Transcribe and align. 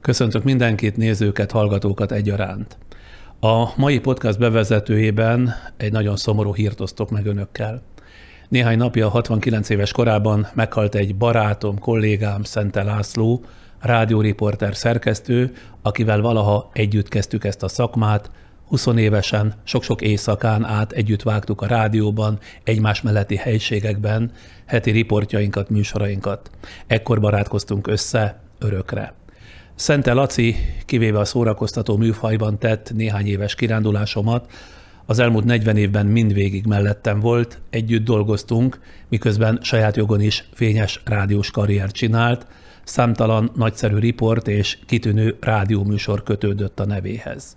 Köszöntök 0.00 0.44
mindenkit, 0.44 0.96
nézőket, 0.96 1.50
hallgatókat 1.50 2.12
egyaránt. 2.12 2.78
A 3.40 3.68
mai 3.76 3.98
podcast 4.00 4.38
bevezetőjében 4.38 5.54
egy 5.76 5.92
nagyon 5.92 6.16
szomorú 6.16 6.54
hírt 6.54 6.80
osztok 6.80 7.10
meg 7.10 7.26
önökkel. 7.26 7.82
Néhány 8.48 8.76
napja, 8.76 9.08
69 9.08 9.68
éves 9.68 9.92
korában 9.92 10.46
meghalt 10.54 10.94
egy 10.94 11.16
barátom, 11.16 11.78
kollégám, 11.78 12.42
Szente 12.42 12.82
László, 12.82 13.44
rádióriporter 13.80 14.76
szerkesztő, 14.76 15.52
akivel 15.82 16.20
valaha 16.20 16.70
együtt 16.72 17.08
kezdtük 17.08 17.44
ezt 17.44 17.62
a 17.62 17.68
szakmát, 17.68 18.30
20 18.68 18.86
évesen, 18.86 19.54
sok-sok 19.64 20.00
éjszakán 20.00 20.64
át 20.64 20.92
együtt 20.92 21.22
vágtuk 21.22 21.60
a 21.60 21.66
rádióban, 21.66 22.38
egymás 22.64 23.02
melletti 23.02 23.36
helységekben, 23.36 24.32
heti 24.66 24.90
riportjainkat, 24.90 25.68
műsorainkat. 25.68 26.50
Ekkor 26.86 27.20
barátkoztunk 27.20 27.86
össze, 27.86 28.40
örökre. 28.58 29.17
Szente 29.78 30.12
Laci, 30.12 30.56
kivéve 30.86 31.18
a 31.18 31.24
szórakoztató 31.24 31.96
műfajban 31.96 32.58
tett 32.58 32.92
néhány 32.94 33.26
éves 33.26 33.54
kirándulásomat, 33.54 34.50
az 35.06 35.18
elmúlt 35.18 35.44
40 35.44 35.76
évben 35.76 36.06
mindvégig 36.06 36.66
mellettem 36.66 37.20
volt, 37.20 37.60
együtt 37.70 38.04
dolgoztunk, 38.04 38.80
miközben 39.08 39.58
saját 39.62 39.96
jogon 39.96 40.20
is 40.20 40.48
fényes 40.52 41.00
rádiós 41.04 41.50
karriert 41.50 41.94
csinált, 41.94 42.46
számtalan 42.84 43.50
nagyszerű 43.54 43.98
riport 43.98 44.48
és 44.48 44.78
kitűnő 44.86 45.36
rádióműsor 45.40 46.22
kötődött 46.22 46.80
a 46.80 46.86
nevéhez. 46.86 47.56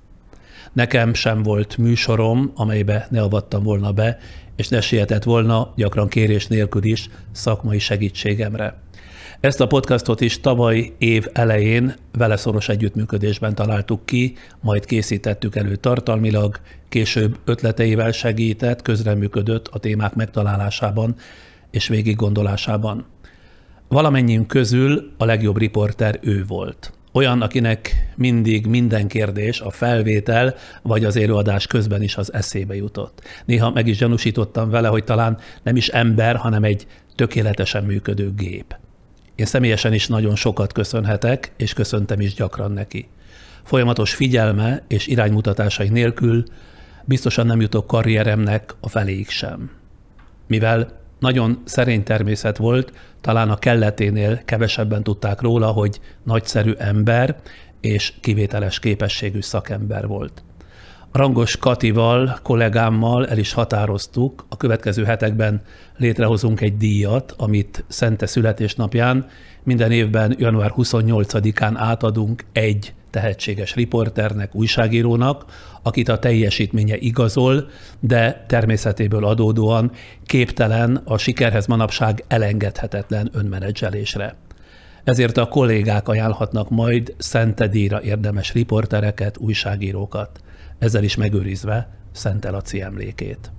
Nekem 0.73 1.13
sem 1.13 1.43
volt 1.43 1.77
műsorom, 1.77 2.51
amelybe 2.55 3.07
ne 3.09 3.21
avattam 3.21 3.63
volna 3.63 3.91
be, 3.91 4.17
és 4.55 4.67
ne 4.67 4.81
sietett 4.81 5.23
volna, 5.23 5.73
gyakran 5.75 6.07
kérés 6.07 6.47
nélkül 6.47 6.83
is, 6.83 7.09
szakmai 7.31 7.79
segítségemre. 7.79 8.81
Ezt 9.41 9.61
a 9.61 9.67
podcastot 9.67 10.21
is 10.21 10.39
tavaly 10.39 10.93
év 10.97 11.27
elején 11.33 11.93
vele 12.17 12.35
szoros 12.35 12.69
együttműködésben 12.69 13.55
találtuk 13.55 14.05
ki, 14.05 14.35
majd 14.59 14.85
készítettük 14.85 15.55
elő 15.55 15.75
tartalmilag, 15.75 16.59
később 16.89 17.39
ötleteivel 17.45 18.11
segített, 18.11 18.81
közreműködött 18.81 19.67
a 19.67 19.79
témák 19.79 20.13
megtalálásában 20.13 21.15
és 21.71 21.87
végig 21.87 22.15
gondolásában. 22.15 23.05
Valamennyiünk 23.87 24.47
közül 24.47 25.11
a 25.17 25.25
legjobb 25.25 25.57
riporter 25.57 26.19
ő 26.21 26.45
volt. 26.47 26.93
Olyan, 27.11 27.41
akinek 27.41 28.11
mindig 28.15 28.65
minden 28.65 29.07
kérdés 29.07 29.61
a 29.61 29.69
felvétel 29.69 30.55
vagy 30.81 31.05
az 31.05 31.15
élőadás 31.15 31.67
közben 31.67 32.01
is 32.01 32.17
az 32.17 32.33
eszébe 32.33 32.75
jutott. 32.75 33.21
Néha 33.45 33.71
meg 33.71 33.87
is 33.87 33.97
gyanúsítottam 33.97 34.69
vele, 34.69 34.87
hogy 34.87 35.03
talán 35.03 35.37
nem 35.63 35.75
is 35.75 35.87
ember, 35.87 36.35
hanem 36.35 36.63
egy 36.63 36.87
tökéletesen 37.15 37.83
működő 37.83 38.33
gép. 38.35 38.75
Én 39.35 39.45
személyesen 39.45 39.93
is 39.93 40.07
nagyon 40.07 40.35
sokat 40.35 40.73
köszönhetek, 40.73 41.51
és 41.57 41.73
köszöntem 41.73 42.19
is 42.19 42.33
gyakran 42.33 42.71
neki. 42.71 43.07
Folyamatos 43.63 44.13
figyelme 44.13 44.83
és 44.87 45.07
iránymutatásai 45.07 45.89
nélkül 45.89 46.43
biztosan 47.05 47.45
nem 47.45 47.61
jutok 47.61 47.87
karrieremnek 47.87 48.75
a 48.79 48.89
feléig 48.89 49.29
sem. 49.29 49.71
Mivel 50.47 50.99
nagyon 51.19 51.61
szerény 51.65 52.03
természet 52.03 52.57
volt, 52.57 52.93
talán 53.21 53.49
a 53.49 53.57
kelleténél 53.57 54.41
kevesebben 54.45 55.03
tudták 55.03 55.41
róla, 55.41 55.67
hogy 55.67 55.99
nagyszerű 56.23 56.71
ember 56.77 57.35
és 57.81 58.13
kivételes 58.19 58.79
képességű 58.79 59.41
szakember 59.41 60.07
volt. 60.07 60.43
Rangos 61.11 61.57
Katival, 61.57 62.39
kollégámmal 62.41 63.27
el 63.27 63.37
is 63.37 63.53
határoztuk, 63.53 64.45
a 64.49 64.57
következő 64.57 65.03
hetekben 65.03 65.61
létrehozunk 65.97 66.61
egy 66.61 66.77
díjat, 66.77 67.33
amit 67.37 67.83
Szente 67.87 68.25
születésnapján 68.25 69.27
minden 69.63 69.91
évben 69.91 70.35
január 70.37 70.73
28-án 70.77 71.73
átadunk 71.75 72.45
egy 72.51 72.93
tehetséges 73.09 73.75
riporternek, 73.75 74.55
újságírónak, 74.55 75.45
akit 75.81 76.09
a 76.09 76.19
teljesítménye 76.19 76.97
igazol, 76.97 77.69
de 77.99 78.45
természetéből 78.47 79.25
adódóan 79.25 79.91
képtelen 80.25 81.01
a 81.05 81.17
sikerhez 81.17 81.67
manapság 81.67 82.23
elengedhetetlen 82.27 83.29
önmenedzselésre. 83.33 84.35
Ezért 85.03 85.37
a 85.37 85.47
kollégák 85.47 86.07
ajánlhatnak 86.07 86.69
majd 86.69 87.15
Szentedíjra 87.17 88.01
érdemes 88.01 88.53
riportereket, 88.53 89.37
újságírókat 89.37 90.41
ezzel 90.81 91.03
is 91.03 91.15
megőrizve 91.15 91.89
Szent 92.11 92.45
Elaci 92.45 92.81
emlékét. 92.81 93.51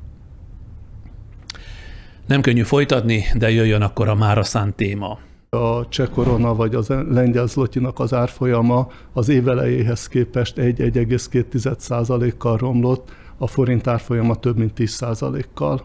Nem 2.26 2.40
könnyű 2.40 2.62
folytatni, 2.62 3.24
de 3.34 3.50
jöjjön 3.50 3.82
akkor 3.82 4.08
a 4.08 4.14
mára 4.14 4.42
szánt 4.42 4.74
téma. 4.74 5.18
A 5.50 5.88
cseh 5.88 6.08
korona 6.08 6.54
vagy 6.54 6.74
az 6.74 6.88
lengyel 6.88 7.46
zlotinak 7.46 7.98
az 7.98 8.14
árfolyama 8.14 8.88
az 9.12 9.28
évelejéhez 9.28 10.08
képest 10.08 10.56
1,2%-kal 10.56 12.56
romlott, 12.56 13.10
a 13.38 13.46
forint 13.46 13.86
árfolyama 13.86 14.34
több 14.34 14.56
mint 14.56 14.72
10%-kal. 14.76 15.84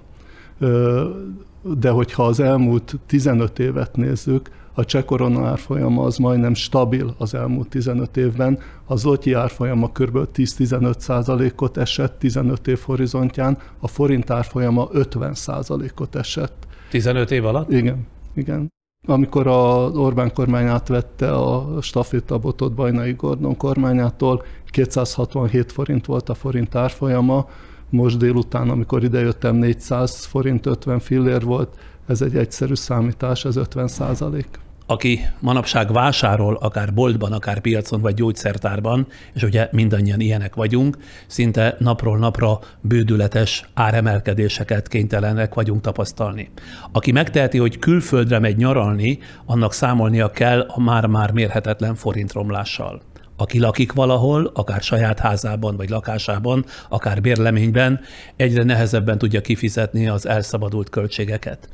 De 1.78 1.90
hogyha 1.90 2.26
az 2.26 2.40
elmúlt 2.40 2.96
15 3.06 3.60
évet 3.60 3.96
nézzük, 3.96 4.50
a 4.74 4.86
cseh 4.86 5.04
korona 5.04 5.48
árfolyama 5.48 6.04
az 6.04 6.18
majdnem 6.18 6.54
stabil 6.54 7.16
az 7.18 7.34
elmúlt 7.34 7.70
15 7.70 8.18
évben, 8.18 8.60
a 8.86 8.96
zloty 8.96 9.34
árfolyama 9.34 9.88
kb. 9.92 10.18
10-15 10.34 11.00
százalékot 11.00 11.78
esett 11.78 12.20
15 12.20 12.68
év 12.68 12.80
horizontján, 12.80 13.58
a 13.80 13.88
forint 13.88 14.30
árfolyama 14.30 14.88
50 14.92 15.34
százalékot 15.34 16.16
esett. 16.16 16.68
15 16.90 17.32
év 17.32 17.46
alatt? 17.46 17.72
Igen, 17.72 18.08
igen. 18.36 18.72
Amikor 19.08 19.48
a 19.48 19.90
Orbán 19.90 20.34
kormány 20.34 20.66
átvette 20.66 21.32
a 21.32 21.82
stafétabotot 21.82 22.74
Bajnai 22.74 23.14
Gordon 23.14 23.58
kormányától, 23.58 24.44
267 24.66 25.72
forint 25.72 26.06
volt 26.06 26.30
a 26.30 26.34
forint 26.34 26.76
árfolyama, 26.76 27.48
most 27.90 28.18
délután, 28.18 28.70
amikor 28.70 29.04
idejöttem, 29.04 29.56
400 29.56 30.26
forint 30.26 30.66
50 30.66 31.00
fillér 31.00 31.44
volt, 31.44 31.78
ez 32.08 32.22
egy 32.22 32.36
egyszerű 32.36 32.74
számítás, 32.74 33.46
ez 33.46 33.56
50 33.56 33.88
százalék 33.88 34.60
aki 34.88 35.20
manapság 35.40 35.92
vásárol, 35.92 36.56
akár 36.56 36.94
boltban, 36.94 37.32
akár 37.32 37.60
piacon, 37.60 38.02
vagy 38.02 38.14
gyógyszertárban, 38.14 39.08
és 39.34 39.44
ugye 39.44 39.70
mindannyian 39.72 40.20
ilyenek 40.20 40.56
vagyunk, 40.56 40.98
szinte 41.28 41.76
napról 41.80 42.18
napra 42.18 42.60
bődületes 42.82 43.70
áremelkedéseket 43.74 44.88
kénytelenek 44.88 45.54
vagyunk 45.54 45.82
tapasztalni. 45.82 46.50
Aki 46.92 47.12
megteheti, 47.12 47.58
hogy 47.58 47.80
külföldre 47.80 48.40
megy 48.40 48.58
nyaralni, 48.58 49.20
annak 49.46 49.74
számolnia 49.74 50.32
kell 50.32 50.60
a 50.60 50.80
már-már 50.80 51.32
mérhetetlen 51.32 51.96
forintromlással. 51.96 53.02
Aki 53.38 53.60
lakik 53.60 53.94
valahol, 53.94 54.52
akár 54.54 54.82
saját 54.82 55.20
házában 55.20 55.76
vagy 55.76 55.90
lakásában, 55.90 56.66
akár 56.90 57.22
bérleményben, 57.22 58.00
egyre 58.36 58.64
nehezebben 58.64 59.18
tudja 59.18 59.42
kifizetni 59.42 60.08
az 60.08 60.28
elszabadult 60.28 60.90
költségeket. 60.90 61.70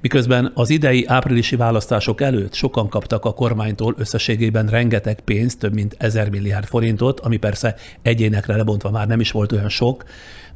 Miközben 0.00 0.50
az 0.54 0.70
idei 0.70 1.04
áprilisi 1.06 1.56
választások 1.56 2.20
előtt 2.20 2.54
sokan 2.54 2.88
kaptak 2.88 3.24
a 3.24 3.32
kormánytól 3.32 3.94
összességében 3.98 4.66
rengeteg 4.66 5.20
pénzt, 5.20 5.58
több 5.58 5.74
mint 5.74 5.94
ezer 5.98 6.30
milliárd 6.30 6.64
forintot, 6.66 7.20
ami 7.20 7.36
persze 7.36 7.74
egyénekre 8.02 8.56
lebontva 8.56 8.90
már 8.90 9.06
nem 9.06 9.20
is 9.20 9.30
volt 9.30 9.52
olyan 9.52 9.68
sok, 9.68 10.04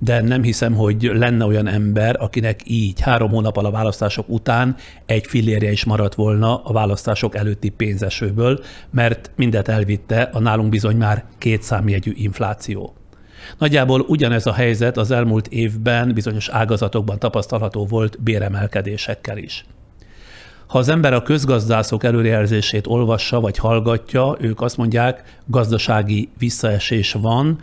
de 0.02 0.20
nem 0.20 0.42
hiszem, 0.42 0.74
hogy 0.74 1.10
lenne 1.14 1.44
olyan 1.44 1.66
ember, 1.66 2.16
akinek 2.18 2.60
így 2.64 3.00
három 3.00 3.30
hónap 3.30 3.56
a 3.56 3.70
választások 3.70 4.28
után 4.28 4.76
egy 5.06 5.26
fillérje 5.26 5.70
is 5.70 5.84
maradt 5.84 6.14
volna 6.14 6.62
a 6.62 6.72
választások 6.72 7.36
előtti 7.36 7.68
pénzesőből, 7.68 8.60
mert 8.90 9.30
mindet 9.36 9.68
elvitte 9.68 10.30
a 10.32 10.38
nálunk 10.38 10.68
bizony 10.68 10.96
már 10.96 11.24
két 11.38 11.62
számjegyű 11.62 12.12
infláció. 12.14 12.94
Nagyjából 13.58 14.00
ugyanez 14.00 14.46
a 14.46 14.52
helyzet 14.52 14.96
az 14.96 15.10
elmúlt 15.10 15.46
évben 15.46 16.14
bizonyos 16.14 16.48
ágazatokban 16.48 17.18
tapasztalható 17.18 17.86
volt 17.86 18.22
béremelkedésekkel 18.22 19.38
is. 19.38 19.64
Ha 20.66 20.78
az 20.78 20.88
ember 20.88 21.12
a 21.12 21.22
közgazdászok 21.22 22.04
előrejelzését 22.04 22.86
olvassa 22.86 23.40
vagy 23.40 23.56
hallgatja, 23.56 24.36
ők 24.40 24.60
azt 24.60 24.76
mondják, 24.76 25.38
gazdasági 25.46 26.28
visszaesés 26.38 27.12
van, 27.12 27.58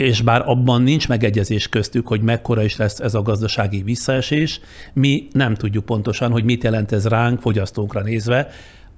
és 0.00 0.22
bár 0.22 0.42
abban 0.48 0.82
nincs 0.82 1.08
megegyezés 1.08 1.68
köztük, 1.68 2.06
hogy 2.06 2.20
mekkora 2.20 2.62
is 2.62 2.76
lesz 2.76 3.00
ez 3.00 3.14
a 3.14 3.22
gazdasági 3.22 3.82
visszaesés, 3.82 4.60
mi 4.92 5.28
nem 5.32 5.54
tudjuk 5.54 5.84
pontosan, 5.84 6.30
hogy 6.30 6.44
mit 6.44 6.62
jelent 6.62 6.92
ez 6.92 7.06
ránk, 7.06 7.40
fogyasztókra 7.40 8.02
nézve, 8.02 8.48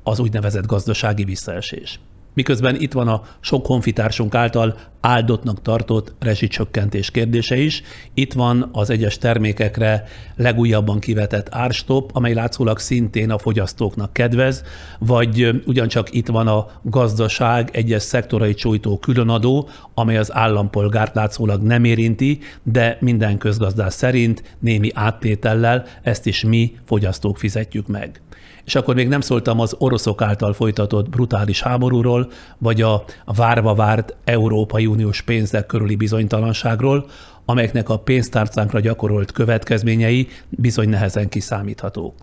az 0.03 0.19
úgynevezett 0.19 0.67
gazdasági 0.67 1.25
visszaesés. 1.25 2.01
Miközben 2.35 2.81
itt 2.81 2.93
van 2.93 3.09
a 3.09 3.23
sok 3.41 3.67
honfitársunk 3.67 4.35
által 4.35 4.79
áldottnak 5.01 5.63
tartott 5.63 6.13
rezsicsökkentés 6.19 7.11
kérdése 7.11 7.57
is. 7.57 7.83
Itt 8.15 8.33
van 8.33 8.69
az 8.73 8.91
egyes 8.91 9.19
termékekre 9.19 10.05
legújabban 10.37 10.99
kivetett 10.99 11.49
árstop, 11.51 12.11
amely 12.15 12.35
látszólag 12.35 12.79
szintén 12.79 13.31
a 13.31 13.39
fogyasztóknak 13.39 14.13
kedvez, 14.13 14.65
vagy 14.99 15.63
ugyancsak 15.67 16.15
itt 16.15 16.27
van 16.29 16.47
a 16.47 16.67
gazdaság 16.83 17.71
egyes 17.73 18.03
szektorai 18.03 18.55
csújtó 18.55 18.99
különadó, 18.99 19.69
amely 19.95 20.17
az 20.17 20.35
állampolgárt 20.35 21.15
látszólag 21.15 21.63
nem 21.63 21.85
érinti, 21.85 22.39
de 22.63 22.97
minden 23.01 23.39
közgazdás 23.39 23.95
szerint 23.95 24.57
némi 24.59 24.91
áttétellel 24.95 25.85
ezt 26.03 26.27
is 26.27 26.45
mi 26.45 26.73
fogyasztók 26.85 27.39
fizetjük 27.39 27.87
meg. 27.87 28.21
És 28.65 28.75
akkor 28.75 28.95
még 28.95 29.09
nem 29.09 29.21
szóltam 29.21 29.61
az 29.61 29.75
oroszok 29.79 30.23
által 30.23 30.53
folytatott 30.53 31.09
brutális 31.09 31.63
háborúról, 31.63 32.31
vagy 32.59 32.83
a 32.83 33.05
várva 33.25 33.75
várt 33.75 34.15
Európai 34.25 34.87
Uniós 34.87 35.23
pénzek 35.23 35.67
körüli 35.67 35.97
bizonytalanságról, 35.97 37.07
amelyeknek 37.45 37.89
a 37.89 37.99
pénztárcánkra 37.99 38.81
gyakorolt 38.81 39.33
következményei 39.33 40.29
bizony 40.49 40.89
nehezen 40.89 41.29
kiszámíthatók. 41.29 42.15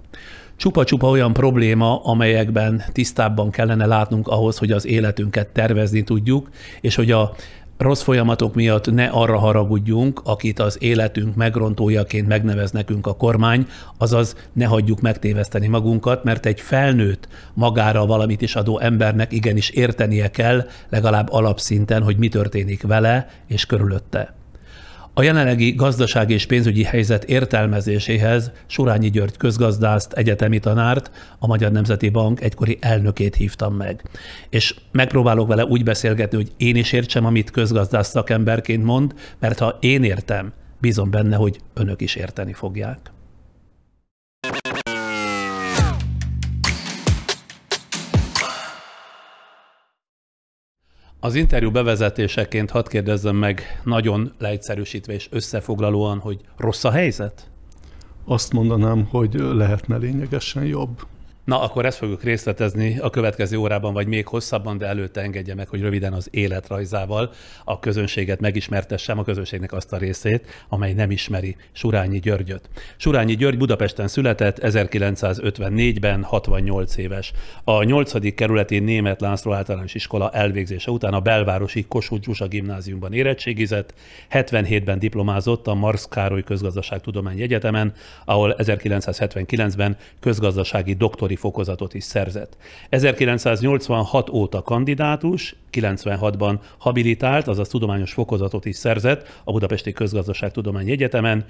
Csupa-csupa 0.55 1.09
olyan 1.09 1.33
probléma, 1.33 2.03
amelyekben 2.03 2.83
tisztábban 2.91 3.49
kellene 3.49 3.85
látnunk 3.85 4.27
ahhoz, 4.27 4.57
hogy 4.57 4.71
az 4.71 4.85
életünket 4.85 5.47
tervezni 5.47 6.03
tudjuk, 6.03 6.49
és 6.81 6.95
hogy 6.95 7.11
a 7.11 7.35
rossz 7.79 8.01
folyamatok 8.01 8.55
miatt 8.55 8.91
ne 8.91 9.05
arra 9.05 9.37
haragudjunk, 9.37 10.21
akit 10.23 10.59
az 10.59 10.77
életünk 10.79 11.35
megrontójaként 11.35 12.27
megnevez 12.27 12.71
nekünk 12.71 13.07
a 13.07 13.15
kormány, 13.15 13.67
azaz 13.97 14.35
ne 14.53 14.65
hagyjuk 14.65 15.01
megtéveszteni 15.01 15.67
magunkat, 15.67 16.23
mert 16.23 16.45
egy 16.45 16.61
felnőtt, 16.61 17.27
magára 17.53 18.05
valamit 18.05 18.41
is 18.41 18.55
adó 18.55 18.79
embernek 18.79 19.31
igenis 19.31 19.69
értenie 19.69 20.31
kell, 20.31 20.67
legalább 20.89 21.31
alapszinten, 21.31 22.03
hogy 22.03 22.17
mi 22.17 22.27
történik 22.27 22.81
vele 22.81 23.29
és 23.47 23.65
körülötte. 23.65 24.38
A 25.13 25.23
jelenlegi 25.23 25.71
gazdasági 25.71 26.33
és 26.33 26.45
pénzügyi 26.45 26.83
helyzet 26.83 27.23
értelmezéséhez 27.23 28.51
Surányi 28.67 29.09
György 29.09 29.37
közgazdászt, 29.37 30.13
egyetemi 30.13 30.59
tanárt, 30.59 31.11
a 31.39 31.47
Magyar 31.47 31.71
Nemzeti 31.71 32.09
Bank 32.09 32.41
egykori 32.41 32.77
elnökét 32.81 33.35
hívtam 33.35 33.75
meg. 33.75 34.03
És 34.49 34.75
megpróbálok 34.91 35.47
vele 35.47 35.65
úgy 35.65 35.83
beszélgetni, 35.83 36.37
hogy 36.37 36.51
én 36.57 36.75
is 36.75 36.91
értsem, 36.91 37.25
amit 37.25 37.51
közgazdász 37.51 38.09
szakemberként 38.09 38.83
mond, 38.83 39.13
mert 39.39 39.59
ha 39.59 39.77
én 39.79 40.03
értem, 40.03 40.53
bízom 40.79 41.09
benne, 41.09 41.35
hogy 41.35 41.59
önök 41.73 42.01
is 42.01 42.15
érteni 42.15 42.53
fogják. 42.53 42.99
Az 51.21 51.35
interjú 51.35 51.71
bevezetéseként 51.71 52.69
hadd 52.69 52.89
kérdezzem 52.89 53.35
meg 53.35 53.81
nagyon 53.83 54.33
leegyszerűsítve 54.37 55.13
és 55.13 55.27
összefoglalóan, 55.31 56.19
hogy 56.19 56.39
rossz 56.57 56.83
a 56.83 56.91
helyzet? 56.91 57.49
Azt 58.25 58.53
mondanám, 58.53 59.07
hogy 59.09 59.33
lehetne 59.33 59.97
lényegesen 59.97 60.65
jobb. 60.65 61.05
Na, 61.49 61.61
akkor 61.61 61.85
ezt 61.85 61.97
fogjuk 61.97 62.23
részletezni 62.23 62.99
a 62.99 63.09
következő 63.09 63.57
órában, 63.57 63.93
vagy 63.93 64.07
még 64.07 64.27
hosszabban, 64.27 64.77
de 64.77 64.85
előtte 64.85 65.21
engedje 65.21 65.55
meg, 65.55 65.67
hogy 65.67 65.81
röviden 65.81 66.13
az 66.13 66.27
életrajzával 66.31 67.31
a 67.63 67.79
közönséget 67.79 68.39
megismertessem, 68.39 69.19
a 69.19 69.23
közönségnek 69.23 69.73
azt 69.73 69.93
a 69.93 69.97
részét, 69.97 70.65
amely 70.67 70.93
nem 70.93 71.11
ismeri 71.11 71.55
Surányi 71.71 72.19
Györgyöt. 72.19 72.69
Surányi 72.97 73.35
György 73.35 73.57
Budapesten 73.57 74.07
született 74.07 74.57
1954-ben, 74.61 76.23
68 76.23 76.97
éves. 76.97 77.31
A 77.63 77.83
8. 77.83 78.35
kerületi 78.35 78.79
Német 78.79 79.21
László 79.21 79.53
általános 79.53 79.93
iskola 79.93 80.31
elvégzése 80.31 80.91
után 80.91 81.13
a 81.13 81.19
belvárosi 81.19 81.85
Kossuth 81.87 82.25
Zsusa 82.25 82.47
gimnáziumban 82.47 83.13
érettségizett, 83.13 83.93
77-ben 84.31 84.99
diplomázott 84.99 85.67
a 85.67 85.73
Marx 85.73 86.07
Károly 86.09 86.43
Közgazdaságtudományi 86.43 87.41
Egyetemen, 87.41 87.93
ahol 88.25 88.55
1979-ben 88.57 89.97
közgazdasági 90.19 90.93
doktori 90.93 91.37
fokozatot 91.39 91.93
is 91.93 92.03
szerzett. 92.03 92.57
1986 92.89 94.29
óta 94.29 94.61
kandidátus, 94.61 95.55
96-ban 95.71 96.59
habilitált, 96.77 97.47
azaz 97.47 97.67
tudományos 97.67 98.13
fokozatot 98.13 98.65
is 98.65 98.75
szerzett 98.75 99.41
a 99.43 99.51
Budapesti 99.51 99.91
Közgazdaságtudományi 99.91 100.91
Egyetemen, 100.91 101.45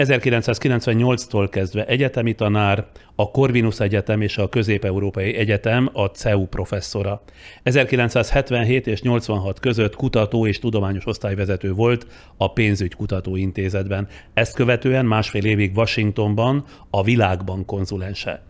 1998-tól 0.00 1.48
kezdve 1.50 1.86
egyetemi 1.86 2.34
tanár, 2.34 2.86
a 3.14 3.30
Corvinus 3.30 3.80
Egyetem 3.80 4.20
és 4.20 4.38
a 4.38 4.48
Közép-Európai 4.48 5.36
Egyetem 5.36 5.90
a 5.92 6.04
CEU 6.04 6.46
professzora. 6.46 7.22
1977 7.62 8.86
és 8.86 9.02
86 9.02 9.60
között 9.60 9.96
kutató 9.96 10.46
és 10.46 10.58
tudományos 10.58 11.06
osztályvezető 11.06 11.72
volt 11.72 12.06
a 12.36 12.52
Pénzügykutató 12.52 13.36
Intézetben. 13.36 14.08
Ezt 14.34 14.54
követően 14.54 15.06
másfél 15.06 15.44
évig 15.44 15.76
Washingtonban 15.76 16.64
a 16.90 17.02
Világban 17.02 17.64
konzulense. 17.64 18.49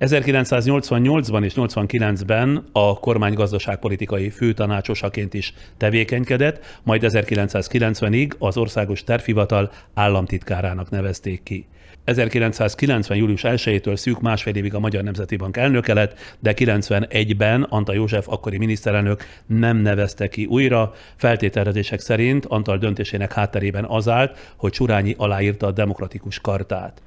1988-ban 0.00 1.44
és 1.44 1.52
89-ben 1.56 2.64
a 2.72 2.98
kormány 2.98 3.34
gazdaságpolitikai 3.34 4.30
főtanácsosaként 4.30 5.34
is 5.34 5.54
tevékenykedett, 5.76 6.78
majd 6.82 7.02
1990-ig 7.06 8.38
az 8.38 8.56
Országos 8.56 9.04
Tervhivatal 9.04 9.72
államtitkárának 9.94 10.90
nevezték 10.90 11.42
ki. 11.42 11.66
1990. 12.04 13.18
július 13.18 13.40
1-től 13.44 13.96
szűk 13.96 14.20
másfél 14.20 14.54
évig 14.54 14.74
a 14.74 14.78
Magyar 14.78 15.02
Nemzeti 15.02 15.36
Bank 15.36 15.56
elnöke 15.56 15.94
lett, 15.94 16.18
de 16.38 16.54
91-ben 16.56 17.62
Antal 17.62 17.94
József 17.94 18.28
akkori 18.28 18.58
miniszterelnök 18.58 19.24
nem 19.46 19.76
nevezte 19.76 20.28
ki 20.28 20.44
újra. 20.44 20.92
Feltételezések 21.16 22.00
szerint 22.00 22.46
Antal 22.46 22.78
döntésének 22.78 23.32
hátterében 23.32 23.84
az 23.84 24.08
állt, 24.08 24.52
hogy 24.56 24.74
Surányi 24.74 25.14
aláírta 25.18 25.66
a 25.66 25.72
demokratikus 25.72 26.40
kartát. 26.40 27.02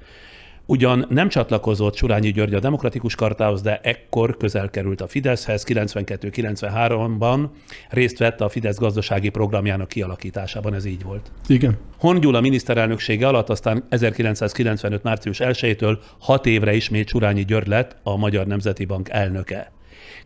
Ugyan 0.66 1.06
nem 1.08 1.28
csatlakozott 1.28 1.96
Surányi 1.96 2.30
György 2.30 2.54
a 2.54 2.60
demokratikus 2.60 3.14
kartához, 3.14 3.62
de 3.62 3.80
ekkor 3.82 4.36
közel 4.36 4.70
került 4.70 5.00
a 5.00 5.06
Fideszhez, 5.06 5.64
92-93-ban 5.68 7.48
részt 7.90 8.18
vett 8.18 8.40
a 8.40 8.48
Fidesz 8.48 8.78
gazdasági 8.78 9.28
programjának 9.28 9.88
kialakításában, 9.88 10.74
ez 10.74 10.84
így 10.84 11.02
volt. 11.02 11.30
Igen. 11.46 11.76
Hon 11.98 12.20
Gyula 12.20 12.40
miniszterelnöksége 12.40 13.28
alatt 13.28 13.48
aztán 13.48 13.84
1995. 13.88 15.02
március 15.02 15.38
1-től 15.40 15.98
hat 16.18 16.46
évre 16.46 16.74
ismét 16.74 17.08
Surányi 17.08 17.44
György 17.44 17.68
lett 17.68 17.96
a 18.02 18.16
Magyar 18.16 18.46
Nemzeti 18.46 18.84
Bank 18.84 19.08
elnöke. 19.08 19.72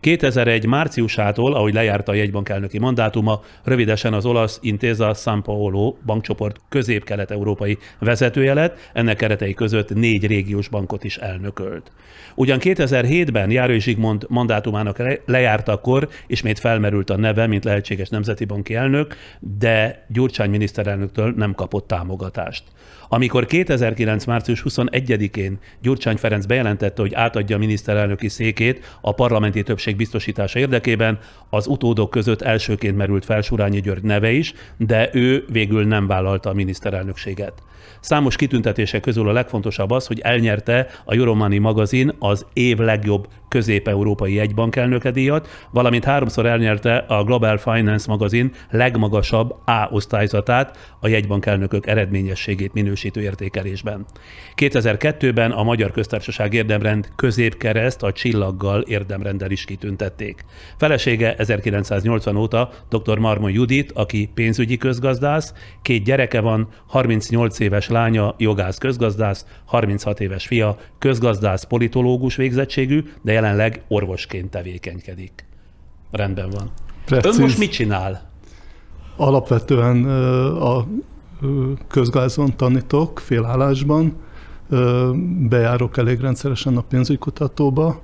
2001 0.01 0.67
márciusától, 0.67 1.55
ahogy 1.55 1.75
lejárt 1.75 2.09
a 2.09 2.15
jegybank 2.15 2.49
elnöki 2.49 2.79
mandátuma, 2.79 3.41
rövidesen 3.65 4.13
az 4.13 4.27
olasz 4.27 4.59
Intesa 4.63 5.15
San 5.15 5.43
Paolo 5.43 5.97
bankcsoport 6.07 6.61
közép-kelet-európai 6.69 7.79
vezetője 7.99 8.55
lett, 8.55 8.91
ennek 8.93 9.17
keretei 9.17 9.55
között 9.55 9.95
négy 9.95 10.27
régiós 10.27 10.69
bankot 10.69 11.05
is 11.05 11.17
elnökölt. 11.17 11.93
Ugyan 12.35 12.59
2007-ben 12.63 13.51
Járói 13.51 13.81
Zsigmond 13.81 14.25
mandátumának 14.29 15.03
lejártakor 15.27 16.09
ismét 16.27 16.59
felmerült 16.59 17.11
a 17.11 17.17
neve, 17.17 17.47
mint 17.47 17.65
lehetséges 17.65 18.09
nemzeti 18.09 18.45
banki 18.45 18.75
elnök, 18.75 19.17
de 19.41 20.05
Gyurcsány 20.09 20.51
miniszterelnöktől 20.51 21.33
nem 21.37 21.55
kapott 21.55 21.87
támogatást. 21.87 22.63
Amikor 23.09 23.47
2009. 23.47 24.25
március 24.25 24.63
21-én 24.69 25.59
Gyurcsány 25.83 26.17
Ferenc 26.17 26.47
bejelentette, 26.47 27.03
hogy 27.03 27.15
átadja 27.15 27.57
a 27.57 27.59
miniszterelnöki 27.59 28.29
székét 28.29 28.99
a 29.01 29.13
parlamenti 29.13 29.63
többség 29.63 29.88
biztosítása 29.97 30.59
érdekében, 30.59 31.19
az 31.51 31.67
utódok 31.67 32.11
között 32.11 32.43
elsőként 32.43 32.97
merült 32.97 33.25
fel 33.25 33.41
Surányi 33.41 33.81
György 33.81 34.03
neve 34.03 34.31
is, 34.31 34.55
de 34.77 35.11
ő 35.13 35.45
végül 35.53 35.87
nem 35.87 36.07
vállalta 36.07 36.51
a 36.51 36.55
miniszterelnökséget. 36.55 37.63
Számos 38.01 38.37
kitüntetése 38.37 39.01
közül 39.01 39.29
a 39.29 39.33
legfontosabb 39.33 39.91
az, 39.91 40.07
hogy 40.07 40.21
elnyerte 40.21 40.87
a 41.05 41.15
Euromoney 41.15 41.59
magazin 41.59 42.13
az 42.19 42.47
év 42.53 42.79
legjobb 42.79 43.29
közép-európai 43.49 44.35
jegybankelnöke 44.35 45.11
díjat, 45.11 45.49
valamint 45.71 46.05
háromszor 46.05 46.47
elnyerte 46.47 46.97
a 46.97 47.25
Global 47.25 47.57
Finance 47.57 48.11
magazin 48.11 48.53
legmagasabb 48.71 49.57
A 49.65 49.89
osztályzatát 49.91 50.97
a 51.01 51.09
jegybankelnökök 51.09 51.87
eredményességét 51.87 52.73
minősítő 52.73 53.21
értékelésben. 53.21 54.07
2002-ben 54.57 55.51
a 55.51 55.63
Magyar 55.63 55.91
Köztársaság 55.91 56.55
érdemrend 56.55 57.09
középkereszt 57.17 58.03
a 58.03 58.13
csillaggal 58.13 58.81
érdemrendel 58.81 59.51
is 59.51 59.65
kitüntették. 59.65 60.45
Felesége 60.77 61.35
1980 61.35 62.37
óta 62.37 62.71
dr. 62.91 63.19
Marmon 63.19 63.51
Judit, 63.51 63.93
aki 63.93 64.31
pénzügyi 64.35 64.77
közgazdász, 64.77 65.53
két 65.83 66.05
gyereke 66.05 66.41
van, 66.41 66.69
38 66.87 67.59
éves 67.59 67.89
lánya, 67.89 68.35
jogász 68.39 68.79
közgazdász, 68.79 69.47
36 69.65 70.21
éves 70.21 70.47
fia, 70.47 70.77
közgazdász 70.99 71.65
politológus 71.65 72.37
végzettségű, 72.37 73.05
de 73.23 73.33
jelenleg 73.39 73.83
orvosként 73.89 74.51
tevékenykedik. 74.51 75.45
Rendben 76.11 76.51
van. 76.51 76.71
Precíz. 77.05 77.37
Ön 77.37 77.43
most 77.43 77.59
mit 77.59 77.71
csinál? 77.71 78.31
Alapvetően 79.17 80.05
a 80.61 80.87
közgázon 81.89 82.57
tanítok 82.57 83.19
félállásban, 83.19 84.17
bejárok 85.49 85.97
elég 85.97 86.21
rendszeresen 86.21 86.77
a 86.77 86.81
pénzügykutatóba, 86.81 88.01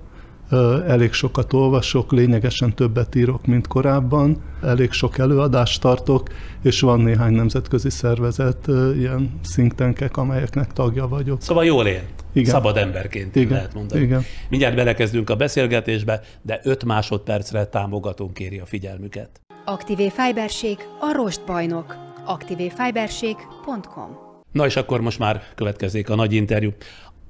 elég 0.87 1.13
sokat 1.13 1.53
olvasok, 1.53 2.13
lényegesen 2.13 2.75
többet 2.75 3.15
írok, 3.15 3.47
mint 3.47 3.67
korábban, 3.67 4.37
elég 4.63 4.93
sok 4.93 5.19
előadást 5.19 5.81
tartok, 5.81 6.29
és 6.63 6.81
van 6.81 7.01
néhány 7.01 7.33
nemzetközi 7.33 7.91
szervezet, 7.91 8.67
ilyen 8.97 9.41
think 9.53 9.75
tankek, 9.75 10.17
amelyeknek 10.17 10.73
tagja 10.73 11.09
vagyok. 11.09 11.43
Szóval 11.43 11.65
jól 11.65 11.87
él. 11.87 12.03
Igen. 12.35 12.51
Szabad 12.53 12.77
emberként 12.77 13.37
Igen. 13.37 13.53
lehet 13.53 13.75
mondani. 13.75 14.03
Igen. 14.03 14.23
Mindjárt 14.49 14.75
belekezdünk 14.75 15.31
a 15.31 15.37
beszélgetésbe, 15.37 16.21
de 16.43 16.61
5 16.63 16.85
másodpercre 16.85 17.65
támogatónk 17.67 18.35
kéri 18.35 18.59
a 18.59 18.67
figyelmüket. 18.67 19.41
Aktivé 19.65 20.09
Fiberség 20.09 20.79
a 21.01 21.13
rostbajnok. 21.13 21.97
aktivéfiberség.com 22.27 24.23
Na 24.53 24.67
és 24.67 24.77
akkor 24.77 25.01
most 25.01 25.19
már 25.19 25.43
következik 25.55 26.11
a 26.11 26.15
nagy 26.15 26.33
interjú. 26.33 26.71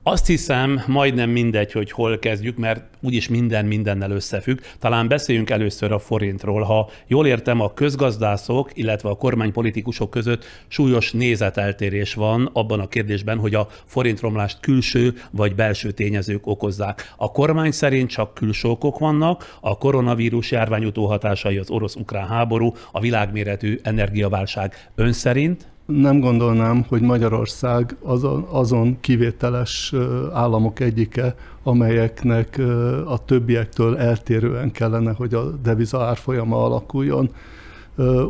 Azt 0.07 0.27
hiszem, 0.27 0.83
majdnem 0.87 1.31
mindegy, 1.31 1.73
hogy 1.73 1.91
hol 1.91 2.19
kezdjük, 2.19 2.57
mert 2.57 2.85
úgyis 3.01 3.29
minden 3.29 3.65
mindennel 3.65 4.11
összefügg. 4.11 4.59
Talán 4.79 5.09
beszéljünk 5.09 5.51
először 5.51 5.93
a 5.93 5.99
forintról. 5.99 6.63
Ha 6.63 6.91
jól 7.07 7.27
értem, 7.27 7.61
a 7.61 7.73
közgazdászok, 7.73 8.71
illetve 8.75 9.09
a 9.09 9.15
kormánypolitikusok 9.15 10.11
között 10.11 10.45
súlyos 10.69 11.13
nézeteltérés 11.13 12.15
van 12.15 12.51
abban 12.53 12.81
a 12.81 12.89
kérdésben, 12.89 13.39
hogy 13.39 13.55
a 13.55 13.69
forintromlást 13.85 14.61
külső 14.61 15.15
vagy 15.31 15.55
belső 15.55 15.91
tényezők 15.91 16.47
okozzák. 16.47 17.15
A 17.17 17.31
kormány 17.31 17.71
szerint 17.71 18.11
csak 18.11 18.35
külső 18.35 18.69
okok 18.69 18.99
vannak, 18.99 19.59
a 19.61 19.79
koronavírus 19.79 20.51
járvány 20.51 20.85
utóhatásai, 20.85 21.57
az 21.57 21.71
orosz-ukrán 21.71 22.29
háború, 22.29 22.73
a 22.93 23.01
világméretű 23.01 23.79
energiaválság. 23.83 24.91
Ön 24.95 25.13
szerint? 25.13 25.73
Nem 25.87 26.21
gondolnám, 26.21 26.85
hogy 26.88 27.00
Magyarország 27.00 27.97
azon, 28.03 28.47
azon 28.50 29.00
kivételes 29.00 29.95
államok 30.33 30.81
egyike, 30.81 31.35
amelyeknek 31.62 32.61
a 33.07 33.25
többiektől 33.25 33.97
eltérően 33.97 34.71
kellene, 34.71 35.12
hogy 35.12 35.35
a 35.35 35.50
deviza 35.50 36.05
árfolyama 36.05 36.64
alakuljon. 36.64 37.31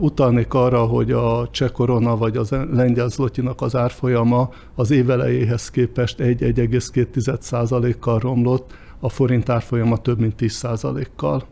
Utalnék 0.00 0.54
arra, 0.54 0.84
hogy 0.84 1.12
a 1.12 1.49
cseh 1.50 1.68
korona 1.68 2.16
vagy 2.16 2.37
az 2.37 2.50
lengyel 2.73 3.08
zlotinak 3.08 3.61
az 3.61 3.76
árfolyama 3.76 4.49
az 4.75 4.90
évelejéhez 4.90 5.70
képest 5.70 6.18
1,2%-kal 6.18 8.18
romlott, 8.18 8.73
a 9.00 9.08
forint 9.08 9.49
árfolyama 9.49 9.96
több 9.96 10.18
mint 10.18 10.34
10%-kal. 10.38 11.44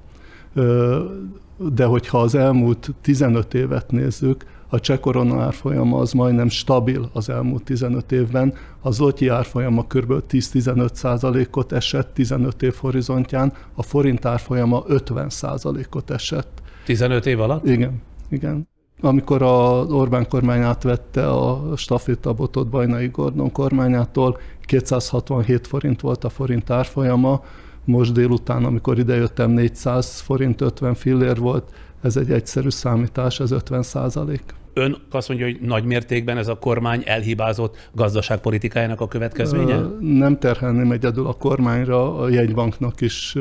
De 1.57 1.85
hogyha 1.85 2.21
az 2.21 2.35
elmúlt 2.35 2.91
15 3.01 3.55
évet 3.55 3.91
nézzük, 3.91 4.45
a 4.73 4.81
cseh 4.81 4.99
korona 4.99 5.43
árfolyama 5.43 5.99
az 5.99 6.13
majdnem 6.13 6.49
stabil 6.49 7.11
az 7.13 7.29
elmúlt 7.29 7.65
15 7.65 8.13
évben, 8.13 8.55
a 8.81 8.91
zloty 8.91 9.29
árfolyama 9.29 9.83
kb. 9.83 10.13
10-15 10.31 10.95
százalékot 10.95 11.73
esett 11.73 12.15
15 12.15 12.63
év 12.63 12.75
horizontján, 12.75 13.53
a 13.75 13.83
forint 13.83 14.25
árfolyama 14.25 14.85
50 14.87 15.29
százalékot 15.29 16.11
esett. 16.11 16.63
15 16.85 17.27
év 17.27 17.41
alatt? 17.41 17.67
Igen, 17.67 18.03
igen. 18.31 18.69
Amikor 19.01 19.43
a 19.43 19.85
Orbán 19.85 20.29
kormány 20.29 20.61
átvette 20.61 21.31
a 21.31 21.77
stafétabotot 21.77 22.69
Bajnai 22.69 23.09
Gordon 23.09 23.53
kormányától, 23.53 24.39
267 24.61 25.67
forint 25.67 26.01
volt 26.01 26.25
a 26.25 26.29
forint 26.29 26.71
árfolyama, 26.71 27.43
most 27.85 28.13
délután, 28.13 28.65
amikor 28.65 28.99
idejöttem, 28.99 29.51
400 29.51 30.21
forint 30.21 30.61
50 30.61 30.95
fillér 30.95 31.39
volt, 31.39 31.73
ez 32.03 32.17
egy 32.17 32.31
egyszerű 32.31 32.69
számítás, 32.69 33.41
ez 33.41 33.51
50 33.51 33.83
százalék. 33.83 34.43
Ön 34.75 34.97
azt 35.11 35.29
mondja, 35.29 35.47
hogy 35.47 35.59
nagy 35.61 35.85
mértékben 35.85 36.37
ez 36.37 36.49
a 36.49 36.55
kormány 36.59 37.03
elhibázott 37.07 37.89
gazdaságpolitikájának 37.93 39.01
a 39.01 39.09
következménye? 39.09 39.81
Nem 40.01 40.39
terhelném 40.39 40.93
egyedül 40.93 41.27
a 41.27 41.33
kormányra, 41.33 42.19
a 42.19 42.29
jegybanknak 42.29 43.01
is 43.01 43.37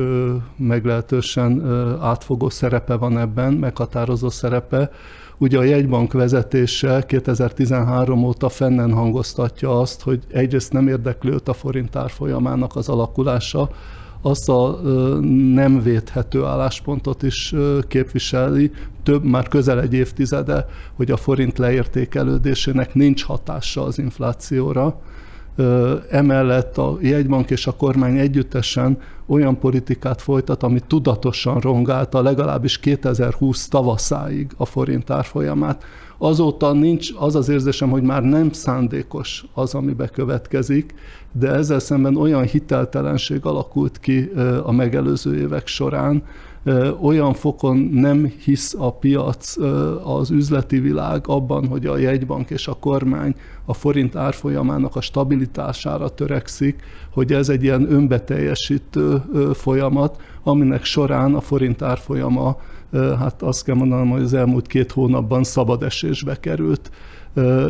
meglehetősen 0.57 1.65
átfogó 2.01 2.49
szerepe 2.49 2.95
van 2.95 3.17
ebben, 3.17 3.53
meghatározó 3.53 4.29
szerepe. 4.29 4.91
Ugye 5.37 5.57
a 5.57 5.63
jegybank 5.63 6.13
vezetése 6.13 7.03
2013 7.07 8.23
óta 8.23 8.49
fennen 8.49 8.93
hangoztatja 8.93 9.79
azt, 9.79 10.01
hogy 10.01 10.23
egyrészt 10.31 10.73
nem 10.73 10.87
érdekli 10.87 11.31
őt 11.31 11.47
a 11.47 11.53
forint 11.53 11.95
árfolyamának 11.95 12.75
az 12.75 12.89
alakulása, 12.89 13.69
azt 14.21 14.49
a 14.49 14.79
nem 15.53 15.81
védhető 15.81 16.43
álláspontot 16.43 17.23
is 17.23 17.53
képviseli, 17.87 18.71
több, 19.03 19.23
már 19.23 19.47
közel 19.47 19.81
egy 19.81 19.93
évtizede, 19.93 20.65
hogy 20.93 21.11
a 21.11 21.17
forint 21.17 21.57
leértékelődésének 21.57 22.93
nincs 22.93 23.23
hatása 23.23 23.83
az 23.83 23.97
inflációra. 23.97 24.99
Emellett 26.09 26.77
a 26.77 26.97
jegybank 27.01 27.49
és 27.49 27.67
a 27.67 27.71
kormány 27.71 28.17
együttesen 28.17 28.97
olyan 29.25 29.59
politikát 29.59 30.21
folytat, 30.21 30.63
ami 30.63 30.79
tudatosan 30.87 31.59
rongálta 31.59 32.21
legalábbis 32.21 32.79
2020 32.79 33.67
tavaszáig 33.67 34.51
a 34.57 34.65
forint 34.65 35.09
árfolyamát. 35.09 35.83
Azóta 36.23 36.73
nincs 36.73 37.09
az 37.17 37.35
az 37.35 37.49
érzésem, 37.49 37.89
hogy 37.89 38.03
már 38.03 38.23
nem 38.23 38.51
szándékos 38.51 39.45
az, 39.53 39.73
ami 39.73 39.93
bekövetkezik, 39.93 40.93
de 41.31 41.51
ezzel 41.51 41.79
szemben 41.79 42.15
olyan 42.15 42.43
hiteltelenség 42.43 43.45
alakult 43.45 43.99
ki 43.99 44.31
a 44.63 44.71
megelőző 44.71 45.37
évek 45.37 45.67
során, 45.67 46.23
olyan 47.01 47.33
fokon 47.33 47.77
nem 47.77 48.33
hisz 48.43 48.75
a 48.77 48.93
piac, 48.93 49.57
az 50.03 50.29
üzleti 50.29 50.79
világ 50.79 51.23
abban, 51.27 51.67
hogy 51.67 51.85
a 51.85 51.97
jegybank 51.97 52.49
és 52.49 52.67
a 52.67 52.73
kormány 52.73 53.35
a 53.65 53.73
forint 53.73 54.15
árfolyamának 54.15 54.95
a 54.95 55.01
stabilitására 55.01 56.09
törekszik, 56.09 56.83
hogy 57.13 57.33
ez 57.33 57.49
egy 57.49 57.63
ilyen 57.63 57.91
önbeteljesítő 57.91 59.21
folyamat, 59.53 60.21
aminek 60.43 60.83
során 60.83 61.33
a 61.33 61.41
forint 61.41 61.81
árfolyama, 61.81 62.57
hát 62.91 63.41
azt 63.41 63.63
kell 63.63 63.75
mondanom, 63.75 64.09
hogy 64.09 64.21
az 64.21 64.33
elmúlt 64.33 64.67
két 64.67 64.91
hónapban 64.91 65.43
szabad 65.43 65.83
esésbe 65.83 66.39
került. 66.39 66.91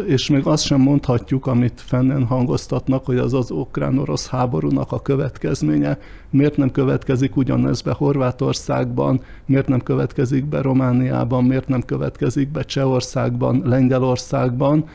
És 0.08 0.30
még 0.30 0.46
azt 0.46 0.64
sem 0.64 0.82
mondhatjuk, 0.82 1.48
amit 1.48 1.82
fennen 1.86 2.26
hangoztatnak, 2.26 3.06
hogy 3.06 3.18
az 3.18 3.34
az 3.34 3.52
ukrán-orosz 3.52 4.28
háborúnak 4.28 4.92
a 4.92 5.02
következménye. 5.02 5.98
Miért 6.30 6.58
nem 6.58 6.72
következik 6.72 7.36
ugyanez 7.36 7.82
be 7.82 7.92
Horvátországban, 7.92 9.22
miért 9.46 9.68
nem 9.68 9.82
következik 9.82 10.46
be 10.46 10.62
Romániában, 10.62 11.44
miért 11.44 11.68
nem 11.68 11.82
következik 11.82 12.52
be 12.52 12.64
Csehországban, 12.64 13.62
Lengyelországban, 13.66 14.86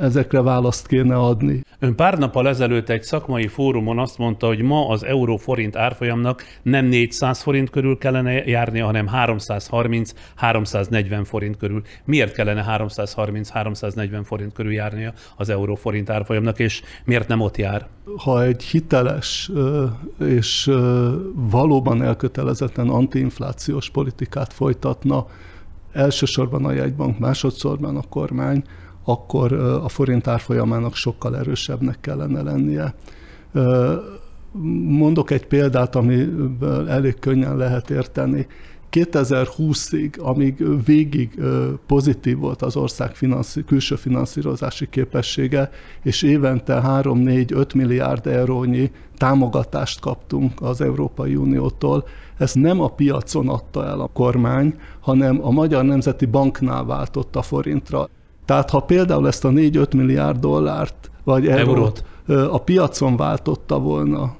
ezekre 0.00 0.42
választ 0.42 0.86
kéne 0.86 1.16
adni. 1.16 1.64
Ön 1.78 1.94
pár 1.94 2.18
nappal 2.18 2.48
ezelőtt 2.48 2.88
egy 2.88 3.02
szakmai 3.02 3.46
fórumon 3.46 3.98
azt 3.98 4.18
mondta, 4.18 4.46
hogy 4.46 4.62
ma 4.62 4.88
az 4.88 5.04
euró-forint 5.04 5.76
árfolyamnak 5.76 6.42
nem 6.62 6.86
400 6.86 7.42
forint 7.42 7.70
körül 7.70 7.98
kellene 7.98 8.32
járnia, 8.32 8.84
hanem 8.84 9.08
330-340 9.12 11.22
forint 11.24 11.56
körül. 11.56 11.82
Miért 12.04 12.34
kellene 12.34 12.64
330-340 12.78 14.20
forint 14.24 14.52
körül 14.52 14.72
járnia 14.72 15.12
az 15.36 15.48
euró-forint 15.48 16.10
árfolyamnak, 16.10 16.58
és 16.58 16.82
miért 17.04 17.28
nem 17.28 17.40
ott 17.40 17.56
jár? 17.56 17.86
Ha 18.16 18.42
egy 18.42 18.62
hiteles 18.62 19.50
és 20.20 20.70
valóban 21.34 22.02
elkötelezetten 22.02 22.88
antiinflációs 22.88 23.90
politikát 23.90 24.52
folytatna, 24.52 25.26
elsősorban 25.92 26.64
a 26.64 26.72
jegybank, 26.72 27.18
másodszorban 27.18 27.96
a 27.96 28.02
kormány, 28.08 28.62
akkor 29.08 29.52
a 29.52 29.88
forint 29.88 30.26
árfolyamának 30.26 30.94
sokkal 30.94 31.36
erősebbnek 31.36 32.00
kellene 32.00 32.42
lennie. 32.42 32.94
Mondok 34.82 35.30
egy 35.30 35.46
példát, 35.46 35.96
amiből 35.96 36.88
elég 36.88 37.18
könnyen 37.18 37.56
lehet 37.56 37.90
érteni. 37.90 38.46
2020-ig, 38.90 40.20
amíg 40.20 40.84
végig 40.84 41.40
pozitív 41.86 42.38
volt 42.38 42.62
az 42.62 42.76
ország 42.76 43.14
finanszí- 43.14 43.64
külső 43.64 43.96
finanszírozási 43.96 44.88
képessége, 44.88 45.70
és 46.02 46.22
évente 46.22 46.82
3-4-5 46.86 47.74
milliárd 47.74 48.26
eurónyi 48.26 48.90
támogatást 49.16 50.00
kaptunk 50.00 50.62
az 50.62 50.80
Európai 50.80 51.36
Uniótól, 51.36 52.04
ezt 52.38 52.54
nem 52.54 52.80
a 52.80 52.88
piacon 52.88 53.48
adta 53.48 53.84
el 53.84 54.00
a 54.00 54.10
kormány, 54.12 54.74
hanem 55.00 55.44
a 55.44 55.50
Magyar 55.50 55.84
Nemzeti 55.84 56.26
Banknál 56.26 56.84
váltott 56.84 57.36
a 57.36 57.42
forintra. 57.42 58.08
Tehát 58.46 58.70
ha 58.70 58.80
például 58.80 59.26
ezt 59.26 59.44
a 59.44 59.48
4-5 59.48 59.96
milliárd 59.96 60.40
dollárt, 60.40 61.10
vagy 61.24 61.46
eurót, 61.46 61.76
eurót 61.76 62.04
a 62.26 62.58
piacon 62.58 63.16
váltotta 63.16 63.78
volna 63.78 64.36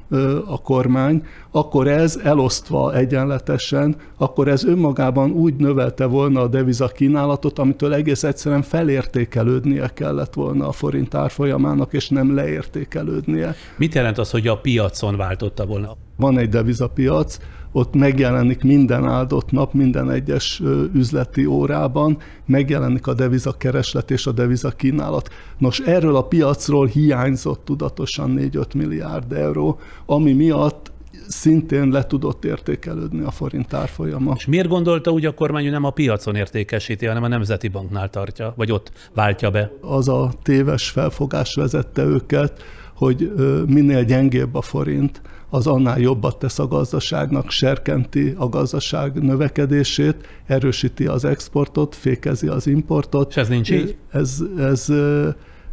a 0.46 0.62
kormány, 0.62 1.22
akkor 1.50 1.88
ez 1.88 2.20
elosztva 2.24 2.94
egyenletesen, 2.94 3.96
akkor 4.16 4.48
ez 4.48 4.64
önmagában 4.64 5.30
úgy 5.30 5.54
növelte 5.54 6.04
volna 6.04 6.40
a 6.40 6.46
deviza 6.46 6.86
kínálatot, 6.86 7.58
amitől 7.58 7.94
egész 7.94 8.22
egyszerűen 8.22 8.62
felértékelődnie 8.62 9.88
kellett 9.94 10.34
volna 10.34 10.68
a 10.68 10.72
forint 10.72 11.14
árfolyamának, 11.14 11.92
és 11.92 12.08
nem 12.08 12.34
leértékelődnie. 12.34 13.54
Mit 13.76 13.94
jelent 13.94 14.18
az, 14.18 14.30
hogy 14.30 14.48
a 14.48 14.56
piacon 14.56 15.16
váltotta 15.16 15.66
volna? 15.66 15.96
Van 16.16 16.38
egy 16.38 16.48
devizapiac, 16.48 17.38
ott 17.76 17.94
megjelenik 17.94 18.62
minden 18.62 19.04
áldott 19.04 19.50
nap, 19.50 19.72
minden 19.72 20.10
egyes 20.10 20.62
üzleti 20.94 21.46
órában, 21.46 22.18
megjelenik 22.46 23.06
a 23.06 23.14
deviza 23.14 23.52
kereslet 23.52 24.10
és 24.10 24.26
a 24.26 24.32
deviza 24.32 24.70
kínálat. 24.70 25.28
Nos, 25.58 25.80
erről 25.80 26.16
a 26.16 26.22
piacról 26.22 26.86
hiányzott 26.86 27.64
tudatosan 27.64 28.36
4-5 28.38 28.76
milliárd 28.76 29.32
euró, 29.32 29.78
ami 30.06 30.32
miatt 30.32 30.92
szintén 31.28 31.88
le 31.88 32.06
tudott 32.06 32.44
értékelődni 32.44 33.22
a 33.22 33.30
forint 33.30 33.72
árfolyama. 33.72 34.34
És 34.36 34.46
miért 34.46 34.68
gondolta 34.68 35.10
úgy 35.10 35.26
a 35.26 35.34
kormány, 35.34 35.62
hogy 35.62 35.72
nem 35.72 35.84
a 35.84 35.90
piacon 35.90 36.34
értékesíti, 36.34 37.06
hanem 37.06 37.22
a 37.22 37.28
Nemzeti 37.28 37.68
Banknál 37.68 38.10
tartja, 38.10 38.52
vagy 38.56 38.72
ott 38.72 38.92
váltja 39.14 39.50
be? 39.50 39.72
Az 39.80 40.08
a 40.08 40.32
téves 40.42 40.90
felfogás 40.90 41.54
vezette 41.54 42.04
őket, 42.04 42.62
hogy 42.94 43.32
minél 43.66 44.04
gyengébb 44.04 44.54
a 44.54 44.62
forint, 44.62 45.20
az 45.56 45.66
annál 45.66 45.98
jobbat 45.98 46.38
tesz 46.38 46.58
a 46.58 46.66
gazdaságnak, 46.66 47.50
serkenti 47.50 48.34
a 48.38 48.48
gazdaság 48.48 49.22
növekedését, 49.22 50.16
erősíti 50.46 51.06
az 51.06 51.24
exportot, 51.24 51.94
fékezi 51.94 52.46
az 52.46 52.66
importot. 52.66 53.30
És 53.30 53.36
ez 53.36 53.48
nincs 53.48 53.70
így? 53.70 53.96
Ez, 54.10 54.42
ez 54.58 54.92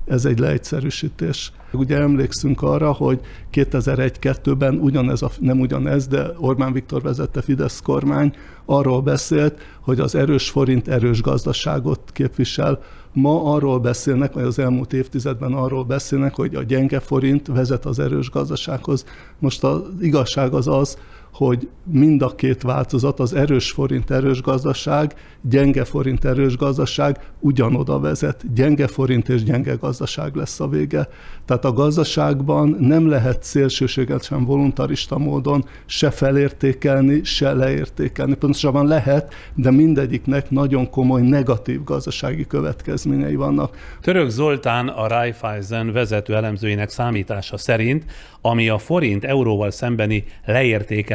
ez 0.06 0.26
egy 0.26 0.40
leegyszerűsítés. 0.40 1.52
Ugye 1.72 1.98
emlékszünk 1.98 2.62
arra, 2.62 2.92
hogy 2.92 3.20
2001-2-ben 3.54 4.76
ugyanez, 4.76 5.22
a, 5.22 5.32
nem 5.40 5.60
ugyanez, 5.60 6.08
de 6.08 6.28
Orbán 6.38 6.74
Viktor 6.74 7.02
vezette 7.02 7.42
Fidesz 7.42 7.82
kormány 7.82 8.36
arról 8.66 9.02
beszélt, 9.02 9.62
hogy 9.82 10.00
az 10.00 10.16
erős 10.16 10.50
forint 10.50 10.88
erős 10.88 11.22
gazdaságot 11.22 12.00
képvisel. 12.14 12.80
Ma 13.14 13.54
arról 13.54 13.80
beszélnek, 13.80 14.34
vagy 14.34 14.44
az 14.44 14.60
elmúlt 14.60 14.94
évtizedben 14.94 15.54
arról 15.54 15.84
beszélnek, 15.84 16.36
hogy 16.36 16.56
a 16.56 16.64
gyenge 16.64 17.00
forint 17.00 17.48
vezet 17.48 17.86
az 17.86 18.00
erős 18.00 18.30
gazdasághoz. 18.30 19.06
Most 19.40 19.64
az 19.64 19.82
igazság 20.00 20.54
az 20.54 20.68
az, 20.68 20.98
hogy 21.34 21.70
mind 21.84 22.22
a 22.22 22.36
két 22.36 22.62
változat, 22.62 23.20
az 23.20 23.34
erős 23.34 23.72
forint 23.72 24.12
erős 24.12 24.42
gazdaság, 24.42 25.14
gyenge 25.42 25.84
forint 25.84 26.26
erős 26.26 26.58
gazdaság 26.58 27.20
ugyanoda 27.40 28.00
vezet. 28.00 28.54
Gyenge 28.54 28.88
forint 28.88 29.30
és 29.30 29.44
gyenge 29.44 29.74
gazdaság 29.74 30.36
lesz 30.36 30.60
a 30.60 30.68
vége. 30.68 31.08
Tehát 31.46 31.66
a 31.66 31.74
gazdaságban 31.74 32.78
nem 32.80 33.08
lehet 33.08 33.44
szélsőségesen 33.44 34.46
voluntarista 34.46 35.18
módon 35.18 35.66
se 35.86 36.12
felértékelni, 36.12 37.24
se 37.24 37.54
leértékelni. 37.54 38.34
Pontosabban 38.34 38.88
lehet, 38.88 39.34
de 39.56 39.72
mindegyiknek 39.72 40.50
nagyon 40.50 40.90
komoly 40.90 41.22
negatív 41.22 41.84
gazdasági 41.84 42.48
következményei 42.48 43.36
vannak. 43.36 43.78
Török 44.02 44.30
Zoltán 44.30 44.88
a 44.88 45.08
Raiffeisen 45.08 45.92
vezető 45.92 46.36
elemzőinek 46.36 46.90
számítása 46.90 47.58
szerint, 47.58 48.06
ami 48.42 48.70
a 48.70 48.78
forint 48.78 49.24
euróval 49.24 49.72
szembeni 49.72 50.24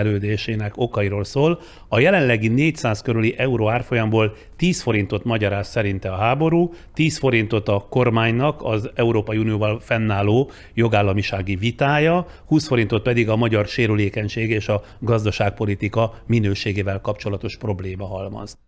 leértékelődésének 0.08 0.72
okairól 0.76 1.24
szól, 1.24 1.60
a 1.88 1.98
jelenlegi 1.98 2.48
400 2.48 3.02
körüli 3.02 3.34
euró 3.38 3.68
árfolyamból 3.68 4.34
10 4.56 4.82
forintot 4.82 5.24
magyaráz 5.24 5.68
szerinte 5.68 6.10
a 6.10 6.16
háború, 6.16 6.72
10 6.94 7.18
forintot 7.18 7.68
a 7.68 7.86
kormánynak 7.90 8.60
az 8.62 8.90
Európai 8.94 9.38
Unióval 9.38 9.80
fennálló 9.80 10.50
jogállamisági 10.74 11.56
vitája, 11.56 12.26
20 12.46 12.66
forintot 12.66 13.02
pedig 13.02 13.28
a 13.28 13.36
magyar 13.36 13.66
sérülékenység 13.66 14.50
és 14.50 14.68
a 14.68 14.82
gazdaságpolitika 14.98 16.14
minőségével 16.26 17.00
kapcsolatos 17.00 17.56
probléma 17.56 18.06
halmaz. 18.06 18.58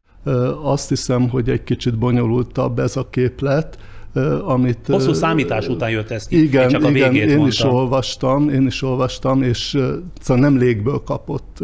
Azt 0.62 0.88
hiszem, 0.88 1.28
hogy 1.28 1.48
egy 1.48 1.64
kicsit 1.64 1.98
bonyolultabb 1.98 2.78
ez 2.78 2.96
a 2.96 3.08
képlet 3.10 3.78
amit... 4.44 4.78
Hosszú 4.86 5.12
számítás 5.12 5.68
után 5.68 5.90
jött 5.90 6.10
ez 6.10 6.26
ki, 6.26 6.42
igen, 6.42 6.68
csak 6.68 6.84
a 6.84 6.90
igen, 6.90 7.12
végét 7.12 7.28
én 7.28 7.36
mondtam. 7.36 7.46
is 7.46 7.62
olvastam, 7.62 8.48
én 8.48 8.66
is 8.66 8.82
olvastam, 8.82 9.42
és 9.42 9.78
szóval 10.20 10.42
nem 10.42 10.58
légből 10.58 11.02
kapott 11.04 11.58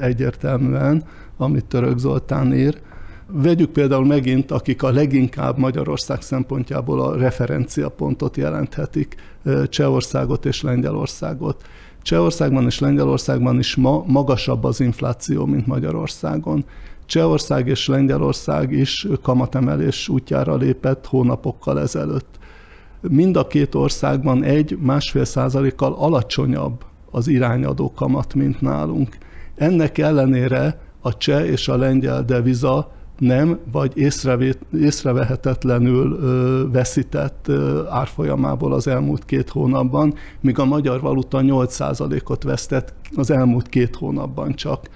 egyértelműen, 0.00 1.04
amit 1.36 1.64
Török 1.64 1.98
Zoltán 1.98 2.54
ír. 2.54 2.80
Vegyük 3.26 3.70
például 3.70 4.06
megint, 4.06 4.50
akik 4.50 4.82
a 4.82 4.92
leginkább 4.92 5.58
Magyarország 5.58 6.22
szempontjából 6.22 7.00
a 7.00 7.16
referenciapontot 7.16 8.36
jelenthetik, 8.36 9.14
Csehországot 9.68 10.46
és 10.46 10.62
Lengyelországot. 10.62 11.62
Csehországban 12.02 12.64
és 12.64 12.78
Lengyelországban 12.78 13.58
is 13.58 13.76
ma 13.76 14.04
magasabb 14.06 14.64
az 14.64 14.80
infláció, 14.80 15.46
mint 15.46 15.66
Magyarországon. 15.66 16.64
Csehország 17.12 17.68
és 17.68 17.86
Lengyelország 17.86 18.72
is 18.72 19.06
kamatemelés 19.22 20.08
útjára 20.08 20.56
lépett 20.56 21.06
hónapokkal 21.06 21.80
ezelőtt. 21.80 22.38
Mind 23.00 23.36
a 23.36 23.46
két 23.46 23.74
országban 23.74 24.42
egy 24.42 24.78
másfél 24.80 25.24
százalékkal 25.24 25.92
alacsonyabb 25.92 26.84
az 27.10 27.28
irányadó 27.28 27.92
kamat, 27.94 28.34
mint 28.34 28.60
nálunk. 28.60 29.16
Ennek 29.54 29.98
ellenére 29.98 30.80
a 31.00 31.16
cseh 31.16 31.46
és 31.46 31.68
a 31.68 31.76
lengyel 31.76 32.24
deviza 32.24 32.90
nem, 33.18 33.58
vagy 33.72 33.92
észrevehetetlenül 34.72 36.18
veszített 36.70 37.50
árfolyamából 37.90 38.72
az 38.72 38.86
elmúlt 38.86 39.24
két 39.24 39.48
hónapban, 39.48 40.14
míg 40.40 40.58
a 40.58 40.64
magyar 40.64 41.00
valuta 41.00 41.40
8%-ot 41.42 42.42
vesztett 42.42 42.94
az 43.16 43.30
elmúlt 43.30 43.68
két 43.68 43.96
hónapban 43.96 44.54
csak. 44.54 44.88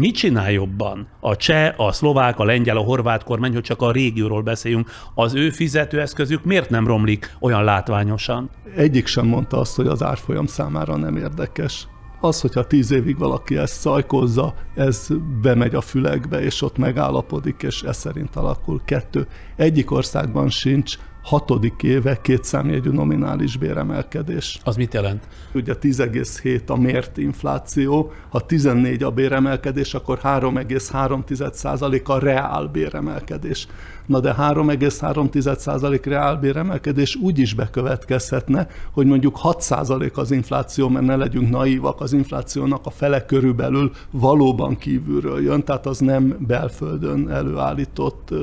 Mit 0.00 0.14
csinál 0.14 0.50
jobban 0.50 1.06
a 1.20 1.36
cseh, 1.36 1.80
a 1.80 1.92
szlovák, 1.92 2.38
a 2.38 2.44
lengyel, 2.44 2.76
a 2.76 2.80
horvát 2.80 3.24
kormány, 3.24 3.52
hogy 3.52 3.62
csak 3.62 3.82
a 3.82 3.92
régióról 3.92 4.42
beszéljünk? 4.42 4.90
Az 5.14 5.34
ő 5.34 5.50
fizetőeszközük 5.50 6.44
miért 6.44 6.70
nem 6.70 6.86
romlik 6.86 7.36
olyan 7.40 7.64
látványosan? 7.64 8.50
Egyik 8.76 9.06
sem 9.06 9.26
mondta 9.26 9.58
azt, 9.58 9.76
hogy 9.76 9.86
az 9.86 10.02
árfolyam 10.02 10.46
számára 10.46 10.96
nem 10.96 11.16
érdekes. 11.16 11.86
Az, 12.20 12.40
hogyha 12.40 12.66
tíz 12.66 12.90
évig 12.90 13.18
valaki 13.18 13.56
ezt 13.56 13.80
szajkozza, 13.80 14.54
ez 14.74 15.08
bemegy 15.42 15.74
a 15.74 15.80
fülekbe, 15.80 16.42
és 16.42 16.62
ott 16.62 16.76
megállapodik, 16.76 17.62
és 17.62 17.82
ez 17.82 17.96
szerint 17.96 18.36
alakul. 18.36 18.80
Kettő. 18.84 19.26
Egyik 19.56 19.90
országban 19.90 20.48
sincs 20.48 20.98
hatodik 21.22 21.82
éve 21.82 22.20
kétszámjegyű 22.20 22.90
nominális 22.90 23.56
béremelkedés. 23.56 24.58
Az 24.64 24.76
mit 24.76 24.94
jelent? 24.94 25.28
Ugye 25.54 25.74
10,7 25.80 26.66
a 26.66 26.76
mért 26.76 27.16
infláció, 27.16 28.12
ha 28.28 28.40
14 28.40 29.02
a 29.02 29.10
béremelkedés, 29.10 29.94
akkor 29.94 30.18
3,3% 30.22 32.04
a 32.04 32.18
reál 32.18 32.66
béremelkedés. 32.66 33.66
Na 34.06 34.20
de 34.20 34.34
3,3% 34.38 36.00
reál 36.04 36.36
béremelkedés 36.36 37.16
úgy 37.16 37.38
is 37.38 37.54
bekövetkezhetne, 37.54 38.66
hogy 38.92 39.06
mondjuk 39.06 39.38
6% 39.42 40.12
az 40.12 40.30
infláció, 40.30 40.88
mert 40.88 41.06
ne 41.06 41.16
legyünk 41.16 41.50
naívak, 41.50 42.00
az 42.00 42.12
inflációnak 42.12 42.86
a 42.86 42.90
fele 42.90 43.24
körülbelül 43.24 43.90
valóban 44.10 44.76
kívülről 44.76 45.42
jön, 45.42 45.64
tehát 45.64 45.86
az 45.86 45.98
nem 45.98 46.36
belföldön 46.46 47.30
előállított 47.30 48.34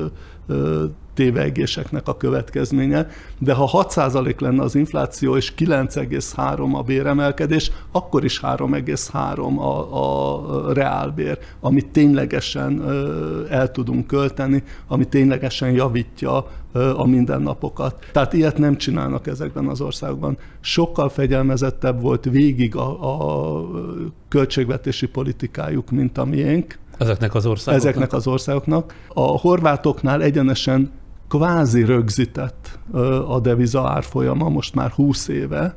tévegéseknek 1.18 2.08
a 2.08 2.16
következménye, 2.16 3.08
de 3.38 3.52
ha 3.52 3.86
6% 3.88 4.40
lenne 4.40 4.62
az 4.62 4.74
infláció 4.74 5.36
és 5.36 5.52
9,3 5.56 6.72
a 6.72 6.82
béremelkedés, 6.82 7.70
akkor 7.92 8.24
is 8.24 8.40
3,3 8.40 9.56
a, 9.56 9.96
a 9.96 10.72
reálbér, 10.72 11.38
amit 11.60 11.86
ténylegesen 11.86 12.82
el 13.50 13.70
tudunk 13.70 14.06
költeni, 14.06 14.62
ami 14.86 15.04
ténylegesen 15.04 15.70
javítja 15.70 16.46
a 16.96 17.06
mindennapokat. 17.06 18.04
Tehát 18.12 18.32
ilyet 18.32 18.58
nem 18.58 18.76
csinálnak 18.76 19.26
ezekben 19.26 19.66
az 19.66 19.80
országokban. 19.80 20.38
Sokkal 20.60 21.08
fegyelmezettebb 21.08 22.00
volt 22.00 22.24
végig 22.24 22.76
a, 22.76 22.88
a 23.10 23.70
költségvetési 24.28 25.06
politikájuk, 25.06 25.90
mint 25.90 26.18
a 26.18 26.24
miénk. 26.24 26.78
Ezeknek 26.98 27.34
az 27.34 27.46
országoknak? 27.46 27.88
Ezeknek 27.88 28.12
az 28.12 28.26
országoknak. 28.26 28.94
A 29.08 29.20
horvátoknál 29.20 30.22
egyenesen 30.22 30.90
kvázi 31.28 31.84
rögzített 31.84 32.78
a 33.28 33.40
deviza 33.40 33.88
árfolyama 33.88 34.48
most 34.48 34.74
már 34.74 34.90
20 34.90 35.28
éve, 35.28 35.76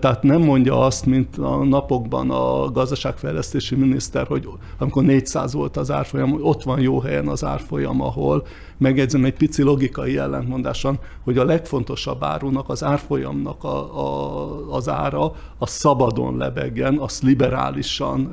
tehát 0.00 0.22
nem 0.22 0.40
mondja 0.40 0.84
azt, 0.84 1.06
mint 1.06 1.36
a 1.36 1.64
napokban 1.64 2.30
a 2.30 2.70
gazdaságfejlesztési 2.70 3.74
miniszter, 3.74 4.26
hogy 4.26 4.48
amikor 4.78 5.02
400 5.02 5.52
volt 5.52 5.76
az 5.76 5.90
árfolyam, 5.90 6.38
ott 6.42 6.62
van 6.62 6.80
jó 6.80 7.00
helyen 7.00 7.28
az 7.28 7.44
árfolyam, 7.44 8.00
ahol 8.00 8.46
megjegyzem 8.80 9.24
egy 9.24 9.34
pici 9.34 9.62
logikai 9.62 10.18
ellentmondáson, 10.18 10.98
hogy 11.24 11.38
a 11.38 11.44
legfontosabb 11.44 12.22
árunak, 12.22 12.68
az 12.68 12.84
árfolyamnak 12.84 13.64
a, 13.64 13.98
a, 13.98 14.74
az 14.74 14.88
ára, 14.88 15.32
a 15.58 15.66
szabadon 15.66 16.36
lebegjen, 16.36 16.98
azt 16.98 17.22
liberálisan 17.22 18.24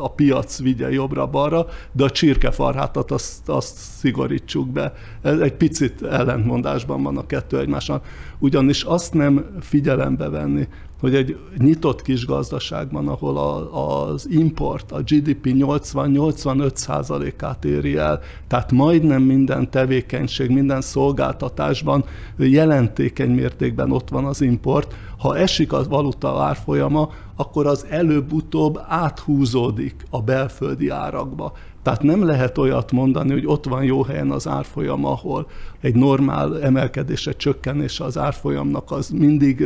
a 0.00 0.08
piac 0.08 0.60
vigye 0.60 0.90
jobbra-balra, 0.90 1.66
de 1.92 2.04
a 2.04 2.10
csirkefarhátat 2.10 3.10
azt, 3.10 3.48
azt 3.48 3.76
szigorítsuk 3.76 4.68
be. 4.68 4.92
Egy 5.22 5.54
picit 5.54 6.02
ellentmondásban 6.02 7.02
van 7.02 7.16
a 7.16 7.26
kettő 7.26 7.58
egymással. 7.58 8.02
Ugyanis 8.38 8.82
azt 8.82 9.14
nem 9.14 9.58
figyelembe 9.60 10.28
venni, 10.28 10.68
hogy 11.00 11.14
egy 11.14 11.36
nyitott 11.58 12.02
kis 12.02 12.26
gazdaságban, 12.26 13.08
ahol 13.08 13.36
a, 13.36 14.10
az 14.10 14.28
import, 14.30 14.92
a 14.92 15.00
GDP 15.00 15.46
80-85 15.46 16.74
százalékát 16.74 17.64
éri 17.64 17.96
el, 17.96 18.20
tehát 18.46 18.72
majdnem 18.72 19.22
minden 19.22 19.70
tevékenység, 19.70 20.50
minden 20.50 20.80
szolgáltatásban 20.80 22.04
jelentékeny 22.36 23.30
mértékben 23.30 23.92
ott 23.92 24.08
van 24.08 24.24
az 24.24 24.40
import. 24.40 24.94
Ha 25.18 25.36
esik 25.36 25.72
a 25.72 25.84
valuta 25.88 26.42
árfolyama, 26.42 27.08
akkor 27.36 27.66
az 27.66 27.86
előbb-utóbb 27.88 28.80
áthúzódik 28.88 30.06
a 30.10 30.22
belföldi 30.22 30.88
árakba. 30.88 31.52
Tehát 31.82 32.02
nem 32.02 32.24
lehet 32.24 32.58
olyat 32.58 32.92
mondani, 32.92 33.32
hogy 33.32 33.46
ott 33.46 33.64
van 33.64 33.84
jó 33.84 34.02
helyen 34.02 34.30
az 34.30 34.48
árfolyam, 34.48 35.04
ahol 35.04 35.46
egy 35.80 35.94
normál 35.94 36.62
emelkedése, 36.62 37.32
csökkenése 37.32 38.04
az 38.04 38.18
árfolyamnak 38.18 38.90
az 38.90 39.08
mindig 39.08 39.64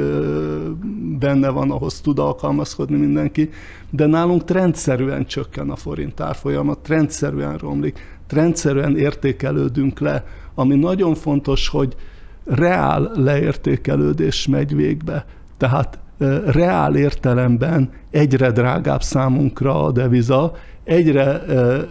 benne 1.18 1.48
van, 1.48 1.70
ahhoz 1.70 2.00
tud 2.00 2.18
alkalmazkodni 2.18 2.96
mindenki, 2.96 3.50
de 3.90 4.07
nálunk 4.07 4.44
trendszerűen 4.44 5.27
csökken 5.27 5.70
a 5.70 5.77
forint 5.77 6.20
árfolyama, 6.20 6.74
trendszerűen 6.74 7.57
romlik, 7.57 8.18
trendszerűen 8.27 8.96
értékelődünk 8.96 10.00
le, 10.00 10.24
ami 10.55 10.74
nagyon 10.74 11.14
fontos, 11.14 11.68
hogy 11.68 11.96
reál 12.44 13.11
leértékelődés 13.14 14.46
megy 14.46 14.77
végbe. 14.77 15.27
Tehát 15.57 15.98
reál 16.46 16.96
értelemben 16.96 17.90
egyre 18.11 18.50
drágább 18.50 19.03
számunkra 19.03 19.85
a 19.85 19.92
deviza, 19.92 20.53
egyre, 20.85 21.42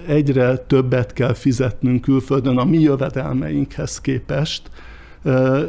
egyre 0.08 0.58
többet 0.58 1.14
kell 1.14 1.34
fizetnünk 1.34 2.02
külföldön 2.02 2.58
a 2.58 2.64
mi 2.64 2.80
jövedelmeinkhez 2.80 4.02
képest, 4.02 4.62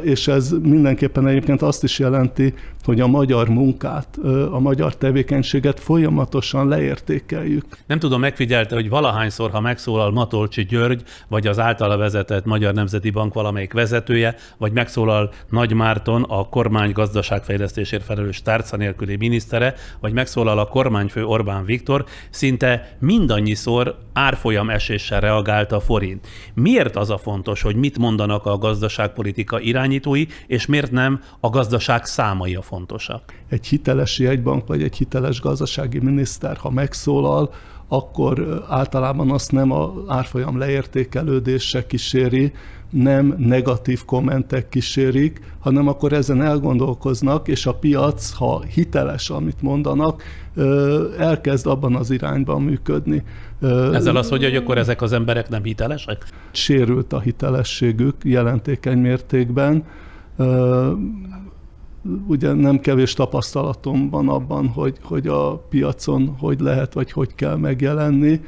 és 0.01 0.27
ez 0.27 0.51
mindenképpen 0.61 1.27
egyébként 1.27 1.61
azt 1.61 1.83
is 1.83 1.99
jelenti, 1.99 2.53
hogy 2.85 2.99
a 2.99 3.07
magyar 3.07 3.49
munkát, 3.49 4.17
a 4.51 4.59
magyar 4.59 4.95
tevékenységet 4.95 5.79
folyamatosan 5.79 6.67
leértékeljük. 6.67 7.65
Nem 7.87 7.99
tudom, 7.99 8.19
megfigyelte, 8.19 8.75
hogy 8.75 8.89
valahányszor, 8.89 9.51
ha 9.51 9.59
megszólal 9.59 10.11
Matolcsi 10.11 10.63
György, 10.63 11.03
vagy 11.27 11.47
az 11.47 11.59
általa 11.59 11.97
vezetett 11.97 12.45
Magyar 12.45 12.73
Nemzeti 12.73 13.09
Bank 13.09 13.33
valamelyik 13.33 13.73
vezetője, 13.73 14.35
vagy 14.57 14.71
megszólal 14.71 15.31
Nagy 15.49 15.73
Márton, 15.73 16.23
a 16.23 16.49
kormány 16.49 16.91
gazdaságfejlesztésért 16.91 18.03
felelős 18.03 18.41
tárca 18.41 18.77
nélküli 18.77 19.15
minisztere, 19.15 19.73
vagy 19.99 20.13
megszólal 20.13 20.59
a 20.59 20.67
kormányfő 20.67 21.25
Orbán 21.25 21.65
Viktor, 21.65 22.05
szinte 22.29 22.97
mindannyiszor 22.99 23.97
árfolyam 24.13 24.69
eséssel 24.69 25.19
reagált 25.19 25.71
a 25.71 25.79
forint. 25.79 26.27
Miért 26.53 26.95
az 26.95 27.09
a 27.09 27.17
fontos, 27.17 27.61
hogy 27.61 27.75
mit 27.75 27.97
mondanak 27.97 28.45
a 28.45 28.57
gazdaságpolitika 28.57 29.59
irányítói, 29.59 30.25
és 30.47 30.65
miért 30.65 30.91
nem 30.91 31.21
a 31.39 31.49
gazdaság 31.49 32.05
számai 32.05 32.55
a 32.55 32.61
fontosak? 32.75 33.21
Egy 33.49 33.67
hiteles 33.67 34.19
jegybank 34.19 34.67
vagy 34.67 34.83
egy 34.83 34.95
hiteles 34.95 35.41
gazdasági 35.41 35.99
miniszter, 35.99 36.57
ha 36.57 36.69
megszólal, 36.69 37.53
akkor 37.87 38.63
általában 38.69 39.31
azt 39.31 39.51
nem 39.51 39.71
a 39.71 39.93
árfolyam 40.07 40.57
leértékelődése 40.57 41.85
kíséri, 41.85 42.53
nem 42.89 43.35
negatív 43.37 44.05
kommentek 44.05 44.69
kísérik, 44.69 45.39
hanem 45.59 45.87
akkor 45.87 46.13
ezen 46.13 46.41
elgondolkoznak, 46.41 47.47
és 47.47 47.65
a 47.65 47.73
piac, 47.73 48.31
ha 48.31 48.61
hiteles, 48.61 49.29
amit 49.29 49.61
mondanak, 49.61 50.23
elkezd 51.17 51.67
abban 51.67 51.95
az 51.95 52.11
irányban 52.11 52.61
működni. 52.61 53.23
Ezzel 53.91 54.15
az, 54.15 54.29
hogy, 54.29 54.43
hogy 54.43 54.55
akkor 54.55 54.77
ezek 54.77 55.01
az 55.01 55.13
emberek 55.13 55.49
nem 55.49 55.63
hitelesek? 55.63 56.25
Sérült 56.51 57.13
a 57.13 57.19
hitelességük 57.19 58.15
jelentékeny 58.23 58.97
mértékben. 58.97 59.83
Ugye 62.27 62.53
nem 62.53 62.79
kevés 62.79 63.13
tapasztalatom 63.13 64.09
van 64.09 64.29
abban, 64.29 64.67
hogy, 64.67 64.97
hogy 65.03 65.27
a 65.27 65.57
piacon 65.57 66.35
hogy 66.39 66.59
lehet, 66.59 66.93
vagy 66.93 67.11
hogy 67.11 67.35
kell 67.35 67.55
megjelenni 67.55 68.41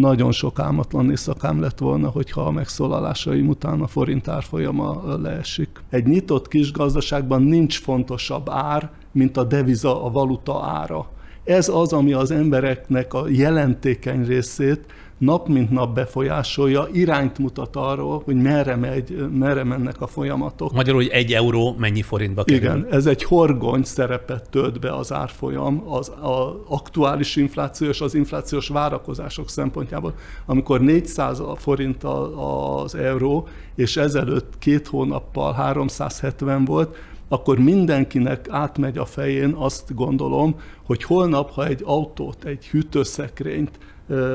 nagyon 0.00 0.32
sok 0.32 0.58
álmatlan 0.58 1.10
éjszakám 1.10 1.60
lett 1.60 1.78
volna, 1.78 2.08
hogyha 2.08 2.40
a 2.40 2.50
megszólalásaim 2.50 3.48
után 3.48 3.80
a 3.80 3.86
forint 3.86 4.28
árfolyama 4.28 5.16
leesik. 5.22 5.68
Egy 5.90 6.06
nyitott 6.06 6.48
kis 6.48 6.72
gazdaságban 6.72 7.42
nincs 7.42 7.80
fontosabb 7.80 8.48
ár, 8.48 8.90
mint 9.12 9.36
a 9.36 9.44
deviza, 9.44 10.04
a 10.04 10.10
valuta 10.10 10.64
ára. 10.64 11.08
Ez 11.44 11.68
az, 11.68 11.92
ami 11.92 12.12
az 12.12 12.30
embereknek 12.30 13.14
a 13.14 13.28
jelentékeny 13.28 14.24
részét 14.24 14.84
nap 15.18 15.48
mint 15.48 15.70
nap 15.70 15.94
befolyásolja, 15.94 16.88
irányt 16.92 17.38
mutat 17.38 17.76
arról, 17.76 18.22
hogy 18.24 18.34
merre, 18.34 18.76
megy, 18.76 19.28
merre 19.32 19.64
mennek 19.64 20.00
a 20.00 20.06
folyamatok. 20.06 20.72
Magyarul, 20.72 21.00
hogy 21.00 21.10
egy 21.10 21.32
euró 21.32 21.74
mennyi 21.78 22.02
forintba 22.02 22.44
kerül. 22.44 22.62
Igen, 22.62 22.86
ez 22.90 23.06
egy 23.06 23.22
horgony 23.22 23.82
szerepet 23.82 24.50
tölt 24.50 24.80
be 24.80 24.94
az 24.94 25.12
árfolyam, 25.12 25.82
az, 25.88 26.12
az 26.20 26.52
aktuális 26.68 27.36
infláció 27.36 27.88
és 27.88 28.00
az 28.00 28.14
inflációs 28.14 28.68
várakozások 28.68 29.50
szempontjából. 29.50 30.14
Amikor 30.46 30.80
400 30.80 31.42
forint 31.56 32.04
az 32.04 32.94
euró, 32.94 33.48
és 33.74 33.96
ezelőtt 33.96 34.58
két 34.58 34.86
hónappal 34.86 35.52
370 35.52 36.64
volt, 36.64 36.96
akkor 37.28 37.58
mindenkinek 37.58 38.46
átmegy 38.50 38.98
a 38.98 39.04
fején 39.04 39.52
azt 39.52 39.94
gondolom, 39.94 40.60
hogy 40.84 41.02
holnap, 41.02 41.50
ha 41.50 41.66
egy 41.66 41.82
autót, 41.84 42.44
egy 42.44 42.66
hűtőszekrényt, 42.66 43.78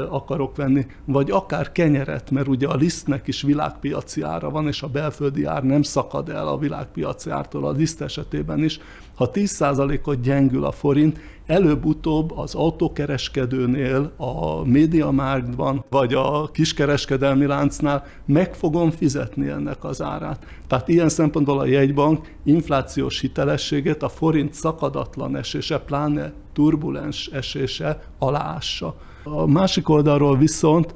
akarok 0.10 0.56
venni, 0.56 0.86
vagy 1.06 1.32
akár 1.32 1.72
kenyeret, 1.72 2.32
mert 2.32 2.48
ugye 2.48 2.68
a 2.68 2.76
lisztnek 2.76 3.28
is 3.28 3.42
világpiaci 3.42 4.22
ára 4.22 4.50
van, 4.50 4.68
és 4.68 4.82
a 4.82 4.88
belföldi 4.88 5.44
ár 5.44 5.64
nem 5.64 5.82
szakad 5.82 6.30
el 6.30 6.48
a 6.48 6.58
világpiaci 6.58 7.30
ártól 7.30 7.66
a 7.66 7.72
liszt 7.72 8.02
esetében 8.02 8.64
is. 8.64 8.80
Ha 9.16 9.30
10%-ot 9.34 10.22
gyengül 10.22 10.66
a 10.66 10.72
forint, 10.72 11.20
előbb-utóbb 11.46 12.38
az 12.38 12.56
autókereskedőnél, 12.56 14.12
a 14.18 14.66
médiamárkban, 14.66 15.84
vagy 15.90 16.14
a 16.14 16.50
kiskereskedelmi 16.52 17.46
láncnál 17.46 18.06
meg 18.26 18.56
fogom 18.56 18.92
fizetni 18.92 19.48
ennek 19.48 19.84
az 19.84 20.02
árát. 20.02 20.46
Tehát 20.68 20.88
ilyen 20.88 21.10
szempontból 21.10 21.60
a 21.60 21.66
jegybank 21.66 22.32
inflációs 22.44 23.20
hitelességét 23.20 24.04
a 24.04 24.10
forint 24.10 24.54
szakadatlan 24.54 25.36
esése, 25.36 25.80
pláne 25.80 26.34
turbulens 26.54 27.28
esése 27.28 28.04
aláássa. 28.20 28.96
A 29.24 29.46
másik 29.46 29.90
oldalról 29.90 30.38
viszont 30.38 30.94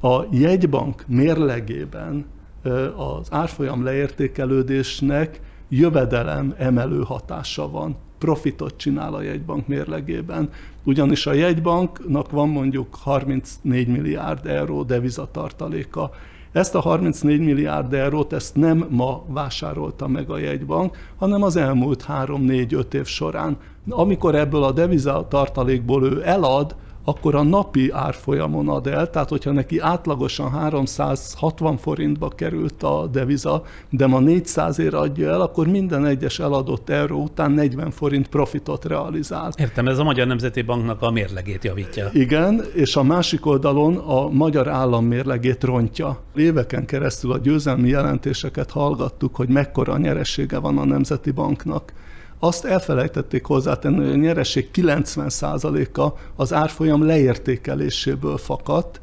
a 0.00 0.22
jegybank 0.30 1.04
mérlegében 1.06 2.26
az 2.96 3.28
árfolyam 3.30 3.84
leértékelődésnek 3.84 5.40
jövedelem 5.68 6.54
emelő 6.58 7.02
hatása 7.02 7.70
van. 7.70 7.96
Profitot 8.18 8.76
csinál 8.76 9.14
a 9.14 9.22
jegybank 9.22 9.66
mérlegében, 9.66 10.50
ugyanis 10.84 11.26
a 11.26 11.32
jegybanknak 11.32 12.30
van 12.30 12.48
mondjuk 12.48 12.94
34 12.94 13.88
milliárd 13.88 14.46
euró 14.46 14.82
devizatartaléka. 14.82 16.10
Ezt 16.52 16.74
a 16.74 16.80
34 16.80 17.40
milliárd 17.40 17.92
eurót 17.92 18.32
ezt 18.32 18.54
nem 18.54 18.86
ma 18.88 19.24
vásárolta 19.26 20.08
meg 20.08 20.30
a 20.30 20.38
jegybank, 20.38 20.96
hanem 21.16 21.42
az 21.42 21.56
elmúlt 21.56 22.04
3-4-5 22.08 22.92
év 22.92 23.06
során. 23.06 23.56
Amikor 23.88 24.34
ebből 24.34 24.62
a 24.62 24.72
devizatartalékból 24.72 26.04
ő 26.04 26.22
elad, 26.24 26.76
akkor 27.08 27.34
a 27.34 27.42
napi 27.42 27.90
árfolyamon 27.90 28.68
ad 28.68 28.86
el, 28.86 29.10
tehát 29.10 29.28
hogyha 29.28 29.52
neki 29.52 29.78
átlagosan 29.78 30.50
360 30.50 31.76
forintba 31.76 32.28
került 32.28 32.82
a 32.82 33.06
deviza, 33.12 33.62
de 33.90 34.06
ma 34.06 34.18
400 34.18 34.78
ér 34.78 34.94
adja 34.94 35.28
el, 35.30 35.40
akkor 35.40 35.66
minden 35.66 36.06
egyes 36.06 36.38
eladott 36.38 36.90
euró 36.90 37.22
után 37.22 37.50
40 37.50 37.90
forint 37.90 38.28
profitot 38.28 38.84
realizál. 38.84 39.52
Értem, 39.56 39.88
ez 39.88 39.98
a 39.98 40.04
Magyar 40.04 40.26
Nemzeti 40.26 40.62
Banknak 40.62 41.02
a 41.02 41.10
mérlegét 41.10 41.64
javítja. 41.64 42.08
Igen, 42.12 42.64
és 42.74 42.96
a 42.96 43.02
másik 43.02 43.46
oldalon 43.46 43.96
a 43.96 44.28
magyar 44.28 44.68
állam 44.68 45.04
mérlegét 45.04 45.64
rontja. 45.64 46.18
Éveken 46.34 46.86
keresztül 46.86 47.32
a 47.32 47.38
győzelmi 47.38 47.88
jelentéseket 47.88 48.70
hallgattuk, 48.70 49.36
hogy 49.36 49.48
mekkora 49.48 49.98
nyeressége 49.98 50.58
van 50.58 50.78
a 50.78 50.84
Nemzeti 50.84 51.30
Banknak 51.30 51.92
azt 52.38 52.64
elfelejtették 52.64 53.44
hozzátenni, 53.44 53.96
hogy 53.96 54.12
a 54.12 54.16
nyereség 54.16 54.68
90%-a 54.74 56.18
az 56.36 56.52
árfolyam 56.52 57.06
leértékeléséből 57.06 58.36
fakadt, 58.36 59.00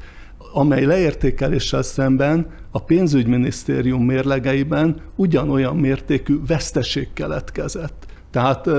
amely 0.53 0.85
leértékeléssel 0.85 1.81
szemben 1.81 2.47
a 2.71 2.79
pénzügyminisztérium 2.79 4.05
mérlegeiben 4.05 5.01
ugyanolyan 5.15 5.75
mértékű 5.75 6.39
veszteség 6.47 7.07
keletkezett. 7.13 8.05
Tehát 8.31 8.69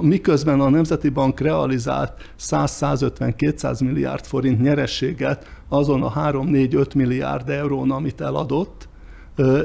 miközben 0.00 0.60
a 0.60 0.68
Nemzeti 0.68 1.08
Bank 1.08 1.40
realizált 1.40 2.12
100-150-200 2.40 3.84
milliárd 3.84 4.24
forint 4.24 4.60
nyerességet 4.60 5.46
azon 5.68 6.02
a 6.02 6.12
3-4-5 6.12 6.94
milliárd 6.94 7.48
eurón, 7.48 7.90
amit 7.90 8.20
eladott, 8.20 8.87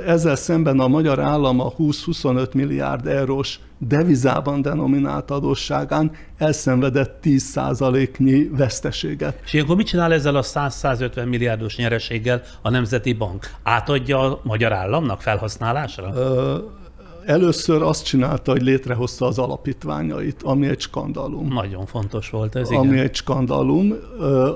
ezzel 0.05 0.35
szemben 0.35 0.79
a 0.79 0.87
magyar 0.87 1.19
állam 1.19 1.59
a 1.59 1.71
20-25 1.71 2.53
milliárd 2.53 3.07
eurós 3.07 3.59
devizában 3.77 4.61
denominált 4.61 5.31
adósságán 5.31 6.11
elszenvedett 6.37 7.19
10%-nyi 7.23 8.49
veszteséget. 8.51 9.39
És 9.45 9.53
ilyenkor 9.53 9.75
mit 9.75 9.87
csinál 9.87 10.13
ezzel 10.13 10.35
a 10.35 10.43
100-150 10.43 11.29
milliárdos 11.29 11.77
nyereséggel 11.77 12.41
a 12.61 12.69
Nemzeti 12.69 13.13
Bank? 13.13 13.51
Átadja 13.63 14.19
a 14.19 14.39
magyar 14.43 14.73
államnak 14.73 15.21
felhasználásra? 15.21 16.11
Ö, 16.15 16.57
először 17.25 17.81
azt 17.81 18.05
csinálta, 18.05 18.51
hogy 18.51 18.61
létrehozta 18.61 19.25
az 19.25 19.39
alapítványait, 19.39 20.43
ami 20.43 20.67
egy 20.67 20.79
skandalum. 20.79 21.47
Nagyon 21.47 21.85
fontos 21.85 22.29
volt 22.29 22.55
ez, 22.55 22.69
igen. 22.71 22.81
Ami 22.81 22.99
egy 22.99 23.15
skandalum. 23.15 23.93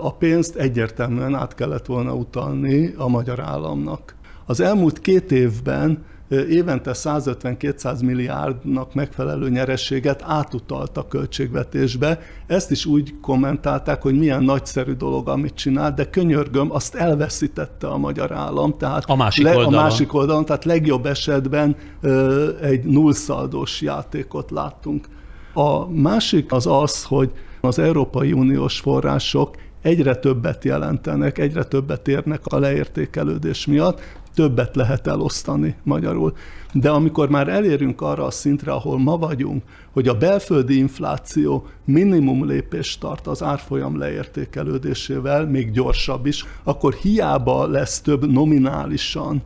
A 0.01 0.13
pénzt 0.13 0.55
egyértelműen 0.55 1.35
át 1.35 1.55
kellett 1.55 1.85
volna 1.85 2.13
utalni 2.13 2.93
a 2.97 3.07
magyar 3.07 3.39
államnak. 3.39 4.15
Az 4.49 4.59
elmúlt 4.59 4.99
két 4.99 5.31
évben 5.31 6.05
évente 6.29 6.91
150-200 6.93 8.03
milliárdnak 8.03 8.93
megfelelő 8.93 9.49
nyerességet 9.49 10.23
átutalt 10.25 10.97
a 10.97 11.07
költségvetésbe. 11.07 12.19
Ezt 12.47 12.71
is 12.71 12.85
úgy 12.85 13.13
kommentálták, 13.21 14.01
hogy 14.01 14.17
milyen 14.17 14.43
nagyszerű 14.43 14.93
dolog, 14.93 15.29
amit 15.29 15.53
csinál, 15.53 15.93
de 15.93 16.09
könyörgöm, 16.09 16.71
azt 16.71 16.95
elveszítette 16.95 17.87
a 17.87 17.97
magyar 17.97 18.31
állam. 18.31 18.77
Tehát 18.77 19.03
a 19.05 19.15
másik, 19.15 19.43
le, 19.43 19.49
oldalon. 19.55 19.73
a 19.73 19.81
másik 19.81 20.13
oldalon. 20.13 20.45
Tehát 20.45 20.65
legjobb 20.65 21.05
esetben 21.05 21.75
ö, 22.01 22.49
egy 22.61 22.83
nullszaldós 22.83 23.81
játékot 23.81 24.51
láttunk. 24.51 25.07
A 25.53 25.89
másik 25.89 26.51
az 26.51 26.67
az, 26.67 27.03
hogy 27.03 27.31
az 27.61 27.79
Európai 27.79 28.33
Uniós 28.33 28.79
források 28.79 29.55
egyre 29.81 30.15
többet 30.15 30.63
jelentenek, 30.63 31.37
egyre 31.37 31.63
többet 31.63 32.07
érnek 32.07 32.45
a 32.45 32.59
leértékelődés 32.59 33.65
miatt, 33.65 34.01
többet 34.37 34.75
lehet 34.75 35.07
elosztani 35.07 35.75
magyarul. 35.83 36.33
De 36.73 36.89
amikor 36.89 37.29
már 37.29 37.47
elérünk 37.47 38.01
arra 38.01 38.25
a 38.25 38.31
szintre, 38.31 38.71
ahol 38.71 38.99
ma 38.99 39.17
vagyunk, 39.17 39.63
hogy 39.91 40.07
a 40.07 40.17
belföldi 40.17 40.77
infláció 40.77 41.67
minimum 41.85 42.45
lépést 42.45 42.99
tart 42.99 43.27
az 43.27 43.43
árfolyam 43.43 43.97
leértékelődésével, 43.97 45.45
még 45.45 45.71
gyorsabb 45.71 46.25
is, 46.25 46.45
akkor 46.63 46.93
hiába 46.93 47.67
lesz 47.67 48.01
több 48.01 48.31
nominálisan 48.31 49.43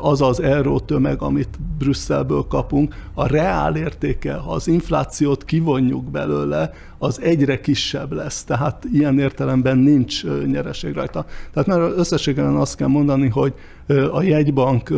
az 0.00 0.20
az 0.20 0.42
euró 0.42 0.78
tömeg, 0.78 1.22
amit 1.22 1.58
Brüsszelből 1.78 2.46
kapunk, 2.48 2.94
a 3.14 3.26
reál 3.26 3.76
értéke, 3.76 4.34
ha 4.34 4.50
az 4.50 4.68
inflációt 4.68 5.44
kivonjuk 5.44 6.10
belőle, 6.10 6.72
az 6.98 7.20
egyre 7.20 7.60
kisebb 7.60 8.12
lesz. 8.12 8.44
Tehát 8.44 8.84
ilyen 8.92 9.18
értelemben 9.18 9.78
nincs 9.78 10.24
nyereség 10.24 10.94
rajta. 10.94 11.24
Tehát 11.52 11.68
már 11.68 11.80
összességében 11.80 12.56
azt 12.56 12.76
kell 12.76 12.88
mondani, 12.88 13.28
hogy 13.28 13.54
a 14.12 14.22
jegybank 14.22 14.92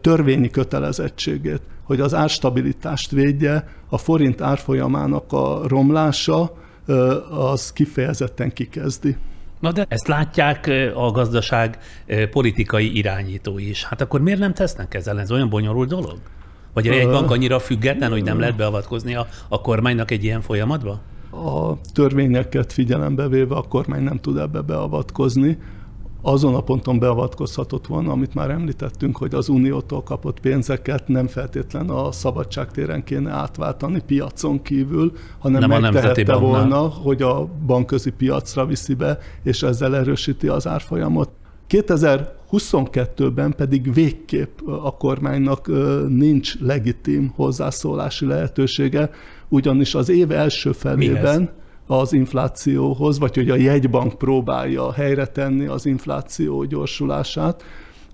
törvényi 0.00 0.50
kötelezettségét, 0.50 1.62
hogy 1.82 2.00
az 2.00 2.14
árstabilitást 2.14 3.10
védje, 3.10 3.68
a 3.88 3.98
forint 3.98 4.40
árfolyamának 4.40 5.32
a 5.32 5.60
romlása, 5.68 6.52
az 7.30 7.72
kifejezetten 7.72 8.52
kikezdi. 8.52 9.16
Na 9.62 9.72
de 9.72 9.86
ezt 9.88 10.06
látják 10.06 10.70
a 10.94 11.10
gazdaság 11.10 11.78
politikai 12.30 12.96
irányítói 12.96 13.68
is. 13.68 13.84
Hát 13.84 14.00
akkor 14.00 14.20
miért 14.20 14.38
nem 14.38 14.54
tesznek 14.54 14.94
ezzel? 14.94 15.20
Ez 15.20 15.30
olyan 15.30 15.48
bonyolult 15.48 15.88
dolog? 15.88 16.18
Vagy 16.72 16.86
egy 16.86 17.08
bank 17.08 17.30
annyira 17.30 17.58
független, 17.58 18.10
hogy 18.10 18.22
nem 18.22 18.38
lehet 18.38 18.56
beavatkozni 18.56 19.14
a, 19.14 19.26
a 19.48 19.60
kormánynak 19.60 20.10
egy 20.10 20.24
ilyen 20.24 20.40
folyamatba? 20.40 21.00
A 21.30 21.80
törvényeket 21.92 22.72
figyelembe 22.72 23.28
véve 23.28 23.54
a 23.54 23.62
kormány 23.62 24.02
nem 24.02 24.20
tud 24.20 24.36
ebbe 24.36 24.60
beavatkozni 24.60 25.58
azon 26.22 26.54
a 26.54 26.60
ponton 26.60 26.98
beavatkozhatott 26.98 27.86
volna, 27.86 28.12
amit 28.12 28.34
már 28.34 28.50
említettünk, 28.50 29.16
hogy 29.16 29.34
az 29.34 29.48
Uniótól 29.48 30.02
kapott 30.02 30.40
pénzeket 30.40 31.08
nem 31.08 31.26
feltétlen 31.26 31.88
a 31.88 32.12
szabadságtéren 32.12 33.04
kéne 33.04 33.30
átváltani 33.30 34.02
piacon 34.06 34.62
kívül, 34.62 35.12
hanem 35.38 35.68
nem 35.68 35.80
megtehette 35.80 36.36
volna, 36.36 36.78
hogy 36.78 37.22
a 37.22 37.48
bankközi 37.66 38.10
piacra 38.10 38.66
viszi 38.66 38.94
be, 38.94 39.18
és 39.42 39.62
ezzel 39.62 39.96
erősíti 39.96 40.48
az 40.48 40.66
árfolyamot. 40.66 41.30
2022-ben 41.68 43.54
pedig 43.56 43.94
végképp 43.94 44.58
a 44.82 44.96
kormánynak 44.96 45.66
nincs 46.08 46.60
legitim 46.60 47.32
hozzászólási 47.34 48.26
lehetősége, 48.26 49.10
ugyanis 49.48 49.94
az 49.94 50.08
év 50.08 50.30
első 50.30 50.72
felében? 50.72 51.50
Az 51.86 52.12
inflációhoz, 52.12 53.18
vagy 53.18 53.34
hogy 53.34 53.50
a 53.50 53.54
jegybank 53.54 54.18
próbálja 54.18 54.92
helyre 54.92 55.26
tenni 55.26 55.66
az 55.66 55.86
infláció 55.86 56.64
gyorsulását, 56.64 57.62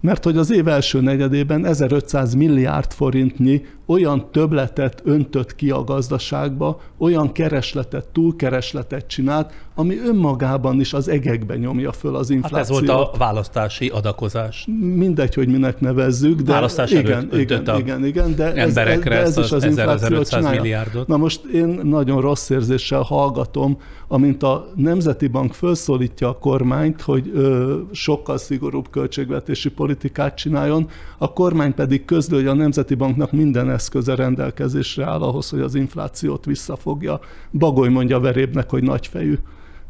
mert 0.01 0.25
hogy 0.25 0.37
az 0.37 0.53
év 0.53 0.69
első 0.69 1.01
negyedében 1.01 1.65
1500 1.65 2.35
milliárd 2.35 2.93
forintnyi 2.93 3.63
olyan 3.87 4.31
töbletet 4.31 5.03
öntött 5.05 5.55
ki 5.55 5.71
a 5.71 5.85
gazdaságba, 5.85 6.81
olyan 6.99 7.33
keresletet, 7.33 8.09
túlkeresletet 8.09 9.07
csinált, 9.07 9.53
ami 9.75 9.99
önmagában 9.99 10.81
is 10.81 10.93
az 10.93 11.09
egekbe 11.09 11.57
nyomja 11.57 11.93
föl 11.93 12.17
az 12.17 12.31
inflációt. 12.31 12.89
Hát 12.89 12.89
ez 12.89 12.99
volt 12.99 13.13
a 13.15 13.19
választási 13.19 13.89
adakozás. 13.89 14.67
Mindegy, 14.81 15.35
hogy 15.35 15.49
minek 15.49 15.81
nevezzük, 15.81 16.41
de 16.41 16.53
Választás 16.53 16.91
igen, 16.91 17.29
igen, 17.33 17.63
igen, 17.79 18.05
igen, 18.05 18.35
de 18.35 18.53
ez, 18.53 18.77
ez, 18.77 18.99
de 19.03 19.11
ez 19.11 19.37
is 19.37 19.53
az 19.53 19.65
infláció 19.65 20.23
csinálja. 20.23 20.61
Milliárdot. 20.61 21.07
Na 21.07 21.17
most 21.17 21.45
én 21.45 21.81
nagyon 21.83 22.21
rossz 22.21 22.51
érzéssel 22.51 23.03
hallgatom, 23.03 23.79
amint 24.09 24.43
a 24.43 24.69
Nemzeti 24.75 25.27
Bank 25.27 25.53
felszólítja 25.53 26.29
a 26.29 26.39
kormányt, 26.39 27.01
hogy 27.01 27.31
ö, 27.35 27.77
sokkal 27.93 28.39
szigorúbb 28.39 28.91
költségvetési 28.91 29.71
politikát 29.71 29.87
csináljon, 30.35 30.89
a 31.19 31.33
kormány 31.33 31.75
pedig 31.75 32.05
közlő, 32.05 32.37
hogy 32.37 32.47
a 32.47 32.55
Nemzeti 32.55 32.95
Banknak 32.95 33.33
minden 33.33 33.71
eszköze 33.71 34.15
rendelkezésre 34.15 35.05
áll 35.05 35.21
ahhoz, 35.21 35.51
hogy 35.51 35.61
az 35.61 35.75
inflációt 35.75 36.45
visszafogja. 36.45 37.21
Bagoly 37.53 37.89
mondja 37.89 38.21
verébnek, 38.21 38.71
hogy 38.71 38.83
nagyfejű. 38.83 39.39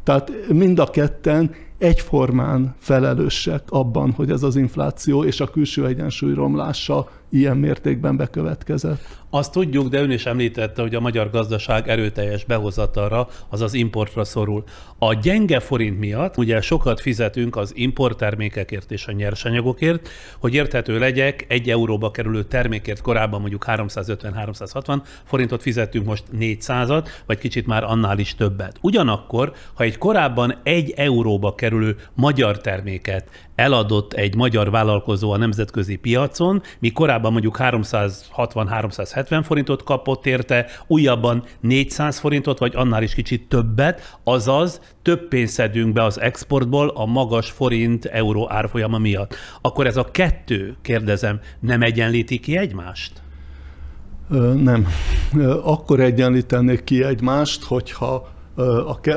Tehát 0.03 0.31
mind 0.47 0.79
a 0.79 0.85
ketten 0.85 1.51
egyformán 1.77 2.75
felelősek 2.79 3.63
abban, 3.69 4.11
hogy 4.11 4.31
ez 4.31 4.43
az 4.43 4.55
infláció 4.55 5.23
és 5.23 5.39
a 5.39 5.47
külső 5.47 5.85
egyensúly 5.85 6.33
romlása 6.33 7.09
ilyen 7.29 7.57
mértékben 7.57 8.17
bekövetkezett. 8.17 9.17
Azt 9.31 9.51
tudjuk, 9.51 9.87
de 9.87 10.01
ön 10.01 10.11
is 10.11 10.25
említette, 10.25 10.81
hogy 10.81 10.95
a 10.95 10.99
magyar 10.99 11.29
gazdaság 11.29 11.87
erőteljes 11.87 12.45
behozatalra, 12.45 13.27
azaz 13.49 13.73
importra 13.73 14.23
szorul. 14.23 14.63
A 14.97 15.13
gyenge 15.13 15.59
forint 15.59 15.99
miatt 15.99 16.37
ugye 16.37 16.61
sokat 16.61 17.01
fizetünk 17.01 17.55
az 17.55 17.71
importtermékekért 17.75 18.91
és 18.91 19.07
a 19.07 19.11
nyersanyagokért, 19.11 20.09
hogy 20.39 20.53
érthető 20.53 20.99
legyek, 20.99 21.45
egy 21.47 21.69
euróba 21.69 22.11
kerülő 22.11 22.43
termékért 22.43 23.01
korábban 23.01 23.39
mondjuk 23.39 23.65
350-360 23.67 25.01
forintot 25.23 25.61
fizettünk 25.61 26.05
most 26.05 26.23
400-at, 26.39 27.07
vagy 27.25 27.37
kicsit 27.37 27.67
már 27.67 27.83
annál 27.83 28.19
is 28.19 28.35
többet. 28.35 28.77
Ugyanakkor, 28.81 29.53
ha 29.73 29.83
egy 29.83 29.97
korábban 29.97 30.59
egy 30.63 30.93
euróba 30.95 31.55
kerülő 31.55 31.95
magyar 32.13 32.57
terméket 32.57 33.29
eladott 33.59 34.13
egy 34.13 34.35
magyar 34.35 34.71
vállalkozó 34.71 35.31
a 35.31 35.37
nemzetközi 35.37 35.95
piacon, 35.95 36.61
mi 36.79 36.91
korábban 36.91 37.31
mondjuk 37.31 37.57
360-370 37.59 39.41
forintot 39.43 39.83
kapott 39.83 40.25
érte, 40.25 40.65
újabban 40.87 41.43
400 41.59 42.19
forintot, 42.19 42.59
vagy 42.59 42.73
annál 42.75 43.03
is 43.03 43.13
kicsit 43.13 43.47
többet, 43.47 44.17
azaz 44.23 44.81
több 45.01 45.27
pénzt 45.27 45.53
szedünk 45.53 45.93
be 45.93 46.03
az 46.03 46.19
exportból 46.19 46.87
a 46.87 47.05
magas 47.05 47.51
forint-euró 47.51 48.51
árfolyama 48.51 48.97
miatt. 48.97 49.35
Akkor 49.61 49.87
ez 49.87 49.97
a 49.97 50.11
kettő, 50.11 50.77
kérdezem, 50.81 51.39
nem 51.59 51.81
egyenlíti 51.81 52.39
ki 52.39 52.57
egymást? 52.57 53.21
Nem. 54.55 54.87
Akkor 55.63 55.99
egyenlítenék 55.99 56.83
ki 56.83 57.03
egymást, 57.03 57.63
hogyha 57.63 58.27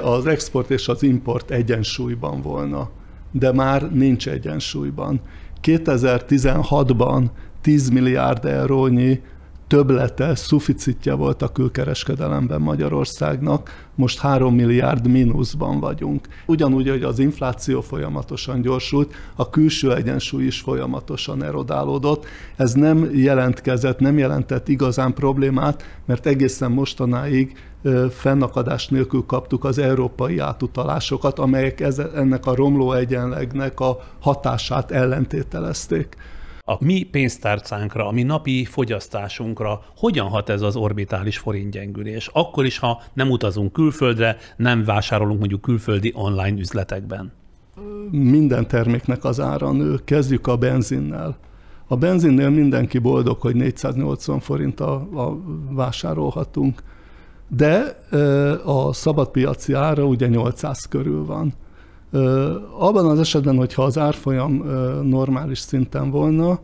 az 0.03 0.27
export 0.27 0.71
és 0.71 0.89
az 0.89 1.03
import 1.03 1.51
egyensúlyban 1.51 2.41
volna 2.41 2.91
de 3.33 3.53
már 3.53 3.91
nincs 3.93 4.29
egyensúlyban. 4.29 5.21
2016-ban 5.63 7.31
10 7.63 7.89
milliárd 7.89 8.45
eurónyi 8.45 9.21
töblete, 9.67 10.35
szuficitje 10.35 11.13
volt 11.13 11.43
a 11.43 11.49
külkereskedelemben 11.49 12.61
Magyarországnak, 12.61 13.87
most 13.95 14.19
3 14.19 14.55
milliárd 14.55 15.07
mínuszban 15.07 15.81
vagyunk. 15.81 16.29
Ugyanúgy, 16.47 16.89
hogy 16.89 17.03
az 17.03 17.19
infláció 17.19 17.81
folyamatosan 17.81 18.61
gyorsult, 18.61 19.15
a 19.35 19.51
külső 19.51 19.95
egyensúly 19.95 20.45
is 20.45 20.61
folyamatosan 20.61 21.43
erodálódott. 21.43 22.27
Ez 22.57 22.73
nem 22.73 23.11
jelentkezett, 23.15 23.99
nem 23.99 24.19
jelentett 24.19 24.69
igazán 24.69 25.15
problémát, 25.15 25.85
mert 26.07 26.27
egészen 26.27 26.71
mostanáig 26.71 27.57
fennakadás 28.11 28.89
nélkül 28.89 29.25
kaptuk 29.27 29.65
az 29.65 29.79
európai 29.79 30.39
átutalásokat, 30.39 31.39
amelyek 31.39 31.85
ennek 32.15 32.47
a 32.47 32.55
romló 32.55 32.93
egyenlegnek 32.93 33.81
a 33.81 33.99
hatását 34.21 34.91
ellentételezték. 34.91 36.17
A 36.65 36.85
mi 36.85 37.03
pénztárcánkra, 37.03 38.07
a 38.07 38.11
mi 38.11 38.23
napi 38.23 38.65
fogyasztásunkra 38.65 39.83
hogyan 39.97 40.29
hat 40.29 40.49
ez 40.49 40.63
az 40.63 40.77
orbitális 40.77 41.39
forintgyengülés? 41.39 42.31
Akkor 42.33 42.65
is, 42.65 42.79
ha 42.79 43.03
nem 43.13 43.31
utazunk 43.31 43.73
külföldre, 43.73 44.37
nem 44.57 44.85
vásárolunk 44.85 45.39
mondjuk 45.39 45.61
külföldi 45.61 46.13
online 46.15 46.59
üzletekben. 46.59 47.33
Minden 48.11 48.67
terméknek 48.67 49.25
az 49.25 49.41
ára 49.41 49.73
nő. 49.73 50.01
Kezdjük 50.05 50.47
a 50.47 50.57
benzinnel. 50.57 51.37
A 51.87 51.97
benzinnél 51.97 52.51
mindenki 52.51 52.99
boldog, 52.99 53.41
hogy 53.41 53.55
480 53.55 54.41
forinttal 54.41 55.09
a 55.15 55.37
vásárolhatunk 55.75 56.83
de 57.57 57.99
a 58.65 58.93
szabadpiaci 58.93 59.73
ára 59.73 60.05
ugye 60.05 60.27
800 60.29 60.85
körül 60.89 61.25
van. 61.25 61.53
Abban 62.79 63.07
az 63.07 63.19
esetben, 63.19 63.57
hogyha 63.57 63.83
az 63.83 63.99
árfolyam 63.99 64.53
normális 65.03 65.59
szinten 65.59 66.11
volna, 66.11 66.61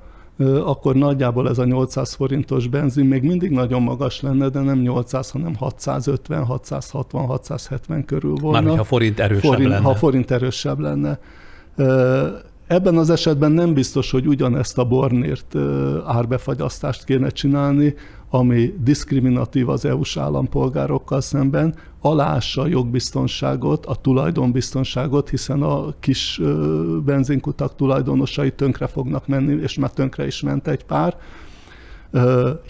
akkor 0.64 0.94
nagyjából 0.94 1.48
ez 1.48 1.58
a 1.58 1.64
800 1.64 2.14
forintos 2.14 2.68
benzin 2.68 3.06
még 3.06 3.22
mindig 3.22 3.50
nagyon 3.50 3.82
magas 3.82 4.20
lenne, 4.20 4.48
de 4.48 4.60
nem 4.60 4.78
800, 4.78 5.30
hanem 5.30 5.54
650, 5.54 6.44
660, 6.44 7.26
670 7.26 8.04
körül 8.04 8.34
volna. 8.34 8.60
Már 8.60 8.76
ha 8.76 8.84
forint 8.84 9.20
erősebb 9.20 9.50
forint, 9.50 9.68
lenne. 9.68 9.82
Ha 9.82 9.94
forint 9.94 10.30
erősebb 10.30 10.78
lenne. 10.78 11.18
Ebben 12.66 12.96
az 12.96 13.10
esetben 13.10 13.52
nem 13.52 13.74
biztos, 13.74 14.10
hogy 14.10 14.26
ugyanezt 14.26 14.78
a 14.78 14.84
bornért 14.84 15.56
árbefagyasztást 16.06 17.04
kéne 17.04 17.28
csinálni, 17.28 17.94
ami 18.30 18.74
diszkriminatív 18.80 19.68
az 19.68 19.84
EU-s 19.84 20.16
állampolgárokkal 20.16 21.20
szemben, 21.20 21.74
alássa 22.00 22.62
a 22.62 22.66
jogbiztonságot, 22.66 23.86
a 23.86 23.94
tulajdonbiztonságot, 23.94 25.28
hiszen 25.28 25.62
a 25.62 25.94
kis 26.00 26.40
benzinkutak 27.04 27.76
tulajdonosai 27.76 28.52
tönkre 28.52 28.86
fognak 28.86 29.26
menni, 29.26 29.62
és 29.62 29.78
már 29.78 29.90
tönkre 29.90 30.26
is 30.26 30.40
ment 30.40 30.68
egy 30.68 30.84
pár, 30.84 31.16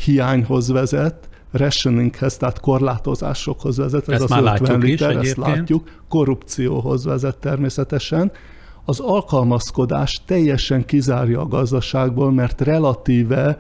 hiányhoz 0.05 0.69
vezet, 0.69 1.29
rationinghez, 1.53 2.37
tehát 2.37 2.61
korlátozásokhoz 2.61 3.77
vezet, 3.77 4.09
ez 4.09 4.23
ezt 4.23 4.33
az 4.33 4.61
50 4.61 4.81
liter, 4.81 5.17
ezt 5.17 5.37
látjuk, 5.37 5.89
korrupcióhoz 6.09 7.05
vezet 7.05 7.39
természetesen, 7.39 8.33
az 8.85 9.01
alkalmazkodás 9.01 10.23
teljesen 10.27 10.85
kizárja 10.85 11.41
a 11.41 11.49
gazdaságból, 11.49 12.33
mert 12.33 12.61
relatíve 12.61 13.59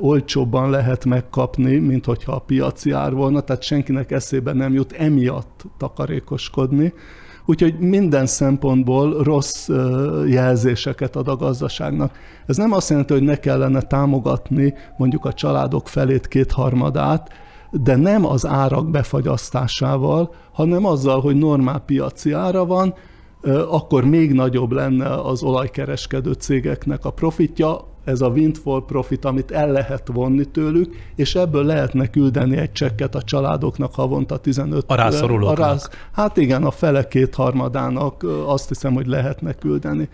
olcsóbban 0.00 0.70
lehet 0.70 1.04
megkapni, 1.04 1.76
mint 1.76 2.04
hogyha 2.04 2.32
a 2.32 2.38
piaci 2.38 2.90
ár 2.90 3.14
volna, 3.14 3.40
tehát 3.40 3.62
senkinek 3.62 4.10
eszébe 4.10 4.52
nem 4.52 4.72
jut 4.72 4.92
emiatt 4.92 5.64
takarékoskodni. 5.78 6.92
Úgyhogy 7.46 7.78
minden 7.78 8.26
szempontból 8.26 9.22
rossz 9.22 9.68
jelzéseket 10.26 11.16
ad 11.16 11.28
a 11.28 11.36
gazdaságnak. 11.36 12.16
Ez 12.46 12.56
nem 12.56 12.72
azt 12.72 12.88
jelenti, 12.88 13.12
hogy 13.12 13.22
ne 13.22 13.36
kellene 13.36 13.80
támogatni 13.80 14.74
mondjuk 14.96 15.24
a 15.24 15.32
családok 15.32 15.88
felét, 15.88 16.28
kétharmadát, 16.28 17.30
de 17.70 17.96
nem 17.96 18.26
az 18.26 18.46
árak 18.46 18.90
befagyasztásával, 18.90 20.34
hanem 20.52 20.84
azzal, 20.84 21.20
hogy 21.20 21.36
normál 21.36 21.80
piaci 21.80 22.32
ára 22.32 22.66
van, 22.66 22.94
akkor 23.70 24.04
még 24.04 24.32
nagyobb 24.32 24.72
lenne 24.72 25.14
az 25.14 25.42
olajkereskedő 25.42 26.32
cégeknek 26.32 27.04
a 27.04 27.10
profitja, 27.10 27.91
ez 28.04 28.20
a 28.20 28.28
windfall 28.28 28.84
profit, 28.86 29.24
amit 29.24 29.50
el 29.50 29.70
lehet 29.70 30.08
vonni 30.12 30.44
tőlük, 30.44 30.94
és 31.16 31.34
ebből 31.34 31.64
lehetne 31.64 32.06
küldeni 32.06 32.56
egy 32.56 32.72
csekket 32.72 33.14
a 33.14 33.22
családoknak 33.22 33.94
havonta 33.94 34.36
15... 34.36 34.84
A 34.86 34.94
rászorulóknak. 34.94 35.58
A 35.58 35.62
rász, 35.62 35.88
hát 36.12 36.36
igen, 36.36 36.64
a 36.64 36.70
fele 36.70 37.08
kétharmadának 37.08 38.26
azt 38.46 38.68
hiszem, 38.68 38.94
hogy 38.94 39.06
lehetne 39.06 39.52
küldeni. 39.52 40.08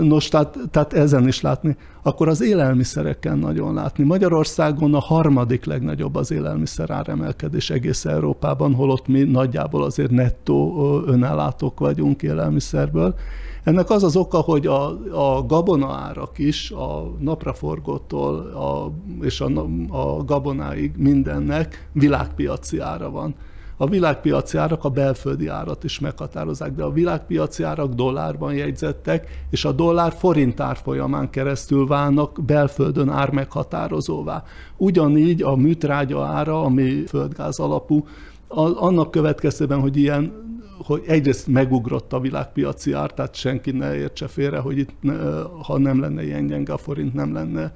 Nos, 0.00 0.28
tehát, 0.28 0.58
tehát 0.70 0.92
ezen 0.92 1.28
is 1.28 1.40
látni. 1.40 1.76
Akkor 2.02 2.28
az 2.28 2.42
élelmiszereken 2.42 3.38
nagyon 3.38 3.74
látni. 3.74 4.04
Magyarországon 4.04 4.94
a 4.94 5.00
harmadik 5.00 5.64
legnagyobb 5.64 6.14
az 6.14 6.30
élelmiszer 6.30 6.90
áremelkedés 6.90 7.70
egész 7.70 8.04
Európában, 8.04 8.74
holott 8.74 9.06
mi 9.06 9.22
nagyjából 9.22 9.84
azért 9.84 10.10
nettó 10.10 11.02
önellátók 11.06 11.78
vagyunk 11.78 12.22
élelmiszerből. 12.22 13.14
Ennek 13.64 13.90
az 13.90 14.02
az 14.02 14.16
oka, 14.16 14.38
hogy 14.38 14.66
a, 14.66 14.88
a 15.36 15.46
gabona 15.46 15.92
árak 15.92 16.38
is 16.38 16.70
a 16.70 17.14
napraforgótól 17.18 18.36
a, 18.38 18.92
és 19.24 19.40
a, 19.40 19.66
a 19.88 20.24
gabonáig 20.24 20.92
mindennek 20.96 21.88
világpiaci 21.92 22.78
ára 22.78 23.10
van. 23.10 23.34
A 23.80 23.86
világpiaci 23.86 24.56
árak 24.56 24.84
a 24.84 24.88
belföldi 24.88 25.46
árat 25.46 25.84
is 25.84 25.98
meghatározzák, 25.98 26.74
de 26.74 26.82
a 26.82 26.92
világpiaci 26.92 27.62
árak 27.62 27.94
dollárban 27.94 28.54
jegyzettek, 28.54 29.46
és 29.50 29.64
a 29.64 29.72
dollár 29.72 30.12
forint 30.12 30.60
árfolyamán 30.60 31.30
keresztül 31.30 31.86
válnak 31.86 32.44
belföldön 32.44 33.08
ár 33.08 33.30
meghatározóvá. 33.30 34.44
Ugyanígy 34.76 35.42
a 35.42 35.56
műtrágya 35.56 36.24
ára, 36.24 36.62
ami 36.62 37.06
földgáz 37.06 37.58
alapú, 37.58 38.06
annak 38.78 39.10
következtében, 39.10 39.80
hogy 39.80 39.96
ilyen 39.96 40.46
hogy 40.78 41.02
egyrészt 41.06 41.46
megugrott 41.46 42.12
a 42.12 42.20
világpiaci 42.20 42.92
ár, 42.92 43.12
tehát 43.12 43.34
senki 43.34 43.70
ne 43.70 43.94
értse 43.94 44.26
félre, 44.26 44.58
hogy 44.58 44.78
itt 44.78 44.90
ha 45.62 45.78
nem 45.78 46.00
lenne 46.00 46.24
ilyen 46.24 46.46
gyenge 46.46 46.72
a 46.72 46.76
forint, 46.76 47.14
nem 47.14 47.32
lenne 47.32 47.72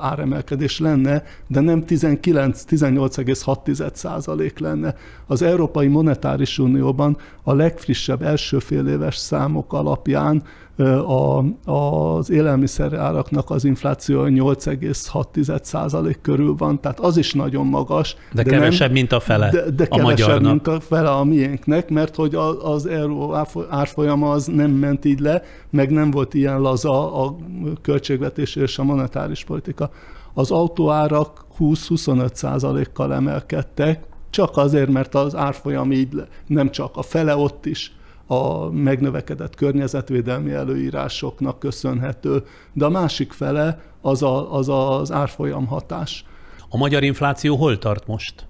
áremelkedés 0.00 0.78
lenne, 0.78 1.22
de 1.46 1.60
nem 1.60 1.84
19, 1.84 2.64
18,6 2.68 3.94
százalék 3.94 4.58
lenne. 4.58 4.94
Az 5.26 5.42
Európai 5.42 5.86
Monetáris 5.86 6.58
Unióban 6.58 7.16
a 7.42 7.54
legfrissebb 7.54 8.22
első 8.22 8.58
fél 8.58 8.86
éves 8.86 9.16
számok 9.16 9.72
alapján 9.72 10.42
a, 10.78 11.44
az 11.70 12.30
élelmiszer 12.30 12.92
áraknak 12.92 13.50
az 13.50 13.64
infláció 13.64 14.22
8,6 14.24 15.62
százalék 15.62 16.18
körül 16.22 16.54
van, 16.58 16.80
tehát 16.80 17.00
az 17.00 17.16
is 17.16 17.32
nagyon 17.32 17.66
magas. 17.66 18.16
De, 18.32 18.42
de 18.42 18.50
kevesebb, 18.50 18.86
nem, 18.86 18.92
mint 18.92 19.12
a 19.12 19.20
fele 19.20 19.50
de, 19.50 19.70
de 19.70 19.86
a 19.88 19.96
kevesebb, 19.96 20.28
magyarnak. 20.28 20.52
mint 20.52 20.66
a 20.66 20.80
fele 20.80 21.10
a 21.10 21.24
miénknek, 21.24 21.90
mert 21.90 22.14
hogy 22.16 22.34
az 22.62 22.86
euró 22.86 23.34
árfolyama 23.70 24.30
az 24.30 24.46
nem 24.46 24.70
ment 24.70 25.04
így 25.04 25.20
le, 25.20 25.42
meg 25.70 25.90
nem 25.90 26.10
volt 26.10 26.34
ilyen 26.34 26.60
laza 26.60 27.24
a 27.24 27.36
költségvetés 27.82 28.56
és 28.56 28.78
a 28.78 28.82
monetáris 28.82 29.31
politika. 29.44 29.90
Az 30.34 30.50
autóárak 30.50 31.44
20-25 31.58 32.34
százalékkal 32.34 33.14
emelkedtek, 33.14 34.04
csak 34.30 34.56
azért, 34.56 34.90
mert 34.90 35.14
az 35.14 35.34
árfolyam 35.34 35.92
így 35.92 36.22
nem 36.46 36.70
csak 36.70 36.96
a 36.96 37.02
fele 37.02 37.36
ott 37.36 37.66
is 37.66 37.92
a 38.26 38.70
megnövekedett 38.70 39.54
környezetvédelmi 39.54 40.52
előírásoknak 40.52 41.58
köszönhető, 41.58 42.44
de 42.72 42.84
a 42.84 42.88
másik 42.90 43.32
fele 43.32 43.80
az 44.00 44.22
a, 44.22 44.54
az, 44.54 44.68
az 44.68 45.12
árfolyam 45.12 45.66
hatás. 45.66 46.24
A 46.68 46.76
magyar 46.76 47.02
infláció 47.02 47.56
hol 47.56 47.78
tart 47.78 48.06
most? 48.06 48.46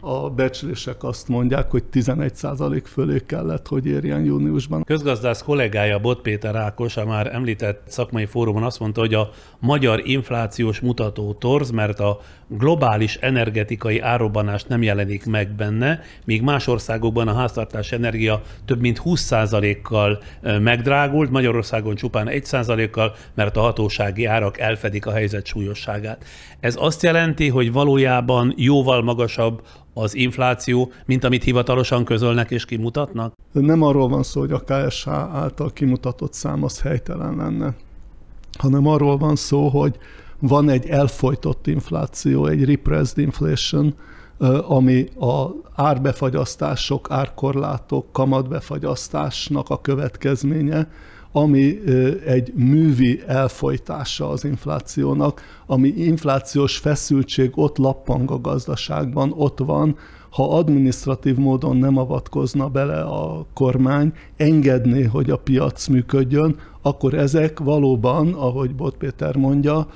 A 0.00 0.30
becslések 0.30 1.04
azt 1.04 1.28
mondják, 1.28 1.70
hogy 1.70 1.84
11% 1.92 2.82
fölé 2.84 3.22
kellett, 3.26 3.66
hogy 3.68 3.86
érjen 3.86 4.24
júniusban. 4.24 4.82
Közgazdász 4.82 5.42
kollégája 5.42 5.98
Bot 5.98 6.20
Péter 6.20 6.56
Ákos 6.56 6.96
a 6.96 7.04
már 7.06 7.34
említett 7.34 7.82
szakmai 7.86 8.26
fórumon 8.26 8.62
azt 8.62 8.80
mondta, 8.80 9.00
hogy 9.00 9.14
a 9.14 9.30
magyar 9.58 10.06
inflációs 10.08 10.80
mutató 10.80 11.32
torz, 11.32 11.70
mert 11.70 12.00
a 12.00 12.20
globális 12.58 13.16
energetikai 13.16 14.00
árobbanást 14.00 14.68
nem 14.68 14.82
jelenik 14.82 15.26
meg 15.26 15.54
benne, 15.54 16.00
míg 16.24 16.42
más 16.42 16.66
országokban 16.66 17.28
a 17.28 17.34
háztartás 17.34 17.92
energia 17.92 18.42
több 18.64 18.80
mint 18.80 19.02
20%-kal 19.04 20.22
megdrágult, 20.42 21.30
Magyarországon 21.30 21.94
csupán 21.94 22.28
1%-kal, 22.30 23.14
mert 23.34 23.56
a 23.56 23.60
hatósági 23.60 24.24
árak 24.24 24.58
elfedik 24.58 25.06
a 25.06 25.12
helyzet 25.12 25.46
súlyosságát. 25.46 26.24
Ez 26.60 26.76
azt 26.78 27.02
jelenti, 27.02 27.48
hogy 27.48 27.72
valójában 27.72 28.54
jóval 28.56 29.02
magasabb 29.02 29.62
az 29.94 30.14
infláció, 30.14 30.92
mint 31.06 31.24
amit 31.24 31.44
hivatalosan 31.44 32.04
közölnek 32.04 32.50
és 32.50 32.64
kimutatnak? 32.64 33.32
Nem 33.52 33.82
arról 33.82 34.08
van 34.08 34.22
szó, 34.22 34.40
hogy 34.40 34.52
a 34.52 34.64
KSH 34.66 35.08
által 35.08 35.72
kimutatott 35.72 36.32
szám 36.32 36.64
az 36.64 36.80
helytelen 36.80 37.36
lenne, 37.36 37.74
hanem 38.58 38.86
arról 38.86 39.16
van 39.16 39.36
szó, 39.36 39.68
hogy 39.68 39.98
van 40.40 40.68
egy 40.68 40.86
elfolytott 40.86 41.66
infláció, 41.66 42.46
egy 42.46 42.64
repressed 42.64 43.18
inflation, 43.18 43.94
ami 44.66 45.08
a 45.18 45.46
árbefagyasztások, 45.74 47.06
árkorlátok, 47.10 48.12
kamatbefagyasztásnak 48.12 49.70
a 49.70 49.80
következménye, 49.80 50.88
ami 51.32 51.78
egy 52.26 52.52
művi 52.54 53.22
elfolytása 53.26 54.28
az 54.28 54.44
inflációnak, 54.44 55.42
ami 55.66 55.88
inflációs 55.88 56.76
feszültség 56.76 57.50
ott 57.54 57.76
lappang 57.78 58.30
a 58.30 58.40
gazdaságban, 58.40 59.32
ott 59.36 59.58
van, 59.58 59.96
ha 60.30 60.56
administratív 60.56 61.36
módon 61.36 61.76
nem 61.76 61.96
avatkozna 61.96 62.68
bele 62.68 63.00
a 63.00 63.46
kormány, 63.54 64.12
engedné, 64.36 65.02
hogy 65.02 65.30
a 65.30 65.36
piac 65.36 65.86
működjön, 65.86 66.56
akkor 66.82 67.14
ezek 67.14 67.58
valóban, 67.58 68.32
ahogy 68.32 68.74
Bot 68.74 68.96
Péter 68.96 69.36
mondja, 69.36 69.86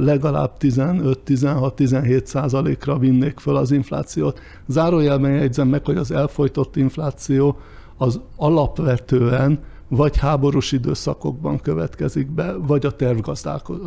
legalább 0.00 0.52
15-16-17 0.60 2.24
százalékra 2.24 2.98
vinnék 2.98 3.38
föl 3.38 3.56
az 3.56 3.70
inflációt. 3.70 4.40
Zárójelben 4.66 5.30
jegyzem 5.30 5.68
meg, 5.68 5.84
hogy 5.84 5.96
az 5.96 6.10
elfolytott 6.10 6.76
infláció 6.76 7.58
az 7.96 8.20
alapvetően 8.36 9.58
vagy 9.88 10.16
háborús 10.16 10.72
időszakokban 10.72 11.60
következik 11.60 12.30
be, 12.30 12.52
vagy 12.52 12.86
a, 12.86 12.94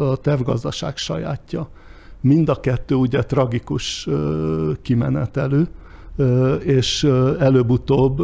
a 0.04 0.16
tervgazdaság 0.16 0.98
sajátja. 0.98 1.70
Mind 2.22 2.50
a 2.50 2.60
kettő 2.60 2.96
ugye 2.96 3.24
tragikus 3.24 4.08
kimenetelő, 4.82 5.68
és 6.64 7.04
előbb-utóbb 7.40 8.20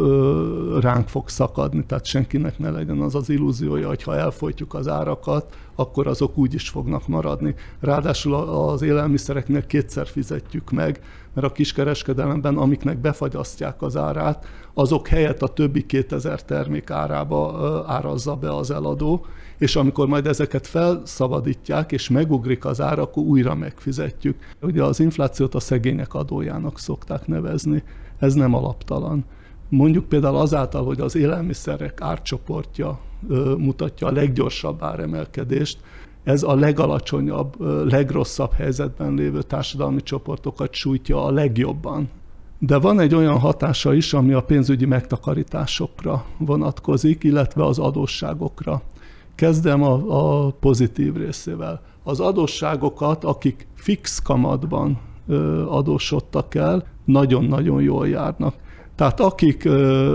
ránk 0.80 1.08
fog 1.08 1.28
szakadni, 1.28 1.84
tehát 1.86 2.04
senkinek 2.04 2.58
ne 2.58 2.70
legyen 2.70 3.00
az 3.00 3.14
az 3.14 3.28
illúziója, 3.28 3.88
hogy 3.88 4.02
ha 4.02 4.16
elfolytjuk 4.16 4.74
az 4.74 4.88
árakat, 4.88 5.56
akkor 5.76 6.06
azok 6.06 6.38
úgy 6.38 6.54
is 6.54 6.68
fognak 6.68 7.08
maradni. 7.08 7.54
Ráadásul 7.80 8.34
az 8.34 8.82
élelmiszereknél 8.82 9.66
kétszer 9.66 10.06
fizetjük 10.06 10.70
meg, 10.70 11.00
mert 11.34 11.46
a 11.46 11.52
kiskereskedelemben, 11.52 12.56
amiknek 12.56 12.98
befagyasztják 12.98 13.82
az 13.82 13.96
árát, 13.96 14.46
azok 14.74 15.08
helyett 15.08 15.42
a 15.42 15.48
többi 15.48 15.86
2000 15.86 16.42
termék 16.42 16.90
árába 16.90 17.84
árazza 17.86 18.34
be 18.34 18.54
az 18.54 18.70
eladó, 18.70 19.26
és 19.58 19.76
amikor 19.76 20.06
majd 20.06 20.26
ezeket 20.26 20.66
felszabadítják, 20.66 21.92
és 21.92 22.08
megugrik 22.08 22.64
az 22.64 22.80
ár, 22.80 22.98
akkor 22.98 23.22
újra 23.22 23.54
megfizetjük. 23.54 24.36
Ugye 24.62 24.82
az 24.82 25.00
inflációt 25.00 25.54
a 25.54 25.60
szegények 25.60 26.14
adójának 26.14 26.78
szokták 26.78 27.26
nevezni, 27.26 27.82
ez 28.18 28.34
nem 28.34 28.54
alaptalan. 28.54 29.24
Mondjuk 29.68 30.04
például 30.04 30.36
azáltal, 30.36 30.84
hogy 30.84 31.00
az 31.00 31.16
élelmiszerek 31.16 32.00
árcsoportja 32.00 33.00
mutatja 33.58 34.06
a 34.06 34.12
leggyorsabb 34.12 34.82
áremelkedést, 34.82 35.78
ez 36.24 36.42
a 36.42 36.54
legalacsonyabb, 36.54 37.60
legrosszabb 37.90 38.52
helyzetben 38.52 39.14
lévő 39.14 39.42
társadalmi 39.42 40.02
csoportokat 40.02 40.72
sújtja 40.72 41.24
a 41.24 41.30
legjobban. 41.30 42.08
De 42.58 42.78
van 42.78 43.00
egy 43.00 43.14
olyan 43.14 43.38
hatása 43.38 43.94
is, 43.94 44.12
ami 44.12 44.32
a 44.32 44.42
pénzügyi 44.42 44.84
megtakarításokra 44.84 46.24
vonatkozik, 46.38 47.24
illetve 47.24 47.64
az 47.64 47.78
adósságokra. 47.78 48.82
Kezdem 49.34 49.82
a, 49.82 50.46
a 50.46 50.50
pozitív 50.50 51.14
részével. 51.14 51.80
Az 52.02 52.20
adósságokat, 52.20 53.24
akik 53.24 53.66
fix 53.74 54.22
kamatban 54.22 54.98
adósodtak 55.68 56.54
el, 56.54 56.84
nagyon-nagyon 57.04 57.82
jól 57.82 58.08
járnak. 58.08 58.54
Tehát 58.96 59.20
akik 59.20 59.66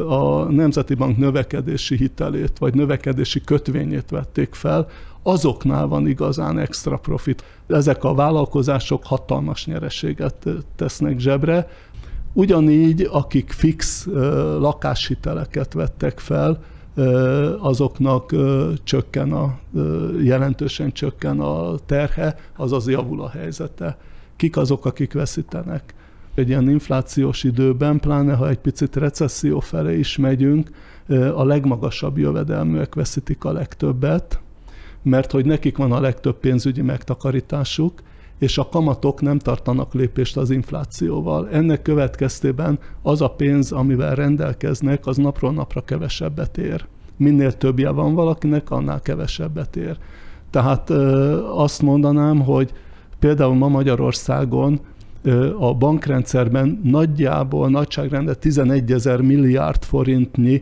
a 0.08 0.44
Nemzeti 0.50 0.94
Bank 0.94 1.18
növekedési 1.18 1.96
hitelét 1.96 2.58
vagy 2.58 2.74
növekedési 2.74 3.42
kötvényét 3.42 4.10
vették 4.10 4.54
fel, 4.54 4.88
azoknál 5.24 5.88
van 5.88 6.08
igazán 6.08 6.60
extra 6.60 6.98
profit. 6.98 7.44
Ezek 7.68 8.04
a 8.04 8.14
vállalkozások 8.14 9.06
hatalmas 9.06 9.66
nyereséget 9.66 10.48
tesznek 10.76 11.20
zsebre. 11.20 11.68
Ugyanígy, 12.34 13.08
akik 13.12 13.52
fix 13.52 14.08
lakáshiteleket 14.60 15.74
vettek 15.74 16.20
fel, 16.20 16.64
azoknak 17.60 18.36
csökken 18.84 19.32
a, 19.32 19.60
jelentősen 20.22 20.92
csökken 20.92 21.40
a 21.40 21.76
terhe, 21.86 22.36
azaz 22.58 22.88
javul 22.88 23.22
a 23.22 23.30
helyzete. 23.30 23.98
Kik 24.36 24.58
azok, 24.58 24.86
akik 24.86 25.14
veszítenek? 25.14 25.94
Egy 26.34 26.50
ilyen 26.50 26.70
inflációs 26.70 27.44
időben, 27.44 28.00
pláne 28.00 28.34
ha 28.34 28.50
egy 28.50 28.60
picit 28.60 28.96
recesszió 28.96 29.60
felé 29.60 30.00
is 30.00 30.18
megyünk, 30.18 30.70
a 31.36 31.44
legmagasabb 31.44 32.18
jövedelműek 32.18 32.96
veszítik 32.96 33.44
a 33.44 33.52
legtöbbet, 33.52 34.40
mert 35.02 35.32
hogy 35.32 35.46
nekik 35.46 35.78
van 35.78 35.92
a 35.92 36.00
legtöbb 36.00 36.36
pénzügyi 36.36 36.82
megtakarításuk, 36.82 37.94
és 38.38 38.58
a 38.58 38.70
kamatok 38.70 39.22
nem 39.22 39.38
tartanak 39.38 39.94
lépést 39.94 40.38
az 40.38 40.50
inflációval. 40.50 41.50
Ennek 41.50 41.82
következtében 41.82 42.80
az 43.02 43.22
a 43.22 43.30
pénz, 43.30 43.72
amivel 43.72 44.16
rendelkeznek, 44.16 45.06
az 45.06 45.18
napról 45.18 45.52
napra 45.52 45.82
kevesebbet 45.82 46.58
ér. 46.58 46.86
Minél 47.18 47.52
többje 47.52 47.90
van 47.90 48.14
valakinek, 48.14 48.72
annál 48.72 49.02
kevesebbet 49.02 49.76
ér. 49.76 49.98
Tehát 50.50 50.90
azt 51.56 51.82
mondanám, 51.82 52.42
hogy 52.42 52.72
például 53.20 53.56
ma 53.56 53.68
Magyarországon 53.68 54.80
a 55.59 55.74
bankrendszerben 55.74 56.80
nagyjából 56.84 57.69
nagyságrende 57.69 58.34
11 58.34 58.91
ezer 58.91 59.22
milliárd 59.22 59.84
forintnyi 59.84 60.61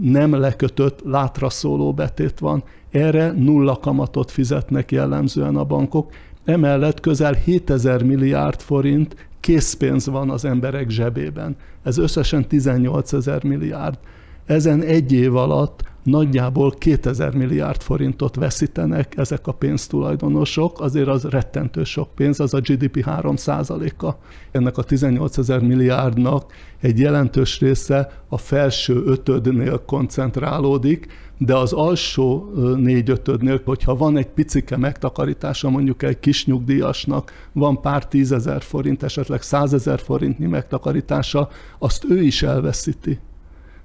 nem 0.00 0.34
lekötött, 0.34 1.00
látra 1.04 1.50
szóló 1.50 1.92
betét 1.92 2.38
van. 2.38 2.62
Erre 2.90 3.32
nulla 3.32 3.76
kamatot 3.76 4.30
fizetnek 4.30 4.92
jellemzően 4.92 5.56
a 5.56 5.64
bankok, 5.64 6.12
Emellett 6.44 7.00
közel 7.00 7.32
7000 7.32 8.02
milliárd 8.02 8.60
forint 8.60 9.28
készpénz 9.40 10.06
van 10.06 10.30
az 10.30 10.44
emberek 10.44 10.90
zsebében. 10.90 11.56
Ez 11.82 11.98
összesen 11.98 12.48
18 12.48 13.12
ezer 13.12 13.44
milliárd. 13.44 13.98
Ezen 14.50 14.82
egy 14.82 15.12
év 15.12 15.36
alatt 15.36 15.82
nagyjából 16.02 16.70
2000 16.70 17.34
milliárd 17.34 17.80
forintot 17.80 18.36
veszítenek 18.36 19.16
ezek 19.16 19.46
a 19.46 19.52
pénztulajdonosok, 19.52 20.80
azért 20.80 21.08
az 21.08 21.24
rettentő 21.24 21.84
sok 21.84 22.14
pénz, 22.14 22.40
az 22.40 22.54
a 22.54 22.60
GDP 22.60 23.04
3 23.04 23.34
a 23.98 24.16
Ennek 24.50 24.78
a 24.78 24.82
18 24.82 25.38
ezer 25.38 25.60
milliárdnak 25.60 26.52
egy 26.80 26.98
jelentős 26.98 27.60
része 27.60 28.22
a 28.28 28.38
felső 28.38 29.02
ötödnél 29.04 29.82
koncentrálódik, 29.86 31.06
de 31.38 31.56
az 31.56 31.72
alsó 31.72 32.52
négy-ötödnél, 32.76 33.60
hogyha 33.64 33.96
van 33.96 34.16
egy 34.16 34.28
picike 34.28 34.76
megtakarítása 34.76 35.70
mondjuk 35.70 36.02
egy 36.02 36.20
kis 36.20 36.46
nyugdíjasnak, 36.46 37.32
van 37.52 37.80
pár 37.80 38.06
tízezer 38.06 38.62
forint, 38.62 39.02
esetleg 39.02 39.42
százezer 39.42 40.00
forintnyi 40.00 40.46
megtakarítása, 40.46 41.48
azt 41.78 42.04
ő 42.08 42.22
is 42.22 42.42
elveszíti. 42.42 43.18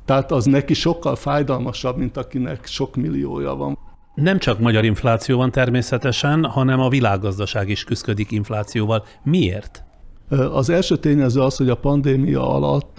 Tehát 0.06 0.32
az 0.32 0.46
neki 0.46 0.74
sokkal 0.74 1.16
fájdalmasabb, 1.16 1.98
mint 1.98 2.18
akinek 2.18 2.66
sok 2.66 2.96
milliója 2.96 3.56
van. 3.56 3.78
Nem 4.16 4.40
csak 4.40 4.60
magyar 4.60 4.86
infláció 4.86 5.38
van 5.38 5.52
természetesen, 5.52 6.46
hanem 6.46 6.80
a 6.80 6.90
világgazdaság 6.90 7.70
is 7.70 7.84
küzdik 7.84 8.32
inflációval. 8.32 9.06
Miért? 9.24 9.84
Az 10.30 10.70
első 10.70 10.98
tényező 10.98 11.42
az, 11.42 11.56
hogy 11.56 11.70
a 11.70 11.76
pandémia 11.76 12.50
alatt 12.50 12.98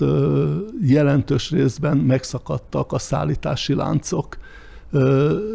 jelentős 0.82 1.50
részben 1.50 1.96
megszakadtak 1.96 2.92
a 2.92 2.98
szállítási 2.98 3.74
láncok 3.74 4.38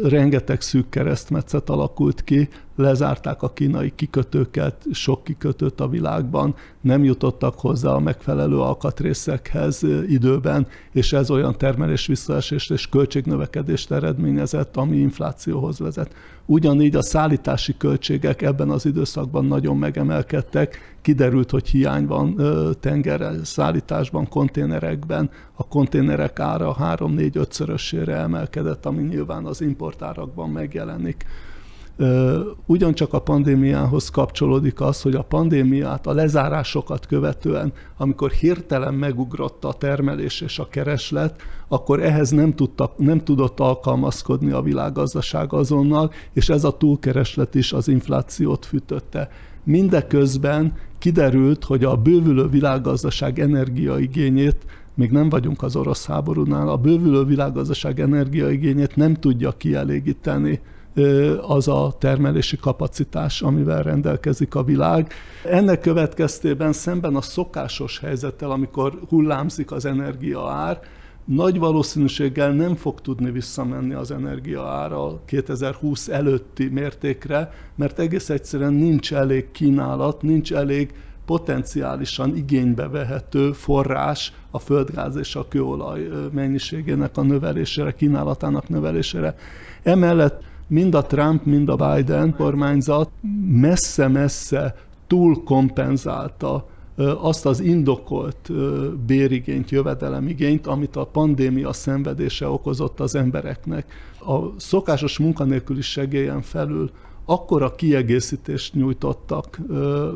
rengeteg 0.02 0.60
szűk 0.60 0.88
keresztmetszet 0.88 1.70
alakult 1.70 2.24
ki, 2.24 2.48
lezárták 2.76 3.42
a 3.42 3.52
kínai 3.52 3.92
kikötőket, 3.94 4.84
sok 4.92 5.24
kikötőt 5.24 5.80
a 5.80 5.88
világban, 5.88 6.54
nem 6.80 7.04
jutottak 7.04 7.60
hozzá 7.60 7.90
a 7.90 8.00
megfelelő 8.00 8.58
alkatrészekhez 8.58 9.82
időben, 10.08 10.66
és 10.92 11.12
ez 11.12 11.30
olyan 11.30 11.58
termelés 11.58 12.06
visszaesést 12.06 12.70
és 12.70 12.88
költségnövekedést 12.88 13.90
eredményezett, 13.90 14.76
ami 14.76 14.96
inflációhoz 14.96 15.78
vezet. 15.78 16.14
Ugyanígy 16.46 16.96
a 16.96 17.02
szállítási 17.02 17.76
költségek 17.76 18.42
ebben 18.42 18.70
az 18.70 18.86
időszakban 18.86 19.44
nagyon 19.44 19.76
megemelkedtek, 19.76 20.96
kiderült, 21.02 21.50
hogy 21.50 21.68
hiány 21.68 22.06
van 22.06 22.40
tenger 22.80 23.34
szállításban, 23.42 24.28
konténerekben, 24.28 25.30
a 25.54 25.68
konténerek 25.68 26.38
ára 26.38 26.76
3-4-5-szörösére 26.80 28.08
emelkedett, 28.08 28.86
ami 28.86 29.02
nyilván 29.02 29.44
az 29.44 29.60
importárakban 29.60 30.50
megjelenik. 30.50 31.24
Ugyancsak 32.66 33.12
a 33.12 33.20
pandémiához 33.20 34.10
kapcsolódik 34.10 34.80
az, 34.80 35.02
hogy 35.02 35.14
a 35.14 35.22
pandémiát, 35.22 36.06
a 36.06 36.12
lezárásokat 36.12 37.06
követően, 37.06 37.72
amikor 37.96 38.30
hirtelen 38.30 38.94
megugrott 38.94 39.64
a 39.64 39.72
termelés 39.72 40.40
és 40.40 40.58
a 40.58 40.68
kereslet, 40.68 41.42
akkor 41.68 42.02
ehhez 42.02 42.30
nem, 42.30 42.54
tudtak, 42.54 42.98
nem 42.98 43.24
tudott 43.24 43.60
alkalmazkodni 43.60 44.50
a 44.50 44.62
világgazdaság 44.62 45.52
azonnal, 45.52 46.12
és 46.32 46.48
ez 46.48 46.64
a 46.64 46.76
túlkereslet 46.76 47.54
is 47.54 47.72
az 47.72 47.88
inflációt 47.88 48.66
fűtötte. 48.66 49.28
Mindeközben 49.64 50.72
kiderült, 50.98 51.64
hogy 51.64 51.84
a 51.84 51.96
bővülő 51.96 52.48
világgazdaság 52.48 53.38
energiaigényét 53.38 54.64
még 54.94 55.10
nem 55.10 55.28
vagyunk 55.28 55.62
az 55.62 55.76
orosz 55.76 56.06
háborúnál, 56.06 56.68
a 56.68 56.76
bővülő 56.76 57.24
világgazdaság 57.24 58.00
energiaigényét 58.00 58.96
nem 58.96 59.14
tudja 59.14 59.50
kielégíteni 59.50 60.60
az 61.40 61.68
a 61.68 61.94
termelési 61.98 62.56
kapacitás, 62.56 63.42
amivel 63.42 63.82
rendelkezik 63.82 64.54
a 64.54 64.64
világ. 64.64 65.12
Ennek 65.44 65.80
következtében 65.80 66.72
szemben 66.72 67.16
a 67.16 67.20
szokásos 67.20 67.98
helyzettel, 67.98 68.50
amikor 68.50 69.00
hullámzik 69.08 69.72
az 69.72 69.84
energia 69.84 70.48
ár, 70.48 70.80
nagy 71.24 71.58
valószínűséggel 71.58 72.52
nem 72.52 72.76
fog 72.76 73.00
tudni 73.00 73.30
visszamenni 73.30 73.94
az 73.94 74.10
energia 74.10 74.66
ára 74.66 75.20
2020 75.24 76.08
előtti 76.08 76.68
mértékre, 76.68 77.50
mert 77.74 77.98
egész 77.98 78.30
egyszerűen 78.30 78.72
nincs 78.72 79.14
elég 79.14 79.50
kínálat, 79.50 80.22
nincs 80.22 80.52
elég 80.52 80.94
potenciálisan 81.26 82.36
igénybe 82.36 82.88
vehető 82.88 83.52
forrás 83.52 84.32
a 84.50 84.58
földgáz 84.58 85.16
és 85.16 85.36
a 85.36 85.48
kőolaj 85.48 86.08
mennyiségének 86.32 87.16
a 87.16 87.22
növelésére, 87.22 87.92
kínálatának 87.92 88.68
növelésére. 88.68 89.34
Emellett 89.82 90.42
mind 90.72 90.94
a 90.94 91.02
Trump, 91.02 91.44
mind 91.44 91.68
a 91.68 91.76
Biden 91.76 92.34
kormányzat 92.34 93.10
messze-messze 93.46 94.74
túl 95.06 95.42
kompenzálta 95.42 96.68
azt 97.20 97.46
az 97.46 97.60
indokolt 97.60 98.50
bérigényt, 99.06 99.70
jövedelemigényt, 99.70 100.66
amit 100.66 100.96
a 100.96 101.04
pandémia 101.04 101.72
szenvedése 101.72 102.48
okozott 102.48 103.00
az 103.00 103.14
embereknek. 103.14 103.92
A 104.20 104.60
szokásos 104.60 105.18
munkanélküli 105.18 105.80
segélyen 105.80 106.42
felül 106.42 106.90
akkora 107.24 107.74
kiegészítést 107.74 108.74
nyújtottak 108.74 109.60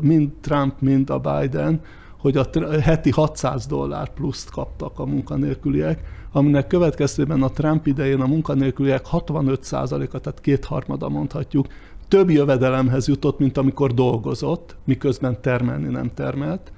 mind 0.01 0.29
Trump, 0.41 0.81
mind 0.81 1.09
a 1.09 1.19
Biden, 1.19 1.81
hogy 2.17 2.37
a 2.37 2.45
heti 2.81 3.09
600 3.09 3.65
dollár 3.65 4.13
pluszt 4.13 4.49
kaptak 4.49 4.99
a 4.99 5.05
munkanélküliek, 5.05 6.16
aminek 6.31 6.67
következtében 6.67 7.41
a 7.41 7.49
Trump 7.49 7.87
idején 7.87 8.21
a 8.21 8.27
munkanélküliek 8.27 9.05
65%-a, 9.11 10.19
tehát 10.19 10.41
kétharmada 10.41 11.09
mondhatjuk, 11.09 11.67
több 12.07 12.29
jövedelemhez 12.29 13.07
jutott, 13.07 13.39
mint 13.39 13.57
amikor 13.57 13.93
dolgozott, 13.93 14.75
miközben 14.83 15.41
termelni 15.41 15.87
nem 15.87 16.11
termelt. 16.13 16.71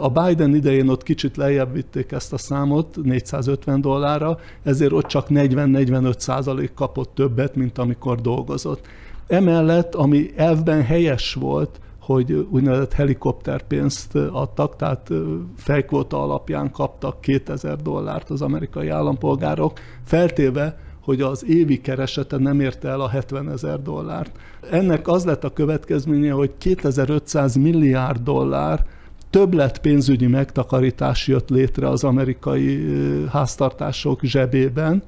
A 0.00 0.08
Biden 0.08 0.54
idején 0.54 0.88
ott 0.88 1.02
kicsit 1.02 1.36
lejjebb 1.36 1.72
vitték 1.72 2.12
ezt 2.12 2.32
a 2.32 2.38
számot, 2.38 2.96
450 3.02 3.80
dollárra, 3.80 4.38
ezért 4.62 4.92
ott 4.92 5.06
csak 5.06 5.26
40-45 5.30 6.18
százalék 6.18 6.74
kapott 6.74 7.14
többet, 7.14 7.54
mint 7.54 7.78
amikor 7.78 8.20
dolgozott. 8.20 8.86
Emellett, 9.26 9.94
ami 9.94 10.30
elvben 10.36 10.82
helyes 10.82 11.34
volt, 11.34 11.80
hogy 12.04 12.46
úgynevezett 12.50 12.92
helikopterpénzt 12.92 14.14
adtak, 14.14 14.76
tehát 14.76 15.10
fejkvóta 15.56 16.22
alapján 16.22 16.70
kaptak 16.70 17.20
2000 17.20 17.76
dollárt 17.76 18.30
az 18.30 18.42
amerikai 18.42 18.88
állampolgárok, 18.88 19.78
feltéve, 20.04 20.78
hogy 21.00 21.20
az 21.20 21.44
évi 21.48 21.80
keresete 21.80 22.36
nem 22.38 22.60
érte 22.60 22.88
el 22.88 23.00
a 23.00 23.08
70 23.08 23.50
ezer 23.50 23.82
dollárt. 23.82 24.38
Ennek 24.70 25.08
az 25.08 25.24
lett 25.24 25.44
a 25.44 25.52
következménye, 25.52 26.32
hogy 26.32 26.50
2500 26.58 27.54
milliárd 27.54 28.22
dollár 28.22 28.84
többlet 29.30 29.78
pénzügyi 29.78 30.26
megtakarítás 30.26 31.26
jött 31.26 31.48
létre 31.48 31.88
az 31.88 32.04
amerikai 32.04 32.86
háztartások 33.30 34.20
zsebében, 34.22 35.02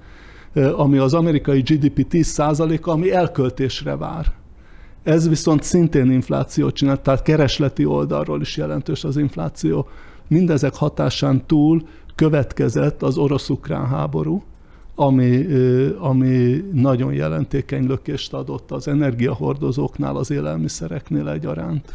ami 0.76 0.98
az 0.98 1.14
amerikai 1.14 1.60
GDP 1.60 2.06
10%-a, 2.10 2.90
ami 2.90 3.12
elköltésre 3.12 3.96
vár. 3.96 4.32
Ez 5.06 5.28
viszont 5.28 5.62
szintén 5.62 6.10
inflációt 6.10 6.74
csinál, 6.74 7.02
tehát 7.02 7.22
keresleti 7.22 7.84
oldalról 7.84 8.40
is 8.40 8.56
jelentős 8.56 9.04
az 9.04 9.16
infláció. 9.16 9.88
Mindezek 10.28 10.74
hatásán 10.74 11.46
túl 11.46 11.88
következett 12.14 13.02
az 13.02 13.16
orosz-ukrán 13.16 13.86
háború, 13.86 14.42
ami, 14.94 15.46
ami 15.98 16.64
nagyon 16.72 17.12
jelentékeny 17.12 17.86
lökést 17.86 18.32
adott 18.32 18.70
az 18.70 18.88
energiahordozóknál, 18.88 20.16
az 20.16 20.30
élelmiszereknél 20.30 21.28
egyaránt. 21.28 21.92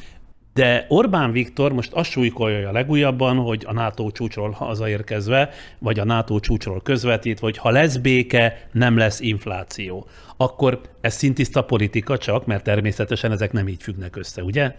De 0.54 0.86
Orbán 0.90 1.32
Viktor 1.32 1.74
most 1.74 1.94
azt 1.94 2.10
súlykolja 2.10 2.70
a 2.70 2.72
legújabban, 2.72 3.38
hogy 3.38 3.66
a 3.68 3.74
NATO 3.74 4.12
csúcsról 4.12 4.52
hazaérkezve, 4.52 5.50
vagy 5.80 6.00
a 6.00 6.04
NATO 6.04 6.40
csúcsról 6.40 6.82
közvetít, 6.82 7.40
hogy 7.40 7.58
ha 7.58 7.70
lesz 7.70 7.98
béke, 7.98 8.68
nem 8.72 8.98
lesz 8.98 9.20
infláció. 9.20 10.08
Akkor 10.38 10.82
ez 11.02 11.14
szintiszta 11.14 11.64
politika 11.64 12.18
csak, 12.18 12.46
mert 12.46 12.64
természetesen 12.64 13.32
ezek 13.32 13.52
nem 13.52 13.68
így 13.68 13.84
függnek 13.84 14.16
össze, 14.16 14.44
ugye? 14.44 14.76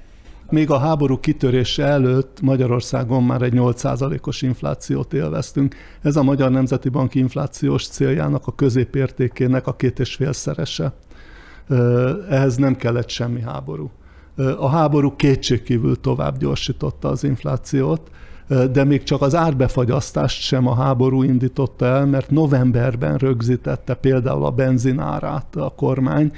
Még 0.51 0.71
a 0.71 0.79
háború 0.79 1.21
kitörése 1.21 1.85
előtt 1.85 2.41
Magyarországon 2.41 3.25
már 3.25 3.43
egy 3.43 3.53
8%-os 3.57 4.43
inflációt 4.43 5.13
élveztünk. 5.13 5.75
Ez 6.03 6.17
a 6.17 6.23
Magyar 6.23 6.51
Nemzeti 6.51 6.89
Bank 6.89 7.15
inflációs 7.15 7.87
céljának 7.89 8.47
a 8.47 8.55
középértékének 8.55 9.67
a 9.67 9.77
két 9.77 9.99
és 9.99 10.15
félszerese. 10.15 10.93
Ehhez 12.29 12.57
nem 12.57 12.77
kellett 12.77 13.09
semmi 13.09 13.41
háború. 13.41 13.91
A 14.59 14.69
háború 14.69 15.17
kétségkívül 15.17 16.01
tovább 16.01 16.39
gyorsította 16.39 17.09
az 17.09 17.25
inflációt, 17.25 18.11
de 18.73 18.85
még 18.85 19.03
csak 19.03 19.23
az 19.23 19.35
árbefagyasztást 19.35 20.43
sem 20.43 20.67
a 20.67 20.75
háború 20.75 21.23
indította 21.23 21.87
el, 21.87 22.07
mert 22.07 22.31
novemberben 22.31 23.17
rögzítette 23.17 23.95
például 23.95 24.45
a 24.45 24.51
benzinárát 24.51 25.57
a 25.57 25.73
kormány, 25.77 26.33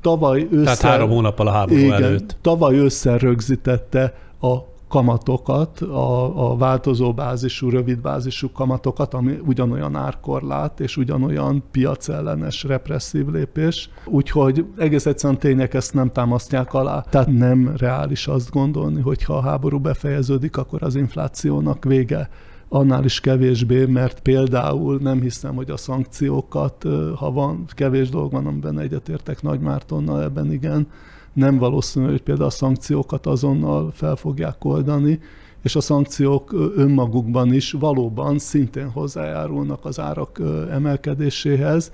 tavaly 0.00 0.48
ősszel... 0.50 0.62
Tehát 0.62 0.80
három 0.80 1.08
hónappal 1.10 1.46
a 1.46 1.50
háború 1.50 1.78
igen, 1.78 2.02
előtt. 2.02 2.36
Tavaly 2.40 2.76
ősszel 2.76 3.18
rögzítette 3.18 4.14
a 4.40 4.56
kamatokat, 4.90 5.80
a, 5.80 6.50
a 6.50 6.56
változó 6.56 7.12
bázisú, 7.12 7.68
rövid 7.68 8.00
bázisú 8.00 8.52
kamatokat, 8.52 9.14
ami 9.14 9.38
ugyanolyan 9.46 9.96
árkorlát 9.96 10.80
és 10.80 10.96
ugyanolyan 10.96 11.62
piacellenes 11.70 12.64
represszív 12.64 13.26
lépés. 13.26 13.90
Úgyhogy 14.04 14.66
egész 14.76 15.06
egyszerűen 15.06 15.38
tények 15.38 15.74
ezt 15.74 15.94
nem 15.94 16.10
támasztják 16.12 16.74
alá. 16.74 17.00
Tehát 17.00 17.28
nem 17.28 17.72
reális 17.76 18.26
azt 18.26 18.50
gondolni, 18.50 19.00
hogy 19.00 19.24
ha 19.24 19.34
a 19.34 19.42
háború 19.42 19.78
befejeződik, 19.78 20.56
akkor 20.56 20.82
az 20.82 20.94
inflációnak 20.94 21.84
vége 21.84 22.28
annál 22.68 23.04
is 23.04 23.20
kevésbé, 23.20 23.84
mert 23.84 24.20
például 24.20 24.98
nem 25.02 25.20
hiszem, 25.20 25.54
hogy 25.54 25.70
a 25.70 25.76
szankciókat, 25.76 26.86
ha 27.16 27.30
van 27.30 27.64
kevés 27.68 28.08
dolog 28.08 28.32
van, 28.32 28.46
amiben 28.46 28.78
egyetértek 28.78 29.42
Nagy 29.42 29.60
Mártonnal, 29.60 30.22
ebben 30.22 30.52
igen, 30.52 30.86
nem 31.32 31.58
valószínű, 31.58 32.06
hogy 32.06 32.22
például 32.22 32.46
a 32.46 32.50
szankciókat 32.50 33.26
azonnal 33.26 33.90
fel 33.92 34.16
fogják 34.16 34.64
oldani, 34.64 35.20
és 35.62 35.76
a 35.76 35.80
szankciók 35.80 36.52
önmagukban 36.76 37.52
is 37.52 37.72
valóban 37.72 38.38
szintén 38.38 38.90
hozzájárulnak 38.90 39.84
az 39.84 40.00
árak 40.00 40.40
emelkedéséhez, 40.70 41.90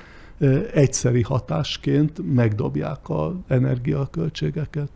egyszeri 0.72 1.22
hatásként 1.22 2.34
megdobják 2.34 2.99
az 3.03 3.32
energiaköltségeket. 3.47 4.91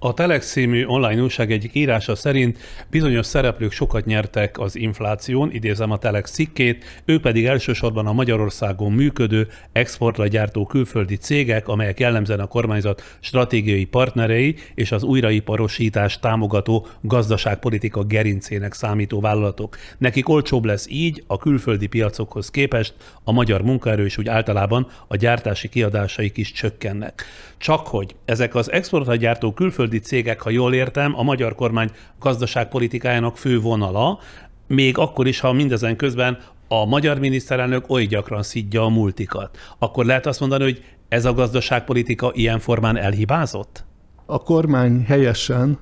A 0.00 0.14
Telex 0.14 0.50
című 0.50 0.84
online 0.84 1.22
újság 1.22 1.52
egyik 1.52 1.74
írása 1.74 2.14
szerint 2.14 2.58
bizonyos 2.90 3.26
szereplők 3.26 3.72
sokat 3.72 4.04
nyertek 4.04 4.58
az 4.58 4.76
infláción, 4.76 5.52
idézem 5.52 5.90
a 5.90 5.98
Telex 5.98 6.30
cikkét, 6.30 6.84
ők 7.04 7.20
pedig 7.20 7.46
elsősorban 7.46 8.06
a 8.06 8.12
Magyarországon 8.12 8.92
működő, 8.92 9.48
exportra 9.72 10.26
gyártó 10.26 10.66
külföldi 10.66 11.16
cégek, 11.16 11.68
amelyek 11.68 12.00
jellemzően 12.00 12.40
a 12.40 12.46
kormányzat 12.46 13.02
stratégiai 13.20 13.84
partnerei 13.84 14.54
és 14.74 14.92
az 14.92 15.02
újraiparosítás 15.02 16.18
támogató 16.18 16.86
gazdaságpolitika 17.00 18.02
gerincének 18.02 18.72
számító 18.72 19.20
vállalatok. 19.20 19.76
Nekik 19.98 20.28
olcsóbb 20.28 20.64
lesz 20.64 20.86
így 20.88 21.24
a 21.26 21.36
külföldi 21.36 21.86
piacokhoz 21.86 22.50
képest, 22.50 22.94
a 23.24 23.32
magyar 23.32 23.62
munkaerő 23.62 24.04
és 24.04 24.18
úgy 24.18 24.28
általában 24.28 24.86
a 25.08 25.16
gyártási 25.16 25.68
kiadásaik 25.68 26.36
is 26.36 26.52
csökkennek. 26.52 27.24
Csak 27.58 27.86
hogy 27.86 28.14
ezek 28.24 28.54
az 28.54 28.72
exportra 28.72 29.16
gyártó 29.16 29.52
külföldi 29.52 29.98
cégek, 29.98 30.40
ha 30.40 30.50
jól 30.50 30.74
értem, 30.74 31.18
a 31.18 31.22
magyar 31.22 31.54
kormány 31.54 31.90
gazdaságpolitikájának 32.18 33.36
fő 33.36 33.60
vonala, 33.60 34.18
még 34.66 34.98
akkor 34.98 35.26
is, 35.26 35.40
ha 35.40 35.52
mindezen 35.52 35.96
közben 35.96 36.38
a 36.68 36.84
magyar 36.84 37.18
miniszterelnök 37.18 37.90
oly 37.90 38.04
gyakran 38.04 38.42
szidja 38.42 38.82
a 38.82 38.88
multikat. 38.88 39.58
Akkor 39.78 40.04
lehet 40.04 40.26
azt 40.26 40.40
mondani, 40.40 40.62
hogy 40.62 40.82
ez 41.08 41.24
a 41.24 41.32
gazdaságpolitika 41.32 42.30
ilyen 42.34 42.58
formán 42.58 42.96
elhibázott? 42.96 43.84
A 44.26 44.42
kormány 44.42 45.04
helyesen 45.06 45.78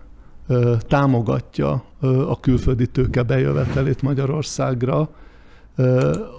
ö, 0.46 0.74
támogatja 0.88 1.84
ö, 2.00 2.30
a 2.30 2.40
külföldi 2.40 2.86
tőke 2.86 3.22
bejövetelét 3.22 4.02
Magyarországra. 4.02 5.08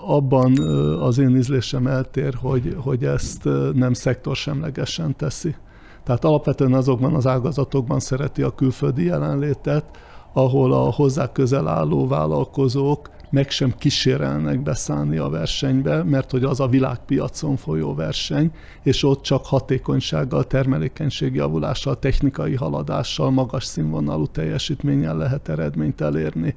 Abban 0.05 0.59
az 1.01 1.17
én 1.17 1.35
ízlésem 1.35 1.87
eltér, 1.87 2.33
hogy, 2.33 2.75
hogy 2.79 3.03
ezt 3.03 3.49
nem 3.73 3.93
szektorsemlegesen 3.93 5.15
teszi. 5.15 5.55
Tehát 6.03 6.25
alapvetően 6.25 6.73
azokban 6.73 7.13
az 7.13 7.27
ágazatokban 7.27 7.99
szereti 7.99 8.41
a 8.41 8.55
külföldi 8.55 9.05
jelenlétet, 9.05 9.85
ahol 10.33 10.73
a 10.73 10.91
hozzá 10.91 11.31
közel 11.31 11.67
álló 11.67 12.07
vállalkozók 12.07 13.09
meg 13.29 13.49
sem 13.49 13.73
kísérelnek 13.77 14.63
beszállni 14.63 15.17
a 15.17 15.29
versenybe, 15.29 16.03
mert 16.03 16.31
hogy 16.31 16.43
az 16.43 16.59
a 16.59 16.67
világpiacon 16.67 17.55
folyó 17.55 17.95
verseny, 17.95 18.51
és 18.83 19.03
ott 19.03 19.21
csak 19.21 19.45
hatékonysággal, 19.45 20.43
termelékenységjavulással, 20.43 21.99
technikai 21.99 22.55
haladással, 22.55 23.31
magas 23.31 23.63
színvonalú 23.63 24.25
teljesítménnyel 24.25 25.17
lehet 25.17 25.49
eredményt 25.49 26.01
elérni. 26.01 26.55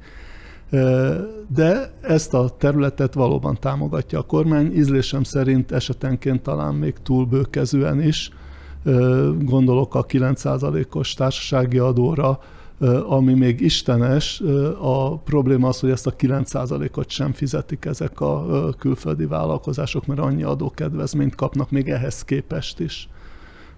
De 1.49 1.93
ezt 2.01 2.35
a 2.35 2.57
területet 2.59 3.15
valóban 3.15 3.57
támogatja 3.61 4.19
a 4.19 4.23
kormány, 4.23 4.73
ízlésem 4.77 5.23
szerint 5.23 5.73
esetenként 5.73 6.43
talán 6.43 6.75
még 6.75 6.95
túl 7.03 7.25
bőkezően 7.25 8.03
is, 8.03 8.31
gondolok 9.39 9.95
a 9.95 10.07
9%-os 10.07 11.15
társasági 11.15 11.79
adóra, 11.79 12.41
ami 13.09 13.35
még 13.35 13.61
istenes, 13.61 14.43
a 14.81 15.19
probléma 15.19 15.69
az, 15.69 15.81
hogy 15.81 15.91
ezt 15.91 16.07
a 16.07 16.17
9%-ot 16.17 17.09
sem 17.09 17.33
fizetik 17.33 17.85
ezek 17.85 18.21
a 18.21 18.69
külföldi 18.79 19.27
vállalkozások, 19.27 20.07
mert 20.07 20.21
annyi 20.21 20.43
adókedvezményt 20.43 21.35
kapnak 21.35 21.71
még 21.71 21.89
ehhez 21.89 22.25
képest 22.25 22.81
is. 22.81 23.09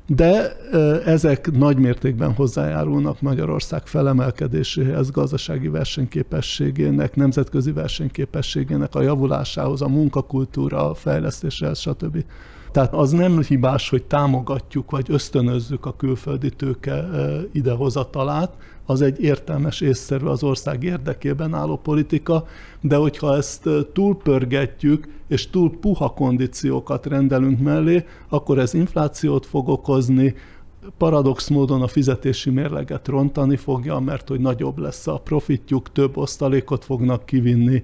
De 0.07 0.57
ezek 1.05 1.51
nagy 1.51 1.79
mértékben 1.79 2.33
hozzájárulnak 2.33 3.21
Magyarország 3.21 3.87
felemelkedéséhez, 3.87 5.11
gazdasági 5.11 5.69
versenyképességének, 5.69 7.17
nemzetközi 7.17 7.73
versenyképességének 7.73 8.95
a 8.95 9.03
javulásához, 9.03 9.83
a 9.83 9.89
munkakultúra 9.89 10.91
a 10.91 10.95
fejlesztéséhez, 10.95 11.79
stb. 11.79 12.25
Tehát 12.73 12.95
az 12.95 13.11
nem 13.11 13.43
hibás, 13.43 13.89
hogy 13.89 14.03
támogatjuk 14.03 14.91
vagy 14.91 15.07
ösztönözzük 15.09 15.87
a 15.87 15.97
külföldi 15.97 16.51
tőke 16.51 17.09
idehozatalát, 17.53 18.53
az 18.87 19.03
egy 19.03 19.23
értelmes, 19.23 19.81
észszerű 19.81 20.27
az 20.27 20.43
ország 20.43 20.83
érdekében 20.83 21.55
álló 21.55 21.77
politika, 21.77 22.47
de 22.81 22.97
hogyha 22.97 23.37
ezt 23.37 23.69
túlpörgetjük, 23.93 25.09
és 25.29 25.51
túl 25.51 25.79
puha 25.81 26.11
kondíciókat 26.11 27.07
rendelünk 27.07 27.61
mellé, 27.61 28.05
akkor 28.29 28.59
ez 28.59 28.75
inflációt 28.75 29.47
fog 29.47 29.69
okozni, 29.69 30.35
paradox 30.99 31.49
módon 31.49 31.83
a 31.83 31.87
fizetési 31.87 32.51
mérleget 32.51 33.09
rontani 33.09 33.57
fogja, 33.57 33.99
mert 33.99 34.29
hogy 34.29 34.41
nagyobb 34.41 34.79
lesz 34.79 35.07
a 35.07 35.19
profitjuk, 35.19 35.93
több 35.93 36.17
osztalékot 36.17 36.85
fognak 36.85 37.27
kivinni, 37.27 37.83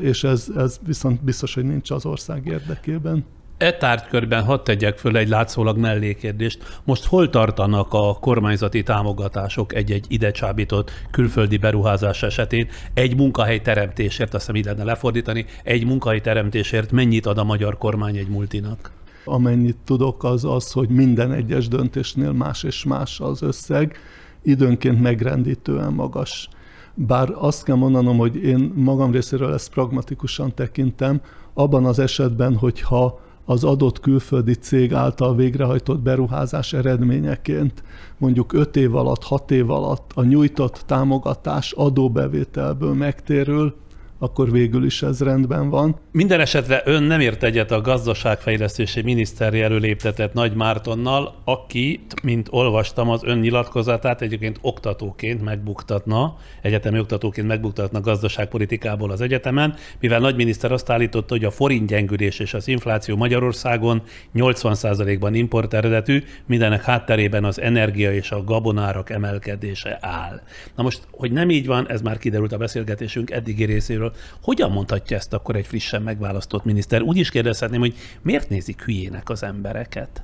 és 0.00 0.24
ez, 0.24 0.48
ez 0.56 0.78
viszont 0.86 1.24
biztos, 1.24 1.54
hogy 1.54 1.64
nincs 1.64 1.90
az 1.90 2.06
ország 2.06 2.46
érdekében. 2.46 3.24
E 3.60 3.72
tárgykörben 3.72 4.44
hadd 4.44 4.64
tegyek 4.64 4.98
föl 4.98 5.16
egy 5.16 5.28
látszólag 5.28 5.78
mellékérdést. 5.78 6.80
Most 6.84 7.06
hol 7.06 7.30
tartanak 7.30 7.88
a 7.90 8.18
kormányzati 8.20 8.82
támogatások 8.82 9.74
egy-egy 9.74 10.04
ide 10.08 10.30
csábított 10.30 10.90
külföldi 11.10 11.56
beruházás 11.56 12.22
esetén? 12.22 12.68
Egy 12.94 13.16
munkahely 13.16 13.60
teremtésért, 13.60 14.34
azt 14.34 14.46
hiszem 14.46 14.60
így 14.60 14.64
lenne 14.64 14.84
lefordítani, 14.84 15.44
egy 15.64 15.86
munkahely 15.86 16.20
teremtésért 16.20 16.92
mennyit 16.92 17.26
ad 17.26 17.38
a 17.38 17.44
magyar 17.44 17.78
kormány 17.78 18.16
egy 18.16 18.28
multinak? 18.28 18.92
Amennyit 19.24 19.76
tudok, 19.84 20.24
az 20.24 20.44
az, 20.44 20.72
hogy 20.72 20.88
minden 20.88 21.32
egyes 21.32 21.68
döntésnél 21.68 22.32
más 22.32 22.62
és 22.62 22.84
más 22.84 23.20
az 23.20 23.42
összeg, 23.42 23.96
időnként 24.42 25.00
megrendítően 25.00 25.92
magas. 25.92 26.48
Bár 26.94 27.28
azt 27.34 27.64
kell 27.64 27.76
mondanom, 27.76 28.16
hogy 28.18 28.36
én 28.36 28.72
magam 28.74 29.12
részéről 29.12 29.52
ezt 29.52 29.70
pragmatikusan 29.70 30.54
tekintem, 30.54 31.20
abban 31.54 31.84
az 31.84 31.98
esetben, 31.98 32.56
hogyha 32.56 33.28
az 33.50 33.64
adott 33.64 34.00
külföldi 34.00 34.54
cég 34.54 34.92
által 34.94 35.34
végrehajtott 35.34 36.00
beruházás 36.00 36.72
eredményeként 36.72 37.82
mondjuk 38.18 38.52
5 38.52 38.76
év 38.76 38.94
alatt, 38.94 39.24
6 39.24 39.50
év 39.50 39.70
alatt 39.70 40.10
a 40.14 40.22
nyújtott 40.22 40.82
támogatás 40.86 41.72
adóbevételből 41.72 42.94
megtérül, 42.94 43.74
akkor 44.22 44.50
végül 44.50 44.84
is 44.84 45.02
ez 45.02 45.20
rendben 45.20 45.70
van. 45.70 45.96
Minden 46.12 46.40
esetre 46.40 46.82
ön 46.84 47.02
nem 47.02 47.20
ért 47.20 47.42
egyet 47.42 47.70
a 47.70 47.80
gazdaságfejlesztési 47.80 49.02
miniszter 49.02 49.52
léptetett 49.52 50.32
Nagy 50.32 50.54
Mártonnal, 50.54 51.34
aki, 51.44 52.00
mint 52.22 52.48
olvastam 52.50 53.10
az 53.10 53.24
ön 53.24 53.38
nyilatkozatát, 53.38 54.22
egyébként 54.22 54.58
oktatóként 54.60 55.42
megbuktatna, 55.42 56.36
egyetemi 56.62 56.98
oktatóként 56.98 57.46
megbuktatna 57.46 58.00
gazdaságpolitikából 58.00 59.10
az 59.10 59.20
egyetemen, 59.20 59.74
mivel 60.00 60.20
nagy 60.20 60.36
miniszter 60.36 60.72
azt 60.72 60.90
állította, 60.90 61.34
hogy 61.34 61.44
a 61.44 61.50
forint 61.50 61.88
gyengülés 61.88 62.38
és 62.38 62.54
az 62.54 62.68
infláció 62.68 63.16
Magyarországon 63.16 64.02
80%-ban 64.34 65.34
import 65.34 65.74
eredetű, 65.74 66.22
mindenek 66.46 66.82
hátterében 66.82 67.44
az 67.44 67.60
energia 67.60 68.12
és 68.12 68.30
a 68.30 68.44
gabonárak 68.44 69.10
emelkedése 69.10 69.98
áll. 70.00 70.40
Na 70.76 70.82
most, 70.82 71.00
hogy 71.10 71.32
nem 71.32 71.50
így 71.50 71.66
van, 71.66 71.88
ez 71.88 72.00
már 72.00 72.18
kiderült 72.18 72.52
a 72.52 72.56
beszélgetésünk 72.56 73.30
eddigi 73.30 73.64
részéről, 73.64 74.09
hogyan 74.42 74.70
mondhatja 74.70 75.16
ezt 75.16 75.32
akkor 75.32 75.56
egy 75.56 75.66
frissen 75.66 76.02
megválasztott 76.02 76.64
miniszter? 76.64 77.02
Úgy 77.02 77.16
is 77.16 77.30
kérdezhetném, 77.30 77.80
hogy 77.80 77.94
miért 78.22 78.48
nézik 78.48 78.82
hülyének 78.82 79.28
az 79.28 79.42
embereket? 79.42 80.22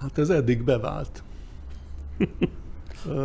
Hát 0.00 0.18
ez 0.18 0.30
eddig 0.30 0.62
bevált. 0.62 1.22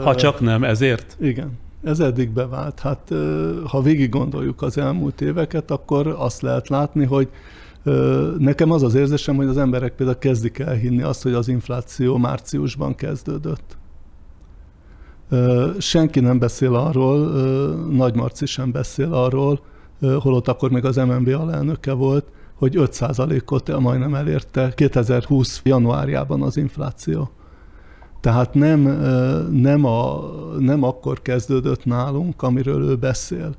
ha 0.04 0.16
csak 0.16 0.40
nem, 0.40 0.64
ezért? 0.64 1.18
Igen. 1.20 1.52
Ez 1.84 2.00
eddig 2.00 2.30
bevált. 2.30 2.80
Hát 2.80 3.14
ha 3.68 3.82
végig 3.82 4.10
gondoljuk 4.10 4.62
az 4.62 4.78
elmúlt 4.78 5.22
éveket, 5.22 5.72
akkor 5.72 6.08
azt 6.08 6.42
lehet 6.42 6.68
látni, 6.68 7.06
hogy 7.06 7.30
nekem 8.38 8.72
az 8.72 8.84
az 8.84 8.96
érzésem, 8.96 9.36
hogy 9.36 9.48
az 9.48 9.58
emberek 9.58 9.94
például 9.94 10.18
kezdik 10.18 10.60
el 10.60 10.74
hinni 10.74 11.02
azt, 11.02 11.24
hogy 11.24 11.34
az 11.34 11.48
infláció 11.48 12.18
márciusban 12.18 12.96
kezdődött. 12.96 13.78
Senki 15.78 16.20
nem 16.20 16.40
beszél 16.40 16.76
arról, 16.76 17.18
Nagy 17.92 18.16
Marci 18.16 18.46
sem 18.46 18.72
beszél 18.72 19.14
arról, 19.14 19.60
holott 20.20 20.48
akkor 20.48 20.72
még 20.72 20.86
az 20.86 20.96
MNB 20.96 21.28
alelnöke 21.28 21.94
volt, 21.94 22.26
hogy 22.54 22.74
5%-ot 22.78 23.80
majdnem 23.80 24.16
elérte 24.16 24.74
2020. 24.76 25.62
januárjában 25.64 26.42
az 26.42 26.58
infláció. 26.58 27.30
Tehát 28.22 28.54
nem, 28.54 28.82
nem, 29.52 29.86
a, 29.86 30.20
nem 30.60 30.84
akkor 30.84 31.22
kezdődött 31.22 31.86
nálunk, 31.86 32.42
amiről 32.42 32.84
ő 32.84 32.96
beszél. 32.96 33.56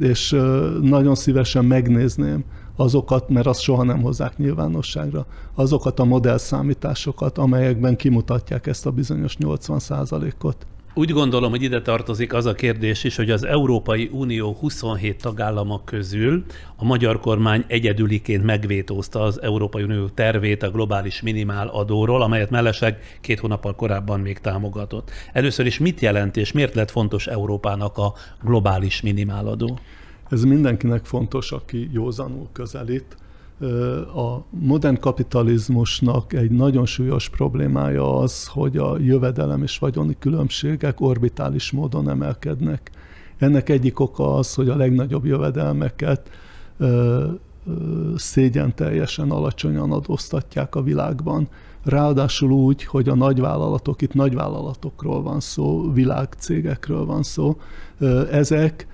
És 0.00 0.36
nagyon 0.80 1.14
szívesen 1.14 1.64
megnézném, 1.64 2.44
azokat, 2.78 3.28
mert 3.28 3.46
azt 3.46 3.60
soha 3.60 3.82
nem 3.82 4.02
hozzák 4.02 4.36
nyilvánosságra, 4.36 5.26
azokat 5.54 5.98
a 5.98 6.04
modellszámításokat, 6.04 7.38
amelyekben 7.38 7.96
kimutatják 7.96 8.66
ezt 8.66 8.86
a 8.86 8.90
bizonyos 8.90 9.36
80%-ot. 9.40 10.66
Úgy 10.94 11.10
gondolom, 11.10 11.50
hogy 11.50 11.62
ide 11.62 11.82
tartozik 11.82 12.32
az 12.32 12.46
a 12.46 12.54
kérdés 12.54 13.04
is, 13.04 13.16
hogy 13.16 13.30
az 13.30 13.44
Európai 13.44 14.10
Unió 14.12 14.56
27 14.60 15.22
tagállamok 15.22 15.84
közül 15.84 16.44
a 16.76 16.84
magyar 16.84 17.20
kormány 17.20 17.64
egyedüliként 17.66 18.44
megvétózta 18.44 19.22
az 19.22 19.42
Európai 19.42 19.82
Unió 19.82 20.08
tervét 20.08 20.62
a 20.62 20.70
globális 20.70 21.22
minimál 21.22 21.68
adóról, 21.68 22.22
amelyet 22.22 22.50
mellesleg 22.50 23.18
két 23.20 23.38
hónappal 23.38 23.74
korábban 23.74 24.20
még 24.20 24.38
támogatott. 24.38 25.10
Először 25.32 25.66
is 25.66 25.78
mit 25.78 26.00
jelent 26.00 26.36
és 26.36 26.52
miért 26.52 26.74
lett 26.74 26.90
fontos 26.90 27.26
Európának 27.26 27.98
a 27.98 28.12
globális 28.42 29.00
minimáladó? 29.00 29.78
Ez 30.28 30.44
mindenkinek 30.44 31.04
fontos, 31.04 31.52
aki 31.52 31.88
józanul 31.92 32.48
közelít. 32.52 33.16
A 34.14 34.44
modern 34.50 35.00
kapitalizmusnak 35.00 36.32
egy 36.32 36.50
nagyon 36.50 36.86
súlyos 36.86 37.28
problémája 37.28 38.18
az, 38.18 38.46
hogy 38.46 38.76
a 38.76 38.98
jövedelem 38.98 39.62
és 39.62 39.78
vagyoni 39.78 40.16
különbségek 40.18 41.00
orbitális 41.00 41.70
módon 41.70 42.08
emelkednek. 42.08 42.90
Ennek 43.38 43.68
egyik 43.68 44.00
oka 44.00 44.34
az, 44.34 44.54
hogy 44.54 44.68
a 44.68 44.76
legnagyobb 44.76 45.24
jövedelmeket 45.24 46.30
szégyen 48.16 48.74
teljesen 48.74 49.30
alacsonyan 49.30 49.92
adóztatják 49.92 50.74
a 50.74 50.82
világban. 50.82 51.48
Ráadásul 51.84 52.50
úgy, 52.50 52.84
hogy 52.84 53.08
a 53.08 53.14
nagyvállalatok, 53.14 54.02
itt 54.02 54.14
nagyvállalatokról 54.14 55.22
van 55.22 55.40
szó, 55.40 55.92
világcégekről 55.92 57.04
van 57.04 57.22
szó, 57.22 57.60
ezek 58.30 58.86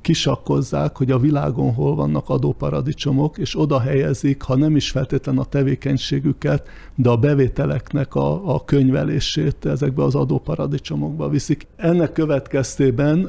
kisakkozzák, 0.00 0.96
hogy 0.96 1.10
a 1.10 1.18
világon 1.18 1.74
hol 1.74 1.94
vannak 1.94 2.28
adóparadicsomok, 2.28 3.38
és 3.38 3.58
oda 3.60 3.80
helyezik, 3.80 4.42
ha 4.42 4.56
nem 4.56 4.76
is 4.76 4.90
feltétlen 4.90 5.38
a 5.38 5.44
tevékenységüket, 5.44 6.68
de 6.94 7.08
a 7.08 7.16
bevételeknek 7.16 8.14
a, 8.14 8.54
a 8.54 8.64
könyvelését 8.64 9.64
ezekbe 9.64 10.02
az 10.02 10.14
adóparadicsomokba 10.14 11.28
viszik. 11.28 11.66
Ennek 11.76 12.12
következtében 12.12 13.28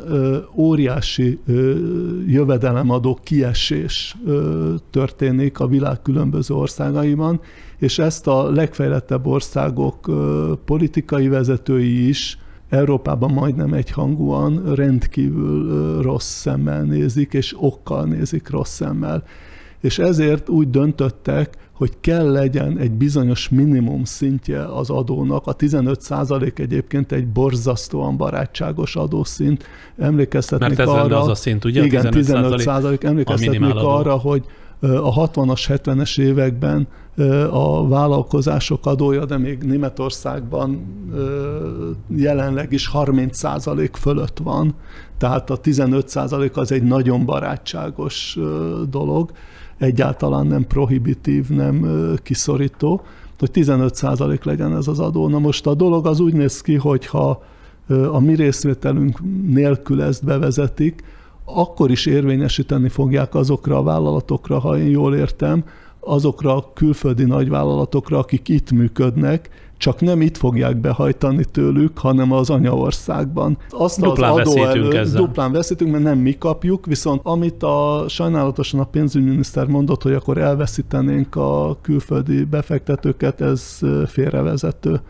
óriási 0.55 1.39
jövedelemadó 2.28 3.19
kiesés 3.23 4.17
történik 4.89 5.59
a 5.59 5.67
világ 5.67 6.01
különböző 6.01 6.53
országaiban, 6.53 7.39
és 7.78 7.99
ezt 7.99 8.28
a 8.28 8.51
legfejlettebb 8.51 9.26
országok 9.26 10.11
politikai 10.65 11.28
vezetői 11.28 12.07
is 12.07 12.38
Európában 12.70 13.32
majdnem 13.32 13.74
egyhangúan 13.74 14.74
rendkívül 14.76 16.01
rossz 16.01 16.34
szemmel 16.34 16.84
nézik, 16.84 17.34
és 17.34 17.55
okkal 17.59 18.05
nézik 18.05 18.49
rossz 18.49 18.74
szemmel. 18.74 19.24
És 19.82 19.99
ezért 19.99 20.49
úgy 20.49 20.70
döntöttek, 20.70 21.57
hogy 21.72 21.91
kell 22.01 22.32
legyen 22.32 22.78
egy 22.78 22.91
bizonyos 22.91 23.49
minimum 23.49 24.03
szintje 24.03 24.66
az 24.66 24.89
adónak. 24.89 25.47
A 25.47 25.53
15 25.53 26.01
százalék 26.01 26.59
egyébként 26.59 27.11
egy 27.11 27.28
borzasztóan 27.28 28.18
barátságos 28.18 28.95
adószint. 28.95 29.63
Emlékeztetnék 29.97 30.78
Mert 30.78 30.80
ez 30.80 30.88
arra, 30.88 31.22
az 31.22 31.28
a 31.28 31.36
szint, 31.36 31.66
ugye? 31.66 31.84
Igen, 31.84 32.11
15 32.11 32.59
százalék. 32.59 33.03
Emlékeztetnék 33.03 33.76
arra, 33.76 34.13
hogy 34.13 34.45
a 34.80 35.30
60-as, 35.30 35.80
70-es 35.84 36.19
években 36.19 36.88
a 37.51 37.88
vállalkozások 37.88 38.86
adója, 38.86 39.26
de 39.26 39.38
még 39.38 39.63
Németországban 39.63 40.86
jelenleg 42.15 42.71
is 42.71 42.89
30% 42.93 43.89
fölött 43.93 44.38
van, 44.38 44.73
tehát 45.17 45.49
a 45.49 45.59
15% 45.59 46.53
az 46.53 46.71
egy 46.71 46.84
nagyon 46.84 47.26
barátságos 47.26 48.38
dolog, 48.89 49.32
egyáltalán 49.78 50.47
nem 50.47 50.67
prohibitív, 50.67 51.49
nem 51.49 51.88
kiszorító, 52.23 53.01
hogy 53.39 53.49
15% 53.53 54.43
legyen 54.43 54.76
ez 54.76 54.88
az 54.88 54.99
adó. 54.99 55.28
Na 55.28 55.39
most 55.39 55.67
a 55.67 55.73
dolog 55.73 56.07
az 56.07 56.19
úgy 56.19 56.34
néz 56.34 56.61
ki, 56.61 56.76
hogy 56.76 57.05
ha 57.05 57.43
a 58.11 58.19
mi 58.19 58.36
részvételünk 58.36 59.19
nélkül 59.47 60.01
ezt 60.01 60.23
bevezetik, 60.23 61.03
akkor 61.46 61.91
is 61.91 62.06
érvényesíteni 62.06 62.89
fogják 62.89 63.36
azokra 63.36 63.78
a 63.78 63.84
vállalatokra, 63.84 64.60
ha 64.60 64.78
én 64.78 64.89
jól 64.89 65.16
értem, 65.16 65.64
azokra 66.00 66.56
a 66.56 66.72
külföldi 66.74 67.24
nagyvállalatokra, 67.24 68.18
akik 68.18 68.48
itt 68.48 68.72
működnek, 68.72 69.50
csak 69.78 70.02
nem 70.02 70.22
itt 70.22 70.38
fogják 70.38 70.78
behajtani 70.78 71.46
tőlük, 71.52 71.98
hanem 71.98 72.32
az 72.32 72.50
anyaországban. 72.50 73.58
Azt 73.70 74.02
duplán 74.02 74.32
az 74.32 74.48
adó 74.48 74.64
elő, 74.64 74.98
ezzel. 74.98 75.22
duplán 75.22 75.52
veszítünk, 75.52 75.91
mert 75.91 76.04
nem 76.04 76.18
mi 76.18 76.38
kapjuk, 76.38 76.86
viszont 76.86 77.22
amit 77.24 77.64
a 77.64 78.06
sajnálatosan 78.08 78.80
a 78.80 78.84
pénzügyminiszter 78.84 79.68
mondott, 79.68 80.04
hogy 80.04 80.14
akkor 80.14 80.38
elveszítenénk 80.38 81.36
a 81.36 81.78
külföldi 81.82 82.43
befektetőket, 82.43 83.41
ez 83.41 83.80
félrevezető. 84.08 85.02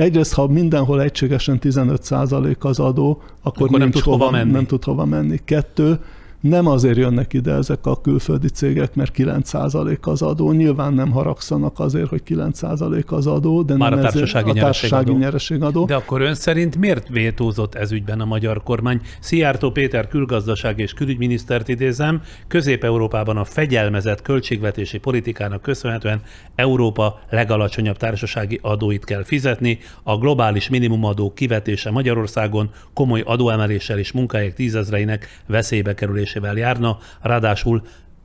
Egyrészt, 0.00 0.34
ha 0.34 0.46
mindenhol 0.46 1.02
egységesen 1.02 1.58
15% 1.62 2.58
az 2.58 2.78
adó, 2.78 3.22
akkor, 3.42 3.66
akkor 3.66 3.78
nem, 3.78 3.90
tud 3.90 4.02
hova, 4.02 4.30
menni. 4.30 4.50
nem 4.50 4.66
tud 4.66 4.84
hova 4.84 5.04
menni. 5.04 5.40
Kettő, 5.44 5.98
nem 6.40 6.66
azért 6.66 6.96
jönnek 6.96 7.32
ide 7.32 7.52
ezek 7.52 7.86
a 7.86 8.00
külföldi 8.00 8.48
cégek, 8.48 8.94
mert 8.94 9.12
9% 9.16 10.00
az 10.00 10.22
adó. 10.22 10.52
Nyilván 10.52 10.92
nem 10.92 11.10
haragszanak 11.10 11.78
azért, 11.78 12.08
hogy 12.08 12.22
9% 12.28 13.06
az 13.06 13.26
adó, 13.26 13.62
de 13.62 13.76
Már 13.76 13.90
nem 13.90 13.98
a 13.98 14.02
társasági, 14.02 14.50
a 14.50 14.52
társasági 14.52 15.12
nyereségadó. 15.12 15.84
De 15.84 15.94
akkor 15.94 16.20
ön 16.20 16.34
szerint 16.34 16.76
miért 16.76 17.08
vétózott 17.08 17.74
ez 17.74 17.92
ügyben 17.92 18.20
a 18.20 18.24
magyar 18.24 18.62
kormány? 18.62 19.00
Szijjártó 19.20 19.70
Péter 19.70 20.08
külgazdaság 20.08 20.78
és 20.78 20.92
külügyminisztert 20.92 21.68
idézem, 21.68 22.22
Közép-Európában 22.48 23.36
a 23.36 23.44
fegyelmezett 23.44 24.22
költségvetési 24.22 24.98
politikának 24.98 25.62
köszönhetően 25.62 26.20
Európa 26.54 27.20
legalacsonyabb 27.30 27.96
társasági 27.96 28.58
adóit 28.62 29.04
kell 29.04 29.24
fizetni, 29.24 29.78
a 30.02 30.18
globális 30.18 30.68
minimumadó 30.68 31.32
kivetése 31.32 31.90
Magyarországon 31.90 32.70
komoly 32.94 33.22
adóemeléssel 33.26 33.98
és 33.98 34.12
munkahelyek 34.12 34.54
tízezreinek 34.54 35.28
veszélybe 35.46 35.94
kerülés 35.94 36.29
emelésével 36.34 36.56
járna, 36.56 36.98
ráadásul 37.20 37.82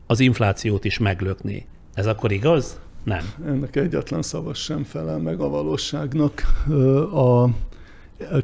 az 0.07 0.19
inflációt 0.19 0.85
is 0.85 0.97
meglökni. 0.97 1.67
Ez 1.93 2.07
akkor 2.07 2.31
igaz? 2.31 2.79
Nem. 3.03 3.23
Ennek 3.47 3.75
egyetlen 3.75 4.21
szavas 4.21 4.59
sem 4.59 4.83
felel 4.83 5.17
meg 5.17 5.39
a 5.39 5.49
valóságnak. 5.49 6.41
A, 7.13 7.49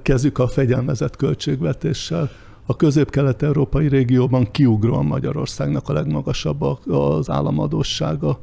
kezük 0.01 0.38
a 0.38 0.47
fegyelmezett 0.47 1.16
költségvetéssel. 1.16 2.30
A 2.66 2.76
közép-kelet-európai 2.76 3.88
régióban 3.88 4.51
kiugróan 4.51 5.05
Magyarországnak 5.05 5.89
a 5.89 5.93
legmagasabb 5.93 6.62
az 6.88 7.30
államadósága. 7.30 8.39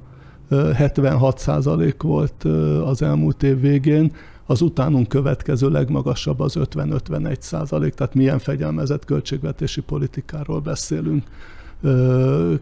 76 0.75 1.39
százalék 1.39 2.03
volt 2.03 2.45
az 2.85 3.03
elmúlt 3.03 3.43
év 3.43 3.61
végén, 3.61 4.13
az 4.51 4.61
utánunk 4.61 5.09
következő 5.09 5.71
legmagasabb 5.71 6.41
az 6.41 6.57
50-51 6.59 7.41
százalék, 7.41 7.95
tehát 7.95 8.15
milyen 8.15 8.39
fegyelmezett 8.39 9.05
költségvetési 9.05 9.81
politikáról 9.81 10.61
beszélünk. 10.61 11.25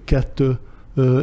Kettő, 0.04 0.58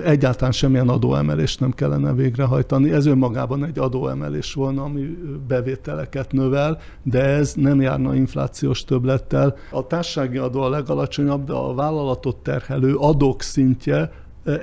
egyáltalán 0.04 0.52
semmilyen 0.52 0.90
adóemelést 0.90 1.60
nem 1.60 1.72
kellene 1.72 2.14
végrehajtani. 2.14 2.92
Ez 2.92 3.06
önmagában 3.06 3.66
egy 3.66 3.80
adóemelés 3.80 4.54
volna, 4.54 4.84
ami 4.84 5.18
bevételeket 5.48 6.32
növel, 6.32 6.80
de 7.04 7.24
ez 7.24 7.54
nem 7.54 7.82
járna 7.82 8.16
inflációs 8.16 8.84
többlettel. 8.84 9.56
A 9.72 9.88
társasági 9.88 10.38
adó 10.38 10.62
a 10.62 10.70
legalacsonyabb, 10.70 11.46
de 11.46 11.54
a 11.54 11.74
vállalatot 11.74 12.38
terhelő 12.38 12.96
adók 12.96 13.42
szintje 13.42 14.12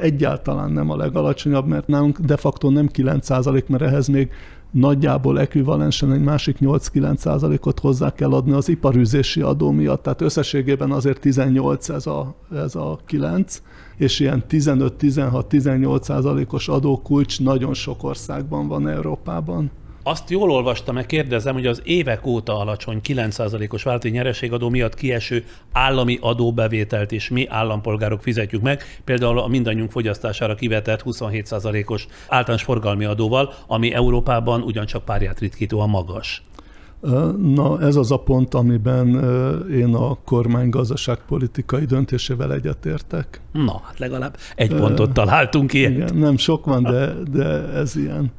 egyáltalán 0.01 0.71
nem 0.71 0.91
a 0.91 0.97
legalacsonyabb, 0.97 1.67
mert 1.67 1.87
nálunk 1.87 2.19
de 2.19 2.37
facto 2.37 2.71
nem 2.71 2.89
9%, 2.93 3.67
mert 3.67 3.83
ehhez 3.83 4.07
még 4.07 4.31
nagyjából 4.71 5.41
ekvivalensen 5.41 6.13
egy 6.13 6.23
másik 6.23 6.57
8-9%-ot 6.61 7.79
hozzá 7.79 8.13
kell 8.13 8.33
adni 8.33 8.53
az 8.53 8.69
iparűzési 8.69 9.41
adó 9.41 9.71
miatt, 9.71 10.03
tehát 10.03 10.21
összességében 10.21 10.93
azért 10.93 11.21
18 11.21 11.89
ez 11.89 12.07
a, 12.07 12.35
ez 12.55 12.75
a 12.75 12.99
9, 13.07 13.63
és 13.97 14.21
ilyen 14.21 14.45
15-16-18%-os 14.49 16.69
adókulcs 16.69 17.41
nagyon 17.41 17.75
sok 17.75 18.05
országban 18.05 18.69
van 18.69 18.89
Európában. 18.89 19.71
Azt 20.03 20.31
jól 20.31 20.51
olvastam, 20.51 20.95
meg 20.95 21.07
kérdezem, 21.07 21.55
hogy 21.55 21.67
az 21.67 21.83
évek 21.85 22.27
óta 22.27 22.59
alacsony 22.59 23.01
9%-os 23.09 23.83
vállalati 23.83 24.09
nyereségadó 24.11 24.69
miatt 24.69 24.95
kieső 24.95 25.45
állami 25.73 26.19
adóbevételt 26.21 27.13
is 27.13 27.29
mi 27.29 27.47
állampolgárok 27.49 28.23
fizetjük 28.23 28.63
meg, 28.63 28.83
például 29.05 29.39
a 29.39 29.47
mindannyiunk 29.47 29.91
fogyasztására 29.91 30.55
kivetett 30.55 31.03
27%-os 31.05 32.07
általános 32.29 32.63
forgalmi 32.63 33.05
adóval, 33.05 33.53
ami 33.67 33.93
Európában 33.93 34.63
ugyancsak 34.63 35.05
párját 35.05 35.39
ritkítóan 35.39 35.89
magas. 35.89 36.43
Na, 37.55 37.81
ez 37.81 37.97
az 37.97 38.11
a 38.11 38.17
pont, 38.17 38.55
amiben 38.55 39.09
én 39.71 39.95
a 39.95 40.19
kormány 40.25 40.69
gazdaságpolitikai 40.69 41.85
döntésével 41.85 42.53
egyetértek. 42.53 43.41
Na, 43.53 43.81
hát 43.85 43.99
legalább 43.99 44.37
egy 44.57 44.75
pontot 44.75 45.13
találtunk 45.13 45.73
ilyet. 45.73 45.91
Igen, 45.91 46.17
nem 46.17 46.37
sok 46.37 46.65
van, 46.65 46.83
de, 46.83 47.13
de 47.31 47.69
ez 47.75 47.97
ilyen. 47.97 48.33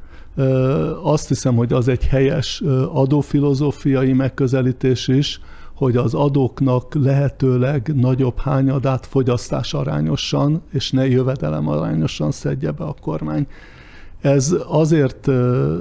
Azt 1.02 1.28
hiszem, 1.28 1.56
hogy 1.56 1.72
az 1.72 1.88
egy 1.88 2.06
helyes 2.06 2.62
adófilozófiai 2.92 4.12
megközelítés 4.12 5.08
is, 5.08 5.40
hogy 5.74 5.96
az 5.96 6.14
adóknak 6.14 6.94
lehetőleg 6.94 7.92
nagyobb 7.94 8.38
hányadát 8.38 9.06
fogyasztás 9.06 9.74
arányosan, 9.74 10.62
és 10.70 10.90
ne 10.90 11.08
jövedelem 11.08 11.68
arányosan 11.68 12.30
szedje 12.30 12.70
be 12.70 12.84
a 12.84 12.94
kormány. 13.00 13.46
Ez 14.20 14.56
azért, 14.66 15.28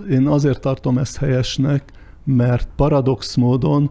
én 0.10 0.28
azért 0.28 0.62
tartom 0.62 0.98
ezt 0.98 1.18
helyesnek, 1.18 1.92
mert 2.24 2.68
paradox 2.76 3.36
módon 3.36 3.90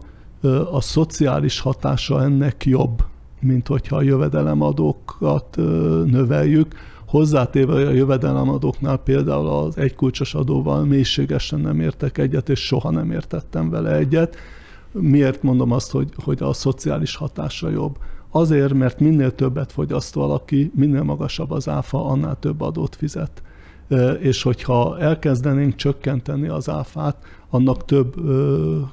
a 0.71 0.81
szociális 0.81 1.59
hatása 1.59 2.23
ennek 2.23 2.65
jobb, 2.65 3.03
mint 3.39 3.67
hogyha 3.67 3.95
a 3.95 4.01
jövedelemadókat 4.01 5.55
növeljük, 6.05 6.75
Hozzátéve, 7.11 7.73
a 7.73 7.91
jövedelemadóknál 7.91 8.97
például 8.97 9.47
az 9.47 9.77
egykulcsos 9.77 10.33
adóval 10.33 10.83
mélységesen 10.83 11.59
nem 11.59 11.79
értek 11.79 12.17
egyet, 12.17 12.49
és 12.49 12.59
soha 12.59 12.91
nem 12.91 13.11
értettem 13.11 13.69
vele 13.69 13.95
egyet. 13.95 14.35
Miért 14.91 15.43
mondom 15.43 15.71
azt, 15.71 15.91
hogy, 15.91 16.09
hogy 16.23 16.41
a 16.41 16.53
szociális 16.53 17.15
hatása 17.15 17.69
jobb? 17.69 17.97
Azért, 18.29 18.73
mert 18.73 18.99
minél 18.99 19.35
többet 19.35 19.71
fogyaszt 19.71 20.13
valaki, 20.13 20.71
minél 20.75 21.03
magasabb 21.03 21.51
az 21.51 21.69
áfa, 21.69 22.05
annál 22.05 22.39
több 22.39 22.61
adót 22.61 22.95
fizet. 22.95 23.41
És 24.19 24.43
hogyha 24.43 24.99
elkezdenénk 24.99 25.75
csökkenteni 25.75 26.47
az 26.47 26.69
áfát, 26.69 27.17
annak 27.49 27.85
több 27.85 28.15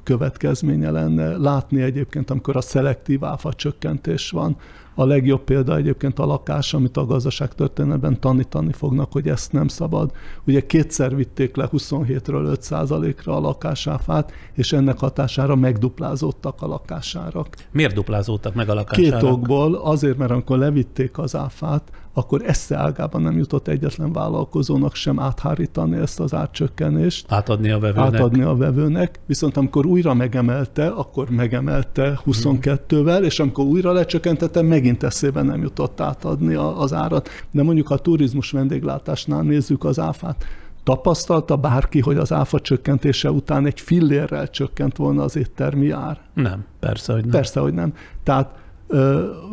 következménye 0.03 0.91
lenne. 0.91 1.37
Látni 1.37 1.81
egyébként, 1.81 2.29
amikor 2.29 2.55
a 2.55 2.61
szelektív 2.61 3.23
áfa 3.23 3.53
csökkentés 3.53 4.31
van, 4.31 4.57
a 4.99 5.05
legjobb 5.05 5.43
példa 5.43 5.75
egyébként 5.75 6.19
a 6.19 6.25
lakás, 6.25 6.73
amit 6.73 6.97
a 6.97 7.05
gazdaságtörténetben 7.05 8.19
tanítani 8.19 8.71
fognak, 8.71 9.11
hogy 9.11 9.27
ezt 9.27 9.51
nem 9.51 9.67
szabad. 9.67 10.11
Ugye 10.45 10.65
kétszer 10.65 11.15
vitték 11.15 11.55
le 11.55 11.69
27-ről 11.71 12.57
5%-ra 12.69 13.35
a 13.35 13.39
lakásáfát, 13.39 14.31
és 14.53 14.73
ennek 14.73 14.99
hatására 14.99 15.55
megduplázódtak 15.55 16.61
a 16.61 16.67
lakásárak. 16.67 17.55
Miért 17.71 17.93
duplázódtak 17.93 18.53
meg 18.53 18.69
a 18.69 18.73
lakásárak? 18.73 19.19
Két 19.19 19.29
okból, 19.29 19.75
azért, 19.75 20.17
mert 20.17 20.31
amikor 20.31 20.57
levitték 20.57 21.17
az 21.17 21.35
áfát, 21.35 21.91
akkor 22.13 22.41
esze 22.45 22.77
ágában 22.77 23.21
nem 23.21 23.37
jutott 23.37 23.67
egyetlen 23.67 24.13
vállalkozónak 24.13 24.95
sem 24.95 25.19
áthárítani 25.19 25.97
ezt 25.97 26.19
az 26.19 26.33
átcsökkenést. 26.33 27.25
Átadni 27.31 27.69
a 27.69 27.79
vevőnek. 27.79 28.13
Átadni 28.13 28.41
a 28.41 28.55
vevőnek. 28.55 29.19
Viszont 29.25 29.57
amikor 29.57 29.85
újra 29.85 30.13
megemelte, 30.13 30.87
akkor 30.87 31.29
megemelte 31.29 32.19
22-vel, 32.25 33.21
és 33.23 33.39
amikor 33.39 33.65
újra 33.65 33.91
lecsökkentette, 33.91 34.61
megint 34.61 35.03
eszébe 35.03 35.41
nem 35.41 35.61
jutott 35.61 36.01
átadni 36.01 36.53
az 36.53 36.93
árat. 36.93 37.29
De 37.51 37.63
mondjuk 37.63 37.89
a 37.89 37.97
turizmus 37.97 38.51
vendéglátásnál 38.51 39.41
nézzük 39.41 39.83
az 39.83 39.99
áfát, 39.99 40.45
Tapasztalta 40.83 41.55
bárki, 41.57 41.99
hogy 41.99 42.17
az 42.17 42.33
áfa 42.33 42.59
csökkentése 42.59 43.31
után 43.31 43.65
egy 43.65 43.79
fillérrel 43.79 44.49
csökkent 44.49 44.97
volna 44.97 45.23
az 45.23 45.35
éttermi 45.35 45.89
ár? 45.89 46.19
Nem, 46.33 46.65
persze, 46.79 47.13
hogy 47.13 47.21
nem. 47.21 47.31
Persze, 47.31 47.59
hogy 47.59 47.73
nem. 47.73 47.93
Tehát 48.23 48.55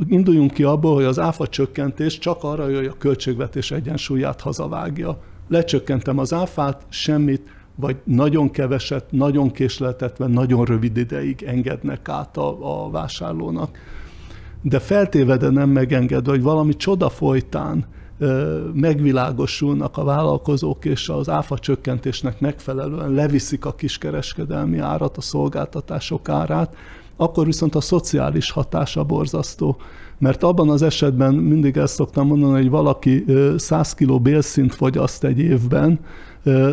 induljunk 0.09 0.53
ki 0.53 0.63
abból, 0.63 0.95
hogy 0.95 1.05
az 1.05 1.19
áfa 1.19 1.47
csökkentés 1.47 2.19
csak 2.19 2.45
arra, 2.45 2.65
hogy 2.65 2.87
a 2.87 2.99
költségvetés 2.99 3.71
egyensúlyát 3.71 4.41
hazavágja. 4.41 5.19
Lecsökkentem 5.49 6.19
az 6.19 6.33
áfát, 6.33 6.83
semmit, 6.89 7.55
vagy 7.75 7.97
nagyon 8.05 8.51
keveset, 8.51 9.05
nagyon 9.11 9.51
késleltetve, 9.51 10.27
nagyon 10.27 10.65
rövid 10.65 10.97
ideig 10.97 11.43
engednek 11.43 12.09
át 12.09 12.37
a, 12.37 12.85
a 12.85 12.91
vásárlónak. 12.91 13.79
De 14.63 14.79
feltéve, 14.79 15.37
de 15.37 15.51
nem 15.51 15.71
megengedve, 15.71 16.31
hogy 16.31 16.43
valami 16.43 16.77
csoda 16.77 17.09
folytán 17.09 17.85
megvilágosulnak 18.73 19.97
a 19.97 20.05
vállalkozók, 20.05 20.85
és 20.85 21.09
az 21.09 21.29
áfa 21.29 21.59
csökkentésnek 21.59 22.41
megfelelően 22.41 23.11
leviszik 23.11 23.65
a 23.65 23.75
kiskereskedelmi 23.75 24.79
árat, 24.79 25.17
a 25.17 25.21
szolgáltatások 25.21 26.29
árát, 26.29 26.77
akkor 27.17 27.45
viszont 27.47 27.75
a 27.75 27.81
szociális 27.81 28.51
hatása 28.51 29.05
borzasztó. 29.05 29.77
Mert 30.19 30.43
abban 30.43 30.69
az 30.69 30.83
esetben 30.83 31.35
mindig 31.35 31.77
ezt 31.77 31.95
szoktam 31.95 32.27
mondani, 32.27 32.53
hogy 32.53 32.71
valaki 32.71 33.25
100 33.57 33.95
kg 33.95 34.23
bélszint 34.23 34.75
fogyaszt 34.75 35.25
egy 35.25 35.39
évben, 35.39 36.01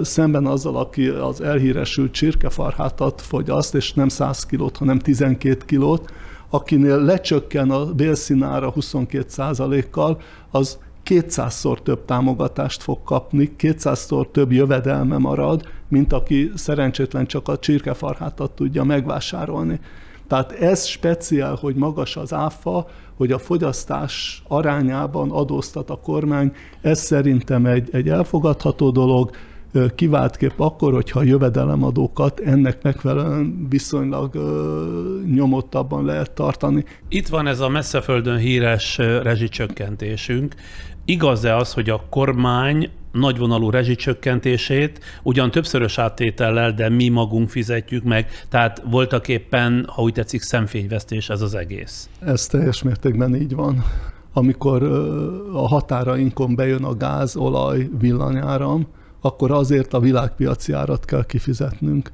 szemben 0.01 0.45
azzal, 0.45 0.75
aki 0.75 1.07
az 1.07 1.41
elhíresült 1.41 2.11
csirkefarhátat 2.11 3.21
fogyaszt, 3.21 3.75
és 3.75 3.93
nem 3.93 4.07
100 4.07 4.45
kilót, 4.45 4.77
hanem 4.77 4.99
12 4.99 5.57
kilót, 5.65 6.11
akinél 6.49 6.97
lecsökken 6.97 7.71
a 7.71 7.85
bélszínára 7.85 8.71
22 8.71 9.87
kal 9.91 10.21
az 10.51 10.77
200-szor 11.05 11.81
több 11.83 12.05
támogatást 12.05 12.83
fog 12.83 13.03
kapni, 13.03 13.55
200-szor 13.59 14.31
több 14.31 14.51
jövedelme 14.51 15.17
marad, 15.17 15.67
mint 15.87 16.13
aki 16.13 16.51
szerencsétlen 16.55 17.25
csak 17.25 17.47
a 17.47 17.57
csirkefarhátat 17.59 18.51
tudja 18.51 18.83
megvásárolni. 18.83 19.79
Tehát 20.33 20.51
ez 20.51 20.85
speciál, 20.85 21.55
hogy 21.55 21.75
magas 21.75 22.15
az 22.15 22.33
áfa, 22.33 22.87
hogy 23.17 23.31
a 23.31 23.37
fogyasztás 23.39 24.43
arányában 24.47 25.31
adóztat 25.31 25.89
a 25.89 25.95
kormány, 25.95 26.51
ez 26.81 26.99
szerintem 26.99 27.65
egy, 27.65 27.89
egy 27.91 28.09
elfogadható 28.09 28.89
dolog, 28.89 29.29
kiváltképp 29.95 30.59
akkor, 30.59 30.93
hogyha 30.93 31.19
a 31.19 31.23
jövedelemadókat 31.23 32.39
ennek 32.39 32.83
megfelelően 32.83 33.67
viszonylag 33.69 34.33
nyomottabban 35.33 36.05
lehet 36.05 36.31
tartani. 36.31 36.85
Itt 37.09 37.27
van 37.27 37.47
ez 37.47 37.59
a 37.59 37.69
messzeföldön 37.69 38.37
híres 38.37 38.97
rezsicsökkentésünk. 38.97 40.55
Igaz-e 41.05 41.55
az, 41.55 41.73
hogy 41.73 41.89
a 41.89 42.03
kormány 42.09 42.89
nagyvonalú 43.11 43.69
rezsicsökkentését, 43.69 44.99
ugyan 45.23 45.51
többszörös 45.51 45.97
áttétellel, 45.97 46.73
de 46.73 46.89
mi 46.89 47.09
magunk 47.09 47.49
fizetjük 47.49 48.03
meg, 48.03 48.27
tehát 48.49 48.83
voltak 48.89 49.27
éppen, 49.27 49.85
ha 49.87 50.01
úgy 50.01 50.13
tetszik, 50.13 50.41
szemfényvesztés 50.41 51.29
ez 51.29 51.41
az 51.41 51.55
egész. 51.55 52.09
Ez 52.19 52.47
teljes 52.47 52.83
mértékben 52.83 53.35
így 53.35 53.55
van. 53.55 53.83
Amikor 54.33 54.83
a 55.53 55.67
határainkon 55.67 56.55
bejön 56.55 56.83
a 56.83 56.95
gáz, 56.95 57.35
olaj, 57.35 57.89
villanyáram, 57.99 58.87
akkor 59.21 59.51
azért 59.51 59.93
a 59.93 59.99
világpiaci 59.99 60.73
árat 60.73 61.05
kell 61.05 61.25
kifizetnünk. 61.25 62.11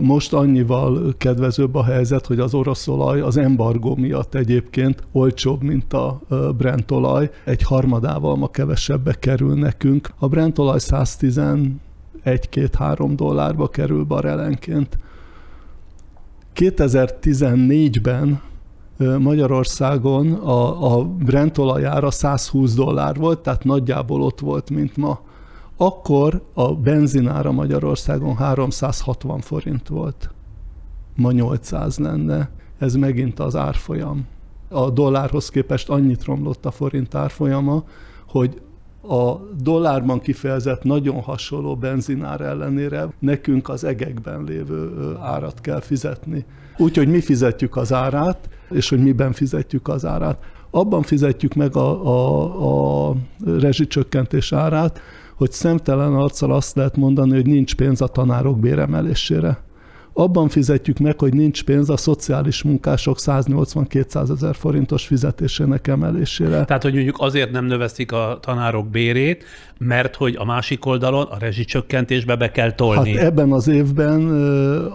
Most 0.00 0.32
annyival 0.32 1.14
kedvezőbb 1.18 1.74
a 1.74 1.84
helyzet, 1.84 2.26
hogy 2.26 2.38
az 2.38 2.54
orosz 2.54 2.88
olaj 2.88 3.20
az 3.20 3.36
embargó 3.36 3.96
miatt 3.96 4.34
egyébként 4.34 5.02
olcsóbb, 5.12 5.62
mint 5.62 5.92
a 5.92 6.20
Brent 6.56 6.90
olaj. 6.90 7.30
Egy 7.44 7.62
harmadával 7.62 8.36
ma 8.36 8.48
kevesebbe 8.48 9.12
kerül 9.12 9.54
nekünk. 9.54 10.10
A 10.18 10.28
Brent 10.28 10.58
olaj 10.58 10.78
111-2-3 10.80 13.12
dollárba 13.16 13.68
kerül 13.68 14.04
barelenként. 14.04 14.98
2014-ben 16.54 18.40
Magyarországon 19.18 20.32
a, 20.32 20.96
a 20.96 21.04
Brent 21.04 21.58
olajára 21.58 22.10
120 22.10 22.74
dollár 22.74 23.16
volt, 23.16 23.38
tehát 23.38 23.64
nagyjából 23.64 24.22
ott 24.22 24.40
volt, 24.40 24.70
mint 24.70 24.96
ma 24.96 25.20
akkor 25.76 26.42
a 26.54 26.74
benzinára 26.74 27.52
Magyarországon 27.52 28.36
360 28.36 29.40
forint 29.40 29.88
volt. 29.88 30.30
Ma 31.16 31.32
800 31.32 31.98
lenne. 31.98 32.50
Ez 32.78 32.94
megint 32.94 33.40
az 33.40 33.56
árfolyam. 33.56 34.26
A 34.68 34.90
dollárhoz 34.90 35.48
képest 35.48 35.88
annyit 35.88 36.24
romlott 36.24 36.66
a 36.66 36.70
forint 36.70 37.14
árfolyama, 37.14 37.84
hogy 38.28 38.60
a 39.08 39.36
dollárban 39.62 40.20
kifejezett 40.20 40.82
nagyon 40.82 41.20
hasonló 41.20 41.76
benzinár 41.76 42.40
ellenére 42.40 43.08
nekünk 43.18 43.68
az 43.68 43.84
egekben 43.84 44.44
lévő 44.44 45.16
árat 45.20 45.60
kell 45.60 45.80
fizetni. 45.80 46.44
Úgyhogy 46.76 47.08
mi 47.08 47.20
fizetjük 47.20 47.76
az 47.76 47.92
árát, 47.92 48.48
és 48.70 48.88
hogy 48.88 49.02
miben 49.02 49.32
fizetjük 49.32 49.88
az 49.88 50.04
árát. 50.04 50.38
Abban 50.70 51.02
fizetjük 51.02 51.54
meg 51.54 51.76
a, 51.76 52.06
a, 52.06 53.10
a 53.10 53.14
rezsicsökkentés 53.44 54.52
árát, 54.52 55.00
hogy 55.36 55.52
szemtelen 55.52 56.14
arccal 56.14 56.52
azt 56.52 56.76
lehet 56.76 56.96
mondani, 56.96 57.34
hogy 57.34 57.46
nincs 57.46 57.74
pénz 57.74 58.00
a 58.00 58.06
tanárok 58.06 58.60
béremelésére 58.60 59.64
abban 60.18 60.48
fizetjük 60.48 60.98
meg, 60.98 61.20
hogy 61.20 61.34
nincs 61.34 61.64
pénz 61.64 61.90
a 61.90 61.96
szociális 61.96 62.62
munkások 62.62 63.16
180-200 63.20 64.30
ezer 64.30 64.54
forintos 64.54 65.06
fizetésének 65.06 65.86
emelésére. 65.86 66.64
Tehát, 66.64 66.82
hogy 66.82 66.94
mondjuk 66.94 67.16
azért 67.18 67.50
nem 67.50 67.64
növeszik 67.64 68.12
a 68.12 68.38
tanárok 68.42 68.88
bérét, 68.88 69.44
mert 69.78 70.14
hogy 70.14 70.36
a 70.38 70.44
másik 70.44 70.86
oldalon 70.86 71.26
a 71.26 71.38
rezsicsökkentésbe 71.38 72.36
be 72.36 72.50
kell 72.50 72.72
tolni. 72.72 73.16
Hát 73.16 73.24
ebben 73.24 73.52
az 73.52 73.68
évben 73.68 74.30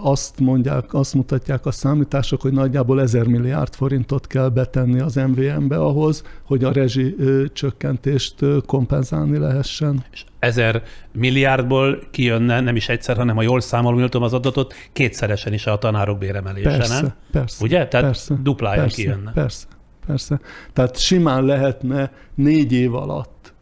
azt 0.02 0.40
mondják, 0.40 0.94
azt 0.94 1.14
mutatják 1.14 1.66
a 1.66 1.70
számítások, 1.70 2.40
hogy 2.40 2.52
nagyjából 2.52 3.00
1000 3.00 3.26
milliárd 3.26 3.74
forintot 3.74 4.26
kell 4.26 4.48
betenni 4.48 5.00
az 5.00 5.14
MVM-be 5.14 5.76
ahhoz, 5.76 6.24
hogy 6.44 6.64
a 6.64 6.72
rezsicsökkentést 6.72 8.34
kompenzálni 8.66 9.38
lehessen. 9.38 10.04
És 10.12 10.24
ezer 10.42 10.82
milliárdból 11.12 11.98
kijönne, 12.10 12.60
nem 12.60 12.76
is 12.76 12.88
egyszer, 12.88 13.16
hanem 13.16 13.36
ha 13.36 13.42
jól 13.42 13.60
számolom, 13.60 14.00
tudom 14.00 14.22
az 14.22 14.32
adatot, 14.32 14.74
kétszeresen 14.92 15.52
is 15.52 15.66
a 15.66 15.78
tanárok 15.78 16.18
béremelése, 16.18 16.68
persze, 16.76 17.00
nem? 17.00 17.12
Persze, 17.32 17.64
Ugye? 17.64 17.88
Tehát 17.88 18.06
persze, 18.06 18.34
duplája 18.42 18.80
persze, 18.80 18.96
kijönne. 19.02 19.32
Persze, 19.32 19.66
persze. 20.06 20.40
Tehát 20.72 20.98
simán 20.98 21.44
lehetne 21.44 22.12
négy 22.34 22.72
év 22.72 22.94
alatt 22.94 23.52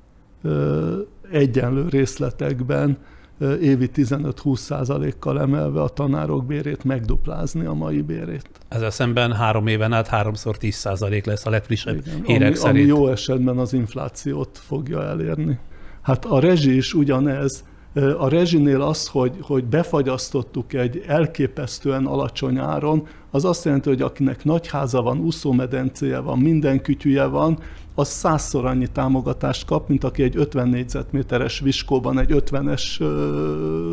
ö, 0.42 0.98
egyenlő 1.32 1.88
részletekben 1.88 2.98
ö, 3.38 3.54
évi 3.54 3.90
15-20 3.94 4.56
százalékkal 4.56 5.40
emelve 5.40 5.82
a 5.82 5.88
tanárok 5.88 6.46
bérét 6.46 6.84
megduplázni 6.84 7.64
a 7.64 7.74
mai 7.74 8.00
bérét. 8.02 8.48
Ezzel 8.68 8.90
szemben 8.90 9.32
három 9.32 9.66
éven 9.66 9.92
át 9.92 10.06
háromszor 10.06 10.56
10 10.56 10.74
százalék 10.74 11.24
lesz 11.24 11.46
a 11.46 11.50
legfrissebb 11.50 11.96
Igen, 12.06 12.22
hírek 12.24 12.46
ami, 12.46 12.56
szerint. 12.56 12.90
ami 12.90 12.98
jó 12.98 13.08
esetben 13.08 13.58
az 13.58 13.72
inflációt 13.72 14.58
fogja 14.66 15.04
elérni. 15.04 15.58
Hát 16.03 16.24
a 16.24 16.40
rezsi 16.40 16.76
is 16.76 16.94
ugyanez. 16.94 17.64
A 18.18 18.28
rezsinél 18.28 18.82
az, 18.82 19.09
hogy, 19.09 19.36
hogy 19.40 19.64
befagyasztottuk 19.64 20.72
egy 20.72 21.05
elképesztően 21.07 22.07
alacsony 22.07 22.59
áron, 22.59 23.07
az 23.30 23.44
azt 23.44 23.64
jelenti, 23.64 23.88
hogy 23.88 24.02
akinek 24.02 24.44
nagy 24.44 24.68
háza 24.68 25.02
van, 25.02 25.18
úszómedencéje 25.18 26.18
van, 26.18 26.38
minden 26.38 26.82
kütyüje 26.82 27.24
van, 27.24 27.58
az 27.94 28.08
százszor 28.08 28.66
annyi 28.66 28.86
támogatást 28.86 29.64
kap, 29.64 29.88
mint 29.88 30.04
aki 30.04 30.22
egy 30.22 30.36
50 30.36 30.68
négyzetméteres 30.68 31.60
viskóban 31.60 32.18
egy 32.18 32.30
50-es 32.32 32.82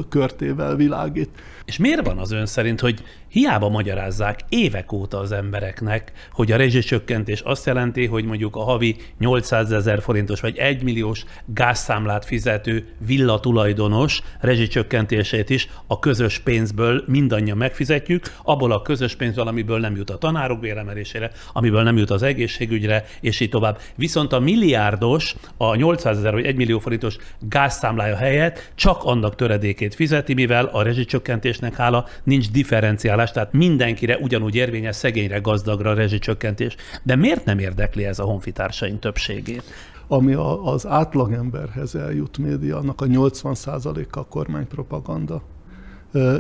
körtével 0.10 0.76
világít. 0.76 1.30
És 1.66 1.78
miért 1.78 2.06
van 2.06 2.18
az 2.18 2.32
ön 2.32 2.46
szerint, 2.46 2.80
hogy 2.80 3.04
hiába 3.28 3.70
magyarázzák 3.70 4.40
évek 4.50 4.92
óta 4.92 5.20
az 5.20 5.32
embereknek, 5.32 6.12
hogy 6.32 6.52
a 6.52 6.58
rezsicsökkentés 6.58 7.40
azt 7.40 7.66
jelenti, 7.66 8.06
hogy 8.06 8.26
mondjuk 8.26 8.56
a 8.56 8.64
havi 8.64 8.96
800 9.20 9.72
ezer 9.72 10.02
forintos 10.02 10.40
vagy 10.40 10.58
1 10.58 10.84
milliós 10.84 11.26
gázszámlát 11.46 12.26
fizető 12.26 12.88
villa 13.06 13.40
tulajdonos 13.40 14.22
rezsicsökkentését 14.40 15.50
is 15.50 15.70
a 15.88 16.00
közös 16.00 16.40
pénzből 16.40 17.04
mindannyian 17.08 17.58
megfizetjük, 17.58 18.36
abból 18.44 18.72
a 18.72 18.82
közös 18.82 19.16
pénzből, 19.16 19.27
amiből 19.36 19.80
nem 19.80 19.96
jut 19.96 20.10
a 20.10 20.18
tanárok 20.18 20.60
béremelésére, 20.60 21.32
amiből 21.54 21.84
nem 21.84 21.98
jut 21.98 22.10
az 22.10 22.24
egészségügyre, 22.24 23.06
és 23.22 23.40
így 23.40 23.50
tovább. 23.50 23.80
Viszont 23.96 24.34
a 24.34 24.40
milliárdos, 24.40 25.36
a 25.58 25.76
800 25.76 26.18
ezer 26.18 26.34
vagy 26.34 26.46
1 26.46 26.56
millió 26.56 26.80
forintos 26.80 27.18
gázszámlája 27.40 28.16
helyett 28.16 28.72
csak 28.76 29.04
annak 29.04 29.36
töredékét 29.36 29.96
fizeti, 29.96 30.34
mivel 30.34 30.66
a 30.66 30.82
rezsicsökkentésnek 30.82 31.76
hála 31.76 32.06
nincs 32.24 32.52
differenciálás, 32.52 33.32
tehát 33.32 33.54
mindenkire 33.54 34.18
ugyanúgy 34.18 34.56
érvényes 34.56 34.96
szegényre, 34.96 35.38
gazdagra 35.40 35.94
rezsicsökkentés. 35.94 36.76
De 37.04 37.16
miért 37.16 37.46
nem 37.46 37.60
érdekli 37.60 38.06
ez 38.06 38.20
a 38.20 38.24
honfitársaink 38.24 39.00
többségét? 39.00 39.64
Ami 40.08 40.34
az 40.64 40.88
átlagemberhez 40.88 41.96
eljut 41.96 42.38
média, 42.38 42.78
annak 42.78 43.02
a 43.02 43.06
80%-a 43.06 44.26
kormánypropaganda. 44.26 45.42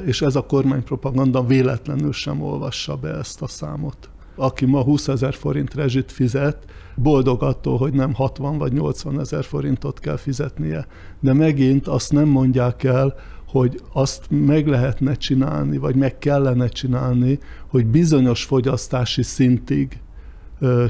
És 0.05 0.21
ez 0.21 0.35
a 0.35 0.45
kormánypropaganda 0.45 1.45
véletlenül 1.45 2.11
sem 2.11 2.41
olvassa 2.41 2.95
be 2.95 3.09
ezt 3.09 3.41
a 3.41 3.47
számot 3.47 4.09
aki 4.37 4.65
ma 4.65 4.81
20 4.81 5.07
ezer 5.07 5.33
forint 5.33 5.73
rezsit 5.73 6.11
fizet, 6.11 6.57
boldog 6.95 7.43
attól, 7.43 7.77
hogy 7.77 7.93
nem 7.93 8.13
60 8.13 8.57
vagy 8.57 8.73
80 8.73 9.19
ezer 9.19 9.43
forintot 9.43 9.99
kell 9.99 10.17
fizetnie. 10.17 10.87
De 11.19 11.33
megint 11.33 11.87
azt 11.87 12.11
nem 12.11 12.27
mondják 12.27 12.83
el, 12.83 13.15
hogy 13.47 13.81
azt 13.93 14.25
meg 14.29 14.67
lehetne 14.67 15.13
csinálni, 15.15 15.77
vagy 15.77 15.95
meg 15.95 16.17
kellene 16.17 16.67
csinálni, 16.67 17.39
hogy 17.67 17.85
bizonyos 17.85 18.43
fogyasztási 18.43 19.23
szintig 19.23 19.99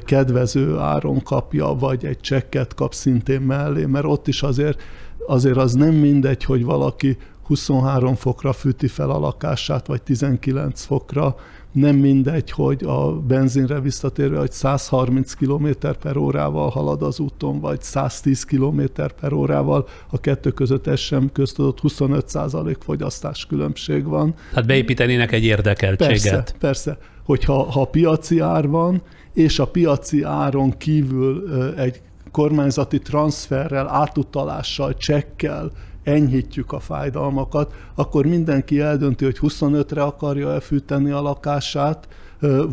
kedvező 0.06 0.78
áron 0.78 1.24
kapja, 1.24 1.66
vagy 1.66 2.06
egy 2.06 2.20
csekket 2.20 2.74
kap 2.74 2.94
szintén 2.94 3.42
mellé, 3.42 3.86
mert 3.86 4.06
ott 4.06 4.28
is 4.28 4.44
azért, 4.44 4.82
azért 5.28 5.58
az 5.58 5.74
nem 5.74 5.94
mindegy, 5.94 6.44
hogy 6.44 6.64
valaki 6.64 7.18
23 7.48 8.16
fokra 8.16 8.54
fűti 8.54 8.88
fel 8.88 9.10
a 9.10 9.20
lakását, 9.20 9.88
vagy 9.88 10.02
19 10.02 10.84
fokra, 10.84 11.36
nem 11.72 11.96
mindegy, 11.96 12.52
hogy 12.52 12.84
a 12.84 13.12
benzinre 13.12 13.80
visszatérve, 13.80 14.40
hogy 14.40 14.52
130 14.52 15.34
km 15.34 15.68
per 16.02 16.18
órával 16.18 16.70
halad 16.70 17.02
az 17.02 17.20
úton, 17.20 17.60
vagy 17.60 17.82
110 17.82 18.44
km 18.44 18.82
per 19.20 19.34
órával, 19.34 19.88
a 20.10 20.20
kettő 20.20 20.52
között 20.52 20.88
ez 20.88 21.00
sem 21.00 21.32
köztudott 21.32 21.80
25% 21.84 22.76
fogyasztás 22.80 23.46
különbség 23.46 24.04
van. 24.04 24.34
Hát 24.54 24.66
beépítenének 24.66 25.32
egy 25.32 25.44
érdekeltséget. 25.44 26.22
Persze, 26.22 26.56
persze. 26.60 26.98
Hogyha 27.26 27.72
ha 27.72 27.86
piaci 27.86 28.40
ár 28.40 28.68
van, 28.68 29.02
és 29.34 29.60
a 29.60 29.68
piaci 29.68 30.24
áron 30.24 30.78
kívül 30.78 31.50
egy 31.78 32.02
kormányzati 32.32 33.00
transferrel, 33.00 33.88
átutalással, 33.88 34.98
csekkel 34.98 35.72
enyhítjük 36.08 36.72
a 36.72 36.80
fájdalmakat, 36.80 37.74
akkor 37.96 38.26
mindenki 38.26 38.80
eldönti, 38.80 39.26
hogy 39.26 39.38
25-re 39.42 40.04
akarja 40.04 40.52
elfűteni 40.52 41.12
a 41.12 41.22
lakását, 41.22 42.08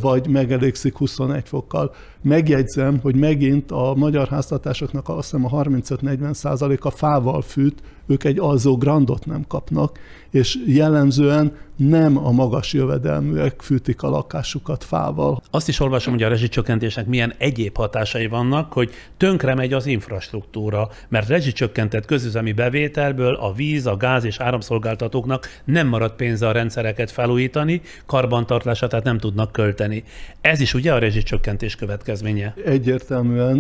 vagy 0.00 0.28
megelégszik 0.28 0.96
21 0.96 1.48
fokkal. 1.48 1.94
Megjegyzem, 2.24 2.98
hogy 3.02 3.16
megint 3.16 3.70
a 3.70 3.94
magyar 3.96 4.28
háztartásoknak 4.28 5.08
azt 5.08 5.30
hiszem 5.30 5.44
a 5.44 5.62
35-40 5.62 6.32
százaléka 6.32 6.90
fával 6.90 7.42
fűt, 7.42 7.82
ők 8.06 8.24
egy 8.24 8.38
alzó 8.38 8.76
grandot 8.76 9.26
nem 9.26 9.44
kapnak, 9.48 9.98
és 10.30 10.58
jellemzően 10.66 11.52
nem 11.76 12.26
a 12.26 12.30
magas 12.30 12.72
jövedelműek 12.72 13.62
fűtik 13.62 14.02
a 14.02 14.08
lakásukat 14.08 14.84
fával. 14.84 15.42
Azt 15.50 15.68
is 15.68 15.80
olvasom, 15.80 16.12
hogy 16.12 16.22
a 16.22 16.28
rezsicsökkentésnek 16.28 17.06
milyen 17.06 17.34
egyéb 17.38 17.76
hatásai 17.76 18.26
vannak, 18.26 18.72
hogy 18.72 18.90
tönkre 19.16 19.54
megy 19.54 19.72
az 19.72 19.86
infrastruktúra, 19.86 20.88
mert 21.08 21.28
rezsicsökkentett 21.28 22.04
közüzemi 22.04 22.52
bevételből 22.52 23.34
a 23.34 23.52
víz, 23.52 23.86
a 23.86 23.96
gáz 23.96 24.24
és 24.24 24.40
áramszolgáltatóknak 24.40 25.48
nem 25.64 25.86
marad 25.86 26.12
pénze 26.12 26.48
a 26.48 26.52
rendszereket 26.52 27.10
felújítani, 27.10 27.80
karbantartását 28.06 28.90
tehát 28.90 29.04
nem 29.04 29.18
tudnak 29.18 29.52
költeni. 29.52 30.04
Ez 30.40 30.60
is 30.60 30.74
ugye 30.74 30.92
a 30.92 30.98
rezsicsökkentés 30.98 31.76
következménye? 32.22 32.54
Egyértelműen 32.64 33.58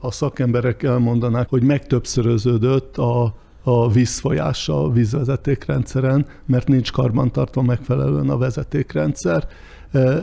a 0.00 0.10
szakemberek 0.10 0.82
elmondanák, 0.82 1.48
hogy 1.48 1.62
megtöbbszöröződött 1.62 2.96
a 2.96 3.34
a 3.62 3.90
vízfolyása 3.90 4.84
a 4.84 4.90
vízvezetékrendszeren, 4.90 6.26
mert 6.46 6.68
nincs 6.68 6.92
karbantartva 6.92 7.62
megfelelően 7.62 8.28
a 8.28 8.38
vezetékrendszer. 8.38 9.48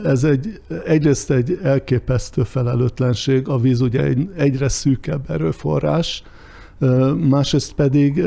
Ez 0.04 0.24
egy, 0.24 0.60
egyrészt 0.84 1.30
egy 1.30 1.58
elképesztő 1.62 2.42
felelőtlenség, 2.42 3.48
a 3.48 3.58
víz 3.58 3.80
ugye 3.80 4.02
egy 4.02 4.28
egyre 4.36 4.68
szűkebb 4.68 5.30
erőforrás, 5.30 6.22
másrészt 7.28 7.72
pedig 7.72 8.22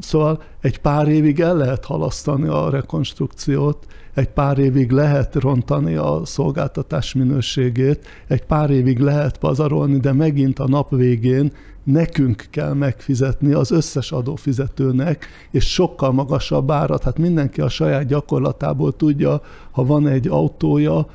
Szóval 0.00 0.42
egy 0.60 0.78
pár 0.78 1.08
évig 1.08 1.40
el 1.40 1.56
lehet 1.56 1.84
halasztani 1.84 2.48
a 2.48 2.70
rekonstrukciót, 2.70 3.86
egy 4.14 4.28
pár 4.28 4.58
évig 4.58 4.90
lehet 4.90 5.34
rontani 5.34 5.94
a 5.94 6.20
szolgáltatás 6.24 7.14
minőségét, 7.14 8.06
egy 8.26 8.44
pár 8.44 8.70
évig 8.70 8.98
lehet 8.98 9.38
pazarolni, 9.38 9.98
de 9.98 10.12
megint 10.12 10.58
a 10.58 10.68
nap 10.68 10.90
végén 10.90 11.52
nekünk 11.84 12.46
kell 12.50 12.72
megfizetni 12.72 13.52
az 13.52 13.70
összes 13.70 14.12
adófizetőnek, 14.12 15.26
és 15.50 15.72
sokkal 15.72 16.12
magasabb 16.12 16.70
árat. 16.70 17.02
Hát 17.02 17.18
mindenki 17.18 17.60
a 17.60 17.68
saját 17.68 18.06
gyakorlatából 18.06 18.92
tudja, 18.92 19.40
ha 19.70 19.84
van 19.84 20.06
egy 20.06 20.28
autója, 20.28 21.06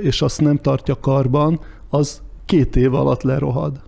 és 0.00 0.22
azt 0.22 0.40
nem 0.40 0.56
tartja 0.56 1.00
karban, 1.00 1.60
az 1.88 2.22
két 2.44 2.76
év 2.76 2.94
alatt 2.94 3.22
lerohad 3.22 3.80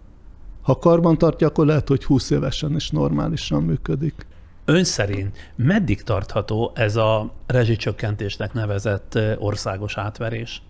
Ha 0.69 0.79
karban 0.79 1.19
tartja, 1.19 1.47
akkor 1.47 1.67
lehet, 1.67 1.89
hogy 1.89 2.05
20 2.05 2.31
évesen 2.31 2.75
is 2.75 2.91
normálisan 2.91 3.63
működik. 3.63 4.27
Ön 4.65 4.85
szerint 4.85 5.37
meddig 5.57 6.03
tartható 6.03 6.73
ez 6.75 6.97
a 6.97 7.33
rezsicsökkentésnek 7.47 8.53
nevezett 8.53 9.19
országos 9.39 9.97
átverés? 9.97 10.63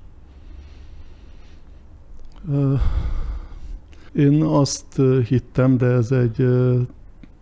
Én 4.13 4.43
azt 4.43 5.01
hittem, 5.27 5.77
de 5.77 5.87
ez 5.87 6.11
egy 6.13 6.49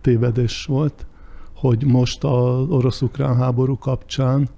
tévedés 0.01 0.65
volt, 0.65 1.05
hogy 1.53 1.85
most 1.85 2.23
az 2.23 2.69
orosz-ukrán 2.69 3.35
háború 3.35 3.77
kapcsán 3.77 4.49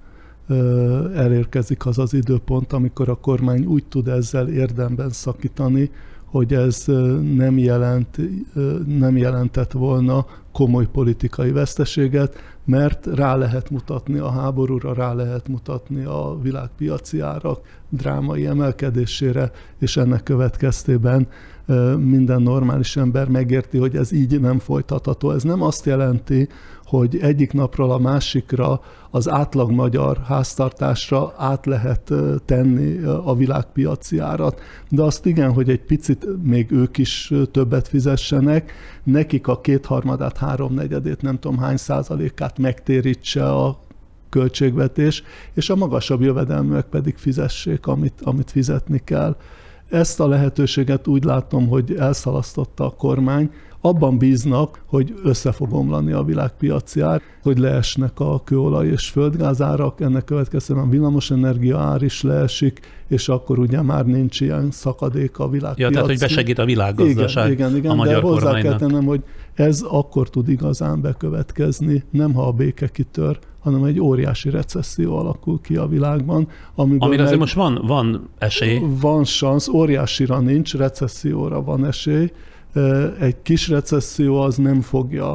elérkezik 1.14 1.86
az 1.86 1.98
az 1.98 2.14
időpont, 2.14 2.72
amikor 2.72 3.08
a 3.08 3.14
kormány 3.14 3.64
úgy 3.64 3.84
tud 3.84 4.08
ezzel 4.08 4.48
érdemben 4.48 5.10
szakítani, 5.10 5.90
hogy 6.30 6.54
ez 6.54 6.84
nem, 7.34 7.58
jelent, 7.58 8.16
nem 8.86 9.16
jelentett 9.16 9.72
volna 9.72 10.26
komoly 10.52 10.86
politikai 10.92 11.50
veszteséget, 11.50 12.36
mert 12.64 13.06
rá 13.06 13.36
lehet 13.36 13.70
mutatni 13.70 14.18
a 14.18 14.30
háborúra, 14.30 14.94
rá 14.94 15.12
lehet 15.12 15.48
mutatni 15.48 16.04
a 16.04 16.38
világpiaci 16.42 17.20
árak 17.20 17.60
drámai 17.88 18.46
emelkedésére, 18.46 19.50
és 19.78 19.96
ennek 19.96 20.22
következtében 20.22 21.28
minden 21.96 22.42
normális 22.42 22.96
ember 22.96 23.28
megérti, 23.28 23.78
hogy 23.78 23.96
ez 23.96 24.12
így 24.12 24.40
nem 24.40 24.58
folytatható. 24.58 25.30
Ez 25.30 25.42
nem 25.42 25.62
azt 25.62 25.86
jelenti, 25.86 26.48
hogy 26.90 27.18
egyik 27.20 27.52
napról 27.52 27.90
a 27.90 27.98
másikra 27.98 28.80
az 29.10 29.28
átlag 29.28 29.70
magyar 29.70 30.18
háztartásra 30.26 31.34
át 31.36 31.66
lehet 31.66 32.12
tenni 32.44 33.02
a 33.02 33.34
világpiaci 33.34 34.18
árat, 34.18 34.60
de 34.88 35.02
azt 35.02 35.26
igen, 35.26 35.52
hogy 35.52 35.70
egy 35.70 35.80
picit 35.80 36.26
még 36.42 36.70
ők 36.72 36.98
is 36.98 37.32
többet 37.50 37.88
fizessenek, 37.88 38.72
nekik 39.04 39.46
a 39.46 39.60
kétharmadát, 39.60 40.36
háromnegyedét, 40.36 41.22
nem 41.22 41.38
tudom 41.38 41.58
hány 41.58 41.76
százalékát 41.76 42.58
megtérítse 42.58 43.52
a 43.52 43.78
költségvetés, 44.28 45.22
és 45.54 45.70
a 45.70 45.76
magasabb 45.76 46.20
jövedelműek 46.20 46.86
pedig 46.86 47.16
fizessék, 47.16 47.86
amit, 47.86 48.20
amit 48.22 48.50
fizetni 48.50 49.00
kell. 49.04 49.36
Ezt 49.88 50.20
a 50.20 50.28
lehetőséget 50.28 51.06
úgy 51.06 51.24
látom, 51.24 51.68
hogy 51.68 51.94
elszalasztotta 51.98 52.84
a 52.84 52.90
kormány, 52.90 53.50
abban 53.80 54.18
bíznak, 54.18 54.82
hogy 54.86 55.14
össze 55.22 55.52
fog 55.52 55.72
omlani 55.72 56.12
a 56.12 56.22
világpiaci 56.22 57.00
ár, 57.00 57.22
hogy 57.42 57.58
leesnek 57.58 58.20
a 58.20 58.40
kőolaj 58.44 58.86
és 58.86 59.08
földgázárak, 59.08 60.00
ennek 60.00 60.24
következően 60.24 60.80
a 60.80 60.88
villamosenergia 60.88 61.78
ár 61.78 62.02
is 62.02 62.22
leesik, 62.22 62.80
és 63.08 63.28
akkor 63.28 63.58
ugye 63.58 63.82
már 63.82 64.06
nincs 64.06 64.40
ilyen 64.40 64.70
szakadék 64.70 65.38
a 65.38 65.48
világpiaci. 65.48 65.82
Ja, 65.82 65.90
tehát 65.90 66.06
hogy 66.06 66.18
besegít 66.18 66.58
a 66.58 66.64
világgazdaság 66.64 67.50
igen, 67.50 67.68
igen, 67.68 67.78
igen, 67.78 67.90
a 67.90 67.94
magyar 67.94 68.14
de 68.14 68.20
hozzá 68.20 68.42
kormánynak. 68.42 68.78
kell 68.78 68.88
tennem, 68.88 69.04
hogy 69.04 69.22
ez 69.54 69.80
akkor 69.80 70.30
tud 70.30 70.48
igazán 70.48 71.00
bekövetkezni, 71.00 72.04
nem 72.10 72.34
ha 72.34 72.46
a 72.46 72.52
béke 72.52 72.88
kitör, 72.88 73.38
hanem 73.60 73.84
egy 73.84 74.00
óriási 74.00 74.50
recesszió 74.50 75.16
alakul 75.16 75.60
ki 75.60 75.76
a 75.76 75.86
világban. 75.86 76.48
Amiből 76.74 77.08
Amire 77.08 77.22
azért 77.22 77.38
most 77.38 77.54
van, 77.54 77.80
van 77.86 78.28
esély. 78.38 78.80
Van 79.00 79.24
szansz, 79.24 79.68
óriásira 79.68 80.40
nincs, 80.40 80.74
recesszióra 80.74 81.62
van 81.62 81.86
esély, 81.86 82.30
egy 83.20 83.42
kis 83.42 83.68
recesszió 83.68 84.40
az 84.40 84.56
nem 84.56 84.80
fogja 84.80 85.32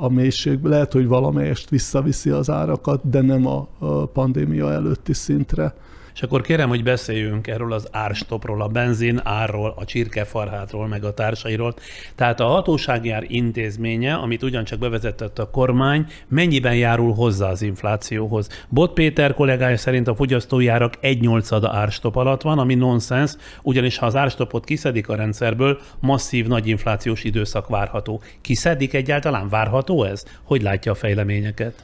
a 0.00 0.08
mélységbe. 0.08 0.68
Lehet, 0.68 0.92
hogy 0.92 1.06
valamelyest 1.06 1.68
visszaviszi 1.70 2.30
az 2.30 2.50
árakat, 2.50 3.10
de 3.10 3.20
nem 3.20 3.46
a 3.46 3.68
pandémia 4.12 4.72
előtti 4.72 5.12
szintre. 5.12 5.74
És 6.14 6.22
akkor 6.22 6.40
kérem, 6.40 6.68
hogy 6.68 6.82
beszéljünk 6.82 7.46
erről 7.46 7.72
az 7.72 7.88
árstopról, 7.90 8.62
a 8.62 8.68
benzin 8.68 9.20
árról, 9.24 9.74
a 9.76 9.84
csirkefarhátról, 9.84 10.86
meg 10.86 11.04
a 11.04 11.14
társairól. 11.14 11.74
Tehát 12.14 12.40
a 12.40 12.46
hatóságjár 12.46 13.24
intézménye, 13.26 14.14
amit 14.14 14.42
ugyancsak 14.42 14.78
bevezetett 14.78 15.38
a 15.38 15.50
kormány, 15.50 16.06
mennyiben 16.28 16.76
járul 16.76 17.14
hozzá 17.14 17.50
az 17.50 17.62
inflációhoz? 17.62 18.48
Bot 18.68 18.92
Péter 18.92 19.34
kollégája 19.34 19.76
szerint 19.76 20.08
a 20.08 20.14
fogyasztójárak 20.14 20.94
egy 21.00 21.20
nyolcada 21.20 21.72
árstop 21.72 22.16
alatt 22.16 22.42
van, 22.42 22.58
ami 22.58 22.74
nonsens, 22.74 23.32
ugyanis 23.62 23.98
ha 23.98 24.06
az 24.06 24.16
árstopot 24.16 24.64
kiszedik 24.64 25.08
a 25.08 25.14
rendszerből, 25.14 25.80
masszív 26.00 26.46
nagy 26.46 26.66
inflációs 26.66 27.24
időszak 27.24 27.68
várható. 27.68 28.22
Kiszedik 28.40 28.94
egyáltalán? 28.94 29.48
Várható 29.48 30.04
ez? 30.04 30.24
Hogy 30.42 30.62
látja 30.62 30.92
a 30.92 30.94
fejleményeket? 30.94 31.82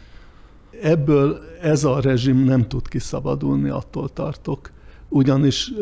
Ebből 0.83 1.41
ez 1.61 1.85
a 1.85 2.01
rezsim 2.01 2.45
nem 2.45 2.69
tud 2.69 2.89
kiszabadulni, 2.89 3.69
attól 3.69 4.09
tartok. 4.09 4.71
Ugyanis 5.09 5.73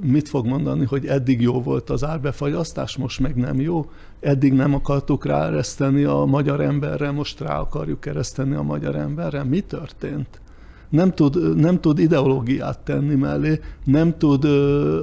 mit 0.00 0.28
fog 0.28 0.46
mondani, 0.46 0.84
hogy 0.84 1.06
eddig 1.06 1.40
jó 1.40 1.62
volt 1.62 1.90
az 1.90 2.04
árbefagyasztás, 2.04 2.96
most 2.96 3.20
meg 3.20 3.36
nem 3.36 3.60
jó? 3.60 3.90
Eddig 4.20 4.52
nem 4.52 4.74
akartuk 4.74 5.24
ráereszteni 5.24 6.04
a 6.04 6.24
magyar 6.24 6.60
emberre, 6.60 7.10
most 7.10 7.40
rá 7.40 7.58
akarjuk 7.58 8.06
ereszteni 8.06 8.54
a 8.54 8.62
magyar 8.62 8.96
emberre. 8.96 9.44
Mi 9.44 9.60
történt? 9.60 10.40
nem 10.88 11.12
tud, 11.14 11.56
nem 11.56 11.80
tud 11.80 11.98
ideológiát 11.98 12.78
tenni 12.78 13.14
mellé, 13.14 13.60
nem 13.84 14.18
tud 14.18 14.44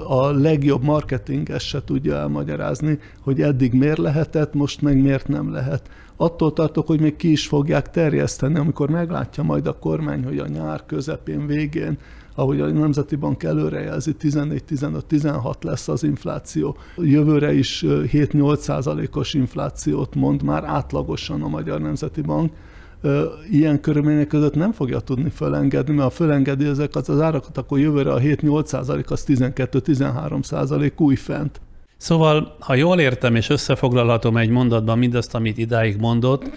a 0.07 0.31
legjobb 0.31 0.83
marketinges 0.83 1.67
se 1.67 1.83
tudja 1.83 2.15
elmagyarázni, 2.15 2.99
hogy 3.21 3.41
eddig 3.41 3.73
miért 3.73 3.97
lehetett, 3.97 4.53
most 4.53 4.81
meg 4.81 5.01
miért 5.01 5.27
nem 5.27 5.51
lehet. 5.51 5.89
Attól 6.15 6.53
tartok, 6.53 6.87
hogy 6.87 6.99
még 6.99 7.15
ki 7.15 7.31
is 7.31 7.47
fogják 7.47 7.89
terjeszteni, 7.89 8.57
amikor 8.57 8.89
meglátja 8.89 9.43
majd 9.43 9.67
a 9.67 9.79
kormány, 9.79 10.23
hogy 10.23 10.37
a 10.37 10.47
nyár 10.47 10.85
közepén, 10.85 11.47
végén 11.47 11.97
ahogy 12.35 12.59
a 12.59 12.71
Nemzeti 12.71 13.15
Bank 13.15 13.43
előrejelzi, 13.43 14.15
14-15-16 14.21 15.61
lesz 15.61 15.87
az 15.87 16.03
infláció. 16.03 16.77
Jövőre 16.97 17.53
is 17.53 17.83
7-8 17.87 18.57
százalékos 18.57 19.33
inflációt 19.33 20.15
mond 20.15 20.43
már 20.43 20.63
átlagosan 20.63 21.41
a 21.41 21.47
Magyar 21.47 21.81
Nemzeti 21.81 22.21
Bank 22.21 22.51
ilyen 23.49 23.81
körülmények 23.81 24.27
között 24.27 24.55
nem 24.55 24.71
fogja 24.71 24.99
tudni 24.99 25.29
fölengedni, 25.29 25.93
mert 25.93 26.07
ha 26.07 26.09
fölengedi 26.09 26.65
ezeket 26.65 27.07
az 27.07 27.21
árakat, 27.21 27.57
akkor 27.57 27.79
jövőre 27.79 28.11
a 28.11 28.19
7-8 28.19 28.65
százalék 28.65 29.11
az 29.11 29.23
12-13 29.27 30.43
százalék 30.43 31.01
új 31.01 31.15
fent. 31.15 31.61
Szóval, 32.03 32.55
ha 32.59 32.75
jól 32.75 32.99
értem 32.99 33.35
és 33.35 33.49
összefoglalhatom 33.49 34.37
egy 34.37 34.49
mondatban 34.49 34.97
mindazt, 34.97 35.35
amit 35.35 35.57
idáig 35.57 35.97
mondott, 35.97 36.49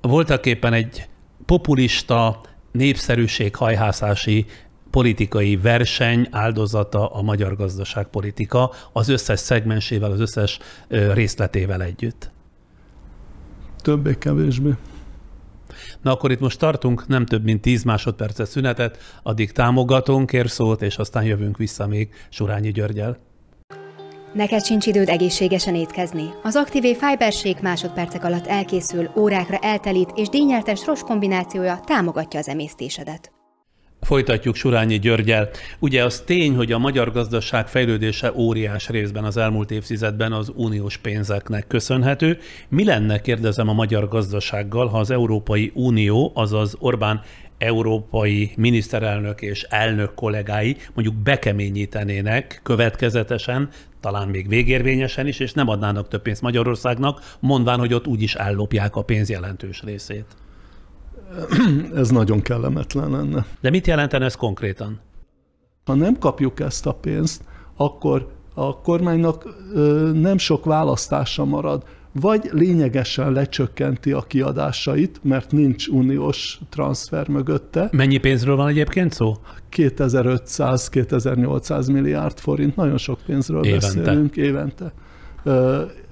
voltak 0.00 0.46
éppen 0.46 0.72
egy 0.72 1.08
populista 1.46 2.40
népszerűséghajhászási 2.72 4.46
politikai 4.90 5.56
verseny 5.56 6.28
áldozata 6.30 7.08
a 7.08 7.22
magyar 7.22 7.56
gazdaságpolitika 7.56 8.70
az 8.92 9.08
összes 9.08 9.40
szegmensével, 9.40 10.10
az 10.10 10.20
összes 10.20 10.58
részletével 10.88 11.82
együtt. 11.82 12.30
Többé-kevésbé. 13.82 14.70
Na 16.02 16.12
akkor 16.12 16.30
itt 16.30 16.40
most 16.40 16.58
tartunk, 16.58 17.06
nem 17.06 17.26
több 17.26 17.44
mint 17.44 17.60
10 17.60 17.82
másodperces 17.82 18.48
szünetet, 18.48 18.98
addig 19.22 19.52
támogatunk, 19.52 20.26
kér 20.26 20.50
szót, 20.50 20.82
és 20.82 20.96
aztán 20.96 21.24
jövünk 21.24 21.56
vissza 21.56 21.86
még 21.86 22.08
Surányi 22.28 22.70
Györgyel. 22.70 23.28
Neked 24.32 24.64
sincs 24.64 24.86
időd 24.86 25.08
egészségesen 25.08 25.74
étkezni. 25.74 26.24
Az 26.42 26.56
Activé 26.56 26.94
Fibershake 26.94 27.62
másodpercek 27.62 28.24
alatt 28.24 28.46
elkészül, 28.46 29.10
órákra 29.16 29.58
eltelít 29.58 30.10
és 30.14 30.28
dínyeltes 30.28 30.86
ros 30.86 31.00
kombinációja 31.00 31.80
támogatja 31.84 32.38
az 32.38 32.48
emésztésedet. 32.48 33.32
Folytatjuk 34.00 34.54
Surányi 34.54 34.98
Györgyel. 34.98 35.48
Ugye 35.78 36.04
az 36.04 36.20
tény, 36.20 36.56
hogy 36.56 36.72
a 36.72 36.78
magyar 36.78 37.12
gazdaság 37.12 37.68
fejlődése 37.68 38.32
óriás 38.36 38.88
részben 38.88 39.24
az 39.24 39.36
elmúlt 39.36 39.70
évtizedben 39.70 40.32
az 40.32 40.52
uniós 40.54 40.96
pénzeknek 40.96 41.66
köszönhető. 41.66 42.38
Mi 42.68 42.84
lenne, 42.84 43.20
kérdezem 43.20 43.68
a 43.68 43.72
magyar 43.72 44.08
gazdasággal, 44.08 44.86
ha 44.86 44.98
az 44.98 45.10
Európai 45.10 45.70
Unió, 45.74 46.32
azaz 46.34 46.76
Orbán 46.78 47.20
európai 47.58 48.52
miniszterelnök 48.56 49.42
és 49.42 49.62
elnök 49.62 50.14
kollégái 50.14 50.76
mondjuk 50.94 51.16
bekeményítenének 51.16 52.60
következetesen, 52.62 53.68
talán 54.00 54.28
még 54.28 54.48
végérvényesen 54.48 55.26
is, 55.26 55.38
és 55.38 55.52
nem 55.52 55.68
adnának 55.68 56.08
több 56.08 56.22
pénzt 56.22 56.42
Magyarországnak, 56.42 57.36
mondván, 57.40 57.78
hogy 57.78 57.94
ott 57.94 58.06
úgyis 58.06 58.34
ellopják 58.34 58.96
a 58.96 59.02
pénz 59.02 59.28
jelentős 59.28 59.82
részét. 59.82 60.26
Ez 61.94 62.10
nagyon 62.10 62.40
kellemetlen 62.40 63.10
lenne. 63.10 63.46
De 63.60 63.70
mit 63.70 63.86
jelentene 63.86 64.24
ez 64.24 64.34
konkrétan? 64.34 65.00
Ha 65.84 65.94
nem 65.94 66.18
kapjuk 66.18 66.60
ezt 66.60 66.86
a 66.86 66.94
pénzt, 66.94 67.44
akkor 67.76 68.32
a 68.54 68.80
kormánynak 68.80 69.44
nem 70.12 70.38
sok 70.38 70.64
választása 70.64 71.44
marad. 71.44 71.84
Vagy 72.12 72.48
lényegesen 72.52 73.32
lecsökkenti 73.32 74.12
a 74.12 74.20
kiadásait, 74.20 75.20
mert 75.22 75.52
nincs 75.52 75.86
uniós 75.86 76.60
transfer 76.68 77.28
mögötte. 77.28 77.88
Mennyi 77.92 78.18
pénzről 78.18 78.56
van 78.56 78.68
egyébként 78.68 79.12
szó? 79.12 79.36
2500-2800 79.76 81.92
milliárd 81.92 82.38
forint, 82.38 82.76
nagyon 82.76 82.98
sok 82.98 83.18
pénzről 83.26 83.64
évente. 83.64 83.86
beszélünk 83.86 84.36
évente. 84.36 84.92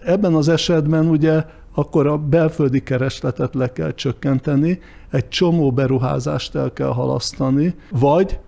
Ebben 0.05 0.35
az 0.35 0.49
esetben 0.49 1.09
ugye 1.09 1.45
akkor 1.75 2.07
a 2.07 2.17
belföldi 2.17 2.83
keresletet 2.83 3.55
le 3.55 3.73
kell 3.73 3.95
csökkenteni, 3.95 4.81
egy 5.11 5.29
csomó 5.29 5.73
beruházást 5.73 6.55
el 6.55 6.73
kell 6.73 6.93
halasztani, 6.93 7.75
vagy 7.91 8.39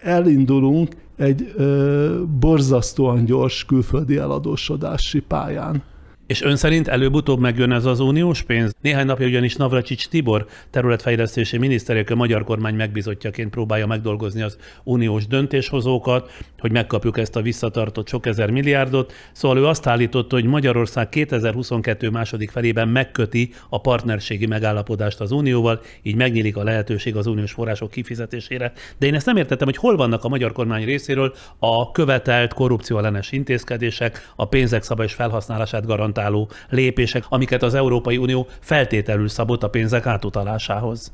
elindulunk 0.00 0.96
egy 1.16 1.52
ö, 1.56 2.22
borzasztóan 2.40 3.24
gyors 3.24 3.64
külföldi 3.64 4.16
eladósodási 4.16 5.20
pályán. 5.20 5.82
És 6.30 6.42
ön 6.42 6.56
szerint 6.56 6.88
előbb-utóbb 6.88 7.40
megjön 7.40 7.72
ez 7.72 7.84
az 7.84 8.00
uniós 8.00 8.42
pénz? 8.42 8.74
Néhány 8.80 9.06
napja 9.06 9.26
ugyanis 9.26 9.56
Navracsics 9.56 10.08
Tibor 10.08 10.46
területfejlesztési 10.70 11.58
miniszterek 11.58 12.10
a 12.10 12.14
magyar 12.14 12.44
kormány 12.44 12.74
megbizotjaként 12.74 13.50
próbálja 13.50 13.86
megdolgozni 13.86 14.42
az 14.42 14.56
uniós 14.84 15.26
döntéshozókat, 15.26 16.30
hogy 16.58 16.72
megkapjuk 16.72 17.18
ezt 17.18 17.36
a 17.36 17.42
visszatartott 17.42 18.08
sok 18.08 18.26
ezer 18.26 18.50
milliárdot. 18.50 19.12
Szóval 19.32 19.58
ő 19.58 19.66
azt 19.66 19.86
állította, 19.86 20.34
hogy 20.34 20.44
Magyarország 20.44 21.08
2022 21.08 22.10
második 22.10 22.50
felében 22.50 22.88
megköti 22.88 23.52
a 23.68 23.80
partnerségi 23.80 24.46
megállapodást 24.46 25.20
az 25.20 25.30
unióval, 25.30 25.80
így 26.02 26.16
megnyílik 26.16 26.56
a 26.56 26.62
lehetőség 26.62 27.16
az 27.16 27.26
uniós 27.26 27.52
források 27.52 27.90
kifizetésére. 27.90 28.72
De 28.98 29.06
én 29.06 29.14
ezt 29.14 29.26
nem 29.26 29.36
értettem, 29.36 29.66
hogy 29.66 29.76
hol 29.76 29.96
vannak 29.96 30.24
a 30.24 30.28
magyar 30.28 30.52
kormány 30.52 30.84
részéről 30.84 31.34
a 31.58 31.90
követelt 31.90 32.54
korrupcióellenes 32.54 33.32
intézkedések, 33.32 34.32
a 34.36 34.44
pénzek 34.44 34.82
szabályos 34.82 35.14
felhasználását 35.14 35.86
garantáló 35.86 36.18
garantáló 36.20 36.48
lépések, 36.68 37.24
amiket 37.28 37.62
az 37.62 37.74
Európai 37.74 38.16
Unió 38.16 38.46
feltételül 38.60 39.28
szabott 39.28 39.62
a 39.62 39.70
pénzek 39.70 40.06
átutalásához. 40.06 41.12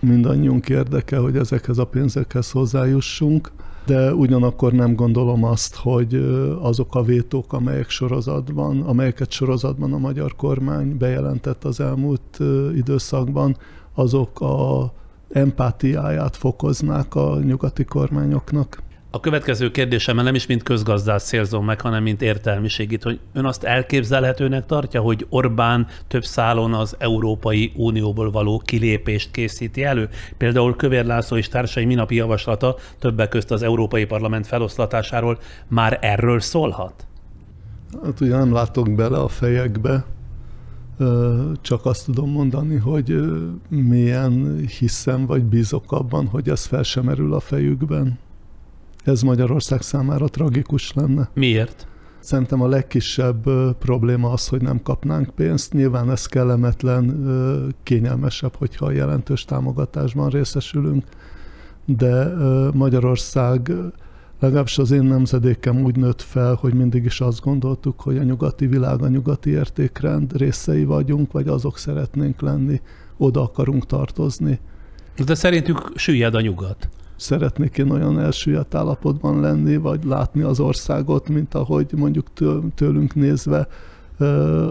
Mindannyiunk 0.00 0.68
érdeke, 0.68 1.16
hogy 1.16 1.36
ezekhez 1.36 1.78
a 1.78 1.86
pénzekhez 1.86 2.50
hozzájussunk, 2.50 3.52
de 3.86 4.14
ugyanakkor 4.14 4.72
nem 4.72 4.94
gondolom 4.94 5.44
azt, 5.44 5.76
hogy 5.76 6.14
azok 6.60 6.94
a 6.94 7.02
vétók, 7.02 7.52
amelyek 7.52 7.90
sorozatban, 7.90 8.80
amelyeket 8.80 9.30
sorozatban 9.30 9.92
a 9.92 9.98
magyar 9.98 10.36
kormány 10.36 10.96
bejelentett 10.98 11.64
az 11.64 11.80
elmúlt 11.80 12.38
időszakban, 12.74 13.56
azok 13.94 14.40
a 14.40 14.92
empátiáját 15.32 16.36
fokoznák 16.36 17.14
a 17.14 17.38
nyugati 17.42 17.84
kormányoknak. 17.84 18.82
A 19.14 19.20
következő 19.20 19.70
kérdésemmel 19.70 20.24
nem 20.24 20.34
is 20.34 20.46
mint 20.46 20.62
közgazdász 20.62 21.24
célzom 21.24 21.64
meg, 21.64 21.80
hanem 21.80 22.02
mint 22.02 22.22
értelmiségit, 22.22 23.02
hogy 23.02 23.20
ön 23.32 23.44
azt 23.44 23.64
elképzelhetőnek 23.64 24.66
tartja, 24.66 25.00
hogy 25.00 25.26
Orbán 25.28 25.86
több 26.08 26.24
szálon 26.24 26.74
az 26.74 26.96
Európai 26.98 27.72
Unióból 27.76 28.30
való 28.30 28.62
kilépést 28.64 29.30
készíti 29.30 29.84
elő? 29.84 30.08
Például 30.36 30.76
Kövér 30.76 31.04
László 31.04 31.36
és 31.36 31.48
társai 31.48 31.84
minapi 31.84 32.14
javaslata 32.14 32.76
többek 32.98 33.28
közt 33.28 33.50
az 33.50 33.62
Európai 33.62 34.04
Parlament 34.04 34.46
feloszlatásáról 34.46 35.38
már 35.68 35.98
erről 36.00 36.40
szólhat? 36.40 37.06
Hát 38.04 38.20
ugye 38.20 38.36
nem 38.36 38.52
látok 38.52 38.94
bele 38.94 39.18
a 39.18 39.28
fejekbe, 39.28 40.04
csak 41.60 41.86
azt 41.86 42.04
tudom 42.04 42.30
mondani, 42.30 42.76
hogy 42.76 43.16
milyen 43.68 44.64
hiszem 44.78 45.26
vagy 45.26 45.44
bízok 45.44 45.92
abban, 45.92 46.26
hogy 46.26 46.48
ez 46.48 46.64
fel 46.64 46.82
sem 46.82 47.04
merül 47.04 47.34
a 47.34 47.40
fejükben 47.40 48.18
ez 49.04 49.22
Magyarország 49.22 49.80
számára 49.82 50.28
tragikus 50.28 50.92
lenne. 50.92 51.28
Miért? 51.34 51.86
Szerintem 52.20 52.62
a 52.62 52.68
legkisebb 52.68 53.48
probléma 53.78 54.30
az, 54.30 54.48
hogy 54.48 54.62
nem 54.62 54.82
kapnánk 54.82 55.30
pénzt. 55.34 55.72
Nyilván 55.72 56.10
ez 56.10 56.26
kellemetlen, 56.26 57.26
kényelmesebb, 57.82 58.54
hogyha 58.54 58.90
jelentős 58.90 59.44
támogatásban 59.44 60.30
részesülünk, 60.30 61.04
de 61.86 62.34
Magyarország 62.72 63.72
legalábbis 64.40 64.78
az 64.78 64.90
én 64.90 65.02
nemzedékem 65.02 65.82
úgy 65.82 65.96
nőtt 65.96 66.22
fel, 66.22 66.54
hogy 66.54 66.74
mindig 66.74 67.04
is 67.04 67.20
azt 67.20 67.40
gondoltuk, 67.40 68.00
hogy 68.00 68.18
a 68.18 68.22
nyugati 68.22 68.66
világ, 68.66 69.02
a 69.02 69.08
nyugati 69.08 69.50
értékrend 69.50 70.36
részei 70.36 70.84
vagyunk, 70.84 71.32
vagy 71.32 71.48
azok 71.48 71.78
szeretnénk 71.78 72.40
lenni, 72.40 72.80
oda 73.16 73.42
akarunk 73.42 73.86
tartozni. 73.86 74.60
De 75.24 75.34
szerintük 75.34 75.92
süllyed 75.94 76.34
a 76.34 76.40
nyugat 76.40 76.88
szeretnék 77.24 77.78
én 77.78 77.90
olyan 77.90 78.20
elsüllyedt 78.20 78.74
állapotban 78.74 79.40
lenni, 79.40 79.76
vagy 79.76 80.04
látni 80.04 80.42
az 80.42 80.60
országot, 80.60 81.28
mint 81.28 81.54
ahogy 81.54 81.86
mondjuk 81.96 82.26
tőlünk 82.74 83.14
nézve 83.14 83.68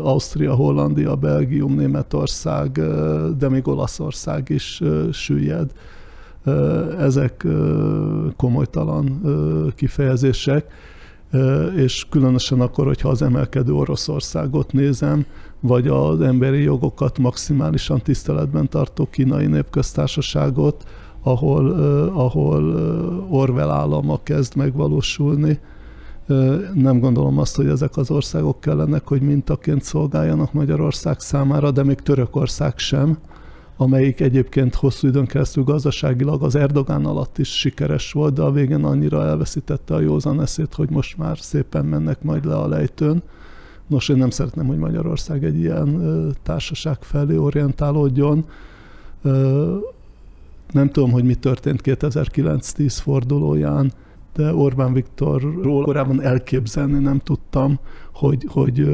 Ausztria, 0.03 0.53
Hollandia, 0.53 1.15
Belgium, 1.15 1.75
Németország, 1.75 2.71
de 3.37 3.49
még 3.49 3.67
Olaszország 3.67 4.49
is 4.49 4.81
süllyed. 5.11 5.71
Ezek 6.99 7.45
komolytalan 8.35 9.21
kifejezések, 9.75 10.71
és 11.75 12.05
különösen 12.09 12.61
akkor, 12.61 12.85
hogyha 12.85 13.09
az 13.09 13.21
emelkedő 13.21 13.73
Oroszországot 13.73 14.71
nézem, 14.71 15.25
vagy 15.59 15.87
az 15.87 16.21
emberi 16.21 16.61
jogokat 16.61 17.17
maximálisan 17.17 18.01
tiszteletben 18.01 18.69
tartó 18.69 19.07
kínai 19.11 19.45
népköztársaságot, 19.45 20.83
ahol, 21.23 21.71
ahol 22.13 22.63
Orwell 23.29 23.69
állama 23.69 24.19
kezd 24.23 24.55
megvalósulni. 24.55 25.59
Nem 26.73 26.99
gondolom 26.99 27.37
azt, 27.37 27.55
hogy 27.55 27.67
ezek 27.67 27.97
az 27.97 28.11
országok 28.11 28.59
kellenek, 28.59 29.07
hogy 29.07 29.21
mintaként 29.21 29.83
szolgáljanak 29.83 30.53
Magyarország 30.53 31.19
számára, 31.19 31.71
de 31.71 31.83
még 31.83 31.99
Törökország 31.99 32.77
sem, 32.77 33.17
amelyik 33.77 34.19
egyébként 34.19 34.75
hosszú 34.75 35.07
időn 35.07 35.25
keresztül 35.25 35.63
gazdaságilag 35.63 36.43
az 36.43 36.55
Erdogán 36.55 37.05
alatt 37.05 37.37
is 37.37 37.57
sikeres 37.57 38.11
volt, 38.11 38.33
de 38.33 38.41
a 38.41 38.51
végén 38.51 38.83
annyira 38.83 39.25
elveszítette 39.25 39.93
a 39.93 39.99
józan 39.99 40.41
eszét, 40.41 40.73
hogy 40.73 40.89
most 40.89 41.17
már 41.17 41.37
szépen 41.37 41.85
mennek 41.85 42.23
majd 42.23 42.45
le 42.45 42.55
a 42.55 42.67
lejtőn. 42.67 43.23
Nos, 43.87 44.09
én 44.09 44.17
nem 44.17 44.29
szeretném, 44.29 44.67
hogy 44.67 44.77
Magyarország 44.77 45.43
egy 45.43 45.59
ilyen 45.59 46.01
társaság 46.43 46.97
felé 47.01 47.35
orientálódjon. 47.35 48.45
Nem 50.73 50.89
tudom, 50.89 51.11
hogy 51.11 51.23
mi 51.23 51.35
történt 51.35 51.81
2009-10 51.83 52.97
fordulóján, 53.01 53.91
de 54.33 54.53
Orbán 54.53 54.93
Viktorról 54.93 55.83
korábban 55.83 56.21
elképzelni 56.21 56.99
nem 56.99 57.19
tudtam, 57.19 57.79
hogy, 58.13 58.45
hogy 58.49 58.89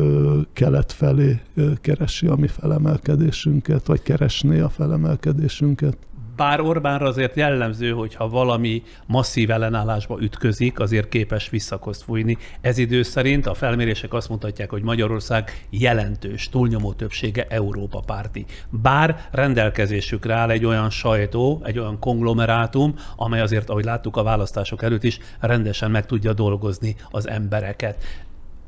kelet 0.54 0.92
felé 0.92 1.42
keresi 1.82 2.28
a 2.28 2.36
mi 2.36 2.48
felemelkedésünket, 2.48 3.88
vagy 3.88 4.02
keresné 4.02 4.60
a 4.60 4.70
felemelkedésünket. 4.70 5.98
Bár 6.40 6.62
Orbánra 6.62 7.08
azért 7.08 7.36
jellemző, 7.36 7.92
hogy 7.92 8.16
ha 8.16 8.30
valami 8.30 8.84
masszív 9.06 9.52
ellenállásba 9.52 10.22
ütközik, 10.22 10.80
azért 10.80 11.10
képes 11.10 11.50
visszakozt 11.50 12.04
fújni. 12.04 12.38
Ez 12.62 12.78
idő 12.78 13.04
szerint 13.04 13.46
a 13.46 13.54
felmérések 13.54 14.14
azt 14.14 14.30
mutatják, 14.30 14.70
hogy 14.70 14.82
Magyarország 14.82 15.66
jelentős, 15.70 16.50
túlnyomó 16.50 16.94
többsége 16.94 17.46
Európa 17.50 18.00
párti. 18.00 18.46
Bár 18.70 19.28
rendelkezésükre 19.32 20.34
áll 20.34 20.50
egy 20.50 20.66
olyan 20.66 20.90
sajtó, 20.90 21.62
egy 21.64 21.80
olyan 21.80 22.00
konglomerátum, 22.00 22.96
amely 23.16 23.42
azért, 23.42 23.70
ahogy 23.70 23.86
láttuk 23.86 24.18
a 24.18 24.24
választások 24.24 24.84
előtt 24.84 25.04
is, 25.04 25.20
rendesen 25.40 25.92
meg 25.92 26.06
tudja 26.06 26.34
dolgozni 26.34 26.96
az 27.10 27.28
embereket. 27.28 28.04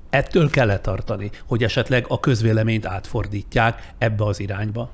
Ettől 0.10 0.50
kell 0.50 0.78
tartani, 0.78 1.30
hogy 1.46 1.64
esetleg 1.64 2.06
a 2.08 2.20
közvéleményt 2.20 2.86
átfordítják 2.86 3.94
ebbe 3.98 4.24
az 4.24 4.40
irányba? 4.40 4.92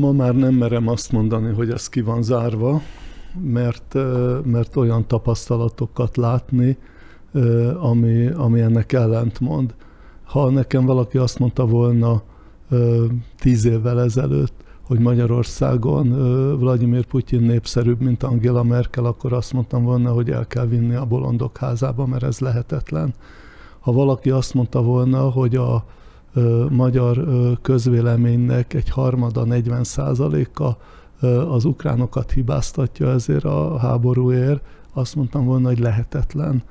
Ma 0.00 0.12
már 0.12 0.34
nem 0.34 0.54
merem 0.54 0.88
azt 0.88 1.12
mondani, 1.12 1.52
hogy 1.52 1.70
ez 1.70 1.88
ki 1.88 2.00
van 2.00 2.22
zárva, 2.22 2.80
mert, 3.42 3.94
mert 4.44 4.76
olyan 4.76 5.06
tapasztalatokat 5.06 6.16
látni, 6.16 6.76
ami, 7.80 8.26
ami 8.26 8.60
ennek 8.60 8.92
ellentmond. 8.92 9.74
Ha 10.24 10.50
nekem 10.50 10.84
valaki 10.84 11.18
azt 11.18 11.38
mondta 11.38 11.66
volna 11.66 12.22
tíz 13.38 13.64
évvel 13.64 14.00
ezelőtt, 14.00 14.52
hogy 14.82 14.98
Magyarországon 14.98 16.08
Vladimir 16.58 17.06
Putyin 17.06 17.42
népszerűbb, 17.42 18.00
mint 18.00 18.22
Angela 18.22 18.62
Merkel, 18.62 19.04
akkor 19.04 19.32
azt 19.32 19.52
mondtam 19.52 19.84
volna, 19.84 20.12
hogy 20.12 20.30
el 20.30 20.46
kell 20.46 20.66
vinni 20.66 20.94
a 20.94 21.04
bolondok 21.04 21.56
házába, 21.56 22.06
mert 22.06 22.22
ez 22.22 22.38
lehetetlen. 22.38 23.14
Ha 23.80 23.92
valaki 23.92 24.30
azt 24.30 24.54
mondta 24.54 24.82
volna, 24.82 25.30
hogy 25.30 25.56
a 25.56 25.84
magyar 26.70 27.26
közvéleménynek 27.62 28.74
egy 28.74 28.90
harmada, 28.90 29.44
40 29.44 29.84
százaléka 29.84 30.76
az 31.48 31.64
ukránokat 31.64 32.30
hibáztatja 32.30 33.10
ezért 33.10 33.44
a 33.44 33.78
háborúért, 33.78 34.62
azt 34.92 35.14
mondtam 35.14 35.44
volna, 35.44 35.68
hogy 35.68 35.78
lehetetlen. 35.78 36.62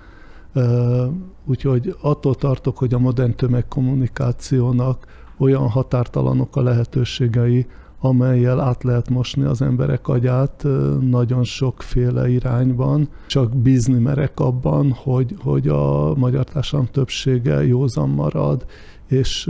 Úgyhogy 1.45 1.95
attól 2.01 2.35
tartok, 2.35 2.77
hogy 2.77 2.93
a 2.93 2.99
modern 2.99 3.35
tömegkommunikációnak 3.35 5.05
olyan 5.37 5.69
határtalanok 5.69 6.55
a 6.55 6.61
lehetőségei, 6.61 7.65
amelyel 7.99 8.59
át 8.59 8.83
lehet 8.83 9.09
mosni 9.09 9.43
az 9.43 9.61
emberek 9.61 10.07
agyát 10.07 10.65
nagyon 10.99 11.43
sokféle 11.43 12.29
irányban. 12.29 13.09
Csak 13.27 13.55
bízni 13.55 13.99
merek 13.99 14.39
abban, 14.39 14.91
hogy, 14.91 15.35
hogy 15.39 15.67
a 15.67 16.15
magyar 16.15 16.43
társadalom 16.43 16.91
többsége 16.91 17.65
józan 17.65 18.09
marad, 18.09 18.65
és 19.07 19.49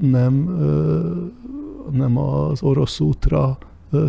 nem, 0.00 0.34
nem 1.90 2.18
az 2.18 2.62
orosz 2.62 3.00
útra 3.00 3.58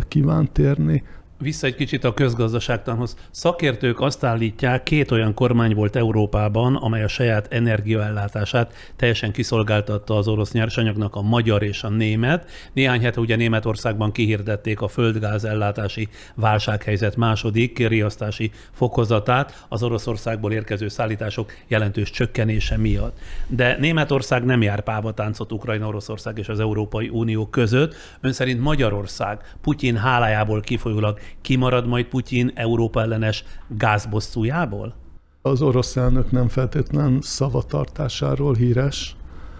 kíván 0.08 0.52
térni. 0.52 1.02
Vissza 1.42 1.66
egy 1.66 1.74
kicsit 1.74 2.04
a 2.04 2.14
közgazdaságtanhoz. 2.14 3.16
Szakértők 3.30 4.00
azt 4.00 4.24
állítják, 4.24 4.82
két 4.82 5.10
olyan 5.10 5.34
kormány 5.34 5.74
volt 5.74 5.96
Európában, 5.96 6.76
amely 6.76 7.02
a 7.02 7.08
saját 7.08 7.52
energiaellátását 7.52 8.74
teljesen 8.96 9.32
kiszolgáltatta 9.32 10.16
az 10.16 10.28
orosz 10.28 10.52
nyersanyagnak, 10.52 11.14
a 11.14 11.22
magyar 11.22 11.62
és 11.62 11.82
a 11.82 11.88
német. 11.88 12.50
Néhány 12.72 13.00
hete 13.00 13.20
ugye 13.20 13.36
Németországban 13.36 14.12
kihirdették 14.12 14.80
a 14.80 14.88
földgáz 14.88 15.44
ellátási 15.44 16.08
válsághelyzet 16.34 17.16
második 17.16 17.88
riasztási 17.88 18.50
fokozatát 18.70 19.64
az 19.68 19.82
Oroszországból 19.82 20.52
érkező 20.52 20.88
szállítások 20.88 21.52
jelentős 21.66 22.10
csökkenése 22.10 22.76
miatt. 22.76 23.18
De 23.46 23.76
Németország 23.78 24.44
nem 24.44 24.62
jár 24.62 24.80
pávatáncot 24.80 25.52
Ukrajna, 25.52 25.86
Oroszország 25.86 26.38
és 26.38 26.48
az 26.48 26.60
Európai 26.60 27.08
Unió 27.08 27.46
között. 27.46 27.94
Ön 28.20 28.32
szerint 28.32 28.60
Magyarország 28.60 29.54
Putyin 29.60 29.96
hálájából 29.96 30.60
kifolyólag 30.60 31.18
kimarad 31.40 31.86
majd 31.86 32.06
Putyin 32.06 32.50
Európa 32.54 33.00
ellenes 33.00 33.44
gázbosszújából? 33.68 34.94
Az 35.42 35.62
orosz 35.62 35.96
elnök 35.96 36.30
nem 36.30 36.48
feltétlen 36.48 37.18
szavatartásáról 37.20 38.54
híres. 38.54 39.16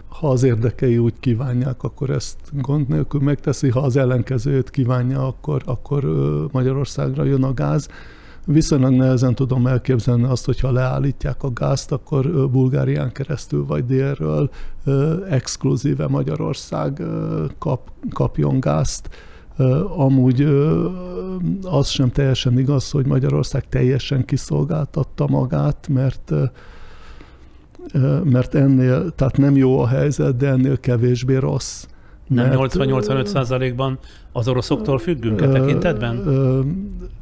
Ha 0.08 0.28
az 0.28 0.42
érdekei 0.42 0.98
úgy 0.98 1.14
kívánják, 1.20 1.82
akkor 1.82 2.10
ezt 2.10 2.36
gond 2.52 2.88
nélkül 2.88 3.20
megteszi, 3.20 3.68
ha 3.68 3.80
az 3.80 3.96
ellenkezőjét 3.96 4.70
kívánja, 4.70 5.26
akkor, 5.26 5.62
akkor 5.64 6.04
Magyarországra 6.52 7.24
jön 7.24 7.44
a 7.44 7.54
gáz. 7.54 7.88
Viszonylag 8.46 8.92
nehezen 8.92 9.34
tudom 9.34 9.66
elképzelni 9.66 10.24
azt, 10.24 10.44
hogyha 10.44 10.70
leállítják 10.70 11.42
a 11.42 11.52
gázt, 11.52 11.92
akkor 11.92 12.50
Bulgárián 12.50 13.12
keresztül 13.12 13.66
vagy 13.66 13.86
délről 13.86 14.50
exkluzíve 15.28 16.08
Magyarország 16.08 17.02
kap, 17.58 17.90
kapjon 18.10 18.60
gázt 18.60 19.08
Amúgy 19.96 20.48
az 21.62 21.88
sem 21.88 22.10
teljesen 22.10 22.58
igaz, 22.58 22.90
hogy 22.90 23.06
Magyarország 23.06 23.68
teljesen 23.68 24.24
kiszolgáltatta 24.24 25.26
magát, 25.26 25.88
mert 25.88 26.32
mert 28.24 28.54
ennél, 28.54 29.10
tehát 29.14 29.36
nem 29.36 29.56
jó 29.56 29.80
a 29.80 29.86
helyzet, 29.86 30.36
de 30.36 30.48
ennél 30.48 30.80
kevésbé 30.80 31.36
rossz. 31.36 31.84
Nem 32.26 32.50
80-85 32.52 33.24
százalékban 33.24 33.98
az 34.32 34.48
oroszoktól 34.48 34.98
függünk 34.98 35.40
e 35.40 35.48
tekintetben? 35.48 36.22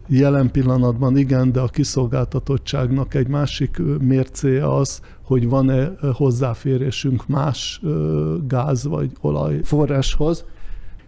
Jelen 0.06 0.50
pillanatban 0.50 1.16
igen, 1.16 1.52
de 1.52 1.60
a 1.60 1.66
kiszolgáltatottságnak 1.66 3.14
egy 3.14 3.28
másik 3.28 3.82
mércéje 4.00 4.74
az, 4.74 5.00
hogy 5.22 5.48
van-e 5.48 5.92
hozzáférésünk 6.12 7.26
más 7.26 7.80
gáz 8.48 8.84
vagy 8.86 9.10
olajforráshoz, 9.20 10.44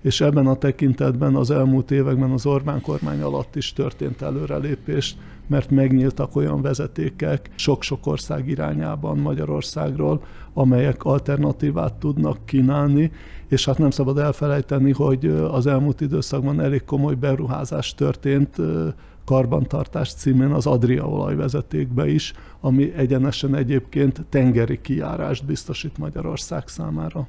és 0.00 0.20
ebben 0.20 0.46
a 0.46 0.54
tekintetben 0.54 1.34
az 1.34 1.50
elmúlt 1.50 1.90
években 1.90 2.30
az 2.30 2.46
Orbán 2.46 2.80
kormány 2.80 3.22
alatt 3.22 3.56
is 3.56 3.72
történt 3.72 4.22
előrelépés, 4.22 5.16
mert 5.46 5.70
megnyíltak 5.70 6.36
olyan 6.36 6.62
vezetékek 6.62 7.50
sok-sok 7.54 8.06
ország 8.06 8.48
irányában 8.48 9.18
Magyarországról, 9.18 10.22
amelyek 10.52 11.04
alternatívát 11.04 11.94
tudnak 11.94 12.46
kínálni, 12.46 13.12
és 13.48 13.64
hát 13.64 13.78
nem 13.78 13.90
szabad 13.90 14.18
elfelejteni, 14.18 14.92
hogy 14.92 15.26
az 15.26 15.66
elmúlt 15.66 16.00
időszakban 16.00 16.60
elég 16.60 16.84
komoly 16.84 17.14
beruházás 17.14 17.94
történt 17.94 18.56
karbantartás 19.24 20.12
címén 20.12 20.50
az 20.50 20.66
Adria 20.66 21.08
olajvezetékbe 21.08 22.08
is, 22.08 22.32
ami 22.60 22.92
egyenesen 22.96 23.54
egyébként 23.54 24.24
tengeri 24.28 24.80
kijárást 24.80 25.44
biztosít 25.44 25.98
Magyarország 25.98 26.68
számára. 26.68 27.26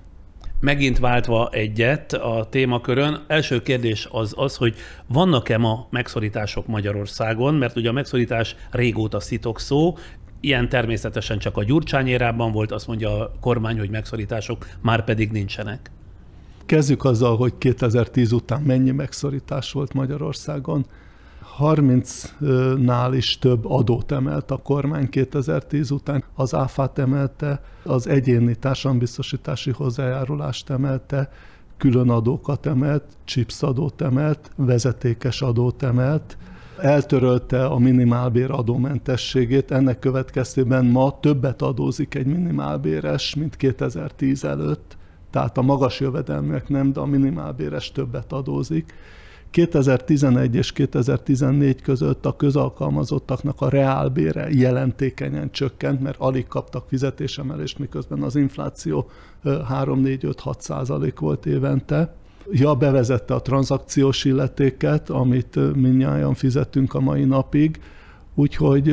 Megint 0.62 1.00
váltva 1.00 1.50
egyet 1.50 2.14
a 2.14 2.48
témakörön, 2.50 3.24
első 3.28 3.62
kérdés 3.62 4.08
az 4.12 4.34
az, 4.36 4.56
hogy 4.56 4.76
vannak-e 5.08 5.58
ma 5.58 5.88
megszorítások 5.90 6.68
Magyarországon, 6.68 7.54
mert 7.54 7.76
ugye 7.76 7.90
a 7.90 7.92
megszorítás 7.92 8.56
régóta 8.72 9.20
szitok 9.20 9.60
szó, 9.60 9.96
Ilyen 10.44 10.70
természetesen 10.70 11.40
csak 11.40 11.58
a 11.58 11.64
gyurcsányérában 11.64 12.52
volt, 12.52 12.72
azt 12.72 12.88
mondja 12.88 13.20
a 13.20 13.32
kormány, 13.40 13.80
hogy 13.80 13.90
megszorítások 13.90 14.68
már 14.82 15.04
pedig 15.04 15.32
nincsenek. 15.32 15.92
Kezdjük 16.66 17.04
azzal, 17.04 17.38
hogy 17.38 17.58
2010 17.58 18.32
után 18.32 18.62
mennyi 18.62 18.92
megszorítás 18.92 19.72
volt 19.72 19.94
Magyarországon. 19.94 20.86
30-nál 21.62 23.12
is 23.16 23.40
több 23.40 23.66
adót 23.66 24.12
emelt 24.12 24.52
a 24.52 24.58
kormány 24.58 25.10
2010 25.10 25.92
után. 25.92 26.24
Az 26.36 26.56
áfát 26.56 26.98
emelte, 26.98 27.62
az 27.84 28.08
egyéni 28.08 28.56
társadalombiztosítási 28.56 29.72
hozzájárulást 29.72 30.70
emelte, 30.70 31.32
külön 31.78 32.10
adókat 32.10 32.66
emelt, 32.66 33.04
chips 33.24 33.62
adót 33.62 34.02
emelt, 34.02 34.52
vezetékes 34.56 35.42
adót 35.42 35.84
emelt, 35.84 36.38
eltörölte 36.78 37.66
a 37.66 37.78
minimálbér 37.78 38.52
adómentességét, 38.52 39.72
ennek 39.72 40.00
következtében 40.00 40.86
ma 40.86 41.20
többet 41.20 41.62
adózik 41.62 42.16
egy 42.16 42.26
minimálbéres, 42.26 43.36
mint 43.36 43.56
2010 43.56 44.44
előtt, 44.44 44.98
tehát 45.30 45.58
a 45.58 45.62
magas 45.62 46.00
jövedelmek 46.00 46.70
nem, 46.70 46.94
de 46.94 47.00
a 47.00 47.06
minimálbéres 47.06 47.92
többet 47.92 48.34
adózik. 48.34 48.94
2011 49.52 50.56
és 50.56 50.72
2014 50.72 51.82
között 51.82 52.26
a 52.26 52.36
közalkalmazottaknak 52.36 53.62
a 53.62 53.70
reálbére 53.70 54.50
jelentékenyen 54.50 55.52
csökkent, 55.52 56.02
mert 56.02 56.20
alig 56.20 56.48
kaptak 56.48 56.88
fizetésemelést, 56.88 57.80
miközben 57.80 58.22
az 58.22 58.36
infláció 58.36 59.10
3-4-5-6 59.44 60.60
százalék 60.60 61.20
volt 61.20 61.46
évente. 61.46 62.14
Ja, 62.52 62.76
bevezette 62.76 63.34
a 63.34 63.42
tranzakciós 63.42 64.26
illetéket, 64.26 65.10
amit 65.10 65.76
minnyáján 65.76 66.34
fizetünk 66.34 66.94
a 66.94 67.00
mai 67.00 67.24
napig, 67.24 67.80
Úgyhogy 68.36 68.86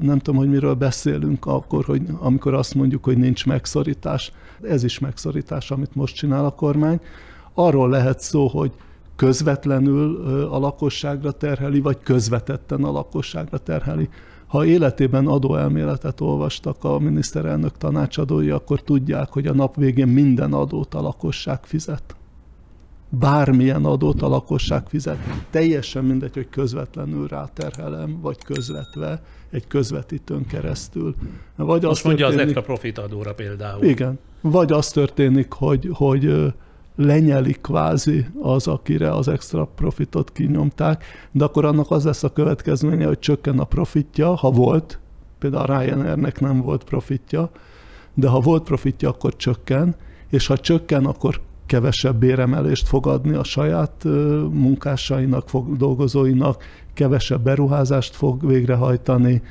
nem 0.00 0.18
tudom, 0.18 0.36
hogy 0.36 0.48
miről 0.48 0.74
beszélünk 0.74 1.46
akkor, 1.46 1.84
hogy 1.84 2.02
amikor 2.18 2.54
azt 2.54 2.74
mondjuk, 2.74 3.04
hogy 3.04 3.18
nincs 3.18 3.46
megszorítás. 3.46 4.32
Ez 4.62 4.84
is 4.84 4.98
megszorítás, 4.98 5.70
amit 5.70 5.94
most 5.94 6.14
csinál 6.14 6.44
a 6.44 6.50
kormány. 6.50 7.00
Arról 7.54 7.88
lehet 7.88 8.20
szó, 8.20 8.46
hogy 8.46 8.72
közvetlenül 9.18 10.16
a 10.50 10.58
lakosságra 10.58 11.32
terheli, 11.32 11.80
vagy 11.80 11.98
közvetetten 12.02 12.84
a 12.84 12.90
lakosságra 12.90 13.58
terheli. 13.58 14.08
Ha 14.46 14.64
életében 14.64 15.26
adóelméletet 15.26 16.20
olvastak 16.20 16.84
a 16.84 16.98
miniszterelnök 16.98 17.78
tanácsadói, 17.78 18.50
akkor 18.50 18.82
tudják, 18.82 19.28
hogy 19.28 19.46
a 19.46 19.54
nap 19.54 19.76
végén 19.76 20.08
minden 20.08 20.52
adót 20.52 20.94
a 20.94 21.00
lakosság 21.00 21.58
fizet. 21.62 22.16
Bármilyen 23.08 23.84
adót 23.84 24.22
a 24.22 24.28
lakosság 24.28 24.86
fizet. 24.88 25.18
Teljesen 25.50 26.04
mindegy, 26.04 26.34
hogy 26.34 26.48
közvetlenül 26.50 27.26
ráterhelem, 27.26 28.20
vagy 28.20 28.42
közvetve, 28.44 29.22
egy 29.50 29.66
közvetítőn 29.66 30.46
keresztül. 30.46 31.14
Vagy 31.56 31.82
Most 31.82 32.04
mondja 32.04 32.26
történik, 32.26 32.50
az 32.50 32.56
extra 32.56 32.74
profit 32.74 32.98
adóra 32.98 33.34
például. 33.34 33.84
Igen. 33.84 34.18
Vagy 34.40 34.72
az 34.72 34.90
történik, 34.90 35.52
hogy, 35.52 35.88
hogy 35.92 36.52
lenyeli 36.98 37.52
kvázi 37.52 38.26
az, 38.40 38.66
akire 38.66 39.10
az 39.10 39.28
extra 39.28 39.64
profitot 39.74 40.32
kinyomták, 40.32 41.04
de 41.32 41.44
akkor 41.44 41.64
annak 41.64 41.90
az 41.90 42.04
lesz 42.04 42.22
a 42.22 42.32
következménye, 42.32 43.06
hogy 43.06 43.18
csökken 43.18 43.58
a 43.58 43.64
profitja, 43.64 44.34
ha 44.34 44.50
volt, 44.50 44.98
például 45.38 45.70
a 45.70 45.80
Ryanairnek 45.80 46.40
nem 46.40 46.60
volt 46.60 46.84
profitja, 46.84 47.50
de 48.14 48.28
ha 48.28 48.40
volt 48.40 48.62
profitja, 48.62 49.08
akkor 49.08 49.36
csökken, 49.36 49.96
és 50.30 50.46
ha 50.46 50.56
csökken, 50.56 51.04
akkor 51.04 51.40
kevesebb 51.66 52.16
béremelést 52.16 52.88
fog 52.88 53.06
adni 53.06 53.34
a 53.34 53.44
saját 53.44 54.04
munkásainak, 54.50 55.50
dolgozóinak, 55.76 56.62
kevesebb 56.94 57.42
beruházást 57.42 58.16
fog 58.16 58.46
végrehajtani, 58.46 59.42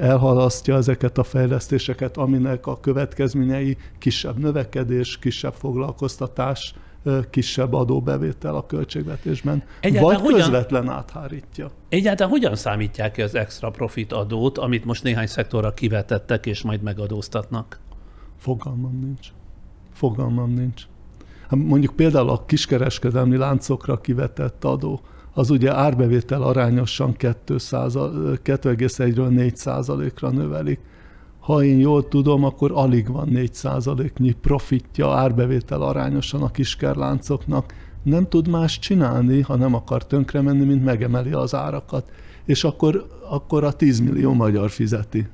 elhalasztja 0.00 0.76
ezeket 0.76 1.18
a 1.18 1.22
fejlesztéseket, 1.22 2.16
aminek 2.16 2.66
a 2.66 2.80
következményei 2.80 3.76
kisebb 3.98 4.38
növekedés, 4.38 5.18
kisebb 5.18 5.52
foglalkoztatás, 5.52 6.74
kisebb 7.30 7.72
adóbevétel 7.72 8.54
a 8.54 8.66
költségvetésben, 8.66 9.62
Egyáltalán 9.80 10.14
vagy 10.14 10.24
hogyan, 10.24 10.40
közvetlen 10.40 10.88
áthárítja. 10.88 11.70
Egyáltalán 11.88 12.32
hogyan 12.32 12.56
számítják 12.56 13.12
ki 13.12 13.22
az 13.22 13.34
extra 13.34 13.70
profit 13.70 14.12
adót, 14.12 14.58
amit 14.58 14.84
most 14.84 15.02
néhány 15.02 15.26
szektorra 15.26 15.74
kivetettek 15.74 16.46
és 16.46 16.62
majd 16.62 16.82
megadóztatnak? 16.82 17.80
Fogalmam 18.38 18.98
nincs. 19.00 19.28
Fogalmam 19.92 20.50
nincs. 20.50 20.82
Hát 21.48 21.60
mondjuk 21.60 21.96
például 21.96 22.28
a 22.28 22.44
kiskereskedelmi 22.44 23.36
láncokra 23.36 24.00
kivetett 24.00 24.64
adó, 24.64 25.00
az 25.34 25.50
ugye 25.50 25.74
árbevétel 25.74 26.42
arányosan 26.42 27.14
2,1-ről 27.18 29.28
4 29.28 29.56
százalékra 29.56 30.30
növelik. 30.30 30.80
Ha 31.38 31.64
én 31.64 31.78
jól 31.78 32.08
tudom, 32.08 32.44
akkor 32.44 32.70
alig 32.74 33.08
van 33.08 33.28
4 33.28 33.54
százaléknyi 33.54 34.32
profitja 34.32 35.12
árbevétel 35.12 35.82
arányosan 35.82 36.42
a 36.42 36.50
kiskerláncoknak. 36.50 37.74
Nem 38.02 38.28
tud 38.28 38.48
más 38.48 38.78
csinálni, 38.78 39.40
ha 39.40 39.56
nem 39.56 39.74
akar 39.74 40.06
tönkre 40.06 40.40
menni, 40.40 40.64
mint 40.64 40.84
megemeli 40.84 41.32
az 41.32 41.54
árakat. 41.54 42.10
És 42.44 42.64
akkor, 42.64 43.06
akkor 43.28 43.64
a 43.64 43.72
10 43.72 44.00
millió 44.00 44.32
magyar 44.32 44.70
fizeti. 44.70 45.28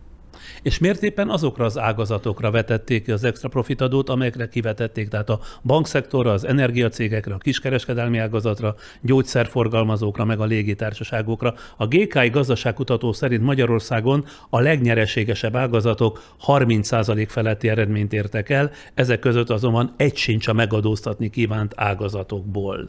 És 0.62 0.78
miért 0.78 1.02
éppen 1.02 1.28
azokra 1.28 1.64
az 1.64 1.78
ágazatokra 1.78 2.50
vetették 2.50 3.08
az 3.08 3.24
extra 3.24 3.48
profitadót, 3.48 4.08
amelyekre 4.08 4.48
kivetették, 4.48 5.08
tehát 5.08 5.28
a 5.28 5.40
bankszektorra, 5.62 6.32
az 6.32 6.44
energiacégekre, 6.44 7.34
a 7.34 7.38
kiskereskedelmi 7.38 8.18
ágazatra, 8.18 8.74
gyógyszerforgalmazókra, 9.00 10.24
meg 10.24 10.40
a 10.40 10.44
légitársaságokra. 10.44 11.54
A 11.76 11.86
GKI 11.86 12.28
gazdaságkutató 12.28 13.12
szerint 13.12 13.42
Magyarországon 13.42 14.24
a 14.50 14.60
legnyereségesebb 14.60 15.56
ágazatok 15.56 16.22
30% 16.46 17.26
feletti 17.28 17.68
eredményt 17.68 18.12
értek 18.12 18.48
el, 18.48 18.70
ezek 18.94 19.18
között 19.18 19.50
azonban 19.50 19.94
egy 19.96 20.16
sincs 20.16 20.48
a 20.48 20.52
megadóztatni 20.52 21.30
kívánt 21.30 21.72
ágazatokból. 21.76 22.88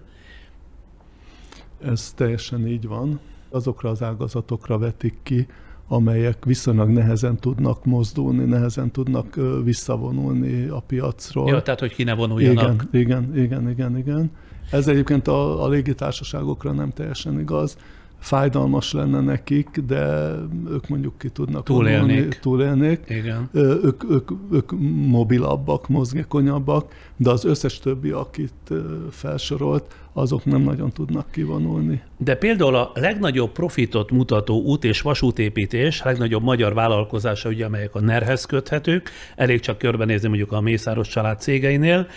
Ez 1.85 2.13
teljesen 2.15 2.67
így 2.67 2.87
van. 2.87 3.19
Azokra 3.49 3.89
az 3.89 4.03
ágazatokra 4.03 4.77
vetik 4.77 5.17
ki, 5.23 5.47
amelyek 5.91 6.45
viszonylag 6.45 6.89
nehezen 6.89 7.37
tudnak 7.37 7.85
mozdulni, 7.85 8.43
nehezen 8.43 8.91
tudnak 8.91 9.39
visszavonulni 9.63 10.67
a 10.67 10.79
piacról. 10.79 11.49
Ja, 11.49 11.61
tehát, 11.61 11.79
hogy 11.79 11.93
ki 11.93 12.03
ne 12.03 12.13
vonuljanak. 12.13 12.83
Igen, 12.91 13.31
igen, 13.31 13.37
igen, 13.37 13.69
igen, 13.69 13.97
igen. 13.97 14.31
Ez 14.71 14.87
egyébként 14.87 15.27
a, 15.27 15.63
a 15.63 15.67
légitársaságokra 15.67 16.71
nem 16.71 16.89
teljesen 16.89 17.39
igaz. 17.39 17.77
Fájdalmas 18.19 18.93
lenne 18.93 19.19
nekik, 19.19 19.69
de 19.87 20.31
ők 20.69 20.87
mondjuk 20.87 21.17
ki 21.17 21.29
tudnak 21.29 21.63
túlélnék. 21.63 22.15
Vonulni, 22.15 22.35
túlélnék. 22.41 23.03
Igen. 23.07 23.49
Ők, 23.53 24.03
ők, 24.09 24.31
ők 24.51 24.71
mobilabbak, 25.07 25.87
mozgékonyabbak, 25.87 26.93
de 27.21 27.29
az 27.29 27.45
összes 27.45 27.79
többi, 27.79 28.09
akit 28.09 28.71
felsorolt, 29.11 29.95
azok 30.13 30.45
nem 30.45 30.61
nagyon 30.61 30.91
tudnak 30.91 31.31
kivonulni. 31.31 32.01
De 32.17 32.35
például 32.35 32.75
a 32.75 32.91
legnagyobb 32.93 33.51
profitot 33.51 34.11
mutató 34.11 34.61
út 34.61 34.83
és 34.83 35.01
vasútépítés, 35.01 36.01
legnagyobb 36.03 36.43
magyar 36.43 36.73
vállalkozása, 36.73 37.49
ugye, 37.49 37.65
amelyek 37.65 37.95
a 37.95 37.99
NER-hez 37.99 38.45
köthetők, 38.45 39.09
elég 39.35 39.59
csak 39.59 39.77
körbenézni 39.77 40.27
mondjuk 40.27 40.51
a 40.51 40.61
Mészáros 40.61 41.07
család 41.07 41.39
cégeinél, 41.39 42.07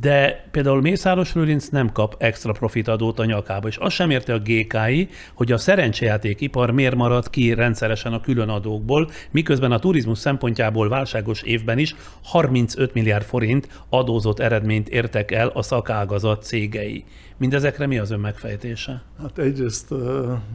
de 0.00 0.48
például 0.50 0.80
Mészáros 0.80 1.34
Lőrinc 1.34 1.68
nem 1.68 1.92
kap 1.92 2.14
extra 2.18 2.52
profitadót 2.52 3.18
a 3.18 3.24
nyakába, 3.24 3.68
és 3.68 3.76
azt 3.76 3.94
sem 3.94 4.10
érte 4.10 4.32
a 4.34 4.38
GKI, 4.38 5.08
hogy 5.34 5.52
a 5.52 5.58
szerencsejátékipar 5.58 6.70
miért 6.70 6.94
marad 6.94 7.30
ki 7.30 7.54
rendszeresen 7.54 8.12
a 8.12 8.20
különadókból, 8.20 9.10
miközben 9.30 9.72
a 9.72 9.78
turizmus 9.78 10.18
szempontjából 10.18 10.88
válságos 10.88 11.42
évben 11.42 11.78
is 11.78 11.94
35 12.22 12.94
milliárd 12.94 13.24
forint 13.24 13.68
adózott 13.88 14.40
eredményt 14.50 14.88
értek 14.88 15.30
el 15.30 15.48
a 15.48 15.62
szakágazat 15.62 16.42
cégei. 16.42 17.04
Mindezekre 17.36 17.86
mi 17.86 17.98
az 17.98 18.10
ön 18.10 18.20
megfejtése? 18.20 19.02
Hát 19.20 19.38
egyrészt 19.38 19.94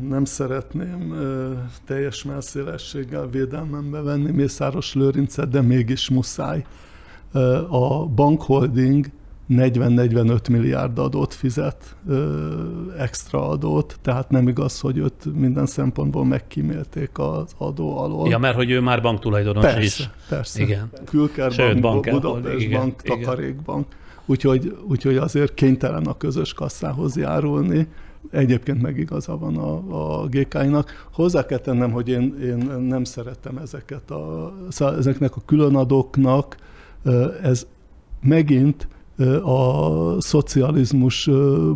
nem 0.10 0.26
szeretném 0.26 1.16
teljes 1.86 2.24
melszélességgel 2.24 3.30
védelmembe 3.30 4.02
venni 4.02 4.32
Mészáros 4.32 4.94
Lőrincet, 4.94 5.50
de 5.50 5.62
mégis 5.62 6.10
muszáj. 6.10 6.66
A 7.70 8.06
bankholding 8.06 9.06
40-45 9.50 10.50
milliárd 10.50 11.00
adót 11.00 11.34
fizet, 11.34 11.96
extra 12.98 13.50
adót, 13.50 13.98
tehát 14.02 14.30
nem 14.30 14.48
igaz, 14.48 14.80
hogy 14.80 14.98
őt 14.98 15.36
minden 15.36 15.66
szempontból 15.66 16.26
megkímélték 16.26 17.10
az 17.20 17.52
adó 17.58 17.98
alól. 17.98 18.30
Ja, 18.30 18.38
mert 18.38 18.56
hogy 18.56 18.72
ő 18.72 18.80
már 18.80 19.02
banktulajdonos 19.02 19.64
persze, 19.64 19.82
is. 19.82 20.10
Persze, 20.30 20.62
Igen. 20.62 20.90
Külker 21.06 21.80
bank, 21.80 22.10
Budapest 22.10 22.60
igen, 22.60 22.80
bank, 22.80 23.02
igen. 23.04 23.20
Takarékbank 23.20 23.86
úgyhogy, 24.26 24.78
úgyhogy 24.88 25.18
azért 25.18 25.54
kénytelen 25.54 26.06
a 26.06 26.18
közös 26.18 26.54
kasszához 26.54 27.16
járulni. 27.16 27.88
Egyébként 28.32 28.82
meg 28.82 28.98
igaza 28.98 29.38
van 29.38 29.58
a, 29.58 30.22
a 30.22 30.28
GK-nak. 30.28 31.08
Hozzá 31.14 31.46
kell 31.46 31.58
tennem, 31.58 31.92
hogy 31.92 32.10
én, 32.10 32.36
én 32.42 32.58
nem 32.82 33.04
szeretem 33.04 33.58
ezeket 33.58 34.12
a, 34.12 34.54
szóval 34.70 34.98
ezeknek 34.98 35.36
a 35.36 35.42
különadóknak, 35.46 36.58
ez 37.42 37.68
megint 38.22 38.88
a 39.44 40.22
szocializmus 40.22 41.30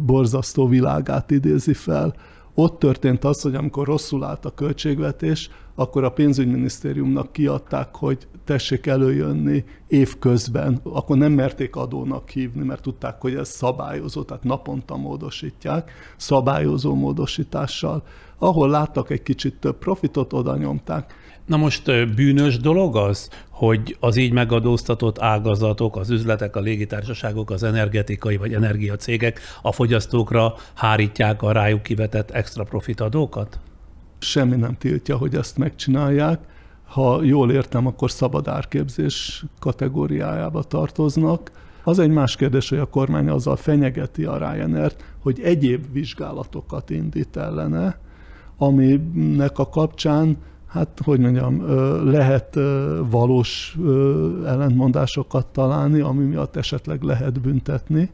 borzasztó 0.06 0.68
világát 0.68 1.32
idézi 1.32 1.74
fel. 1.74 2.14
Ott 2.54 2.80
történt 2.80 3.24
az, 3.24 3.42
hogy 3.42 3.56
amikor 3.56 3.88
rosszul 3.88 4.24
állt 4.24 4.46
a 4.46 4.54
költségvetés, 4.54 5.50
akkor 5.76 6.04
a 6.04 6.12
pénzügyminisztériumnak 6.12 7.32
kiadták, 7.32 7.96
hogy 7.96 8.28
tessék 8.44 8.86
előjönni 8.86 9.64
évközben, 9.88 10.80
akkor 10.84 11.18
nem 11.18 11.32
merték 11.32 11.76
adónak 11.76 12.30
hívni, 12.30 12.64
mert 12.64 12.82
tudták, 12.82 13.22
hogy 13.22 13.36
ez 13.36 13.50
szabályozó, 13.50 14.24
tehát 14.24 14.44
naponta 14.44 14.98
módosítják, 14.98 15.92
szabályozó 16.18 16.96
módosítással. 16.96 18.04
Ahol 18.38 18.70
láttak 18.70 19.10
egy 19.10 19.24
kicsit 19.24 19.56
több 19.60 19.78
profitot, 19.78 20.34
oda 20.34 20.58
nyomták. 20.58 21.14
Na 21.50 21.58
most 21.58 22.14
bűnös 22.16 22.58
dolog 22.58 22.96
az, 22.96 23.30
hogy 23.50 23.98
az 24.00 24.16
így 24.16 24.32
megadóztatott 24.32 25.20
ágazatok, 25.20 25.98
az 25.98 26.10
üzletek, 26.10 26.56
a 26.56 26.60
légitársaságok, 26.60 27.50
az 27.50 27.64
energetikai 27.64 28.38
vagy 28.38 28.54
energiacégek 28.54 29.40
a 29.62 29.72
fogyasztókra 29.72 30.54
hárítják 30.74 31.42
a 31.42 31.52
rájuk 31.52 31.84
kivetett 31.84 32.32
extra 32.32 32.64
profitadókat? 32.64 33.60
Semmi 34.20 34.56
nem 34.56 34.78
tiltja, 34.78 35.18
hogy 35.18 35.36
ezt 35.36 35.58
megcsinálják. 35.58 36.40
Ha 36.86 37.24
jól 37.24 37.52
értem, 37.52 37.88
akkor 37.88 38.12
szabad 38.12 38.48
árképzés 38.48 39.44
kategóriájába 39.60 40.64
tartoznak. 40.64 41.52
Az 41.84 42.00
egy 42.00 42.12
más 42.12 42.36
kérdés, 42.36 42.70
hogy 42.70 42.80
a 42.80 42.86
kormány 42.86 43.30
azzal 43.30 43.56
fenyegeti 43.56 44.24
a 44.24 44.38
ryanair 44.38 44.92
hogy 45.20 45.40
egyéb 45.42 45.86
vizsgálatokat 45.92 46.90
indít 46.90 47.38
ellene, 47.38 48.00
aminek 48.58 49.60
a 49.60 49.70
kapcsán 49.70 50.38
hát 50.70 51.02
hogy 51.04 51.20
mondjam, 51.20 51.66
lehet 52.12 52.60
valós 53.10 53.78
ellentmondásokat 54.46 55.46
találni, 55.48 56.00
ami 56.00 56.24
miatt 56.26 56.56
esetleg 56.56 57.02
lehet 57.02 57.42
büntetni. 57.42 58.10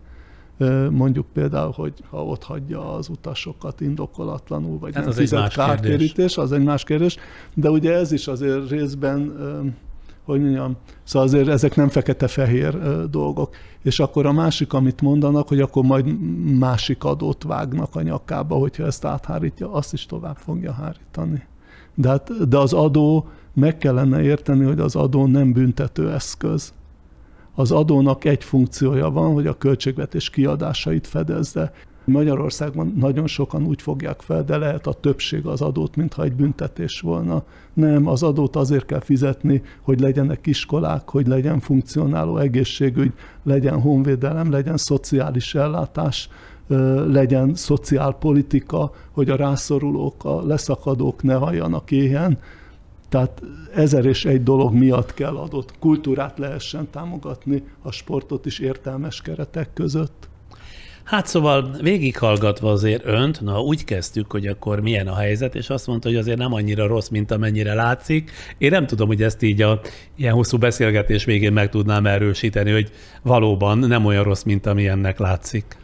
Mondjuk 0.90 1.26
például, 1.34 1.72
hogy 1.76 1.94
ha 2.10 2.26
ott 2.26 2.44
hagyja 2.44 2.94
az 2.94 3.10
utasokat 3.10 3.82
indokolatlanul, 3.82 4.80
vagy 4.80 4.96
hát 4.96 5.04
nem 5.04 5.14
fizet 5.14 5.54
kártérítés, 5.54 6.38
az 6.38 6.52
egy 6.52 6.64
más 6.64 6.84
kérdés. 6.84 7.18
De 7.54 7.70
ugye 7.70 7.94
ez 7.94 8.12
is 8.12 8.28
azért 8.28 8.70
részben, 8.70 9.36
hogy 10.24 10.42
mondjam, 10.42 10.76
szóval 11.04 11.28
azért 11.28 11.48
ezek 11.48 11.76
nem 11.76 11.90
fekete-fehér 11.90 12.80
dolgok. 13.10 13.56
És 13.84 14.00
akkor 14.00 14.26
a 14.26 14.32
másik, 14.32 14.74
amit 14.74 15.02
mondanak, 15.02 15.48
hogy 15.48 15.60
akkor 15.62 15.84
majd 15.84 16.06
másik 16.58 17.04
adót 17.04 17.44
vágnak 17.44 17.96
a 17.96 18.02
nyakába, 18.02 18.56
hogyha 18.56 18.86
ezt 18.86 19.06
áthárítja, 19.06 19.72
azt 19.72 19.94
is 19.94 20.06
tovább 20.06 20.38
fogja 20.38 20.72
hárítani. 20.72 21.44
De, 21.96 22.10
hát, 22.10 22.48
de 22.50 22.58
az 22.58 22.74
adó, 22.74 23.28
meg 23.54 23.78
kellene 23.78 24.22
érteni, 24.22 24.64
hogy 24.64 24.80
az 24.80 24.96
adó 24.96 25.26
nem 25.26 25.52
büntető 25.52 26.12
eszköz. 26.12 26.74
Az 27.56 27.72
adónak 27.72 28.26
egy 28.26 28.44
funkciója 28.44 29.10
van, 29.10 29.34
hogy 29.34 29.48
a 29.48 29.58
költségvetés 29.58 30.30
kiadásait 30.30 31.08
fedezze. 31.08 31.74
Magyarországban 32.06 32.94
nagyon 32.98 33.28
sokan 33.28 33.66
úgy 33.66 33.82
fogják 33.82 34.22
fel, 34.22 34.44
de 34.44 34.58
lehet 34.58 34.88
a 34.88 34.94
többség 34.94 35.46
az 35.46 35.62
adót, 35.62 35.96
mintha 35.96 36.24
egy 36.24 36.34
büntetés 36.34 37.00
volna. 37.00 37.44
Nem, 37.74 38.08
az 38.08 38.24
adót 38.24 38.56
azért 38.56 38.86
kell 38.86 39.00
fizetni, 39.00 39.62
hogy 39.82 40.00
legyenek 40.00 40.48
iskolák, 40.48 41.10
hogy 41.10 41.28
legyen 41.28 41.60
funkcionáló 41.60 42.38
egészségügy, 42.38 43.14
legyen 43.44 43.82
honvédelem, 43.82 44.52
legyen 44.52 44.78
szociális 44.78 45.56
ellátás, 45.56 46.30
legyen 47.08 47.56
szociálpolitika, 47.56 48.92
hogy 49.12 49.30
a 49.30 49.36
rászorulók, 49.36 50.26
a 50.26 50.46
leszakadók 50.46 51.24
ne 51.24 51.34
halljanak 51.34 51.92
éhen. 51.92 52.40
Tehát 53.10 53.42
ezer 53.74 54.06
és 54.06 54.26
egy 54.26 54.44
dolog 54.44 54.74
miatt 54.74 55.14
kell 55.14 55.36
adott 55.36 55.74
kultúrát 55.80 56.38
lehessen 56.38 56.88
támogatni, 56.92 57.64
a 57.82 57.92
sportot 57.92 58.46
is 58.46 58.60
értelmes 58.60 59.22
keretek 59.22 59.74
között. 59.74 60.28
Hát 61.04 61.28
szóval 61.28 61.76
végighallgatva 61.82 62.72
azért 62.72 63.06
önt, 63.06 63.42
na 63.42 63.62
úgy 63.62 63.84
kezdtük, 63.84 64.32
hogy 64.32 64.48
akkor 64.48 64.80
milyen 64.82 65.08
a 65.08 65.16
helyzet, 65.16 65.56
és 65.56 65.70
azt 65.70 65.88
mondta, 65.88 66.08
hogy 66.08 66.18
azért 66.18 66.38
nem 66.38 66.54
annyira 66.54 66.88
rossz, 66.88 67.08
mint 67.08 67.32
amennyire 67.32 67.74
látszik. 67.74 68.32
Én 68.58 68.70
nem 68.70 68.88
tudom, 68.88 69.08
hogy 69.08 69.24
ezt 69.24 69.42
így 69.42 69.62
a 69.62 69.82
ilyen 70.16 70.34
hosszú 70.34 70.58
beszélgetés 70.58 71.26
végén 71.26 71.54
meg 71.54 71.70
tudnám 71.70 72.06
erősíteni, 72.06 72.72
hogy 72.72 72.92
valóban 73.22 73.78
nem 73.78 74.06
olyan 74.06 74.24
rossz, 74.24 74.44
mint 74.44 74.66
ami 74.66 74.88
ennek 74.88 75.20
látszik 75.20 75.78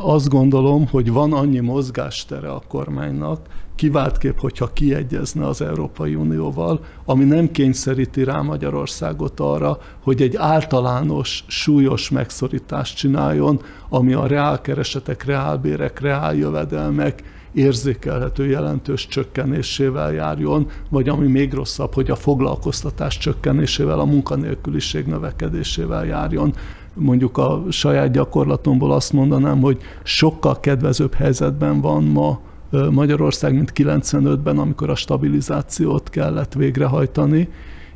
azt 0.00 0.28
gondolom, 0.28 0.86
hogy 0.86 1.12
van 1.12 1.32
annyi 1.32 1.60
mozgástere 1.60 2.50
a 2.50 2.62
kormánynak, 2.68 3.40
kiváltképp, 3.74 4.38
hogyha 4.38 4.72
kiegyezne 4.72 5.46
az 5.46 5.62
Európai 5.62 6.14
Unióval, 6.14 6.80
ami 7.04 7.24
nem 7.24 7.50
kényszeríti 7.50 8.24
rá 8.24 8.40
Magyarországot 8.40 9.40
arra, 9.40 9.78
hogy 10.02 10.22
egy 10.22 10.36
általános, 10.36 11.44
súlyos 11.46 12.10
megszorítást 12.10 12.96
csináljon, 12.96 13.60
ami 13.88 14.12
a 14.12 14.26
reálkeresetek, 14.26 15.24
reálbérek, 15.24 16.00
reáljövedelmek 16.00 17.22
érzékelhető 17.52 18.46
jelentős 18.46 19.06
csökkenésével 19.06 20.12
járjon, 20.12 20.66
vagy 20.88 21.08
ami 21.08 21.26
még 21.26 21.52
rosszabb, 21.52 21.94
hogy 21.94 22.10
a 22.10 22.16
foglalkoztatás 22.16 23.18
csökkenésével, 23.18 24.00
a 24.00 24.04
munkanélküliség 24.04 25.06
növekedésével 25.06 26.06
járjon 26.06 26.54
mondjuk 26.98 27.38
a 27.38 27.62
saját 27.68 28.10
gyakorlatomból 28.10 28.92
azt 28.92 29.12
mondanám, 29.12 29.60
hogy 29.60 29.78
sokkal 30.02 30.60
kedvezőbb 30.60 31.14
helyzetben 31.14 31.80
van 31.80 32.04
ma 32.04 32.40
Magyarország, 32.90 33.54
mint 33.54 33.72
95-ben, 33.74 34.58
amikor 34.58 34.90
a 34.90 34.94
stabilizációt 34.94 36.10
kellett 36.10 36.54
végrehajtani, 36.54 37.48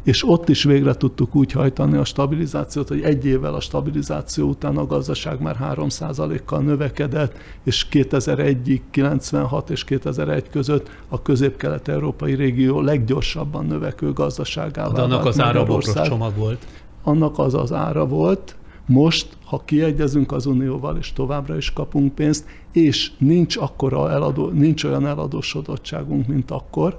és 0.02 0.28
ott 0.28 0.48
is 0.48 0.62
végre 0.62 0.94
tudtuk 0.94 1.34
úgy 1.34 1.52
hajtani 1.52 1.96
a 1.96 2.04
stabilizációt, 2.04 2.88
hogy 2.88 3.00
egy 3.00 3.26
évvel 3.26 3.54
a 3.54 3.60
stabilizáció 3.60 4.48
után 4.48 4.76
a 4.76 4.86
gazdaság 4.86 5.40
már 5.40 5.56
3%-kal 5.74 6.60
növekedett, 6.60 7.36
és 7.64 7.86
2001-ig, 7.90 8.80
96 8.90 9.70
és 9.70 9.84
2001 9.84 10.48
között 10.50 10.90
a 11.08 11.22
közép-kelet-európai 11.22 12.34
régió 12.34 12.80
leggyorsabban 12.80 13.66
növekvő 13.66 14.12
gazdaságává 14.12 14.92
De 14.92 15.02
annak 15.02 15.24
az 15.24 15.40
ára 15.40 15.78
csomag 16.04 16.36
volt. 16.36 16.66
Annak 17.02 17.38
az 17.38 17.54
az 17.54 17.72
ára 17.72 18.06
volt, 18.06 18.56
most, 18.92 19.36
ha 19.44 19.62
kiegyezünk 19.64 20.32
az 20.32 20.46
Unióval, 20.46 20.96
és 20.96 21.12
továbbra 21.12 21.56
is 21.56 21.72
kapunk 21.72 22.14
pénzt, 22.14 22.46
és 22.72 23.12
nincs, 23.18 23.56
akkora 23.56 24.10
eladó, 24.10 24.48
nincs 24.48 24.84
olyan 24.84 25.06
eladósodottságunk, 25.06 26.26
mint 26.26 26.50
akkor, 26.50 26.98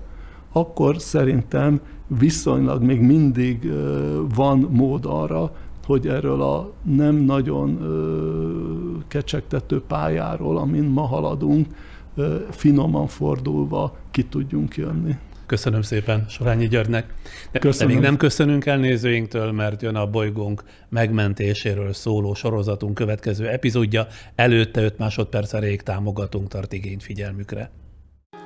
akkor 0.51 1.01
szerintem 1.01 1.79
viszonylag 2.07 2.83
még 2.83 3.01
mindig 3.01 3.71
van 4.35 4.67
mód 4.71 5.05
arra, 5.05 5.55
hogy 5.85 6.07
erről 6.07 6.41
a 6.41 6.71
nem 6.83 7.15
nagyon 7.15 7.79
kecsegtető 9.07 9.81
pályáról, 9.81 10.57
amin 10.57 10.83
ma 10.83 11.01
haladunk, 11.01 11.67
finoman 12.49 13.07
fordulva 13.07 13.95
ki 14.11 14.23
tudjunk 14.23 14.75
jönni. 14.75 15.15
Köszönöm 15.45 15.81
szépen 15.81 16.25
Sorányi 16.29 16.67
Györgynek. 16.67 17.13
De, 17.51 17.59
Köszönöm. 17.59 17.87
de 17.87 17.93
még 17.93 18.03
nem 18.03 18.17
köszönünk 18.17 18.65
el 18.65 18.77
nézőinktől, 18.77 19.51
mert 19.51 19.81
jön 19.81 19.95
a 19.95 20.07
bolygónk 20.07 20.63
megmentéséről 20.89 21.93
szóló 21.93 22.33
sorozatunk 22.33 22.93
következő 22.93 23.47
epizódja. 23.47 24.07
Előtte 24.35 24.81
5 24.81 24.97
másodperc 24.97 25.53
erejéig 25.53 25.81
támogatunk 25.81 26.47
tart 26.47 26.73
igényt 26.73 27.03
figyelmükre. 27.03 27.71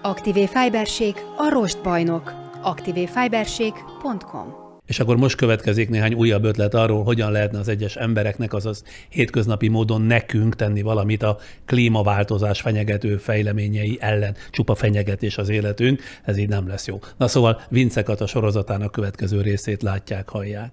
Aktivé 0.01 0.45
Fiberség 0.45 1.15
a 1.37 1.49
rostbajnok. 1.49 2.33
aktivéfiberség.com 2.61 4.66
és 4.87 4.99
akkor 4.99 5.17
most 5.17 5.35
következik 5.35 5.89
néhány 5.89 6.13
újabb 6.13 6.43
ötlet 6.43 6.73
arról, 6.73 7.03
hogyan 7.03 7.31
lehetne 7.31 7.59
az 7.59 7.67
egyes 7.67 7.95
embereknek, 7.95 8.53
azaz 8.53 8.83
hétköznapi 9.09 9.67
módon 9.67 10.01
nekünk 10.01 10.55
tenni 10.55 10.81
valamit 10.81 11.23
a 11.23 11.37
klímaváltozás 11.65 12.61
fenyegető 12.61 13.17
fejleményei 13.17 13.97
ellen. 13.99 14.35
Csupa 14.51 14.75
fenyegetés 14.75 15.37
az 15.37 15.49
életünk, 15.49 16.01
ez 16.23 16.37
így 16.37 16.49
nem 16.49 16.67
lesz 16.67 16.87
jó. 16.87 16.99
Na 17.17 17.27
szóval 17.27 17.61
Vince 17.69 18.01
a 18.01 18.27
sorozatának 18.27 18.91
következő 18.91 19.41
részét 19.41 19.81
látják, 19.81 20.29
hallják. 20.29 20.71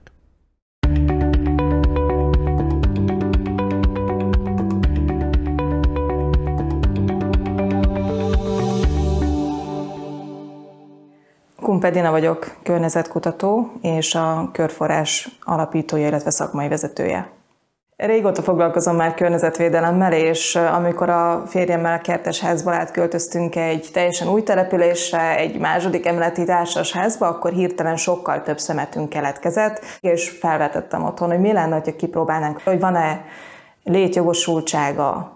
Kumpedina 11.64 12.10
vagyok, 12.10 12.56
környezetkutató 12.62 13.72
és 13.82 14.14
a 14.14 14.48
Körforrás 14.52 15.28
alapítója, 15.44 16.06
illetve 16.06 16.30
szakmai 16.30 16.68
vezetője. 16.68 17.30
Régóta 17.96 18.42
foglalkozom 18.42 18.96
már 18.96 19.14
környezetvédelemmel, 19.14 20.12
és 20.12 20.56
amikor 20.56 21.08
a 21.08 21.42
férjemmel 21.46 22.00
kertesházból 22.00 22.72
átköltöztünk 22.72 23.56
egy 23.56 23.88
teljesen 23.92 24.28
új 24.28 24.42
településre, 24.42 25.36
egy 25.36 25.58
második 25.58 26.06
emeleti 26.06 26.44
társasházba, 26.44 27.26
akkor 27.26 27.52
hirtelen 27.52 27.96
sokkal 27.96 28.42
több 28.42 28.58
szemetünk 28.58 29.08
keletkezett, 29.08 29.84
és 30.00 30.30
felvetettem 30.30 31.04
otthon, 31.04 31.28
hogy 31.28 31.40
mi 31.40 31.52
lenne, 31.52 31.74
ha 31.84 31.96
kipróbálnánk, 31.96 32.60
hogy 32.64 32.80
van-e 32.80 33.24
létjogosultsága 33.84 35.33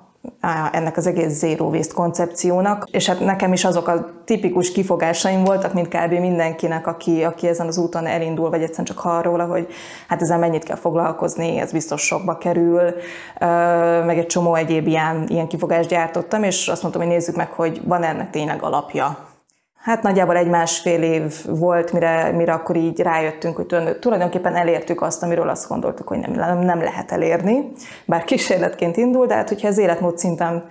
ennek 0.72 0.96
az 0.96 1.06
egész 1.06 1.32
zero 1.32 1.64
waste 1.64 1.94
koncepciónak, 1.94 2.88
és 2.90 3.06
hát 3.06 3.20
nekem 3.20 3.52
is 3.52 3.64
azok 3.64 3.88
a 3.88 4.10
tipikus 4.24 4.72
kifogásaim 4.72 5.44
voltak, 5.44 5.72
mint 5.74 5.88
kb. 5.88 6.12
mindenkinek, 6.12 6.86
aki, 6.86 7.24
aki 7.24 7.48
ezen 7.48 7.66
az 7.66 7.78
úton 7.78 8.06
elindul, 8.06 8.50
vagy 8.50 8.62
egyszerűen 8.62 8.86
csak 8.86 8.98
hall 8.98 9.22
hogy 9.22 9.66
hát 10.08 10.22
ezzel 10.22 10.38
mennyit 10.38 10.64
kell 10.64 10.76
foglalkozni, 10.76 11.58
ez 11.58 11.72
biztos 11.72 12.02
sokba 12.02 12.38
kerül, 12.38 12.82
meg 14.04 14.18
egy 14.18 14.26
csomó 14.26 14.54
egyéb 14.54 14.86
ilyen, 14.86 15.24
ilyen 15.28 15.48
kifogást 15.48 15.88
gyártottam, 15.88 16.42
és 16.42 16.68
azt 16.68 16.82
mondtam, 16.82 17.02
hogy 17.02 17.12
nézzük 17.12 17.36
meg, 17.36 17.50
hogy 17.50 17.80
van 17.84 18.02
ennek 18.02 18.30
tényleg 18.30 18.62
alapja. 18.62 19.18
Hát 19.80 20.02
nagyjából 20.02 20.36
egy-másfél 20.36 21.02
év 21.02 21.34
volt, 21.46 21.92
mire, 21.92 22.32
mire 22.32 22.52
akkor 22.52 22.76
így 22.76 23.00
rájöttünk, 23.00 23.56
hogy 23.56 23.66
tulajdonképpen 24.00 24.56
elértük 24.56 25.02
azt, 25.02 25.22
amiről 25.22 25.48
azt 25.48 25.68
gondoltuk, 25.68 26.08
hogy 26.08 26.18
nem, 26.18 26.58
nem 26.58 26.80
lehet 26.80 27.12
elérni. 27.12 27.72
Bár 28.04 28.24
kísérletként 28.24 28.96
indul, 28.96 29.26
de 29.26 29.34
hát 29.34 29.48
hogyha 29.48 29.68
az 29.68 29.78
életmód 29.78 30.18
szinten 30.18 30.68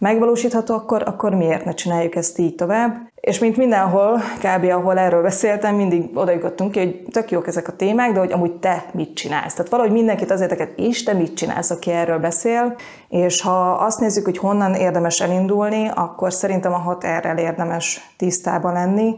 megvalósítható, 0.00 0.74
akkor, 0.74 1.02
akkor 1.06 1.34
miért 1.34 1.64
ne 1.64 1.72
csináljuk 1.72 2.14
ezt 2.14 2.38
így 2.38 2.54
tovább. 2.54 3.08
És 3.14 3.38
mint 3.38 3.56
mindenhol, 3.56 4.20
kb. 4.38 4.64
ahol 4.64 4.98
erről 4.98 5.22
beszéltem, 5.22 5.74
mindig 5.74 6.10
jutottunk 6.14 6.70
ki, 6.70 6.78
hogy 6.78 7.02
tök 7.10 7.30
jók 7.30 7.46
ezek 7.46 7.68
a 7.68 7.76
témák, 7.76 8.12
de 8.12 8.18
hogy 8.18 8.32
amúgy 8.32 8.52
te 8.52 8.84
mit 8.92 9.14
csinálsz. 9.14 9.54
Tehát 9.54 9.70
valahogy 9.70 9.92
mindenkit 9.92 10.30
az 10.30 10.40
érdeket, 10.40 10.78
és 10.78 11.02
te 11.02 11.12
mit 11.12 11.34
csinálsz, 11.34 11.70
aki 11.70 11.90
erről 11.90 12.18
beszél, 12.18 12.76
és 13.08 13.40
ha 13.40 13.70
azt 13.70 14.00
nézzük, 14.00 14.24
hogy 14.24 14.38
honnan 14.38 14.74
érdemes 14.74 15.20
elindulni, 15.20 15.90
akkor 15.94 16.32
szerintem 16.32 16.72
a 16.72 16.78
hat 16.78 17.04
erre 17.04 17.34
érdemes 17.38 18.14
tisztában 18.16 18.72
lenni. 18.72 19.16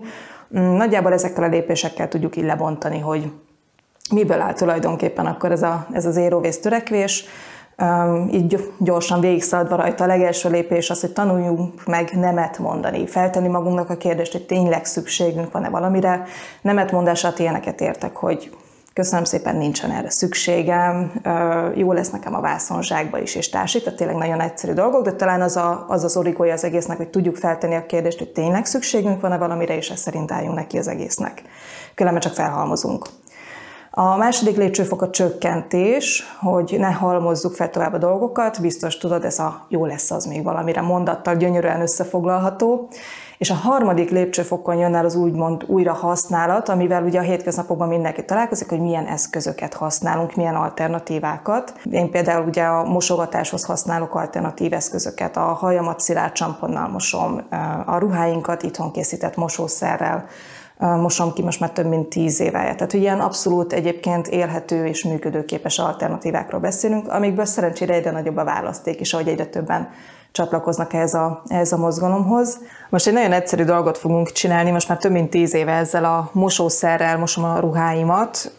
Mm, 0.58 0.76
nagyjából 0.76 1.12
ezekkel 1.12 1.44
a 1.44 1.48
lépésekkel 1.48 2.08
tudjuk 2.08 2.36
így 2.36 2.44
lebontani, 2.44 2.98
hogy 2.98 3.32
miből 4.12 4.40
áll 4.40 4.52
tulajdonképpen 4.52 5.26
akkor 5.26 5.50
ez, 5.52 5.62
a, 5.62 5.86
ez 5.92 6.06
az 6.06 6.16
éróvész 6.16 6.60
törekvés 6.60 7.24
így 8.30 8.72
gyorsan 8.78 9.20
végigszaladva 9.20 9.76
rajta 9.76 10.04
a 10.04 10.06
legelső 10.06 10.50
lépés 10.50 10.90
az, 10.90 11.00
hogy 11.00 11.12
tanuljunk 11.12 11.86
meg 11.86 12.10
nemet 12.14 12.58
mondani, 12.58 13.06
feltenni 13.06 13.48
magunknak 13.48 13.90
a 13.90 13.96
kérdést, 13.96 14.32
hogy 14.32 14.46
tényleg 14.46 14.84
szükségünk 14.84 15.52
van-e 15.52 15.68
valamire. 15.68 16.22
Nemet 16.60 16.92
mondását 16.92 17.38
ilyeneket 17.38 17.80
értek, 17.80 18.16
hogy 18.16 18.50
köszönöm 18.92 19.24
szépen, 19.24 19.56
nincsen 19.56 19.90
erre 19.90 20.10
szükségem, 20.10 21.12
jó 21.74 21.92
lesz 21.92 22.10
nekem 22.10 22.34
a 22.34 22.40
vászonzsákba 22.40 23.18
is, 23.18 23.34
és 23.34 23.48
társít, 23.48 23.82
tehát 23.82 23.98
tényleg 23.98 24.16
nagyon 24.16 24.40
egyszerű 24.40 24.72
dolgok, 24.72 25.04
de 25.04 25.12
talán 25.12 25.40
az 25.40 25.56
a, 25.56 25.84
az, 25.88 26.04
az 26.04 26.16
origója 26.16 26.52
az 26.52 26.64
egésznek, 26.64 26.96
hogy 26.96 27.08
tudjuk 27.08 27.36
feltenni 27.36 27.74
a 27.74 27.86
kérdést, 27.86 28.18
hogy 28.18 28.32
tényleg 28.32 28.64
szükségünk 28.66 29.20
van-e 29.20 29.36
valamire, 29.36 29.76
és 29.76 29.90
ezt 29.90 30.02
szerint 30.02 30.32
álljunk 30.32 30.56
neki 30.56 30.78
az 30.78 30.88
egésznek. 30.88 31.42
Különben 31.94 32.20
csak 32.20 32.34
felhalmozunk. 32.34 33.06
A 33.94 34.16
második 34.16 34.56
lépcsőfok 34.56 35.02
a 35.02 35.10
csökkentés, 35.10 36.24
hogy 36.40 36.76
ne 36.78 36.90
halmozzuk 36.92 37.54
fel 37.54 37.70
tovább 37.70 37.92
a 37.92 37.98
dolgokat, 37.98 38.60
biztos 38.60 38.98
tudod, 38.98 39.24
ez 39.24 39.38
a 39.38 39.66
jó 39.68 39.86
lesz 39.86 40.10
az 40.10 40.24
még 40.24 40.42
valamire 40.42 40.80
mondattal 40.80 41.36
gyönyörűen 41.36 41.80
összefoglalható. 41.80 42.88
És 43.38 43.50
a 43.50 43.54
harmadik 43.54 44.10
lépcsőfokon 44.10 44.76
jön 44.76 44.94
el 44.94 45.04
az 45.04 45.14
úgymond 45.14 45.64
újra 45.66 45.92
használat, 45.92 46.68
amivel 46.68 47.02
ugye 47.02 47.18
a 47.18 47.22
hétköznapokban 47.22 47.88
mindenki 47.88 48.24
találkozik, 48.24 48.68
hogy 48.68 48.80
milyen 48.80 49.06
eszközöket 49.06 49.74
használunk, 49.74 50.34
milyen 50.34 50.54
alternatívákat. 50.54 51.72
Én 51.90 52.10
például 52.10 52.46
ugye 52.46 52.62
a 52.62 52.84
mosogatáshoz 52.84 53.64
használok 53.64 54.14
alternatív 54.14 54.72
eszközöket, 54.72 55.36
a 55.36 55.40
hajamat 55.40 56.00
szilárd 56.00 56.32
csamponnal 56.32 56.88
mosom, 56.88 57.42
a 57.86 57.98
ruháinkat 57.98 58.62
itthon 58.62 58.92
készített 58.92 59.36
mosószerrel, 59.36 60.26
mosom 60.86 61.32
ki 61.32 61.42
most 61.42 61.60
már 61.60 61.70
több 61.70 61.86
mint 61.86 62.08
tíz 62.08 62.40
éve. 62.40 62.60
Tehát, 62.60 62.90
hogy 62.90 63.00
ilyen 63.00 63.20
abszolút 63.20 63.72
egyébként 63.72 64.26
élhető 64.26 64.86
és 64.86 65.04
működőképes 65.04 65.78
alternatívákról 65.78 66.60
beszélünk, 66.60 67.08
amikből 67.08 67.44
szerencsére 67.44 67.94
egyre 67.94 68.10
nagyobb 68.10 68.36
a 68.36 68.44
választék, 68.44 69.00
és 69.00 69.12
ahogy 69.12 69.28
egyre 69.28 69.46
többen 69.46 69.88
csatlakoznak 70.32 70.92
ehhez 70.92 71.14
a, 71.14 71.42
ehhez 71.48 71.72
a 71.72 71.76
mozgalomhoz. 71.76 72.58
Most 72.90 73.06
egy 73.06 73.12
nagyon 73.12 73.32
egyszerű 73.32 73.64
dolgot 73.64 73.98
fogunk 73.98 74.32
csinálni, 74.32 74.70
most 74.70 74.88
már 74.88 74.98
több 74.98 75.12
mint 75.12 75.30
tíz 75.30 75.54
éve 75.54 75.72
ezzel 75.72 76.04
a 76.04 76.30
mosószerrel 76.32 77.18
mosom 77.18 77.44
a 77.44 77.58
ruháimat. 77.58 78.52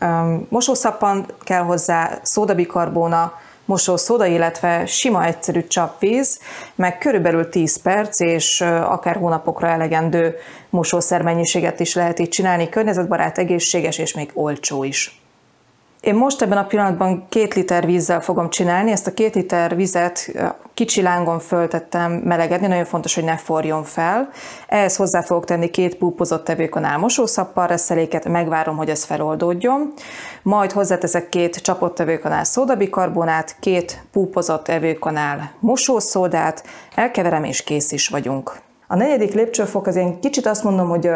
Mosószappan 0.50 1.26
kell 1.44 1.64
hozzá, 1.64 2.20
szódabikarbóna, 2.22 3.34
mosószoda, 3.66 4.26
illetve 4.26 4.86
sima 4.86 5.26
egyszerű 5.26 5.68
csapvíz, 5.68 6.40
meg 6.76 6.98
körülbelül 6.98 7.50
10 7.50 7.82
perc, 7.82 8.20
és 8.20 8.62
akár 8.62 9.16
hónapokra 9.16 9.68
elegendő 9.68 10.36
mosószermennyiséget 10.70 11.80
is 11.80 11.96
lehet 11.96 12.20
így 12.20 12.30
csinálni, 12.30 12.70
környezetbarát, 12.70 13.38
egészséges 13.38 13.98
és 13.98 14.14
még 14.14 14.32
olcsó 14.34 14.84
is. 14.84 15.23
Én 16.04 16.16
most 16.16 16.42
ebben 16.42 16.58
a 16.58 16.66
pillanatban 16.66 17.26
két 17.30 17.54
liter 17.54 17.86
vízzel 17.86 18.22
fogom 18.22 18.50
csinálni, 18.50 18.92
ezt 18.92 19.08
a 19.08 19.14
két 19.14 19.36
liter 19.36 19.76
vizet 19.76 20.32
kicsi 20.74 21.02
lángon 21.02 21.40
föltettem 21.40 22.12
melegedni, 22.12 22.68
nagyon 22.68 22.86
fontos, 22.86 23.16
hogy 23.16 23.24
ne 23.24 23.38
forjon 23.38 23.84
fel. 23.84 24.30
Ehhez 24.68 24.96
hozzá 24.96 25.22
fogok 25.22 25.46
tenni 25.46 25.70
két 25.70 25.96
púpozott 25.96 26.44
tevőkanál 26.44 26.98
mosószappal 26.98 27.68
reszeléket, 27.68 28.28
megvárom, 28.28 28.78
hogy 28.78 28.90
ez 28.90 29.04
feloldódjon. 29.04 29.94
Majd 30.42 30.72
hozzáteszek 30.72 31.30
két 31.30 31.56
csapott 31.56 31.96
tevőkanál 31.96 32.44
szódabikarbonát, 32.44 33.56
két 33.60 34.04
púpozott 34.12 34.68
evőkanál 34.68 35.52
mosószódát, 35.60 36.64
elkeverem 36.96 37.44
és 37.44 37.64
kész 37.64 37.92
is 37.92 38.08
vagyunk. 38.08 38.56
A 38.88 38.96
negyedik 38.96 39.34
lépcsőfok 39.34 39.88
az 39.88 39.96
én 39.96 40.20
kicsit 40.20 40.46
azt 40.46 40.64
mondom, 40.64 40.90
hogy 40.90 41.10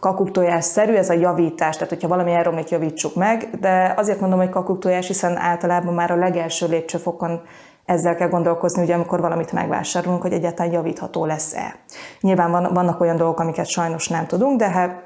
kakuktojás-szerű, 0.00 0.94
ez 0.94 1.10
a 1.10 1.14
javítás, 1.14 1.74
tehát 1.74 1.88
hogyha 1.88 2.08
valami 2.08 2.32
elromlik, 2.32 2.68
javítsuk 2.68 3.14
meg, 3.14 3.48
de 3.60 3.94
azért 3.96 4.20
mondom, 4.20 4.38
hogy 4.38 4.48
kakuktojás, 4.48 5.06
hiszen 5.06 5.36
általában 5.36 5.94
már 5.94 6.10
a 6.10 6.16
legelső 6.16 6.66
lépcsőfokon 6.66 7.40
ezzel 7.84 8.14
kell 8.14 8.28
gondolkozni, 8.28 8.82
ugye, 8.82 8.94
amikor 8.94 9.20
valamit 9.20 9.52
megvásárolunk, 9.52 10.22
hogy 10.22 10.32
egyáltalán 10.32 10.72
javítható 10.72 11.24
lesz-e. 11.24 11.74
Nyilván 12.20 12.50
van, 12.50 12.70
vannak 12.72 13.00
olyan 13.00 13.16
dolgok, 13.16 13.40
amiket 13.40 13.66
sajnos 13.66 14.08
nem 14.08 14.26
tudunk, 14.26 14.58
de, 14.58 14.68
hát, 14.68 15.02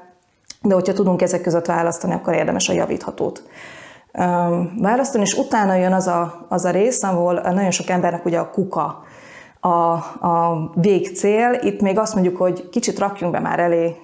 de 0.61 0.73
hogyha 0.73 0.93
tudunk 0.93 1.21
ezek 1.21 1.41
között 1.41 1.65
választani, 1.65 2.13
akkor 2.13 2.33
érdemes 2.33 2.69
a 2.69 2.73
javíthatót 2.73 3.43
választani, 4.77 5.23
és 5.23 5.33
utána 5.33 5.75
jön 5.75 5.93
az 5.93 6.07
a, 6.07 6.45
az 6.49 6.65
a 6.65 6.69
rész, 6.69 7.03
ahol 7.03 7.33
nagyon 7.33 7.71
sok 7.71 7.89
embernek 7.89 8.25
ugye 8.25 8.39
a 8.39 8.49
kuka 8.49 9.03
a, 9.65 9.93
a 10.27 10.71
végcél. 10.75 11.59
Itt 11.61 11.81
még 11.81 11.97
azt 11.97 12.13
mondjuk, 12.13 12.37
hogy 12.37 12.69
kicsit 12.69 12.99
rakjunk 12.99 13.33
be 13.33 13.39
már 13.39 13.59
elé 13.59 13.95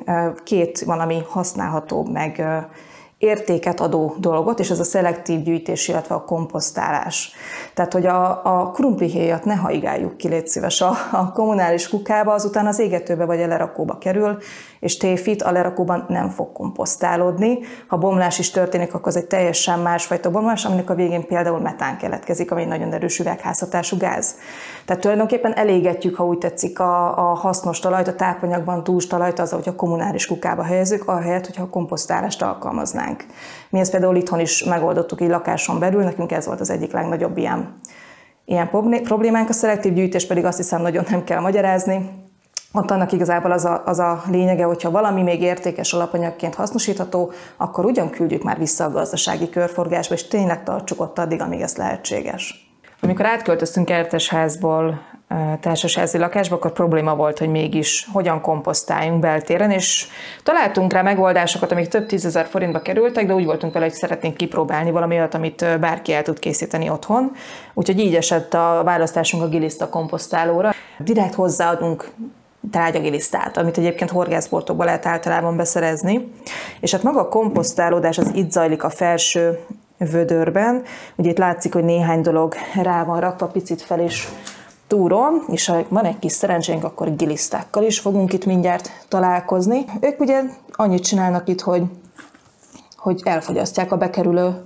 két 0.43 0.79
valami 0.79 1.23
használható, 1.29 2.03
meg 2.03 2.43
értéket 3.17 3.79
adó 3.79 4.15
dolgot, 4.17 4.59
és 4.59 4.69
ez 4.69 4.79
a 4.79 4.83
szelektív 4.83 5.41
gyűjtés, 5.41 5.87
illetve 5.87 6.15
a 6.15 6.23
komposztálás. 6.23 7.31
Tehát, 7.79 7.93
hogy 7.93 8.05
a, 8.05 8.45
a 8.59 8.71
krumplihéjat 8.71 9.45
ne 9.45 9.55
haigáljuk 9.55 10.17
ki, 10.17 10.27
légy 10.27 10.47
szíves 10.47 10.81
a, 10.81 10.91
a 11.11 11.31
kommunális 11.31 11.89
kukába, 11.89 12.33
azután 12.33 12.67
az 12.67 12.79
égetőbe 12.79 13.25
vagy 13.25 13.41
a 13.41 13.47
lerakóba 13.47 13.97
kerül, 13.97 14.37
és 14.79 14.97
téfit 14.97 15.41
a 15.41 15.51
lerakóban 15.51 16.05
nem 16.07 16.29
fog 16.29 16.51
komposztálódni. 16.51 17.59
Ha 17.87 17.97
bomlás 17.97 18.39
is 18.39 18.51
történik, 18.51 18.93
akkor 18.93 19.07
az 19.07 19.15
egy 19.15 19.27
teljesen 19.27 19.79
másfajta 19.79 20.31
bomlás, 20.31 20.65
aminek 20.65 20.89
a 20.89 20.95
végén 20.95 21.27
például 21.27 21.59
metán 21.59 21.97
keletkezik, 21.97 22.51
ami 22.51 22.61
egy 22.61 22.67
nagyon 22.67 22.93
erős 22.93 23.19
üvegházhatású 23.19 23.97
gáz. 23.97 24.35
Tehát 24.85 25.01
tulajdonképpen 25.01 25.53
elégetjük, 25.53 26.15
ha 26.15 26.25
úgy 26.25 26.37
tetszik, 26.37 26.79
a, 26.79 27.29
a 27.31 27.33
hasznos 27.33 27.79
talajt, 27.79 28.07
a 28.07 28.15
tápanyagban 28.15 28.83
túls 28.83 29.07
talajt 29.07 29.39
az, 29.39 29.51
hogy 29.51 29.67
a 29.67 29.75
kommunális 29.75 30.25
kukába 30.25 30.63
helyezzük, 30.63 31.07
ahelyett, 31.07 31.45
hogyha 31.45 31.63
a 31.63 31.69
komposztálást 31.69 32.41
alkalmaznánk. 32.41 33.25
Mi 33.69 33.79
ezt 33.79 33.91
például 33.91 34.15
itthon 34.15 34.39
is 34.39 34.63
megoldottuk 34.63 35.21
így 35.21 35.29
lakáson 35.29 35.79
belül, 35.79 36.03
nekünk 36.03 36.31
ez 36.31 36.45
volt 36.45 36.59
az 36.59 36.69
egyik 36.69 36.91
legnagyobb 36.91 37.37
ilyen, 37.37 37.79
ilyen 38.45 38.69
problémánk. 39.03 39.49
A 39.49 39.53
szelektív 39.53 39.93
gyűjtés 39.93 40.27
pedig 40.27 40.45
azt 40.45 40.57
hiszem 40.57 40.81
nagyon 40.81 41.05
nem 41.09 41.23
kell 41.23 41.39
magyarázni, 41.39 42.27
ott 42.73 42.91
annak 42.91 43.11
igazából 43.11 43.51
az 43.51 43.65
a, 43.65 43.81
az 43.85 43.99
a 43.99 44.21
lényege, 44.31 44.63
hogyha 44.63 44.91
valami 44.91 45.21
még 45.21 45.41
értékes 45.41 45.93
alapanyagként 45.93 46.55
hasznosítható, 46.55 47.31
akkor 47.57 47.85
ugyan 47.85 48.09
küldjük 48.09 48.43
már 48.43 48.57
vissza 48.57 48.83
a 48.83 48.91
gazdasági 48.91 49.49
körforgásba, 49.49 50.13
és 50.13 50.27
tényleg 50.27 50.63
tartsuk 50.63 51.01
ott 51.01 51.19
addig, 51.19 51.41
amíg 51.41 51.61
ez 51.61 51.75
lehetséges. 51.75 52.73
Amikor 53.01 53.25
átköltöztünk 53.25 53.85
kertesházból 53.85 55.01
társasházi 55.59 56.17
lakásba, 56.17 56.55
akkor 56.55 56.71
probléma 56.71 57.15
volt, 57.15 57.37
hogy 57.37 57.49
mégis 57.49 58.07
hogyan 58.11 58.41
komposztáljunk 58.41 59.19
beltéren, 59.19 59.71
és 59.71 60.07
találtunk 60.43 60.93
rá 60.93 61.01
megoldásokat, 61.01 61.71
amik 61.71 61.87
több 61.87 62.05
tízezer 62.05 62.45
forintba 62.45 62.81
kerültek, 62.81 63.25
de 63.25 63.33
úgy 63.33 63.45
voltunk 63.45 63.73
vele, 63.73 63.85
hogy 63.85 63.93
szeretnénk 63.93 64.37
kipróbálni 64.37 64.91
valami 64.91 65.15
olyat, 65.15 65.33
amit 65.33 65.79
bárki 65.79 66.13
el 66.13 66.23
tud 66.23 66.39
készíteni 66.39 66.89
otthon. 66.89 67.31
Úgyhogy 67.73 67.99
így 67.99 68.15
esett 68.15 68.53
a 68.53 68.81
választásunk 68.83 69.43
a 69.43 69.47
Giliszta 69.47 69.89
komposztálóra. 69.89 70.71
Direkt 70.97 71.33
hozzáadunk 71.33 72.11
trágyagilisztát, 72.71 73.57
amit 73.57 73.77
egyébként 73.77 74.09
horgászportokban 74.09 74.85
lehet 74.85 75.05
általában 75.05 75.57
beszerezni. 75.57 76.31
És 76.79 76.91
hát 76.91 77.03
maga 77.03 77.19
a 77.19 77.27
komposztálódás 77.27 78.17
az 78.17 78.31
itt 78.33 78.51
zajlik 78.51 78.83
a 78.83 78.89
felső 78.89 79.59
vödörben. 79.97 80.83
Ugye 81.15 81.29
itt 81.29 81.37
látszik, 81.37 81.73
hogy 81.73 81.83
néhány 81.83 82.21
dolog 82.21 82.55
rá 82.81 83.03
van 83.03 83.19
rakva, 83.19 83.47
picit 83.47 83.81
fel 83.81 83.99
is 83.99 84.27
túron, 84.89 85.43
és 85.47 85.65
ha 85.65 85.85
van 85.89 86.05
egy 86.05 86.19
kis 86.19 86.31
szerencsénk, 86.31 86.83
akkor 86.83 87.15
gilisztákkal 87.15 87.83
is 87.83 87.99
fogunk 87.99 88.33
itt 88.33 88.45
mindjárt 88.45 88.91
találkozni. 89.07 89.85
Ők 90.01 90.19
ugye 90.19 90.41
annyit 90.71 91.03
csinálnak 91.03 91.47
itt, 91.47 91.61
hogy, 91.61 91.83
hogy 92.97 93.21
elfogyasztják 93.23 93.91
a 93.91 93.97
bekerülő 93.97 94.63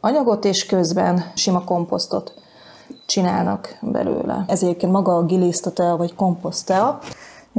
anyagot, 0.00 0.44
és 0.44 0.66
közben 0.66 1.32
sima 1.34 1.64
komposztot 1.64 2.34
csinálnak 3.06 3.78
belőle. 3.80 4.44
Ez 4.48 4.62
egyébként 4.62 4.92
maga 4.92 5.16
a 5.16 5.24
gilisztatea 5.24 5.96
vagy 5.96 6.14
komposztea. 6.14 6.98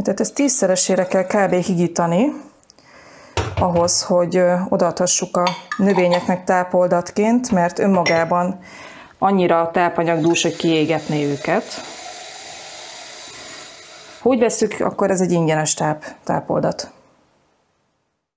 Tehát 0.04 0.20
ezt 0.20 0.34
tízszeresére 0.34 1.08
kell 1.08 1.24
kb. 1.24 1.54
higítani, 1.54 2.34
ahhoz, 3.60 4.04
hogy 4.04 4.42
odaadhassuk 4.70 5.38
a 5.38 5.50
növényeknek 5.78 6.44
tápoldatként, 6.44 7.52
mert 7.52 7.80
önmagában 7.80 8.60
annyira 9.20 9.70
tápanyagdús, 9.72 10.42
hogy 10.42 10.56
kiégetné 10.56 11.26
őket. 11.26 11.64
Ha 14.22 14.38
veszük, 14.38 14.76
akkor 14.80 15.12
ez 15.12 15.22
egy 15.22 15.32
ingyenes 15.32 15.74
táp, 15.74 16.04
tápoldat. 16.24 16.92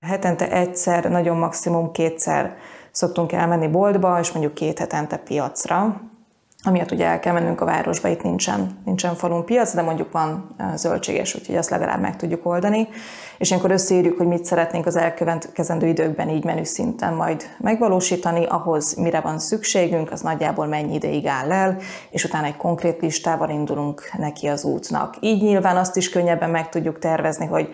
Hetente 0.05 0.51
egyszer, 0.51 1.03
nagyon 1.03 1.37
maximum 1.37 1.91
kétszer 1.91 2.57
szoktunk 2.91 3.31
elmenni 3.31 3.67
boltba, 3.67 4.19
és 4.19 4.31
mondjuk 4.31 4.53
két 4.53 4.79
hetente 4.79 5.17
piacra 5.17 6.01
amiatt 6.63 6.91
ugye 6.91 7.05
el 7.05 7.19
kell 7.19 7.33
mennünk 7.33 7.61
a 7.61 7.65
városba, 7.65 8.07
itt 8.07 8.21
nincsen, 8.23 8.81
nincsen 8.85 9.15
falun 9.15 9.45
piac, 9.45 9.73
de 9.73 9.81
mondjuk 9.81 10.11
van 10.11 10.55
zöldséges, 10.75 11.35
úgyhogy 11.35 11.55
azt 11.55 11.69
legalább 11.69 11.99
meg 11.99 12.15
tudjuk 12.15 12.45
oldani. 12.45 12.87
És 13.37 13.49
ilyenkor 13.49 13.71
összeírjuk, 13.71 14.17
hogy 14.17 14.27
mit 14.27 14.45
szeretnénk 14.45 14.85
az 14.85 14.95
elkövetkezendő 14.95 15.87
időkben 15.87 16.29
így 16.29 16.43
menü 16.43 16.63
szinten 16.63 17.13
majd 17.13 17.43
megvalósítani, 17.57 18.45
ahhoz 18.45 18.93
mire 18.93 19.19
van 19.19 19.39
szükségünk, 19.39 20.11
az 20.11 20.21
nagyjából 20.21 20.65
mennyi 20.65 20.93
ideig 20.93 21.25
áll 21.25 21.51
el, 21.51 21.77
és 22.09 22.23
utána 22.23 22.45
egy 22.45 22.57
konkrét 22.57 23.01
listával 23.01 23.49
indulunk 23.49 24.11
neki 24.17 24.47
az 24.47 24.63
útnak. 24.63 25.15
Így 25.19 25.41
nyilván 25.41 25.77
azt 25.77 25.97
is 25.97 26.09
könnyebben 26.09 26.49
meg 26.49 26.69
tudjuk 26.69 26.99
tervezni, 26.99 27.45
hogy 27.45 27.69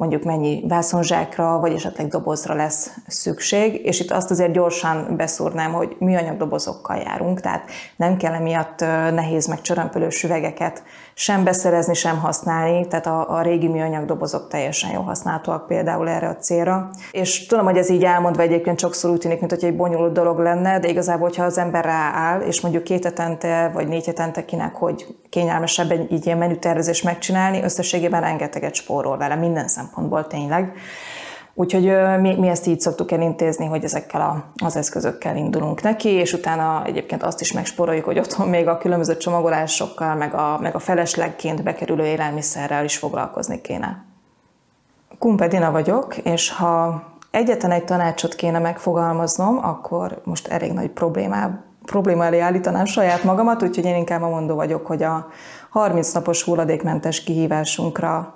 mondjuk 0.00 0.24
mennyi 0.24 0.64
vászonzsákra, 0.68 1.58
vagy 1.58 1.72
esetleg 1.72 2.08
dobozra 2.08 2.54
lesz 2.54 2.90
szükség, 3.06 3.80
és 3.84 4.00
itt 4.00 4.10
azt 4.10 4.30
azért 4.30 4.52
gyorsan 4.52 5.16
beszúrnám, 5.16 5.72
hogy 5.72 5.96
műanyag 5.98 6.36
dobozokkal 6.36 6.96
járunk, 6.96 7.40
tehát 7.40 7.70
nem 7.96 8.16
kell 8.16 8.32
emiatt 8.32 8.80
nehéz 9.14 9.46
meg 9.46 9.60
csörömpölős 9.60 10.22
üvegeket 10.22 10.82
sem 11.14 11.44
beszerezni, 11.44 11.94
sem 11.94 12.18
használni, 12.18 12.86
tehát 12.86 13.06
a, 13.06 13.36
a 13.36 13.42
régi 13.42 13.68
műanyag 13.68 14.04
dobozok 14.04 14.48
teljesen 14.48 14.90
jó 14.90 15.00
használhatóak 15.00 15.66
például 15.66 16.08
erre 16.08 16.28
a 16.28 16.36
célra. 16.36 16.90
És 17.10 17.46
tudom, 17.46 17.64
hogy 17.64 17.76
ez 17.76 17.90
így 17.90 18.04
elmondva 18.04 18.42
egyébként 18.42 18.78
sokszor 18.78 19.10
úgy 19.10 19.18
tűnik, 19.18 19.38
mint 19.38 19.50
hogy 19.50 19.64
egy 19.64 19.76
bonyolult 19.76 20.12
dolog 20.12 20.38
lenne, 20.38 20.78
de 20.78 20.88
igazából, 20.88 21.28
hogyha 21.28 21.44
az 21.44 21.58
ember 21.58 21.84
rááll, 21.84 22.40
és 22.40 22.60
mondjuk 22.60 22.84
két 22.84 23.04
hetente 23.04 23.70
vagy 23.74 23.88
négy 23.88 24.06
hetente 24.06 24.44
kinek, 24.44 24.74
hogy 24.74 25.06
kényelmesebb 25.28 25.90
egy 25.90 26.26
ilyen 26.26 26.38
menütervezést 26.38 27.04
megcsinálni, 27.04 27.62
összességében 27.62 28.20
rengeteget 28.20 28.74
spórol 28.74 29.16
vele 29.16 29.34
minden 29.34 29.68
szempontból 29.68 29.88
tényleg. 30.28 30.74
Úgyhogy 31.54 31.92
mi, 32.20 32.34
mi 32.34 32.48
ezt 32.48 32.66
így 32.66 32.80
szoktuk 32.80 33.12
elintézni, 33.12 33.66
hogy 33.66 33.84
ezekkel 33.84 34.20
a, 34.20 34.44
az 34.64 34.76
eszközökkel 34.76 35.36
indulunk 35.36 35.82
neki, 35.82 36.08
és 36.08 36.32
utána 36.32 36.84
egyébként 36.84 37.22
azt 37.22 37.40
is 37.40 37.52
megspóroljuk, 37.52 38.04
hogy 38.04 38.18
otthon 38.18 38.48
még 38.48 38.68
a 38.68 38.78
különböző 38.78 39.16
csomagolásokkal, 39.16 40.14
meg 40.14 40.34
a, 40.34 40.58
meg 40.60 40.74
a 40.74 40.78
feleslegként 40.78 41.62
bekerülő 41.62 42.04
élelmiszerrel 42.04 42.84
is 42.84 42.96
foglalkozni 42.96 43.60
kéne. 43.60 44.04
Kumpedina 45.18 45.70
vagyok, 45.70 46.16
és 46.16 46.50
ha 46.50 47.02
egyetlen 47.30 47.70
egy 47.70 47.84
tanácsot 47.84 48.34
kéne 48.34 48.58
megfogalmaznom, 48.58 49.58
akkor 49.62 50.20
most 50.24 50.48
elég 50.48 50.72
nagy 50.72 50.90
problémá, 50.90 51.50
probléma 51.84 52.24
elé 52.24 52.38
állítanám 52.38 52.84
saját 52.84 53.24
magamat, 53.24 53.62
úgyhogy 53.62 53.84
én 53.84 53.96
inkább 53.96 54.22
a 54.22 54.28
mondó 54.28 54.54
vagyok, 54.54 54.86
hogy 54.86 55.02
a 55.02 55.26
30 55.70 56.12
napos 56.12 56.42
hulladékmentes 56.42 57.22
kihívásunkra 57.22 58.34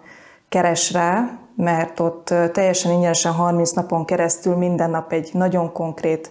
keres 0.49 0.93
rá, 0.93 1.39
mert 1.57 2.01
ott 2.01 2.35
teljesen 2.53 2.93
ingyenesen 2.93 3.33
30 3.33 3.71
napon 3.71 4.05
keresztül 4.05 4.57
minden 4.57 4.91
nap 4.91 5.13
egy 5.13 5.31
nagyon 5.33 5.73
konkrét 5.73 6.31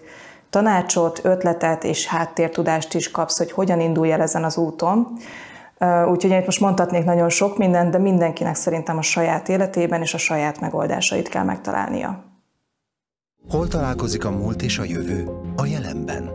tanácsot, 0.49 1.19
ötletet 1.23 1.83
és 1.83 2.07
háttértudást 2.07 2.93
is 2.93 3.11
kapsz, 3.11 3.37
hogy 3.37 3.51
hogyan 3.51 3.79
indulj 3.79 4.11
el 4.11 4.21
ezen 4.21 4.43
az 4.43 4.57
úton. 4.57 5.07
Úgyhogy 6.09 6.31
én 6.31 6.39
itt 6.39 6.45
most 6.45 6.59
mondhatnék 6.59 7.05
nagyon 7.05 7.29
sok 7.29 7.57
mindent, 7.57 7.91
de 7.91 7.97
mindenkinek 7.97 8.55
szerintem 8.55 8.97
a 8.97 9.01
saját 9.01 9.49
életében 9.49 10.01
és 10.01 10.13
a 10.13 10.17
saját 10.17 10.59
megoldásait 10.59 11.29
kell 11.29 11.43
megtalálnia. 11.43 12.23
Hol 13.49 13.67
találkozik 13.67 14.25
a 14.25 14.31
múlt 14.31 14.61
és 14.61 14.77
a 14.79 14.83
jövő? 14.83 15.29
A 15.55 15.65
jelenben. 15.65 16.31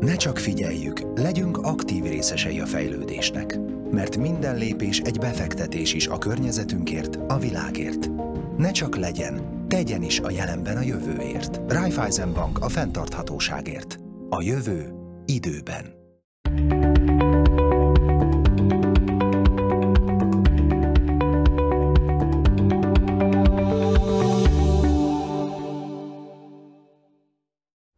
Ne 0.00 0.16
csak 0.16 0.38
figyeljük, 0.38 1.00
legyünk 1.14 1.58
aktív 1.62 2.04
részesei 2.04 2.60
a 2.60 2.66
fejlődésnek 2.66 3.58
mert 3.90 4.16
minden 4.16 4.56
lépés 4.56 5.00
egy 5.00 5.18
befektetés 5.18 5.94
is 5.94 6.06
a 6.06 6.18
környezetünkért, 6.18 7.18
a 7.28 7.38
világért. 7.38 8.10
Ne 8.56 8.70
csak 8.70 8.96
legyen, 8.96 9.64
tegyen 9.68 10.02
is 10.02 10.20
a 10.20 10.30
jelenben 10.30 10.76
a 10.76 10.82
jövőért. 10.82 11.60
Raiffeisen 11.68 12.32
Bank 12.32 12.58
a 12.58 12.68
fenntarthatóságért. 12.68 13.98
A 14.28 14.42
jövő 14.42 14.92
időben. 15.26 15.84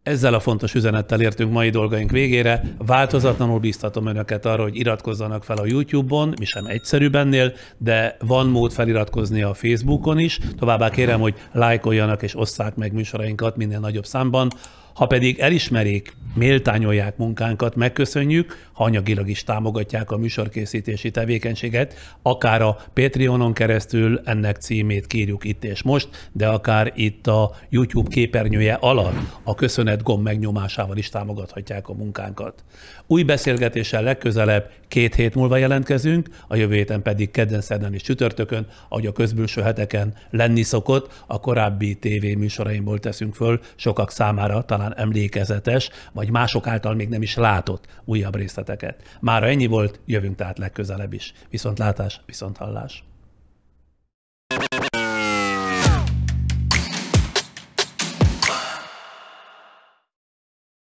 Ezzel 0.06 0.34
a 0.34 0.40
fontos 0.40 0.74
üzenettel 0.74 1.20
értünk 1.20 1.52
mai 1.52 1.70
dolgaink 1.70 2.10
végére. 2.10 2.62
Változatlanul 2.78 3.58
bíztatom 3.58 4.06
önöket 4.06 4.46
arra, 4.46 4.62
hogy 4.62 4.76
iratkozzanak 4.76 5.44
fel 5.44 5.56
a 5.56 5.66
YouTube-on, 5.66 6.34
mi 6.38 6.44
sem 6.44 6.66
egyszerűbb 6.66 7.14
ennél, 7.14 7.52
de 7.78 8.16
van 8.20 8.46
mód 8.46 8.72
feliratkozni 8.72 9.42
a 9.42 9.54
Facebookon 9.54 10.18
is. 10.18 10.38
Továbbá 10.58 10.90
kérem, 10.90 11.20
hogy 11.20 11.34
lájkoljanak 11.52 12.22
és 12.22 12.36
osszák 12.36 12.74
meg 12.74 12.92
műsorainkat 12.92 13.56
minél 13.56 13.78
nagyobb 13.78 14.06
számban. 14.06 14.50
Ha 14.97 15.06
pedig 15.06 15.39
elismerik, 15.39 16.16
méltányolják 16.36 17.16
munkánkat, 17.16 17.74
megköszönjük, 17.74 18.68
ha 18.73 18.85
anyagilag 18.85 19.28
is 19.28 19.44
támogatják 19.44 20.10
a 20.10 20.16
műsorkészítési 20.16 21.10
tevékenységet, 21.10 21.94
akár 22.23 22.62
a 22.62 22.77
Patreonon 22.94 23.52
keresztül 23.52 24.20
ennek 24.24 24.56
címét 24.56 25.06
kírjuk 25.06 25.44
itt 25.44 25.64
és 25.64 25.82
most, 25.82 26.28
de 26.32 26.48
akár 26.48 26.93
itt 26.94 27.27
a 27.27 27.55
YouTube 27.68 28.10
képernyője 28.10 28.74
alatt 28.74 29.16
a 29.43 29.55
köszönet 29.55 30.02
gomb 30.02 30.23
megnyomásával 30.23 30.97
is 30.97 31.09
támogathatják 31.09 31.89
a 31.89 31.94
munkánkat. 31.94 32.64
Új 33.06 33.23
beszélgetéssel 33.23 34.02
legközelebb 34.02 34.70
két 34.89 35.14
hét 35.14 35.35
múlva 35.35 35.56
jelentkezünk, 35.56 36.28
a 36.48 36.56
jövő 36.56 36.74
héten 36.74 37.02
pedig 37.02 37.31
kedden, 37.31 37.60
szerdán 37.60 37.94
és 37.94 38.02
csütörtökön, 38.02 38.66
ahogy 38.89 39.06
a 39.06 39.12
közbülső 39.12 39.62
heteken 39.62 40.14
lenni 40.31 40.62
szokott, 40.62 41.23
a 41.27 41.40
korábbi 41.40 41.98
TV 41.98 42.39
műsoraimból 42.39 42.98
teszünk 42.98 43.35
föl 43.35 43.60
sokak 43.77 44.10
számára 44.10 44.64
talán 44.64 44.85
emlékezetes, 44.92 45.90
vagy 46.12 46.30
mások 46.30 46.66
által 46.66 46.94
még 46.94 47.08
nem 47.08 47.22
is 47.22 47.36
látott 47.36 47.86
újabb 48.04 48.36
részleteket. 48.36 49.16
Mára 49.20 49.46
ennyi 49.46 49.66
volt, 49.66 50.00
jövünk 50.06 50.36
tehát 50.36 50.58
legközelebb 50.58 51.12
is. 51.12 51.32
Viszont 51.50 51.78
látás, 51.78 52.20
viszont 52.26 52.56
hallás. 52.56 53.04